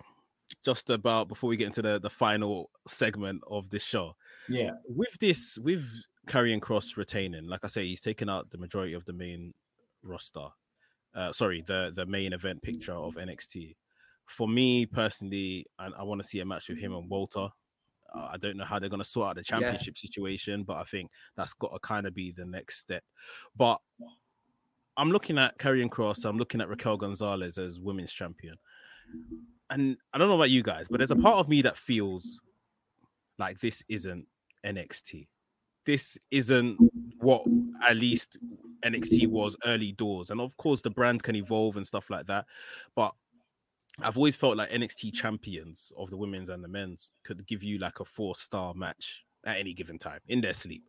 just 0.65 0.89
about 0.89 1.29
before 1.29 1.49
we 1.51 1.59
get 1.59 1.67
into 1.67 1.83
the, 1.83 2.01
the 2.01 2.09
final 2.09 2.71
segment 2.89 3.43
of 3.47 3.69
this 3.69 3.83
show, 3.85 4.17
Yeah. 4.49 4.71
with 4.87 5.19
this, 5.19 5.59
with 5.59 5.85
Karrion 6.27 6.61
Kross 6.61 6.97
retaining, 6.97 7.47
like 7.47 7.61
I 7.63 7.67
say, 7.69 7.87
he's 7.87 8.01
taken 8.01 8.31
out 8.31 8.51
the 8.51 8.57
majority 8.57 8.95
of 8.95 9.05
the 9.05 9.13
main 9.13 9.53
roster. 10.03 10.47
Uh, 11.15 11.31
sorry, 11.31 11.63
the 11.67 11.93
the 11.95 12.07
main 12.07 12.33
event 12.33 12.63
picture 12.63 12.95
of 12.95 13.17
NXT. 13.17 13.77
For 14.25 14.49
me 14.49 14.87
personally, 14.87 15.67
I, 15.79 15.89
I 15.99 16.03
want 16.05 16.23
to 16.23 16.27
see 16.27 16.41
a 16.41 16.45
match 16.47 16.71
with 16.71 16.79
him 16.79 16.95
and 16.95 17.11
Walter. 17.11 17.49
Uh, 18.15 18.29
I 18.33 18.39
don't 18.39 18.57
know 18.57 18.65
how 18.65 18.79
they're 18.79 18.89
going 18.89 19.03
to 19.03 19.05
sort 19.05 19.29
out 19.29 19.35
the 19.37 19.41
Yeah. 19.47 19.59
championship 19.61 19.99
situation, 19.99 20.63
but 20.65 20.79
I 20.79 20.85
think 20.85 21.11
that's 21.37 21.53
got 21.53 21.69
to 21.75 21.79
kind 21.81 22.07
of 22.07 22.15
be 22.15 22.33
the 22.33 22.47
next 22.47 22.79
step. 22.79 23.03
But 23.55 23.79
I'm 24.97 25.11
looking 25.11 25.37
at 25.39 25.59
Karrion 25.59 25.91
Kross. 25.91 26.25
I'm 26.25 26.39
looking 26.39 26.61
at 26.63 26.69
Raquel 26.69 26.97
Gonzalez 26.97 27.59
as 27.59 27.79
women's 27.81 28.13
champion, 28.13 28.57
and 29.71 29.97
I 30.13 30.19
don't 30.19 30.29
know 30.29 30.37
about 30.37 30.51
you 30.51 30.63
guys, 30.63 30.89
but 30.89 30.99
there's 30.99 31.11
a 31.11 31.17
part 31.17 31.37
of 31.37 31.49
me 31.49 31.63
that 31.63 31.77
feels 31.77 32.41
like 33.39 33.59
this 33.61 33.83
isn't 33.89 34.27
NXT. 34.65 35.27
This 35.87 36.19
isn't 36.31 36.79
what 37.19 37.43
at 37.89 37.97
least 37.97 38.39
NXT 38.85 39.29
was 39.29 39.57
early 39.65 39.93
doors, 39.93 40.31
and 40.31 40.41
of 40.41 40.57
course 40.57 40.83
the 40.83 40.91
brand 40.91 41.23
can 41.23 41.37
evolve 41.37 41.77
and 41.77 41.87
stuff 41.87 42.11
like 42.11 42.27
that. 42.27 42.47
But 42.95 43.15
I've 44.01 44.17
always 44.17 44.37
felt 44.37 44.57
like 44.57 44.71
NXT 44.71 45.13
champions 45.13 45.93
of 45.97 46.11
the 46.11 46.17
women's 46.17 46.49
and 46.49 46.63
the 46.63 46.69
men's 46.69 47.13
could 47.25 47.47
give 47.47 47.63
you 47.63 47.79
like 47.79 48.01
a 48.01 48.05
four 48.05 48.35
star 48.35 48.75
match 48.75 49.25
at 49.45 49.59
any 49.59 49.75
given 49.75 49.99
time 49.99 50.21
in 50.29 50.41
their 50.41 50.53
sleep. 50.53 50.85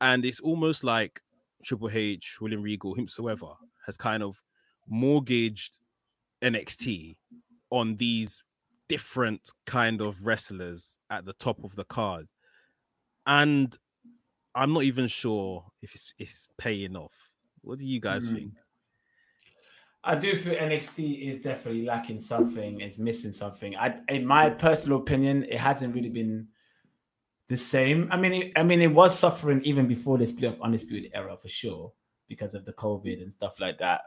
And 0.00 0.24
it's 0.24 0.40
almost 0.40 0.84
like 0.84 1.20
Triple 1.64 1.90
H, 1.92 2.38
William 2.40 2.62
Regal, 2.62 2.94
whomsoever 2.94 3.52
has 3.86 3.96
kind 3.96 4.22
of 4.22 4.40
mortgaged 4.88 5.78
NXT 6.44 7.16
on 7.70 7.96
these 7.96 8.44
different 8.88 9.50
kind 9.66 10.00
of 10.00 10.26
wrestlers 10.26 10.98
at 11.10 11.24
the 11.24 11.32
top 11.32 11.64
of 11.64 11.74
the 11.76 11.84
card. 11.84 12.28
And 13.26 13.76
I'm 14.54 14.72
not 14.72 14.84
even 14.84 15.06
sure 15.06 15.66
if 15.82 15.94
it's, 15.94 16.12
it's 16.18 16.48
paying 16.58 16.96
off. 16.96 17.14
What 17.62 17.78
do 17.78 17.86
you 17.86 18.00
guys 18.00 18.28
Hmm. 18.28 18.34
think? 18.34 18.52
I 20.06 20.16
do 20.16 20.36
feel 20.38 20.54
NXT 20.54 21.22
is 21.22 21.40
definitely 21.40 21.86
lacking 21.86 22.20
something, 22.20 22.80
it's 22.80 22.98
missing 22.98 23.32
something. 23.32 23.74
I, 23.74 24.00
in 24.08 24.26
my 24.26 24.50
personal 24.50 24.98
opinion, 24.98 25.44
it 25.44 25.58
hasn't 25.58 25.94
really 25.94 26.10
been 26.10 26.48
the 27.48 27.56
same. 27.56 28.08
I 28.12 28.18
mean, 28.18 28.32
it, 28.34 28.52
I 28.54 28.62
mean, 28.64 28.82
it 28.82 28.92
was 28.92 29.18
suffering 29.18 29.62
even 29.64 29.88
before 29.88 30.18
the 30.18 30.26
split 30.26 30.52
up 30.52 30.60
undisputed 30.60 31.10
era 31.14 31.36
for 31.38 31.48
sure 31.48 31.92
because 32.28 32.54
of 32.54 32.66
the 32.66 32.74
COVID 32.74 33.22
and 33.22 33.32
stuff 33.32 33.58
like 33.60 33.78
that. 33.78 34.02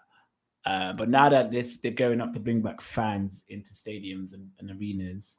Uh, 0.67 0.91
but 0.91 1.07
now 1.07 1.29
that 1.29 1.49
this, 1.49 1.77
they're 1.77 1.91
going 1.91 2.19
up 2.19 2.33
to 2.33 2.41
bring 2.41 2.61
back 2.61 2.81
fans 2.81 3.45
into 3.47 3.71
stadiums 3.71 4.33
and, 4.33 4.49
and 4.59 4.69
arenas, 4.69 5.37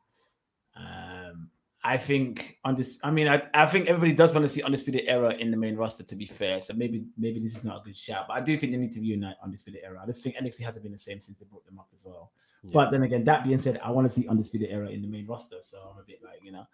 um, 0.74 1.50
I 1.84 1.98
think 1.98 2.56
on 2.64 2.76
this, 2.76 2.98
I 3.02 3.10
mean, 3.10 3.28
I, 3.28 3.42
I 3.52 3.66
think 3.66 3.88
everybody 3.88 4.14
does 4.14 4.32
want 4.32 4.44
to 4.44 4.48
see 4.48 4.62
undisputed 4.62 5.02
era 5.06 5.34
in 5.34 5.50
the 5.50 5.56
main 5.58 5.76
roster. 5.76 6.02
To 6.02 6.16
be 6.16 6.24
fair, 6.24 6.62
so 6.62 6.72
maybe 6.72 7.04
maybe 7.18 7.40
this 7.40 7.54
is 7.54 7.62
not 7.62 7.82
a 7.82 7.84
good 7.84 7.96
shout, 7.96 8.24
but 8.26 8.38
I 8.38 8.40
do 8.40 8.56
think 8.56 8.72
they 8.72 8.78
need 8.78 8.92
to 8.92 9.00
reunite 9.00 9.36
undisputed 9.44 9.82
era. 9.84 10.00
I 10.02 10.06
just 10.06 10.22
think 10.22 10.36
NXT 10.36 10.60
hasn't 10.60 10.82
been 10.82 10.92
the 10.92 10.98
same 10.98 11.20
since 11.20 11.38
they 11.38 11.44
brought 11.44 11.66
them 11.66 11.78
up 11.78 11.88
as 11.94 12.04
well. 12.06 12.32
But 12.72 12.90
then 12.90 13.02
again, 13.02 13.24
that 13.24 13.44
being 13.44 13.60
said, 13.60 13.78
I 13.84 13.90
want 13.90 14.08
to 14.08 14.12
see 14.12 14.26
undisputed 14.26 14.70
era 14.70 14.88
in 14.88 15.02
the 15.02 15.08
main 15.08 15.26
roster, 15.26 15.58
so 15.62 15.78
I'm 15.92 16.00
a 16.00 16.04
bit 16.04 16.20
like 16.24 16.40
you 16.42 16.52
know, 16.52 16.66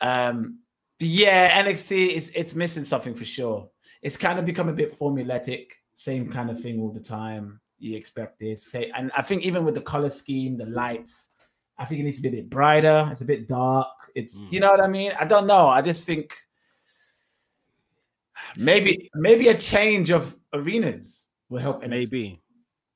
um, 0.00 0.58
but 0.98 1.08
yeah, 1.08 1.62
NXT 1.62 2.08
is 2.10 2.32
it's 2.34 2.54
missing 2.54 2.84
something 2.84 3.14
for 3.14 3.24
sure. 3.24 3.70
It's 4.02 4.16
kind 4.16 4.40
of 4.40 4.44
become 4.44 4.68
a 4.68 4.74
bit 4.74 4.98
formulaic, 4.98 5.68
same 5.94 6.30
kind 6.30 6.50
of 6.50 6.60
thing 6.60 6.80
all 6.80 6.90
the 6.90 7.00
time. 7.00 7.60
You 7.82 7.96
expect 7.96 8.38
this, 8.38 8.64
say, 8.70 8.90
and 8.96 9.10
I 9.16 9.22
think 9.22 9.42
even 9.42 9.64
with 9.64 9.74
the 9.74 9.80
color 9.80 10.08
scheme, 10.10 10.56
the 10.56 10.66
lights, 10.66 11.28
I 11.76 11.84
think 11.84 12.00
it 12.00 12.04
needs 12.04 12.18
to 12.18 12.22
be 12.22 12.28
a 12.28 12.32
bit 12.42 12.48
brighter. 12.50 13.08
It's 13.10 13.22
a 13.22 13.24
bit 13.24 13.48
dark. 13.48 13.88
It's 14.14 14.36
Mm. 14.36 14.52
you 14.52 14.60
know 14.60 14.70
what 14.70 14.82
I 14.84 14.88
mean. 14.88 15.12
I 15.18 15.24
don't 15.24 15.46
know. 15.46 15.66
I 15.68 15.82
just 15.82 16.04
think 16.04 16.32
maybe 18.56 19.10
maybe 19.14 19.48
a 19.48 19.58
change 19.58 20.10
of 20.10 20.36
arenas 20.52 21.26
will 21.48 21.60
help. 21.60 21.82
NXT. 21.82 21.90
Maybe, 21.90 22.40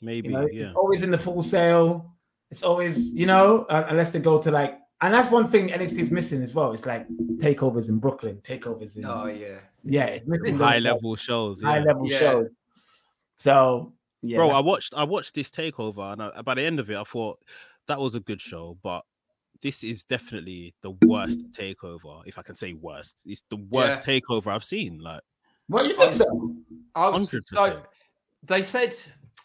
maybe, 0.00 0.28
You 0.28 0.34
know, 0.34 0.48
yeah. 0.52 0.66
It's 0.68 0.76
always 0.76 1.02
in 1.02 1.10
the 1.10 1.18
full 1.18 1.42
sail. 1.42 2.14
It's 2.50 2.62
always, 2.62 3.08
you 3.08 3.26
know, 3.26 3.64
uh, 3.68 3.86
unless 3.88 4.10
they 4.10 4.20
go 4.20 4.40
to 4.40 4.50
like 4.50 4.78
And 5.02 5.12
that's 5.12 5.30
one 5.30 5.46
thing 5.48 5.68
NXT 5.68 5.98
is 5.98 6.10
missing 6.10 6.42
as 6.42 6.54
well. 6.54 6.72
It's 6.72 6.86
like 6.86 7.06
takeovers 7.36 7.88
in 7.90 7.98
Brooklyn, 7.98 8.36
takeovers 8.42 8.96
in 8.96 9.04
Oh 9.04 9.26
yeah. 9.26 9.58
yeah, 9.84 10.06
it's 10.06 10.26
missing 10.26 10.56
high 10.58 10.78
level 10.78 11.16
shows. 11.16 11.60
high 11.62 11.78
Yeah. 11.78 11.84
level 11.84 12.08
Yeah. 12.10 12.18
shows. 12.18 12.48
So 13.38 13.92
yeah, 14.28 14.38
Bro, 14.38 14.50
I 14.50 14.60
watched 14.60 14.94
I 14.94 15.04
watched 15.04 15.34
this 15.34 15.50
takeover, 15.50 16.12
and 16.12 16.22
I, 16.22 16.42
by 16.42 16.54
the 16.54 16.62
end 16.62 16.80
of 16.80 16.90
it, 16.90 16.98
I 16.98 17.04
thought 17.04 17.38
that 17.86 17.98
was 17.98 18.14
a 18.14 18.20
good 18.20 18.40
show, 18.40 18.76
but 18.82 19.02
this 19.62 19.82
is 19.82 20.04
definitely 20.04 20.74
the 20.82 20.92
worst 21.06 21.50
takeover, 21.50 22.22
if 22.26 22.38
I 22.38 22.42
can 22.42 22.54
say 22.54 22.74
worst. 22.74 23.22
It's 23.24 23.42
the 23.48 23.56
worst 23.56 24.02
takeover 24.02 24.48
I've 24.48 24.64
seen. 24.64 24.98
Like, 24.98 25.20
what 25.68 25.86
you 25.86 25.96
think 25.96 26.12
so? 26.12 26.54
I 26.94 27.08
was, 27.08 27.26
100%. 27.28 27.42
so 27.46 27.82
they 28.42 28.62
said 28.62 28.94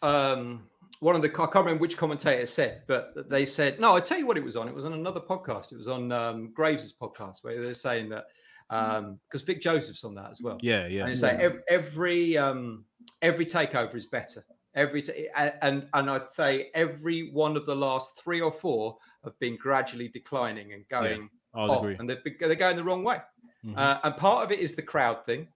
um, 0.01 0.63
one 0.99 1.15
of 1.15 1.21
the 1.21 1.29
I 1.29 1.32
can't 1.32 1.55
remember 1.55 1.82
which 1.82 1.97
commentator 1.97 2.45
said, 2.45 2.84
but 2.88 3.29
they 3.29 3.45
said 3.45 3.79
no. 3.79 3.95
I 3.95 3.99
tell 3.99 4.17
you 4.19 4.25
what, 4.25 4.38
it 4.38 4.43
was 4.43 4.55
on. 4.55 4.67
It 4.67 4.75
was 4.75 4.86
on 4.86 4.93
another 4.93 5.21
podcast. 5.21 5.71
It 5.71 5.77
was 5.77 5.88
on 5.88 6.11
um, 6.11 6.51
Graves' 6.53 6.93
podcast 6.99 7.38
where 7.41 7.61
they're 7.61 7.73
saying 7.73 8.09
that 8.09 8.25
because 8.69 9.41
Vic 9.41 9.61
Joseph's 9.61 10.03
on 10.03 10.15
that 10.15 10.29
as 10.32 10.41
well. 10.41 10.57
yeah, 10.61 10.88
yeah, 10.88 11.01
And 11.01 11.09
they 11.09 11.15
say 11.15 11.34
Yeah. 11.34 11.45
every 11.45 11.61
every, 11.69 12.38
um, 12.38 12.86
every 13.21 13.45
takeover 13.45 13.95
is 13.95 14.05
better. 14.05 14.45
Every 14.76 15.01
t- 15.01 15.28
and 15.36 15.88
and 15.93 16.09
I'd 16.09 16.32
say 16.32 16.69
every 16.74 17.30
one 17.32 17.57
of 17.57 17.65
the 17.65 17.76
last 17.76 18.22
three 18.24 18.39
or 18.39 18.51
four 18.51 18.97
have 19.24 19.38
been 19.39 19.57
gradually 19.57 20.07
declining 20.07 20.74
and 20.74 20.88
going 20.88 21.30
I'll 21.53 21.72
off, 21.72 21.80
agree. 21.80 21.97
and 21.99 22.09
they're, 22.09 22.22
they're 22.39 22.55
going 22.55 22.78
the 22.78 22.84
wrong 22.84 23.03
way. 23.03 23.19
Mhm. 23.65 23.78
Uh, 23.78 23.99
and 24.03 24.15
part 24.17 24.43
of 24.45 24.51
it 24.51 24.59
is 24.59 24.74
the 24.76 24.82
crowd 24.82 25.26
thing. 25.26 25.47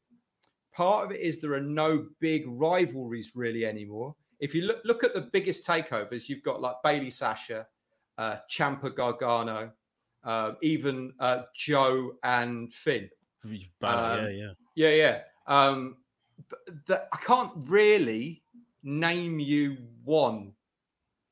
Part 0.74 1.05
of 1.05 1.11
it 1.11 1.22
is 1.22 1.39
there 1.39 1.53
are 1.53 1.61
no 1.61 2.07
big 2.20 2.43
rivalries 2.47 3.32
really 3.36 3.66
anymore. 3.66 4.13
If 4.39 4.53
you 4.53 4.63
look 4.63 4.82
look 4.84 5.03
at 5.05 5.13
the 5.13 5.22
biggest 5.22 5.66
takeovers, 5.66 6.28
you've 6.28 6.43
got 6.43 6.59
like 6.59 6.76
Bayley 6.84 7.09
Sasha, 7.09 7.66
uh, 8.18 8.36
Ciampa 8.51 8.93
Gargano, 8.93 9.72
uh, 10.26 10.51
even 10.61 11.13
uh, 11.22 11.43
Joe 11.55 12.11
and 12.24 12.72
Finn. 12.74 13.09
Um, 13.45 14.26
yeah, 14.26 14.28
yeah. 14.28 14.51
Yeah, 14.76 14.89
yeah. 14.89 15.22
Um, 15.47 15.97
but 16.49 16.59
the, 16.88 17.07
I 17.13 17.18
can't 17.18 17.51
really 17.55 18.43
name 18.86 19.39
you 19.39 19.77
one 20.03 20.53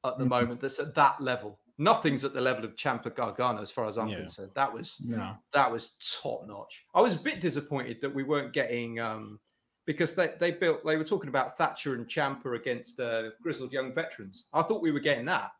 at 0.04 0.18
the 0.18 0.26
Mhm. 0.26 0.30
moment 0.30 0.60
that's 0.62 0.80
at 0.80 0.94
that 0.96 1.22
level. 1.22 1.60
Nothing's 1.78 2.24
at 2.26 2.34
the 2.34 2.42
level 2.42 2.66
of 2.66 2.76
Ciampa 2.76 3.14
Gargano, 3.16 3.62
as 3.62 3.72
far 3.72 3.86
as 3.88 3.98
I'm 3.98 4.08
Yeah. 4.10 4.18
concerned. 4.18 4.52
That 4.56 4.74
was 4.74 5.00
No. 5.02 5.38
that 5.54 5.72
was 5.72 5.96
top 6.22 6.46
notch. 6.46 6.86
I 6.94 7.02
was 7.02 7.14
a 7.14 7.20
bit 7.20 7.40
disappointed 7.40 8.02
that 8.02 8.10
we 8.14 8.24
weren't 8.24 8.52
getting 8.54 9.00
um 9.00 9.40
because 9.86 10.14
they, 10.16 10.34
they 10.40 10.52
built 10.52 10.84
they 10.86 10.98
were 10.98 11.04
talking 11.04 11.30
about 11.30 11.58
Thatcher 11.58 11.94
and 11.96 12.08
Ciampa 12.08 12.56
against 12.56 13.00
uh, 13.00 13.32
grizzled 13.42 13.72
young 13.72 13.94
veterans. 13.94 14.46
I 14.54 14.62
thought 14.64 14.82
we 14.82 14.92
were 14.92 15.00
getting 15.00 15.26
that, 15.26 15.52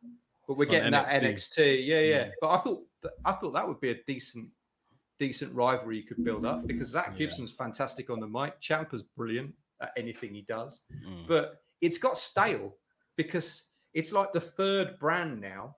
but 0.46 0.56
we're 0.56 0.64
It's 0.64 0.70
getting 0.70 0.92
that 0.92 1.08
NXT. 1.10 1.22
NXT. 1.56 1.86
Yeah, 1.86 2.00
yeah. 2.00 2.00
Yeah. 2.26 2.30
But 2.40 2.50
I 2.50 2.58
thought 2.58 2.86
that, 3.02 3.12
I 3.24 3.32
thought 3.32 3.52
that 3.54 3.66
would 3.66 3.80
be 3.80 3.90
a 3.90 4.02
decent 4.04 4.50
decent 5.20 5.54
rivalry 5.54 5.96
you 5.98 6.02
could 6.02 6.24
build 6.24 6.44
up 6.44 6.66
because 6.66 6.88
Zach 6.88 7.10
Yeah. 7.12 7.18
Gibson's 7.18 7.52
fantastic 7.52 8.10
on 8.10 8.18
the 8.18 8.26
mic. 8.26 8.60
Ciampa's 8.60 9.02
brilliant 9.04 9.54
at 9.80 9.92
anything 9.96 10.34
he 10.34 10.42
does, 10.42 10.82
Mm. 10.92 11.26
but 11.28 11.63
it's 11.84 11.98
got 11.98 12.18
stale 12.18 12.76
because 13.16 13.70
it's 13.92 14.12
like 14.12 14.32
the 14.32 14.40
third 14.40 14.98
brand 14.98 15.40
now. 15.40 15.76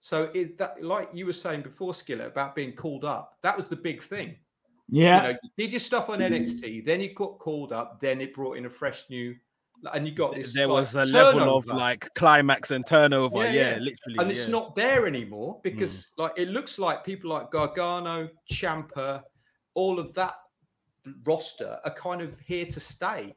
So 0.00 0.30
it 0.34 0.58
that 0.58 0.82
like 0.82 1.10
you 1.14 1.26
were 1.26 1.32
saying 1.32 1.62
before, 1.62 1.92
Skillit, 1.92 2.26
about 2.26 2.56
being 2.56 2.72
called 2.72 3.04
up. 3.04 3.38
That 3.42 3.56
was 3.56 3.68
the 3.68 3.76
big 3.76 4.02
thing. 4.02 4.36
Yeah. 4.88 5.16
You 5.16 5.22
know, 5.22 5.38
you 5.42 5.50
did 5.56 5.70
your 5.70 5.80
stuff 5.80 6.10
on 6.10 6.18
NXT, 6.18 6.84
then 6.84 7.00
you 7.00 7.14
got 7.14 7.38
called 7.38 7.72
up, 7.72 8.00
then 8.00 8.20
it 8.20 8.34
brought 8.34 8.56
in 8.56 8.66
a 8.66 8.70
fresh 8.70 9.04
new, 9.08 9.34
and 9.94 10.06
you 10.06 10.12
got 10.12 10.34
this. 10.34 10.52
there 10.52 10.66
like, 10.66 10.80
was 10.80 10.94
a 10.94 11.04
level 11.04 11.56
of 11.56 11.66
like 11.66 12.08
climax 12.14 12.72
and 12.72 12.84
turnover. 12.84 13.44
Yeah, 13.44 13.52
Yeah, 13.52 13.52
yeah. 13.52 13.78
literally. 13.78 14.18
and 14.18 14.30
it's 14.30 14.48
not 14.48 14.74
there 14.74 15.06
anymore 15.06 15.60
because 15.62 15.92
mm. 15.92 16.24
like 16.24 16.32
it 16.36 16.48
looks 16.48 16.80
like 16.80 17.04
people 17.04 17.30
like 17.30 17.52
Gargano, 17.52 18.28
Ciampa, 18.50 19.22
all 19.74 20.00
of 20.00 20.12
that 20.14 20.34
roster 21.24 21.78
are 21.84 21.94
kind 21.94 22.20
of 22.20 22.38
here 22.40 22.66
to 22.66 22.80
stay. 22.80 23.32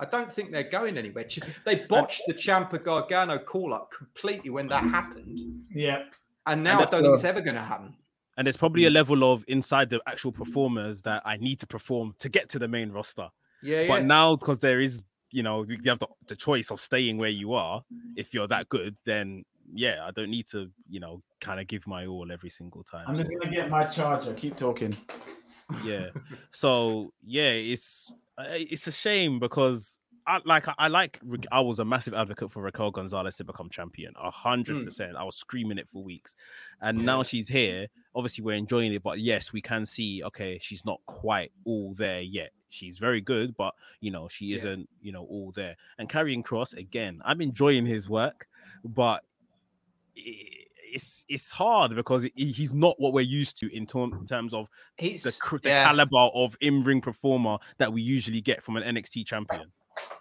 I 0.00 0.04
don't 0.04 0.32
think 0.32 0.52
they're 0.52 0.68
going 0.68 0.96
anywhere. 0.96 1.26
They 1.64 1.76
botched 1.88 2.22
the 2.26 2.34
Ciampa 2.34 2.82
Gargano 2.82 3.38
call 3.38 3.74
up 3.74 3.90
completely 3.90 4.50
when 4.50 4.68
that 4.68 4.84
happened, 4.84 5.64
yeah. 5.74 6.04
and 6.46 6.62
now 6.62 6.80
I 6.80 6.84
don't 6.84 7.02
think 7.02 7.14
it's 7.14 7.24
ever 7.24 7.40
going 7.40 7.56
to 7.56 7.62
happen. 7.62 7.94
And 8.36 8.46
there's 8.46 8.56
probably 8.56 8.84
a 8.84 8.90
level 8.90 9.32
of 9.32 9.44
inside 9.48 9.90
the 9.90 10.00
actual 10.06 10.30
performers 10.30 11.02
that 11.02 11.22
I 11.24 11.36
need 11.38 11.58
to 11.60 11.66
perform 11.66 12.14
to 12.20 12.28
get 12.28 12.48
to 12.50 12.60
the 12.60 12.68
main 12.68 12.92
roster. 12.92 13.28
Yeah, 13.62 13.80
yeah. 13.82 13.88
But 13.88 14.04
now, 14.04 14.36
because 14.36 14.60
there 14.60 14.80
is, 14.80 15.02
you 15.32 15.42
know, 15.42 15.64
you 15.64 15.76
have 15.86 15.98
the, 15.98 16.06
the 16.28 16.36
choice 16.36 16.70
of 16.70 16.80
staying 16.80 17.18
where 17.18 17.30
you 17.30 17.54
are. 17.54 17.82
If 18.16 18.32
you're 18.32 18.46
that 18.46 18.68
good, 18.68 18.96
then 19.04 19.44
yeah, 19.74 20.06
I 20.06 20.12
don't 20.12 20.30
need 20.30 20.46
to, 20.48 20.70
you 20.88 21.00
know, 21.00 21.20
kind 21.40 21.58
of 21.58 21.66
give 21.66 21.86
my 21.88 22.06
all 22.06 22.30
every 22.30 22.50
single 22.50 22.84
time. 22.84 23.06
I'm 23.08 23.16
just 23.16 23.28
sort 23.28 23.42
gonna 23.42 23.54
get 23.54 23.70
my 23.70 23.84
charger. 23.84 24.32
Keep 24.34 24.56
talking. 24.56 24.96
yeah 25.84 26.08
so 26.50 27.12
yeah 27.24 27.50
it's 27.50 28.10
it's 28.38 28.86
a 28.86 28.92
shame 28.92 29.38
because 29.38 29.98
I 30.26 30.40
like 30.44 30.66
I 30.78 30.88
like 30.88 31.20
I 31.50 31.60
was 31.60 31.78
a 31.78 31.84
massive 31.84 32.12
advocate 32.14 32.50
for 32.52 32.62
Raquel 32.62 32.90
Gonzalez 32.90 33.36
to 33.36 33.44
become 33.44 33.70
champion 33.70 34.12
a 34.22 34.30
hundred 34.30 34.76
Mm. 34.76 34.84
percent. 34.84 35.16
I 35.16 35.24
was 35.24 35.36
screaming 35.36 35.78
it 35.78 35.88
for 35.88 36.02
weeks. 36.04 36.36
And 36.82 37.04
now 37.04 37.22
she's 37.22 37.48
here. 37.48 37.86
Obviously 38.14 38.44
we're 38.44 38.56
enjoying 38.56 38.92
it 38.92 39.02
but 39.02 39.18
yes 39.20 39.52
we 39.52 39.62
can 39.62 39.86
see 39.86 40.22
okay 40.24 40.58
she's 40.60 40.84
not 40.84 41.00
quite 41.06 41.50
all 41.64 41.94
there 41.94 42.20
yet. 42.20 42.50
She's 42.68 42.98
very 42.98 43.22
good 43.22 43.56
but 43.56 43.74
you 44.00 44.10
know 44.10 44.28
she 44.28 44.52
isn't 44.52 44.88
you 45.00 45.12
know 45.12 45.24
all 45.24 45.50
there. 45.56 45.76
And 45.98 46.08
Karrion 46.10 46.42
Kross 46.44 46.76
again 46.76 47.22
I'm 47.24 47.40
enjoying 47.40 47.86
his 47.86 48.08
work 48.10 48.46
but 48.84 49.24
it's 50.98 51.24
it's 51.28 51.50
hard 51.52 51.94
because 51.94 52.22
he- 52.34 52.52
he's 52.52 52.72
not 52.74 52.94
what 52.98 53.12
we're 53.12 53.20
used 53.40 53.56
to 53.58 53.74
in 53.74 53.86
term- 53.86 54.26
terms 54.26 54.52
of 54.54 54.68
He's 54.96 55.22
the, 55.22 55.30
the 55.62 55.68
yeah, 55.68 55.84
caliber 55.84 56.28
of 56.34 56.56
in-ring 56.60 57.00
performer 57.00 57.58
that 57.78 57.92
we 57.92 58.02
usually 58.02 58.40
get 58.40 58.62
from 58.62 58.76
an 58.76 58.82
NXT 58.94 59.26
champion. 59.26 59.72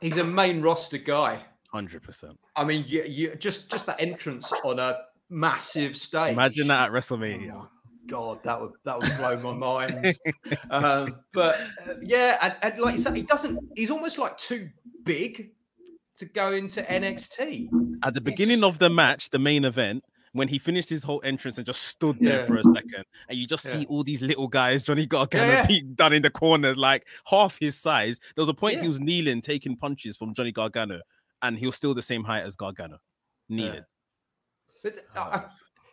he's 0.01 0.17
a 0.17 0.23
main 0.23 0.61
roster 0.61 0.97
guy. 0.97 1.43
Hundred 1.71 2.01
percent. 2.03 2.39
I 2.55 2.63
mean, 2.63 2.85
you, 2.87 3.03
you 3.03 3.35
just 3.35 3.69
just 3.69 3.85
that 3.87 4.01
entrance 4.01 4.51
on 4.63 4.79
a 4.79 4.99
massive 5.29 5.97
stage. 5.97 6.31
Imagine 6.33 6.67
that 6.67 6.85
at 6.87 6.91
WrestleMania. 6.91 7.51
Oh, 7.55 7.67
God, 8.07 8.41
that 8.43 8.61
would 8.61 8.71
that 8.85 8.97
would 8.99 9.11
blow 9.17 9.53
my 9.53 9.53
mind. 9.53 10.17
um, 10.71 11.15
but 11.33 11.59
uh, 11.85 11.95
yeah, 12.01 12.37
and, 12.41 12.55
and 12.61 12.79
like 12.81 12.93
you 12.95 13.01
said, 13.01 13.15
he 13.17 13.21
doesn't. 13.23 13.59
He's 13.75 13.91
almost 13.91 14.17
like 14.17 14.37
too 14.37 14.65
big 15.03 15.51
to 16.17 16.25
go 16.25 16.53
into 16.53 16.81
NXT. 16.83 17.69
At 18.01 18.13
the 18.13 18.21
beginning 18.21 18.59
just- 18.59 18.69
of 18.69 18.79
the 18.79 18.89
match, 18.89 19.29
the 19.29 19.37
main 19.39 19.65
event, 19.65 20.03
when 20.33 20.47
he 20.47 20.59
finished 20.59 20.89
his 20.89 21.03
whole 21.03 21.21
entrance 21.23 21.57
and 21.57 21.65
just 21.65 21.83
stood 21.83 22.17
there 22.19 22.41
Yeah. 22.41 22.45
for 22.45 22.57
a 22.57 22.63
second, 22.63 23.05
and 23.29 23.37
you 23.37 23.47
just 23.47 23.65
Yeah. 23.65 23.71
see 23.71 23.85
all 23.87 24.03
these 24.03 24.21
little 24.21 24.47
guys, 24.47 24.83
Johnny 24.83 25.05
Gargano, 25.05 25.65
Yeah, 25.69 25.79
Dunne 25.95 26.13
in 26.13 26.21
the 26.21 26.29
corners, 26.29 26.77
like 26.77 27.05
half 27.25 27.57
his 27.59 27.75
size. 27.77 28.19
There 28.35 28.41
was 28.43 28.49
a 28.49 28.53
point 28.53 28.81
he 28.81 28.87
was 28.87 28.99
kneeling, 28.99 29.41
taking 29.41 29.75
punches 29.75 30.17
from 30.17 30.33
Johnny 30.33 30.51
Gargano, 30.51 31.01
and 31.41 31.57
he 31.57 31.65
was 31.65 31.75
still 31.75 31.93
the 31.93 32.01
same 32.01 32.23
height 32.23 32.43
as 32.45 32.55
Gargano, 32.55 32.99
kneeling. 33.49 33.83
But 34.83 35.05
uh, 35.15 35.19
I- 35.19 35.43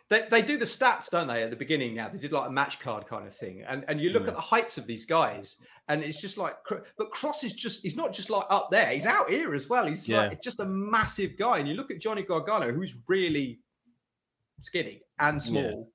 they, 0.07 0.27
they 0.29 0.41
do 0.43 0.57
the 0.57 0.65
stats, 0.65 1.09
don't 1.09 1.27
they? 1.27 1.41
At 1.41 1.49
the 1.49 1.55
beginning 1.55 1.95
now, 1.95 2.09
they 2.09 2.19
did 2.19 2.31
like 2.31 2.47
a 2.47 2.51
match 2.51 2.79
card 2.79 3.07
kind 3.07 3.25
of 3.25 3.35
thing, 3.35 3.63
and 3.63 3.83
and 3.87 3.99
you 3.99 4.11
look 4.11 4.27
at 4.27 4.35
the 4.35 4.41
heights 4.41 4.77
of 4.77 4.85
these 4.85 5.03
guys, 5.03 5.55
and 5.87 6.03
it's 6.03 6.21
just 6.21 6.37
like, 6.37 6.55
but 6.69 7.11
Kross 7.11 7.43
is 7.43 7.53
just 7.53 7.81
he's 7.81 7.95
not 7.95 8.13
just 8.13 8.29
like 8.29 8.45
up 8.51 8.69
there; 8.69 8.85
he's 8.91 9.07
out 9.07 9.31
here 9.31 9.55
as 9.55 9.67
well. 9.67 9.87
He's 9.87 10.07
Yeah. 10.07 10.27
like 10.27 10.43
just 10.43 10.59
a 10.59 10.65
massive 10.65 11.35
guy, 11.39 11.57
and 11.57 11.67
you 11.67 11.73
look 11.73 11.89
at 11.89 11.99
Johnny 11.99 12.21
Gargano, 12.21 12.71
who's 12.71 12.93
really 13.07 13.59
skinny 14.61 15.01
and 15.19 15.35
Yeah. 15.41 15.45
small, 15.47 15.91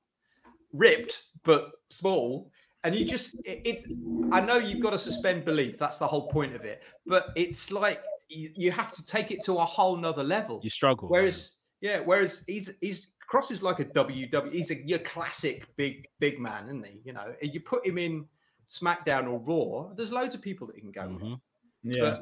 ripped 0.73 1.23
but 1.45 1.71
small. 1.91 2.51
And 2.85 2.95
you 2.95 3.05
just, 3.05 3.35
it, 3.45 3.61
it, 3.67 3.85
I 4.33 4.41
know 4.41 4.57
you've 4.57 4.81
got 4.81 4.91
to 4.91 4.99
suspend 4.99 5.45
belief. 5.45 5.77
That's 5.77 5.99
the 5.99 6.07
whole 6.07 6.29
point 6.29 6.55
of 6.55 6.65
it. 6.65 6.83
But 7.07 7.27
it's 7.37 7.71
like 7.71 8.03
you, 8.29 8.51
you 8.55 8.71
have 8.73 8.91
to 8.93 9.05
take 9.05 9.31
it 9.31 9.43
to 9.45 9.55
a 9.55 9.65
whole 9.65 9.97
nother 9.97 10.25
level. 10.25 10.61
You 10.63 10.71
struggle. 10.71 11.09
man. 11.09 11.21
Whereas, 11.21 11.57
yeah, 11.83 11.99
whereas 11.99 12.43
he's 12.47 12.73
he's 12.81 13.13
Kross 13.31 13.51
is 13.51 13.63
like 13.63 13.81
a 13.81 13.85
WW. 13.85 14.53
He's 14.53 14.71
a 14.71 14.87
your 14.87 14.99
classic 15.01 15.67
big 15.77 16.07
big 16.21 16.41
man, 16.41 16.65
isn't 16.67 16.87
he? 16.87 17.01
You 17.05 17.13
know, 17.13 17.35
you 17.43 17.61
put 17.61 17.87
him 17.87 17.99
in 17.99 18.25
SmackDown 18.67 19.29
or 19.31 19.39
Raw. 19.41 19.93
There's 19.95 20.11
loads 20.13 20.35
of 20.35 20.41
people 20.41 20.67
that 20.69 20.77
he 20.77 20.81
can 20.83 20.91
go. 20.91 21.09
with. 21.09 21.23
Mhm. 21.23 21.41
Yeah. 21.83 22.01
But 22.01 22.21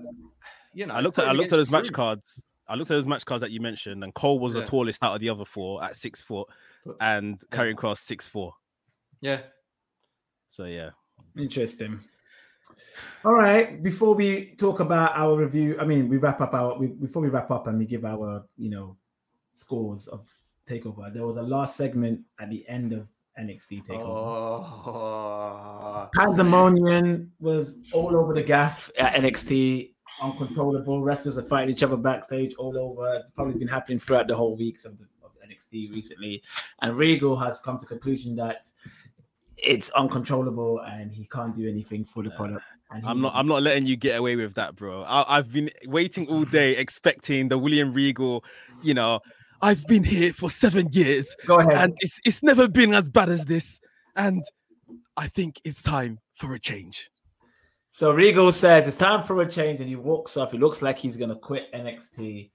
you 0.75 0.87
know, 0.87 0.95
I 0.95 1.01
looked 1.01 1.19
at 1.19 1.29
I 1.29 1.33
looked 1.33 1.53
at 1.53 1.57
those 1.57 1.69
against 1.69 1.91
match 1.91 1.93
cards. 1.93 2.43
I 2.69 2.75
looked 2.75 2.91
at 2.91 2.95
those 2.95 3.07
match 3.07 3.25
cards 3.25 3.41
that 3.41 3.51
you 3.51 3.61
mentioned, 3.61 4.05
and 4.05 4.15
Cole 4.15 4.39
was 4.39 4.55
Yeah. 4.55 4.61
the 4.61 4.67
tallest 4.67 5.03
out 5.03 5.15
of 5.15 5.21
the 5.21 5.31
other 5.31 5.45
four 5.45 5.83
at 5.83 5.97
six 5.97 6.21
foot, 6.21 6.49
But- 6.85 6.97
and 7.01 7.41
yeah. 7.53 7.73
Kross 7.73 7.99
six 7.99 8.29
four. 8.29 8.55
Yeah, 9.21 9.41
So 10.47 10.65
yeah, 10.65 10.91
Interesting. 11.37 12.01
All 13.25 13.35
right. 13.35 13.83
Before 13.83 14.15
we 14.15 14.55
talk 14.57 14.81
about 14.81 15.13
our 15.17 15.37
review, 15.37 15.77
I 15.81 15.85
mean, 15.85 16.09
we 16.09 16.17
wrap 16.19 16.41
up 16.41 16.55
our 16.55 16.79
we, 16.79 16.89
before 16.89 17.23
we 17.23 17.29
wrap 17.29 17.51
up 17.51 17.67
and 17.67 17.79
we 17.79 17.87
give 17.87 18.05
our 18.05 18.45
you 18.57 18.71
know 18.71 18.97
scores 19.55 20.07
of 20.09 20.29
takeover. 20.67 21.13
There 21.13 21.27
was 21.27 21.37
a 21.37 21.43
last 21.43 21.77
segment 21.77 22.21
at 22.39 22.51
the 22.51 22.69
end 22.69 22.93
of 22.93 23.09
NXT 23.39 23.87
takeover. 23.87 24.05
Oh, 24.05 26.09
Pandemonium 26.15 27.33
was 27.41 27.77
all 27.93 28.17
over 28.17 28.35
the 28.35 28.43
gaff 28.43 28.91
at 28.99 29.15
NXT, 29.15 29.95
uncontrollable. 30.21 31.03
Wrestlers 31.03 31.39
are 31.39 31.43
fighting 31.43 31.75
each 31.75 31.83
other 31.83 31.97
backstage 31.97 32.55
all 32.55 32.77
over. 32.79 33.17
It's 33.17 33.31
probably 33.35 33.59
been 33.59 33.69
happening 33.69 33.99
throughout 33.99 34.29
the 34.29 34.37
whole 34.37 34.57
weeks 34.57 34.85
of, 34.85 34.99
the, 34.99 35.05
of 35.25 35.33
NXT. 35.47 35.93
Recently, 35.93 36.43
and 36.83 36.97
Regal 36.97 37.37
has 37.37 37.61
come 37.61 37.79
to 37.79 37.85
the 37.85 37.89
conclusion 37.89 38.37
that 38.37 38.67
it's 39.57 39.91
uncontrollable 39.91 40.81
and 40.81 41.13
he 41.13 41.27
can't 41.27 41.57
do 41.57 41.69
anything 41.69 42.05
for 42.05 42.23
the 42.23 42.33
uh, 42.33 42.37
product. 42.37 42.65
And 42.91 43.05
I'm 43.07 43.21
not. 43.21 43.33
I'm 43.35 43.47
not 43.47 43.63
letting 43.63 43.87
you 43.87 43.97
get 43.97 44.19
away 44.19 44.37
with 44.37 44.55
that, 44.55 44.77
bro. 44.77 45.03
I, 45.03 45.39
I've 45.39 45.53
been 45.53 45.71
waiting 45.87 46.27
all 46.29 46.45
day, 46.45 46.77
expecting 46.77 47.49
the 47.49 47.59
William 47.59 47.93
Regal. 47.93 48.45
You 48.83 48.95
know, 48.95 49.21
I've 49.61 49.87
been 49.87 50.05
here 50.05 50.33
for 50.33 50.49
seven 50.49 50.89
years, 50.93 51.37
Go 51.47 51.61
ahead. 51.61 51.77
and 51.77 51.97
it's 52.01 52.19
it's 52.25 52.43
never 52.43 52.69
been 52.69 52.95
as 52.95 53.09
bad 53.09 53.29
as 53.29 53.45
this. 53.45 53.81
And 54.17 54.43
I 55.17 55.29
think 55.29 55.61
it's 55.65 55.83
time 55.83 56.19
for 56.35 56.55
a 56.55 56.59
change. 56.59 57.11
So 57.99 58.13
Regal 58.13 58.53
says 58.53 58.87
it's 58.87 58.97
time 58.97 59.25
for 59.25 59.43
a 59.43 59.51
change, 59.51 59.81
and 59.81 59.89
he 59.89 59.97
walks 59.97 60.37
off. 60.37 60.55
It 60.55 60.61
looks 60.61 60.83
like 60.83 61.01
he's 61.01 61.17
gonna 61.17 61.35
quit 61.35 61.65
NXT. 61.75 62.53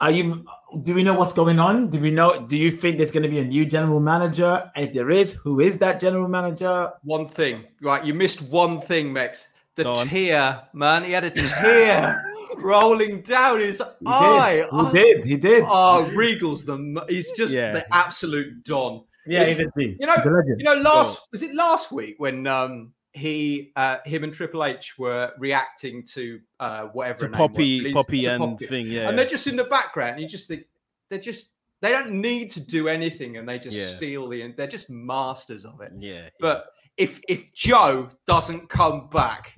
Are 0.00 0.10
you? 0.10 0.46
Do 0.84 0.94
we 0.94 1.02
know 1.02 1.12
what's 1.12 1.34
going 1.34 1.58
on? 1.58 1.90
Do 1.90 2.00
we 2.00 2.10
know? 2.10 2.46
Do 2.46 2.56
you 2.56 2.70
think 2.70 2.96
there's 2.96 3.10
gonna 3.10 3.28
be 3.28 3.40
a 3.40 3.44
new 3.44 3.66
general 3.66 4.00
manager? 4.00 4.70
And 4.74 4.86
if 4.88 4.94
there 4.94 5.10
is, 5.10 5.34
who 5.34 5.60
is 5.60 5.76
that 5.80 6.00
general 6.00 6.28
manager? 6.28 6.90
One 7.02 7.28
thing, 7.28 7.66
right? 7.82 8.02
You 8.02 8.14
missed 8.14 8.40
one 8.40 8.80
thing, 8.80 9.12
Mekz. 9.12 9.48
The 9.74 9.84
Go 9.84 9.92
on. 9.92 10.06
tear, 10.08 10.62
man. 10.72 11.04
He 11.04 11.12
had 11.12 11.24
a 11.24 11.30
tear 11.30 12.24
rolling 12.56 13.20
down 13.20 13.60
his 13.60 13.82
He 14.00 14.06
eye. 14.06 14.64
did. 14.72 14.72
He 14.72 14.92
did. 14.98 15.24
He 15.26 15.36
did. 15.36 15.64
Oh, 15.68 16.08
Regal's 16.14 16.64
the. 16.64 17.04
He's 17.10 17.30
just 17.32 17.52
Yeah. 17.52 17.72
the 17.72 17.94
absolute 17.94 18.64
don. 18.64 19.04
yeah, 19.26 19.42
it's- 19.42 19.58
he's 19.58 19.66
a 19.66 19.70
G. 19.78 19.96
you 20.00 20.06
know- 20.06 20.14
He's 20.14 20.24
a. 20.24 20.42
You 20.56 20.64
know, 20.64 20.76
last 20.76 21.20
was 21.32 21.42
it 21.42 21.54
last 21.54 21.92
week 21.92 22.14
when 22.16 22.46
um 22.46 22.94
he 23.18 23.72
uh 23.76 23.98
him 24.06 24.24
and 24.24 24.32
Triple 24.32 24.64
H 24.64 24.98
were 24.98 25.32
reacting 25.38 26.02
to 26.14 26.40
uh 26.60 26.86
whatever 26.86 27.18
To 27.20 27.24
name 27.28 27.32
was, 27.32 27.38
Poppy, 27.48 27.92
Poppy, 27.92 28.26
and 28.26 28.40
Poppy. 28.42 28.66
thing. 28.66 28.86
Yeah. 28.86 29.08
and 29.08 29.18
they're 29.18 29.26
just 29.26 29.46
in 29.46 29.56
the 29.56 29.64
background. 29.64 30.20
You 30.20 30.28
just 30.28 30.48
think 30.48 30.64
they're 31.10 31.18
just 31.18 31.50
they 31.80 31.90
don't 31.92 32.10
need 32.12 32.50
to 32.50 32.60
do 32.60 32.88
anything, 32.88 33.36
and 33.36 33.48
they 33.48 33.58
just 33.58 33.76
Yeah. 33.76 33.84
steal 33.84 34.28
the 34.28 34.42
and 34.42 34.56
they're 34.56 34.66
just 34.66 34.88
masters 34.90 35.64
of 35.64 35.80
it. 35.80 35.92
yeah. 35.98 36.28
But 36.40 36.66
if 36.96 37.20
if 37.28 37.52
Joe 37.54 38.08
doesn't 38.26 38.68
come 38.68 39.08
back 39.10 39.54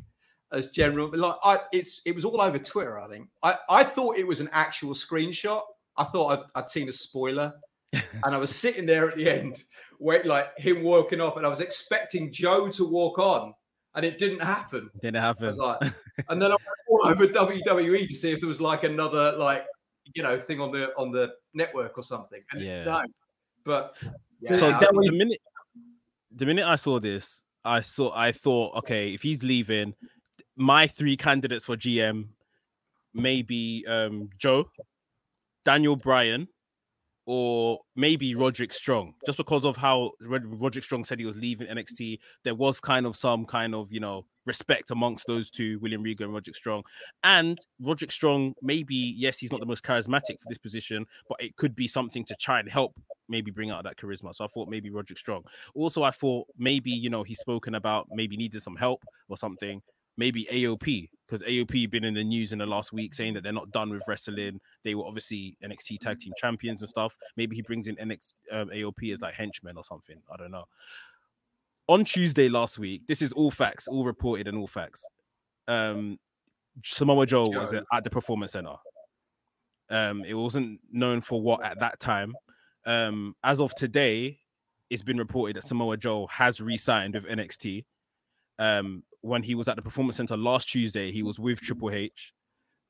as 0.53 0.69
general, 0.69 1.11
like 1.15 1.37
I, 1.45 1.61
it's 1.73 2.03
it 2.05 2.15
was 2.15 2.25
all 2.25 2.41
over 2.43 2.59
Twitter. 2.59 2.99
I 3.01 3.09
think 3.09 3.29
I 3.43 3.57
I 3.69 3.85
thought 3.85 4.17
it 4.19 4.27
was 4.27 4.41
an 4.41 4.51
actual 4.53 4.95
screenshot. 4.95 5.63
I 5.97 6.05
thought 6.05 6.29
I'd, 6.39 6.45
I'd 6.63 6.69
seen 6.69 6.89
a 6.89 6.93
spoiler, 6.93 7.53
and 7.93 8.35
I 8.35 8.37
was 8.37 8.55
sitting 8.55 8.87
there 8.87 9.11
at 9.11 9.17
the 9.17 9.29
end, 9.29 9.63
wait 9.99 10.27
like 10.27 10.57
him 10.59 10.83
walking 10.83 11.21
off, 11.21 11.37
and 11.37 11.47
I 11.47 11.49
was 11.49 11.61
expecting 11.61 12.33
Joe 12.33 12.69
to 12.69 12.85
walk 12.89 13.19
on, 13.19 13.55
and 13.95 14.05
it 14.05 14.19
didn't 14.19 14.41
happen. 14.41 14.91
didn't 15.01 15.21
happen. 15.21 15.45
I 15.45 15.47
happen. 15.47 15.47
was 15.47 15.59
like, 15.59 15.93
and 16.29 16.41
then 16.41 16.53
I 16.53 16.55
went 16.55 16.63
all 16.89 17.07
over 17.07 17.27
WWE 17.27 18.09
to 18.09 18.15
see 18.15 18.33
if 18.33 18.41
there 18.41 18.49
was 18.49 18.61
like 18.61 18.85
another 18.85 19.33
like 19.37 19.67
you 20.15 20.23
know 20.23 20.39
thing 20.39 20.61
on 20.61 20.71
the 20.71 20.93
on 20.97 21.11
the 21.11 21.31
network 21.55 21.99
or 21.99 22.03
something. 22.03 22.41
And 22.53 22.63
Yeah. 22.63 22.85
no, 22.85 23.03
but 23.65 23.97
So 24.43 24.55
so 24.55 24.71
that 24.71 24.81
the, 24.81 25.11
the 25.11 25.17
minute 25.17 25.41
the 26.35 26.47
minute 26.47 26.67
I 26.67 26.77
saw 26.77 27.01
this, 27.01 27.43
I 27.65 27.81
saw 27.81 28.13
I 28.15 28.33
thought, 28.33 28.77
okay, 28.79 29.13
if 29.13 29.23
he's 29.23 29.43
leaving, 29.43 29.95
my 30.57 30.87
three 30.87 31.17
candidates 31.17 31.65
for 31.65 31.77
GM 31.77 32.29
maybe 33.15 33.85
um 33.87 34.31
Joe, 34.39 34.71
Daniel 35.65 35.97
Bryan, 35.97 36.49
or 37.33 37.79
maybe 37.95 38.35
Roderick 38.35 38.73
Strong. 38.73 39.15
Just 39.25 39.39
because 39.39 39.65
of 39.65 39.77
how 39.77 40.11
Rod- 40.21 40.45
Roderick 40.45 40.83
Strong 40.83 41.05
said 41.05 41.21
he 41.21 41.25
was 41.25 41.37
leaving 41.37 41.69
NXT, 41.69 42.19
there 42.43 42.57
was 42.57 42.81
kind 42.81 43.07
of 43.07 43.15
some 43.15 43.45
kind 43.45 43.73
of 43.73 43.93
you 43.93 44.01
know 44.01 44.27
respect 44.47 44.91
amongst 44.91 45.29
those 45.29 45.49
two, 45.49 45.79
William 45.79 46.03
Regal 46.03 46.25
and 46.25 46.35
Roderick 46.35 46.57
Strong. 46.57 46.83
And 47.23 47.57
Roderick 47.81 48.11
Strong, 48.11 48.55
maybe 48.63 48.97
yes, 48.97 49.39
he's 49.39 49.53
not 49.53 49.61
the 49.61 49.67
most 49.67 49.85
charismatic 49.85 50.41
for 50.41 50.49
this 50.49 50.59
position, 50.59 51.05
but 51.29 51.41
it 51.41 51.55
could 51.55 51.77
be 51.77 51.87
something 51.87 52.25
to 52.25 52.35
try 52.35 52.59
and 52.59 52.69
help 52.69 52.99
maybe 53.29 53.53
bring 53.53 53.71
out 53.71 53.85
that 53.85 53.97
charisma. 53.97 54.35
So 54.35 54.45
I 54.45 54.49
thought 54.49 54.69
maybe 54.69 54.91
Roderick 54.91 55.19
Strong. 55.19 55.45
Also, 55.77 56.03
I 56.03 56.11
thought 56.11 56.49
maybe 56.59 56.91
you 56.91 57.11
know 57.11 57.23
he's 57.23 57.39
spoken 57.39 57.77
about 57.77 58.09
maybe 58.11 58.37
needed 58.37 58.61
some 58.61 58.75
help 58.75 59.05
or 59.29 59.37
something. 59.37 59.81
Maybe 60.17 60.47
AOP 60.53 61.09
because 61.31 61.47
AOP 61.47 61.91
been 61.91 62.05
in 62.05 62.15
the 62.15 62.25
news 62.25 62.53
in 62.53 62.59
the 62.59 62.67
last 62.67 62.93
week 62.93 63.15
saying 63.15 63.35
that 63.35 63.43
they're 63.43 63.53
not 63.53 63.71
done 63.71 63.91
with 63.91 64.03
wrestling. 64.09 64.61
They 64.83 64.95
were 64.95 65.05
obviously 65.05 65.57
NXT 65.65 66.01
tag 66.01 66.19
team 66.19 66.33
champions 66.37 66.83
and 66.83 66.89
stuff. 66.89 67.17
Maybe 67.37 67.55
he 67.55 67.63
brings 67.63 67.87
in 67.87 67.97
NX 67.97 68.35
um, 68.51 68.69
AOP 68.71 69.13
as 69.13 69.21
like 69.21 69.35
henchmen 69.35 69.77
or 69.77 69.85
something. 69.85 70.21
I 70.33 70.37
don't 70.37 70.51
know. 70.51 70.65
On 71.89 72.05
Tuesday 72.05 72.49
last 72.49 72.79
week, 72.79 73.07
this 73.07 73.23
is 73.23 73.33
all 73.33 73.51
facts, 73.51 73.87
all 73.87 74.05
reported 74.05 74.49
and 74.49 74.59
all 74.59 74.67
facts. 74.67 75.05
Um, 75.69 76.19
Samoa 76.85 77.27
Joe 77.27 77.49
was 77.49 77.73
at 77.73 78.05
the 78.05 78.11
Performance 78.11 78.53
Center. 78.53 78.75
Um, 79.89 80.25
it 80.25 80.35
wasn't 80.35 80.81
known 80.93 81.21
for 81.21 81.41
what 81.41 81.65
at 81.65 81.81
that 81.81 82.01
time. 82.01 82.35
Um, 82.87 83.35
as 83.43 83.61
of 83.61 83.75
today, 83.75 84.39
it's 84.89 85.03
been 85.03 85.19
reported 85.19 85.57
that 85.57 85.65
Samoa 85.65 85.97
Joe 85.97 86.27
has 86.29 86.61
re-signed 86.61 87.15
with 87.15 87.27
NXT. 87.27 87.85
Um, 88.59 89.03
when 89.23 89.43
he 89.43 89.55
was 89.55 89.69
at 89.69 89.77
the 89.77 89.83
Performance 89.83 90.17
Center 90.17 90.37
last 90.37 90.71
Tuesday, 90.71 91.13
he 91.13 91.23
was 91.23 91.39
with 91.39 91.61
Triple 91.61 91.91
H. 91.91 92.33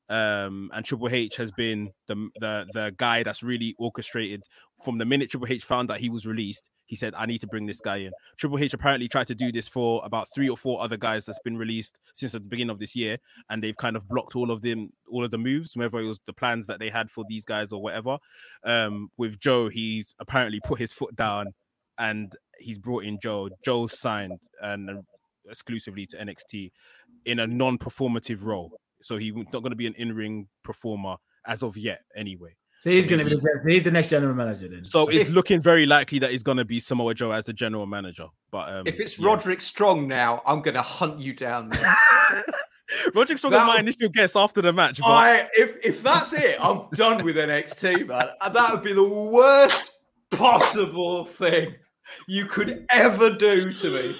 Um, 0.09 0.69
and 0.73 0.83
Triple 0.83 1.07
H 1.09 1.37
has 1.37 1.51
been 1.51 1.91
the, 2.07 2.29
the 2.41 2.65
the 2.73 2.93
guy 2.97 3.23
that's 3.23 3.41
really 3.41 3.75
orchestrated 3.79 4.43
from 4.83 4.97
the 4.97 5.05
minute 5.05 5.29
Triple 5.29 5.47
H 5.49 5.63
found 5.63 5.89
that 5.89 6.01
he 6.01 6.09
was 6.09 6.25
released. 6.25 6.69
He 6.85 6.97
said, 6.97 7.13
"I 7.15 7.25
need 7.25 7.39
to 7.39 7.47
bring 7.47 7.65
this 7.65 7.79
guy 7.79 7.97
in." 7.97 8.11
Triple 8.37 8.59
H 8.59 8.73
apparently 8.73 9.07
tried 9.07 9.27
to 9.27 9.35
do 9.35 9.53
this 9.53 9.69
for 9.69 10.01
about 10.03 10.27
three 10.35 10.49
or 10.49 10.57
four 10.57 10.81
other 10.81 10.97
guys 10.97 11.25
that's 11.25 11.39
been 11.39 11.55
released 11.55 11.97
since 12.13 12.33
the 12.33 12.41
beginning 12.41 12.71
of 12.71 12.79
this 12.79 12.93
year, 12.93 13.19
and 13.49 13.63
they've 13.63 13.77
kind 13.77 13.95
of 13.95 14.09
blocked 14.09 14.35
all 14.35 14.51
of 14.51 14.61
them, 14.61 14.89
all 15.09 15.23
of 15.23 15.31
the 15.31 15.37
moves, 15.37 15.77
whether 15.77 15.99
it 15.99 16.07
was 16.07 16.19
the 16.25 16.33
plans 16.33 16.67
that 16.67 16.79
they 16.79 16.89
had 16.89 17.09
for 17.09 17.23
these 17.29 17.45
guys 17.45 17.71
or 17.71 17.81
whatever. 17.81 18.17
Um, 18.65 19.11
with 19.17 19.39
Joe, 19.39 19.69
he's 19.69 20.13
apparently 20.19 20.59
put 20.65 20.79
his 20.79 20.91
foot 20.91 21.15
down, 21.15 21.53
and 21.97 22.33
he's 22.59 22.79
brought 22.79 23.05
in 23.05 23.17
Joe. 23.21 23.49
Joe's 23.63 23.97
signed 23.97 24.39
and 24.61 25.05
exclusively 25.49 26.05
to 26.07 26.17
NXT 26.17 26.71
in 27.25 27.39
a 27.39 27.47
non-performative 27.47 28.43
role, 28.43 28.79
so 29.01 29.17
he's 29.17 29.33
not 29.35 29.51
going 29.51 29.71
to 29.71 29.75
be 29.75 29.87
an 29.87 29.95
in-ring 29.97 30.47
performer 30.63 31.15
as 31.45 31.63
of 31.63 31.77
yet, 31.77 32.01
anyway. 32.15 32.55
So 32.81 32.89
he's 32.89 33.05
going 33.05 33.23
to 33.23 33.29
be 33.29 33.35
the, 33.35 33.71
he's 33.71 33.83
the 33.83 33.91
next 33.91 34.09
general 34.09 34.33
manager 34.33 34.67
then. 34.67 34.83
So 34.83 35.07
it's 35.07 35.29
looking 35.29 35.61
very 35.61 35.85
likely 35.85 36.17
that 36.17 36.31
it's 36.31 36.41
going 36.41 36.57
to 36.57 36.65
be 36.65 36.79
Samoa 36.79 37.13
Joe 37.13 37.31
as 37.31 37.45
the 37.45 37.53
general 37.53 37.85
manager. 37.85 38.25
But 38.49 38.73
um, 38.73 38.87
if 38.87 38.99
it's 38.99 39.19
yeah. 39.19 39.27
Roderick 39.27 39.61
Strong 39.61 40.07
now, 40.07 40.41
I'm 40.47 40.63
going 40.63 40.73
to 40.73 40.81
hunt 40.81 41.19
you 41.19 41.33
down. 41.33 41.71
Roderick 43.13 43.37
Strong 43.37 43.53
was 43.53 43.67
my 43.67 43.79
initial 43.79 44.09
guess 44.09 44.35
after 44.35 44.63
the 44.63 44.73
match, 44.73 44.99
but 44.99 45.05
I 45.05 45.47
if 45.53 45.77
if 45.83 46.01
that's 46.01 46.33
it, 46.33 46.57
I'm 46.59 46.87
done 46.95 47.23
with 47.23 47.35
NXT, 47.35 48.07
man. 48.07 48.29
That 48.51 48.71
would 48.71 48.83
be 48.83 48.93
the 48.93 49.31
worst 49.31 49.91
possible 50.31 51.25
thing 51.25 51.75
you 52.27 52.45
could 52.47 52.87
ever 52.89 53.29
do 53.29 53.71
to 53.73 53.89
me. 53.91 54.17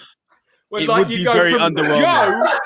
When 0.71 0.83
It 0.83 0.87
like 0.89 0.99
would 0.99 1.11
you 1.11 1.17
be 1.17 1.23
go 1.25 1.33
very 1.33 1.51
from 1.51 1.61
underwhelming. 1.75 1.99
Joe, 2.01 2.57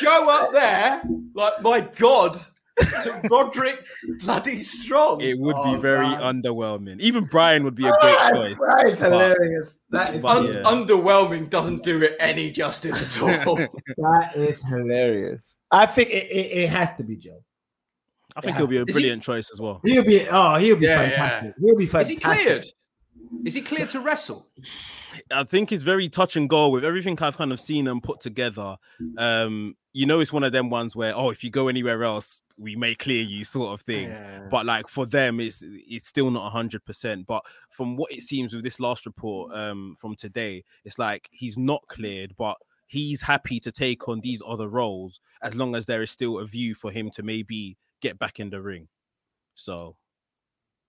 Joe 0.00 0.30
up 0.30 0.52
there, 0.52 1.00
like 1.34 1.62
my 1.62 1.80
God, 1.94 2.36
to 2.76 3.20
Roderick 3.30 3.84
bloody 4.20 4.58
Strong. 4.60 5.20
it 5.20 5.38
would 5.38 5.54
Oh, 5.56 5.74
be 5.76 5.80
very 5.80 6.08
man. 6.08 6.42
underwhelming. 6.42 6.98
Even 7.00 7.24
Bryan 7.26 7.62
would 7.62 7.76
be 7.76 7.86
a 7.86 7.92
great 8.00 8.18
choice. 8.34 8.56
That 8.60 8.88
is 8.88 8.98
but- 8.98 9.12
hilarious. 9.12 9.78
That 9.90 10.14
is, 10.16 10.22
but 10.22 10.36
Un- 10.38 10.46
yeah. 10.46 10.62
Underwhelming 10.64 11.48
doesn't 11.48 11.84
do 11.84 12.02
it 12.02 12.16
any 12.18 12.50
justice 12.50 13.00
at 13.00 13.22
all. 13.46 13.56
that 13.98 14.32
is 14.34 14.60
hilarious. 14.64 15.56
I 15.70 15.86
think 15.86 16.10
it, 16.10 16.26
it, 16.28 16.50
it 16.64 16.68
has 16.70 16.92
to 16.96 17.04
be 17.04 17.16
Joe. 17.16 17.44
I 18.34 18.40
think 18.40 18.56
he'll 18.56 18.66
be 18.66 18.78
a 18.78 18.80
Is 18.82 18.86
he- 18.88 18.92
brilliant 18.92 19.22
choice 19.22 19.50
as 19.52 19.60
well. 19.60 19.80
He'll 19.84 20.02
be 20.02 20.26
oh 20.28 20.56
he'll 20.56 20.74
be 20.76 20.86
Yeah, 20.86 21.02
yeah. 21.02 21.08
fantastic. 21.10 21.54
He'll 21.60 21.76
be 21.76 21.86
fantastic. 21.86 22.16
Is 22.18 22.24
he 22.24 22.42
cleared? 22.44 22.66
Is 23.44 23.54
he 23.54 23.62
clear 23.62 23.86
to 23.86 24.00
wrestle? 24.00 24.48
I 25.30 25.44
think 25.44 25.72
it's 25.72 25.82
very 25.82 26.08
touch 26.08 26.36
and 26.36 26.48
go 26.48 26.68
with 26.68 26.84
everything 26.84 27.18
I've 27.20 27.36
kind 27.36 27.52
of 27.52 27.60
seen 27.60 27.86
and 27.88 28.02
put 28.02 28.20
together. 28.20 28.76
Um, 29.16 29.76
you 29.92 30.04
know, 30.04 30.20
it's 30.20 30.32
one 30.32 30.44
of 30.44 30.52
them 30.52 30.68
ones 30.68 30.94
where, 30.94 31.14
oh, 31.14 31.30
if 31.30 31.42
you 31.42 31.50
go 31.50 31.68
anywhere 31.68 32.04
else, 32.04 32.40
we 32.58 32.76
may 32.76 32.94
clear 32.94 33.22
you, 33.22 33.44
sort 33.44 33.72
of 33.72 33.80
thing. 33.80 34.14
But 34.50 34.66
like 34.66 34.88
for 34.88 35.06
them, 35.06 35.40
it's 35.40 35.62
it's 35.64 36.06
still 36.06 36.30
not 36.30 36.50
hundred 36.50 36.84
percent. 36.84 37.26
But 37.26 37.44
from 37.70 37.96
what 37.96 38.12
it 38.12 38.22
seems 38.22 38.54
with 38.54 38.64
this 38.64 38.80
last 38.80 39.06
report 39.06 39.52
um 39.54 39.94
from 39.98 40.14
today, 40.16 40.64
it's 40.84 40.98
like 40.98 41.28
he's 41.32 41.56
not 41.56 41.82
cleared, 41.88 42.34
but 42.36 42.56
he's 42.86 43.22
happy 43.22 43.60
to 43.60 43.72
take 43.72 44.08
on 44.08 44.20
these 44.20 44.42
other 44.46 44.68
roles 44.68 45.20
as 45.42 45.54
long 45.54 45.74
as 45.74 45.86
there 45.86 46.02
is 46.02 46.10
still 46.10 46.38
a 46.38 46.46
view 46.46 46.74
for 46.74 46.90
him 46.90 47.10
to 47.10 47.22
maybe 47.22 47.76
get 48.00 48.18
back 48.18 48.38
in 48.38 48.50
the 48.50 48.60
ring. 48.60 48.88
So 49.54 49.96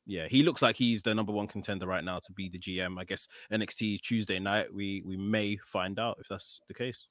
yeah, 0.07 0.27
he 0.27 0.41
looks 0.41 0.61
like 0.61 0.75
he's 0.77 1.03
the 1.03 1.13
number 1.13 1.31
one 1.33 1.47
contender 1.47 1.85
right 1.85 2.03
now 2.03 2.19
to 2.19 2.31
be 2.31 2.49
the 2.49 2.57
GM. 2.57 2.97
I 2.99 3.03
guess 3.03 3.27
NXT 3.51 4.01
Tuesday 4.01 4.39
night, 4.39 4.73
we 4.73 5.03
we 5.05 5.17
may 5.17 5.57
find 5.57 5.99
out 5.99 6.17
if 6.19 6.27
that's 6.27 6.61
the 6.67 6.73
case. 6.73 7.09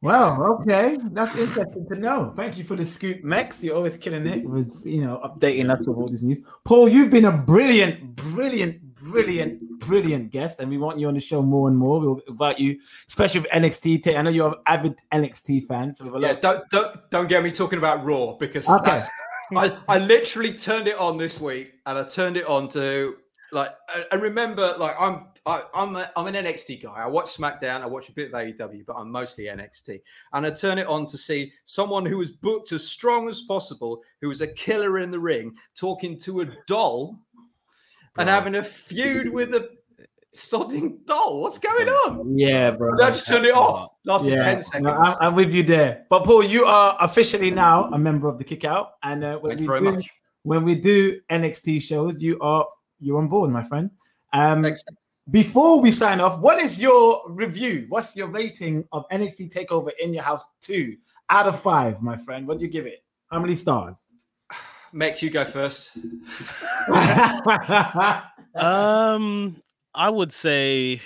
Well, 0.00 0.60
okay, 0.60 0.96
that's 1.10 1.36
interesting 1.36 1.86
to 1.88 1.96
know. 1.96 2.32
Thank 2.36 2.56
you 2.56 2.62
for 2.62 2.76
the 2.76 2.84
scoop, 2.86 3.24
Max. 3.24 3.62
You're 3.64 3.74
always 3.74 3.96
killing 3.96 4.26
it 4.28 4.44
with 4.48 4.72
you 4.84 5.02
know 5.04 5.20
updating 5.24 5.70
us 5.70 5.86
with 5.86 5.96
all 5.96 6.08
this 6.08 6.22
news. 6.22 6.40
Paul, 6.64 6.88
you've 6.88 7.10
been 7.10 7.24
a 7.24 7.32
brilliant, 7.32 8.14
brilliant, 8.14 8.80
brilliant, 8.94 9.60
brilliant 9.80 10.30
guest, 10.30 10.60
and 10.60 10.70
we 10.70 10.78
want 10.78 11.00
you 11.00 11.08
on 11.08 11.14
the 11.14 11.20
show 11.20 11.42
more 11.42 11.66
and 11.66 11.76
more. 11.76 11.98
We'll 12.00 12.20
invite 12.28 12.60
you, 12.60 12.78
especially 13.08 13.40
with 13.40 13.50
NXT. 13.50 14.04
ta- 14.04 14.16
I 14.16 14.22
know 14.22 14.30
you're 14.30 14.50
an 14.50 14.54
avid 14.66 14.94
NXT 15.12 15.66
fan, 15.66 15.94
so 15.96 16.04
we 16.04 16.10
have 16.10 16.16
a 16.16 16.20
Yeah, 16.20 16.32
lot. 16.34 16.42
don't 16.42 16.70
don't 16.70 17.10
don't 17.10 17.28
get 17.28 17.42
me 17.42 17.50
talking 17.50 17.78
about 17.80 18.04
Raw 18.04 18.34
because 18.34 18.68
Okay. 18.68 18.90
that's 18.90 19.08
I, 19.56 19.76
I 19.88 19.98
literally 19.98 20.52
turned 20.54 20.88
it 20.88 20.98
on 20.98 21.16
this 21.16 21.40
week, 21.40 21.74
and 21.86 21.98
I 21.98 22.04
turned 22.04 22.36
it 22.36 22.46
on 22.46 22.68
to 22.70 23.16
like. 23.52 23.70
I- 24.12 24.16
remember, 24.16 24.74
like, 24.78 24.96
I'm 24.98 25.26
I, 25.48 25.62
I'm 25.74 25.96
a, 25.96 26.10
I'm 26.14 26.26
an 26.26 26.34
NXT 26.34 26.82
guy. 26.82 26.92
I 26.94 27.06
watch 27.06 27.34
SmackDown, 27.34 27.80
I 27.80 27.86
watch 27.86 28.10
a 28.10 28.12
bit 28.12 28.28
of 28.28 28.34
AEW, 28.34 28.84
but 28.84 28.96
I'm 28.96 29.10
mostly 29.10 29.46
NXT. 29.46 30.02
And 30.34 30.44
I 30.44 30.50
turn 30.50 30.76
it 30.76 30.86
on 30.86 31.06
to 31.06 31.16
see 31.16 31.52
someone 31.64 32.04
who 32.04 32.18
was 32.18 32.30
booked 32.30 32.72
as 32.72 32.86
strong 32.86 33.30
as 33.30 33.40
possible, 33.40 34.02
who 34.20 34.28
was 34.28 34.42
a 34.42 34.46
killer 34.46 34.98
in 34.98 35.10
the 35.10 35.18
ring, 35.18 35.54
talking 35.74 36.18
to 36.18 36.42
a 36.42 36.46
doll, 36.66 37.18
and 38.18 38.28
having 38.28 38.56
a 38.56 38.62
feud 38.62 39.32
with 39.32 39.54
a 39.54 39.70
sodding 40.34 41.04
doll. 41.06 41.40
What's 41.40 41.58
going 41.58 41.88
on? 41.88 42.36
Yeah, 42.36 42.70
bro. 42.72 42.92
And 42.92 43.00
I 43.00 43.10
just 43.10 43.26
turned 43.26 43.46
it 43.46 43.54
off. 43.54 43.90
Lasted 44.04 44.32
Yeah, 44.32 44.42
ten 44.44 44.62
seconds. 44.62 44.84
no, 44.84 44.90
I'm, 44.92 45.16
I'm 45.20 45.34
with 45.34 45.50
you 45.50 45.62
there. 45.62 46.06
But 46.10 46.24
Paul, 46.24 46.44
you 46.44 46.64
are 46.64 46.96
officially 47.00 47.50
now 47.50 47.84
a 47.92 47.98
member 47.98 48.28
of 48.28 48.38
the 48.38 48.44
Kick 48.44 48.64
Out, 48.64 48.92
and 49.02 49.24
uh, 49.24 49.38
when 49.38 49.50
Thank 49.50 49.60
we 49.60 49.64
you 49.66 49.70
very 49.70 49.84
do, 49.84 49.92
much. 49.96 50.10
when 50.42 50.64
we 50.64 50.74
do 50.74 51.20
NXT 51.30 51.82
shows, 51.82 52.22
you 52.22 52.38
are 52.40 52.66
you're 53.00 53.18
on 53.18 53.28
board, 53.28 53.50
my 53.50 53.62
friend. 53.62 53.90
Um, 54.32 54.62
Thanks. 54.62 54.82
before 55.30 55.80
we 55.80 55.90
sign 55.92 56.20
off, 56.20 56.40
what 56.40 56.60
is 56.60 56.78
your 56.80 57.22
review? 57.30 57.86
What's 57.88 58.14
your 58.16 58.26
rating 58.28 58.84
of 58.92 59.08
NXT 59.10 59.52
Takeover 59.52 59.90
in 60.00 60.12
your 60.12 60.24
house 60.24 60.46
two 60.60 60.96
out 61.30 61.46
of 61.46 61.60
five, 61.60 62.02
my 62.02 62.16
friend? 62.16 62.46
What 62.46 62.58
do 62.58 62.64
you 62.64 62.70
give 62.70 62.86
it? 62.86 63.04
How 63.30 63.38
many 63.40 63.54
stars? 63.56 64.04
Mekz, 64.94 65.22
you 65.22 65.30
go 65.30 65.44
first. 65.44 65.92
Um, 68.54 69.56
I 69.98 70.10
would 70.10 70.30
say 70.30 71.02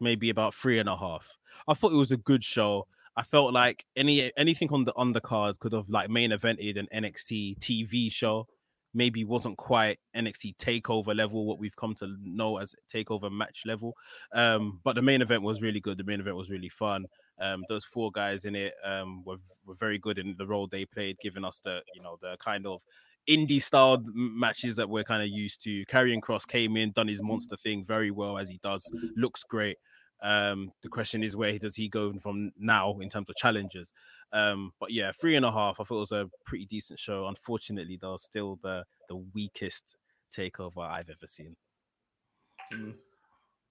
maybe 0.00 0.28
about 0.28 0.54
three 0.54 0.78
and 0.78 0.86
a 0.86 0.96
half. 0.96 1.38
I 1.66 1.72
thought 1.72 1.92
it 1.92 1.96
was 1.96 2.12
a 2.12 2.18
good 2.18 2.44
show. 2.44 2.86
I 3.16 3.22
felt 3.22 3.54
like 3.54 3.86
any 3.96 4.30
anything 4.36 4.68
on 4.70 4.84
the 4.84 4.92
undercard 4.92 5.58
could 5.60 5.72
have 5.72 5.88
like 5.88 6.10
main 6.10 6.30
evented 6.30 6.78
an 6.78 6.86
NXT 6.94 7.58
TV 7.58 8.12
show. 8.12 8.46
Maybe 8.92 9.24
wasn't 9.24 9.56
quite 9.56 9.98
NXT 10.14 10.56
takeover 10.56 11.16
level, 11.16 11.46
what 11.46 11.58
we've 11.58 11.74
come 11.74 11.94
to 11.96 12.16
know 12.20 12.58
as 12.58 12.74
takeover 12.92 13.32
match 13.32 13.62
level. 13.64 13.96
Um, 14.34 14.78
but 14.84 14.94
the 14.94 15.02
main 15.02 15.22
event 15.22 15.42
was 15.42 15.62
really 15.62 15.80
good. 15.80 15.96
The 15.96 16.04
main 16.04 16.20
event 16.20 16.36
was 16.36 16.50
really 16.50 16.68
fun. 16.68 17.06
Um, 17.40 17.64
those 17.70 17.86
four 17.86 18.12
guys 18.12 18.44
in 18.44 18.54
it 18.54 18.74
um, 18.84 19.24
were, 19.24 19.38
were 19.66 19.74
very 19.74 19.98
good 19.98 20.18
in 20.18 20.36
the 20.36 20.46
role 20.46 20.68
they 20.68 20.84
played, 20.84 21.16
giving 21.20 21.46
us 21.46 21.60
the 21.64 21.80
you 21.94 22.02
know 22.02 22.18
the 22.20 22.36
kind 22.44 22.66
of 22.66 22.82
indie 23.28 23.62
styled 23.62 24.06
matches 24.14 24.76
that 24.76 24.88
we're 24.88 25.04
kind 25.04 25.22
of 25.22 25.28
used 25.28 25.62
to. 25.64 25.84
Karrion 25.86 26.20
Kross 26.20 26.46
came 26.46 26.76
in, 26.76 26.92
done 26.92 27.08
his 27.08 27.22
monster 27.22 27.56
thing 27.56 27.84
very 27.84 28.10
well 28.10 28.38
as 28.38 28.48
he 28.48 28.58
does, 28.62 28.90
looks 29.16 29.42
great. 29.42 29.76
Um, 30.22 30.72
the 30.82 30.88
question 30.88 31.22
is 31.22 31.36
where 31.36 31.58
does 31.58 31.76
he 31.76 31.88
go 31.88 32.12
from 32.14 32.52
now 32.58 32.98
in 33.00 33.10
terms 33.10 33.28
of 33.28 33.36
challenges? 33.36 33.92
Um, 34.32 34.72
but 34.80 34.90
yeah, 34.90 35.12
three 35.12 35.36
and 35.36 35.44
a 35.44 35.52
half. 35.52 35.80
I 35.80 35.84
thought 35.84 35.96
it 35.96 36.00
was 36.00 36.12
a 36.12 36.30
pretty 36.46 36.64
decent 36.64 36.98
show. 36.98 37.26
Unfortunately, 37.26 37.98
though, 38.00 38.16
still 38.16 38.58
the 38.62 38.84
the 39.08 39.16
weakest 39.16 39.96
takeover 40.34 40.88
I've 40.88 41.10
ever 41.10 41.26
seen. 41.26 41.56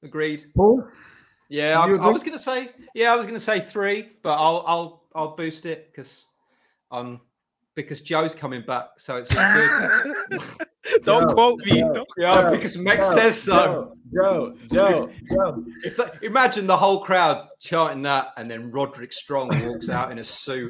Agreed. 0.03 0.45
Paul, 0.55 0.87
Yeah, 1.49 1.79
I, 1.79 1.87
I 1.87 2.09
was 2.09 2.23
gonna 2.23 2.37
say, 2.37 2.71
yeah, 2.93 3.13
I 3.13 3.15
was 3.15 3.25
gonna 3.25 3.39
say 3.39 3.59
three, 3.59 4.11
but 4.21 4.35
I'll 4.35 4.63
I'll 4.67 5.03
I'll 5.15 5.35
boost 5.35 5.65
it 5.65 5.91
because 5.91 6.27
um 6.91 7.21
because 7.75 8.01
Joe's 8.01 8.35
coming 8.35 8.61
back, 8.65 8.85
so 8.97 9.17
it's 9.17 9.35
all 9.35 10.03
good. 10.29 10.41
Don't 11.03 11.29
Joe, 11.29 11.33
quote 11.33 11.59
me. 11.65 11.79
Joe, 11.81 11.93
Don't- 11.93 12.07
yeah, 12.17 12.41
Joe, 12.41 12.51
because 12.51 12.77
Mekz 12.77 12.99
Joe, 13.01 13.15
says 13.15 13.41
so. 13.41 13.95
Joe, 14.13 14.55
Joe, 14.71 15.09
Joe. 15.29 15.63
If 15.83 15.97
that, 15.97 16.21
imagine 16.23 16.67
the 16.67 16.77
whole 16.77 16.99
crowd 17.03 17.47
chanting 17.59 18.01
that, 18.03 18.33
and 18.37 18.49
then 18.51 18.69
Roderick 18.71 19.11
Strong 19.13 19.49
walks 19.65 19.89
out 19.89 20.11
in 20.11 20.19
a 20.19 20.23
suit. 20.23 20.69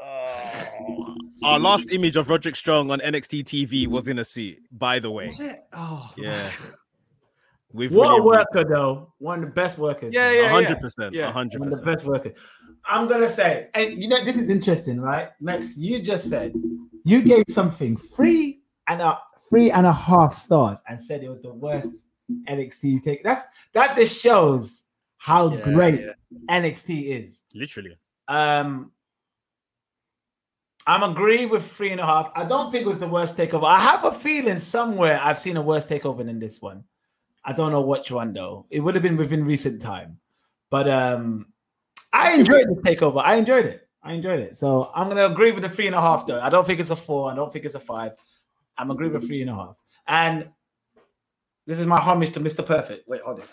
Oh, 0.00 1.14
our 1.42 1.58
last 1.58 1.90
image 1.92 2.16
of 2.16 2.28
Roderick 2.28 2.54
Strong 2.56 2.90
on 2.90 3.00
NXT 3.00 3.44
TV 3.44 3.86
was 3.86 4.08
in 4.08 4.18
a 4.18 4.24
suit, 4.24 4.58
by 4.70 4.98
the 4.98 5.10
way. 5.10 5.26
Is 5.26 5.40
it? 5.40 5.64
Oh, 5.72 6.10
Yeah. 6.16 6.48
With 7.72 7.92
What 7.92 8.06
a 8.06 8.22
William 8.22 8.26
Regal. 8.28 8.46
worker, 8.54 8.68
though. 8.74 9.12
One 9.18 9.40
of 9.42 9.48
the 9.50 9.54
best 9.54 9.78
workers. 9.78 10.14
Yeah, 10.14 10.30
A 10.30 10.34
yeah, 10.42 10.48
hundred 10.48 10.78
percent, 10.80 11.14
Yeah. 11.14 11.28
a 11.28 11.32
hundred 11.32 11.60
One 11.60 11.72
of 11.72 11.78
the 11.78 11.84
best 11.84 12.06
workers. 12.06 12.32
I'm 12.88 13.08
gonna 13.08 13.28
say, 13.28 13.68
and 13.74 14.02
you 14.02 14.08
know, 14.08 14.24
this 14.24 14.36
is 14.36 14.48
interesting, 14.48 15.00
right? 15.00 15.30
Max, 15.40 15.76
you 15.76 16.00
just 16.00 16.28
said 16.30 16.54
you 17.04 17.22
gave 17.22 17.44
something 17.48 17.96
three 17.96 18.60
and 18.88 19.02
a 19.02 19.18
three 19.48 19.70
and 19.70 19.86
a 19.86 19.92
half 19.92 20.34
stars 20.34 20.78
and 20.88 21.00
said 21.00 21.22
it 21.22 21.28
was 21.28 21.42
the 21.42 21.52
worst 21.52 21.88
NXT 22.48 23.02
take. 23.02 23.22
That's 23.24 23.46
that 23.72 23.96
just 23.96 24.20
shows 24.20 24.82
how 25.18 25.52
Yeah, 25.52 25.72
great 25.72 26.00
yeah. 26.00 26.12
NXT 26.50 27.08
is. 27.08 27.40
Literally. 27.54 27.96
Um, 28.28 28.92
I'm 30.86 31.02
agree 31.02 31.46
with 31.46 31.68
three 31.68 31.90
and 31.90 32.00
a 32.00 32.06
half. 32.06 32.30
I 32.36 32.44
don't 32.44 32.70
think 32.70 32.84
it 32.84 32.88
was 32.88 33.00
the 33.00 33.08
worst 33.08 33.36
takeover. 33.36 33.66
I 33.66 33.80
have 33.80 34.04
a 34.04 34.12
feeling 34.12 34.60
somewhere 34.60 35.20
I've 35.22 35.38
seen 35.38 35.56
a 35.56 35.62
worse 35.62 35.86
takeover 35.86 36.24
than 36.24 36.38
this 36.38 36.62
one. 36.62 36.84
I 37.44 37.52
don't 37.52 37.72
know 37.72 37.80
which 37.80 38.10
one 38.10 38.32
though. 38.32 38.66
It 38.70 38.80
would 38.80 38.94
have 38.94 39.02
been 39.02 39.16
within 39.16 39.44
recent 39.44 39.82
time, 39.82 40.18
but 40.70 40.88
um, 40.88 41.46
I 42.16 42.32
enjoyed 42.34 42.68
this 42.68 42.78
takeover. 42.78 43.22
I 43.24 43.36
enjoyed 43.36 43.66
it. 43.66 43.88
I 44.02 44.12
enjoyed 44.12 44.40
it. 44.40 44.56
So 44.56 44.90
I'm 44.94 45.08
gonna 45.08 45.26
agree 45.26 45.52
with 45.52 45.62
the 45.62 45.68
three 45.68 45.86
and 45.86 45.94
a 45.94 46.00
half 46.00 46.26
though. 46.26 46.40
I 46.40 46.48
don't 46.48 46.66
think 46.66 46.80
it's 46.80 46.90
a 46.90 46.96
four. 46.96 47.30
I 47.30 47.34
don't 47.34 47.52
think 47.52 47.64
it's 47.64 47.74
a 47.74 47.80
five. 47.80 48.12
I'm 48.78 48.90
agree 48.90 49.08
with 49.08 49.26
three 49.26 49.40
and 49.42 49.50
a 49.50 49.54
half. 49.54 49.76
And 50.06 50.48
this 51.66 51.78
is 51.80 51.86
my 51.86 51.98
homage 52.00 52.30
to 52.32 52.40
Mr. 52.40 52.64
Perfect. 52.64 53.08
Wait, 53.08 53.20
hold 53.22 53.40
it. 53.40 53.46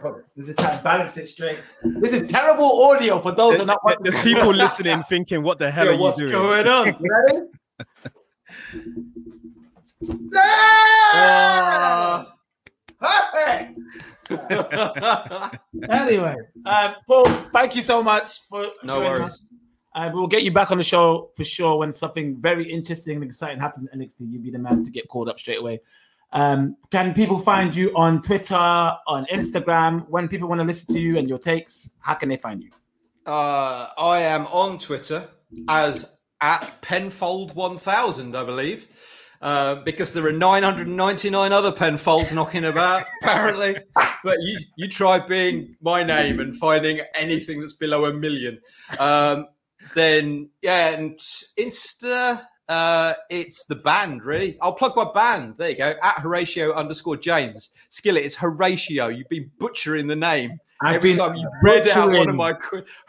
Hold 0.00 0.18
it. 0.18 0.24
This 0.36 0.48
is 0.48 0.56
trying 0.56 0.78
to 0.78 0.84
balance 0.84 1.16
it 1.16 1.28
straight. 1.28 1.60
This 1.82 2.12
is 2.12 2.30
terrible 2.30 2.82
audio 2.84 3.18
for 3.20 3.32
those 3.32 3.56
who 3.56 3.62
are 3.62 3.66
not 3.66 3.78
There- 3.86 3.96
watching. 3.98 4.12
There's 4.12 4.24
people 4.24 4.52
listening 4.52 5.02
thinking, 5.04 5.42
what 5.42 5.58
the 5.58 5.70
hell 5.70 5.86
Yeah, 5.86 5.92
are 5.92 5.94
you 5.94 6.30
doing? 6.30 6.48
what's 6.48 6.64
going 6.64 6.68
on? 6.68 6.96
You 7.00 7.10
ready? 7.26 7.46
Ah. 10.34 12.34
Perfect. 13.00 13.71
Anyway, 15.90 16.36
um, 16.66 16.94
Paul, 17.06 17.24
thank 17.52 17.74
you 17.74 17.82
so 17.82 18.02
much 18.02 18.40
for 18.48 18.68
no 18.82 19.00
worries. 19.00 19.34
us. 19.34 19.46
Uh, 19.94 20.10
we'll 20.12 20.26
get 20.26 20.42
you 20.42 20.50
back 20.50 20.70
on 20.70 20.78
the 20.78 20.84
show 20.84 21.30
for 21.36 21.44
sure 21.44 21.76
when 21.76 21.92
something 21.92 22.40
very 22.40 22.70
interesting 22.70 23.16
and 23.16 23.24
exciting 23.24 23.60
happens 23.60 23.88
in 23.92 24.00
NXT. 24.00 24.14
You'll 24.20 24.42
be 24.42 24.50
the 24.50 24.58
man 24.58 24.84
to 24.84 24.90
get 24.90 25.08
called 25.08 25.28
up 25.28 25.38
straight 25.38 25.58
away. 25.58 25.80
Um, 26.32 26.76
can 26.90 27.12
people 27.12 27.38
find 27.38 27.74
you 27.74 27.92
on 27.94 28.22
Twitter, 28.22 28.54
on 28.54 29.26
Instagram? 29.26 30.08
When 30.08 30.28
people 30.28 30.48
want 30.48 30.60
to 30.60 30.66
listen 30.66 30.94
to 30.94 31.00
you 31.00 31.18
and 31.18 31.28
your 31.28 31.38
takes, 31.38 31.90
how 31.98 32.14
can 32.14 32.30
they 32.30 32.38
find 32.38 32.62
you? 32.62 32.70
Uh, 33.26 33.88
I 33.98 34.20
am 34.20 34.46
on 34.46 34.78
Twitter 34.78 35.28
as 35.68 36.16
at 36.40 36.72
Penfold1000, 36.82 38.34
I 38.34 38.44
believe, 38.44 38.88
uh, 39.42 39.76
because 39.76 40.12
there 40.12 40.24
are 40.26 40.32
999 40.32 41.52
other 41.52 41.72
Penfolds 41.72 42.32
knocking 42.32 42.66
about, 42.66 43.06
apparently. 43.22 43.76
But 44.22 44.38
you, 44.40 44.58
you 44.76 44.88
try 44.88 45.18
being 45.18 45.76
my 45.80 46.04
name 46.04 46.38
and 46.38 46.56
finding 46.56 47.00
anything 47.14 47.60
that's 47.60 47.72
below 47.72 48.04
a 48.04 48.12
million. 48.12 48.60
Um, 49.00 49.48
then, 49.96 50.48
yeah, 50.62 50.90
and 50.90 51.18
Insta, 51.58 52.42
uh, 52.68 53.14
it's 53.30 53.64
the 53.64 53.74
band, 53.74 54.24
really. 54.24 54.56
I'll 54.62 54.74
plug 54.74 54.94
my 54.94 55.10
band. 55.12 55.56
There 55.58 55.70
you 55.70 55.76
go, 55.76 55.94
at 56.00 56.20
Horatio 56.20 56.72
underscore 56.74 57.16
James. 57.16 57.70
Skillit, 57.90 58.22
it's 58.22 58.36
Horatio. 58.36 59.08
You've 59.08 59.28
been 59.28 59.50
butchering 59.58 60.06
the 60.06 60.16
name. 60.16 60.58
I've 60.80 60.96
Every 60.96 61.14
time 61.14 61.34
you've 61.34 61.52
read 61.62 61.88
out 61.88 62.10
one 62.10 62.28
of 62.28 62.36
my 62.36 62.54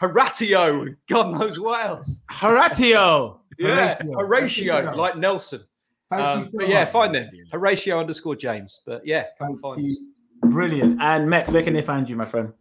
Horatio, 0.00 0.86
God 1.08 1.38
knows 1.38 1.60
what 1.60 1.84
else. 1.84 2.20
Horatio. 2.28 3.40
Yeah, 3.58 3.94
Horatio. 3.94 4.18
Horatio, 4.18 4.96
like 4.96 5.16
Nelson. 5.16 5.60
Thank 6.16 6.20
you 6.20 6.24
Um, 6.24 6.44
so 6.44 6.58
but 6.58 6.68
yeah, 6.68 6.84
much. 6.84 6.92
fine 6.92 7.12
then. 7.12 7.30
Horatio 7.52 7.98
underscore 8.00 8.36
James. 8.36 8.80
But 8.86 9.06
yeah, 9.06 9.24
come 9.38 9.48
Thank 9.48 9.60
find 9.60 9.90
us. 9.90 9.98
Brilliant. 10.42 11.00
And 11.00 11.28
Max, 11.28 11.50
where 11.50 11.62
can 11.62 11.72
they 11.74 11.82
find 11.82 12.08
you, 12.08 12.16
my 12.16 12.24
friend? 12.26 12.52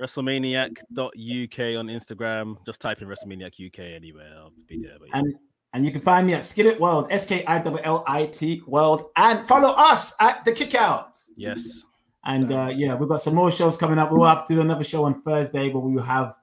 WrestleManiac.uk 0.00 1.58
on 1.78 1.88
Instagram. 1.88 2.64
Just 2.64 2.80
type 2.80 3.00
in 3.02 3.08
WrestleManiac 3.08 3.64
UK 3.66 3.80
anywhere. 3.96 4.32
I'll 4.36 4.52
be 4.66 4.78
there. 4.80 4.96
But 4.98 5.08
yeah. 5.08 5.18
And 5.18 5.34
and 5.74 5.84
you 5.84 5.92
can 5.92 6.00
find 6.00 6.26
me 6.26 6.32
at 6.34 6.42
Skillit 6.42 6.80
World, 6.80 7.08
S 7.10 7.26
K 7.26 7.44
I 7.44 7.58
L 7.62 7.78
L 7.84 8.04
I 8.06 8.26
T 8.26 8.62
World, 8.66 9.10
and 9.16 9.44
follow 9.46 9.70
us 9.70 10.14
at 10.20 10.44
the 10.44 10.52
Kickout. 10.52 11.16
yes. 11.36 11.82
And 12.24 12.52
uh, 12.52 12.70
yeah, 12.74 12.94
we've 12.94 13.08
got 13.08 13.22
some 13.22 13.34
more 13.34 13.50
shows 13.50 13.76
coming 13.76 13.98
up. 13.98 14.10
We'll 14.10 14.28
have 14.28 14.46
to 14.48 14.54
do 14.54 14.60
another 14.60 14.84
show 14.84 15.04
on 15.04 15.20
Thursday, 15.22 15.68
where 15.70 15.82
we 15.82 15.94
will 15.94 16.02
have 16.02 16.34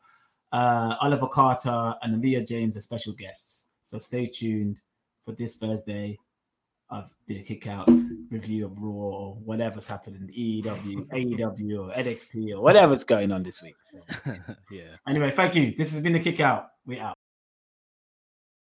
uh, 0.52 0.95
Oliver 1.02 1.28
Carter 1.28 1.95
and 2.02 2.22
Leah 2.22 2.44
James 2.44 2.76
as 2.78 2.84
special 2.86 3.14
guests. 3.14 3.66
So 3.84 3.99
stay 3.99 4.26
tuned 4.28 4.78
for 5.26 5.34
this 5.34 5.56
Thursday 5.56 6.18
of 6.90 7.10
the 7.28 7.41
Kickout 7.44 7.90
review 8.30 8.66
of 8.66 8.80
Raw 8.80 8.91
or 8.91 9.36
whatever's 9.36 9.88
happening, 9.88 10.30
EW, 10.32 11.07
AEW, 11.12 11.80
or 11.80 11.91
NXT, 11.94 12.53
or 12.56 12.62
whatever's 12.62 13.03
going 13.03 13.32
on 13.32 13.44
this 13.44 13.62
week. 13.62 13.76
So 13.84 13.99
yeah. 14.72 14.94
anyway, 15.07 15.32
thank 15.32 15.56
you. 15.56 15.74
This 15.78 15.91
has 15.91 16.02
been 16.02 16.14
the 16.14 16.20
Kickout. 16.20 16.70
We 16.86 16.99
out. 16.99 17.18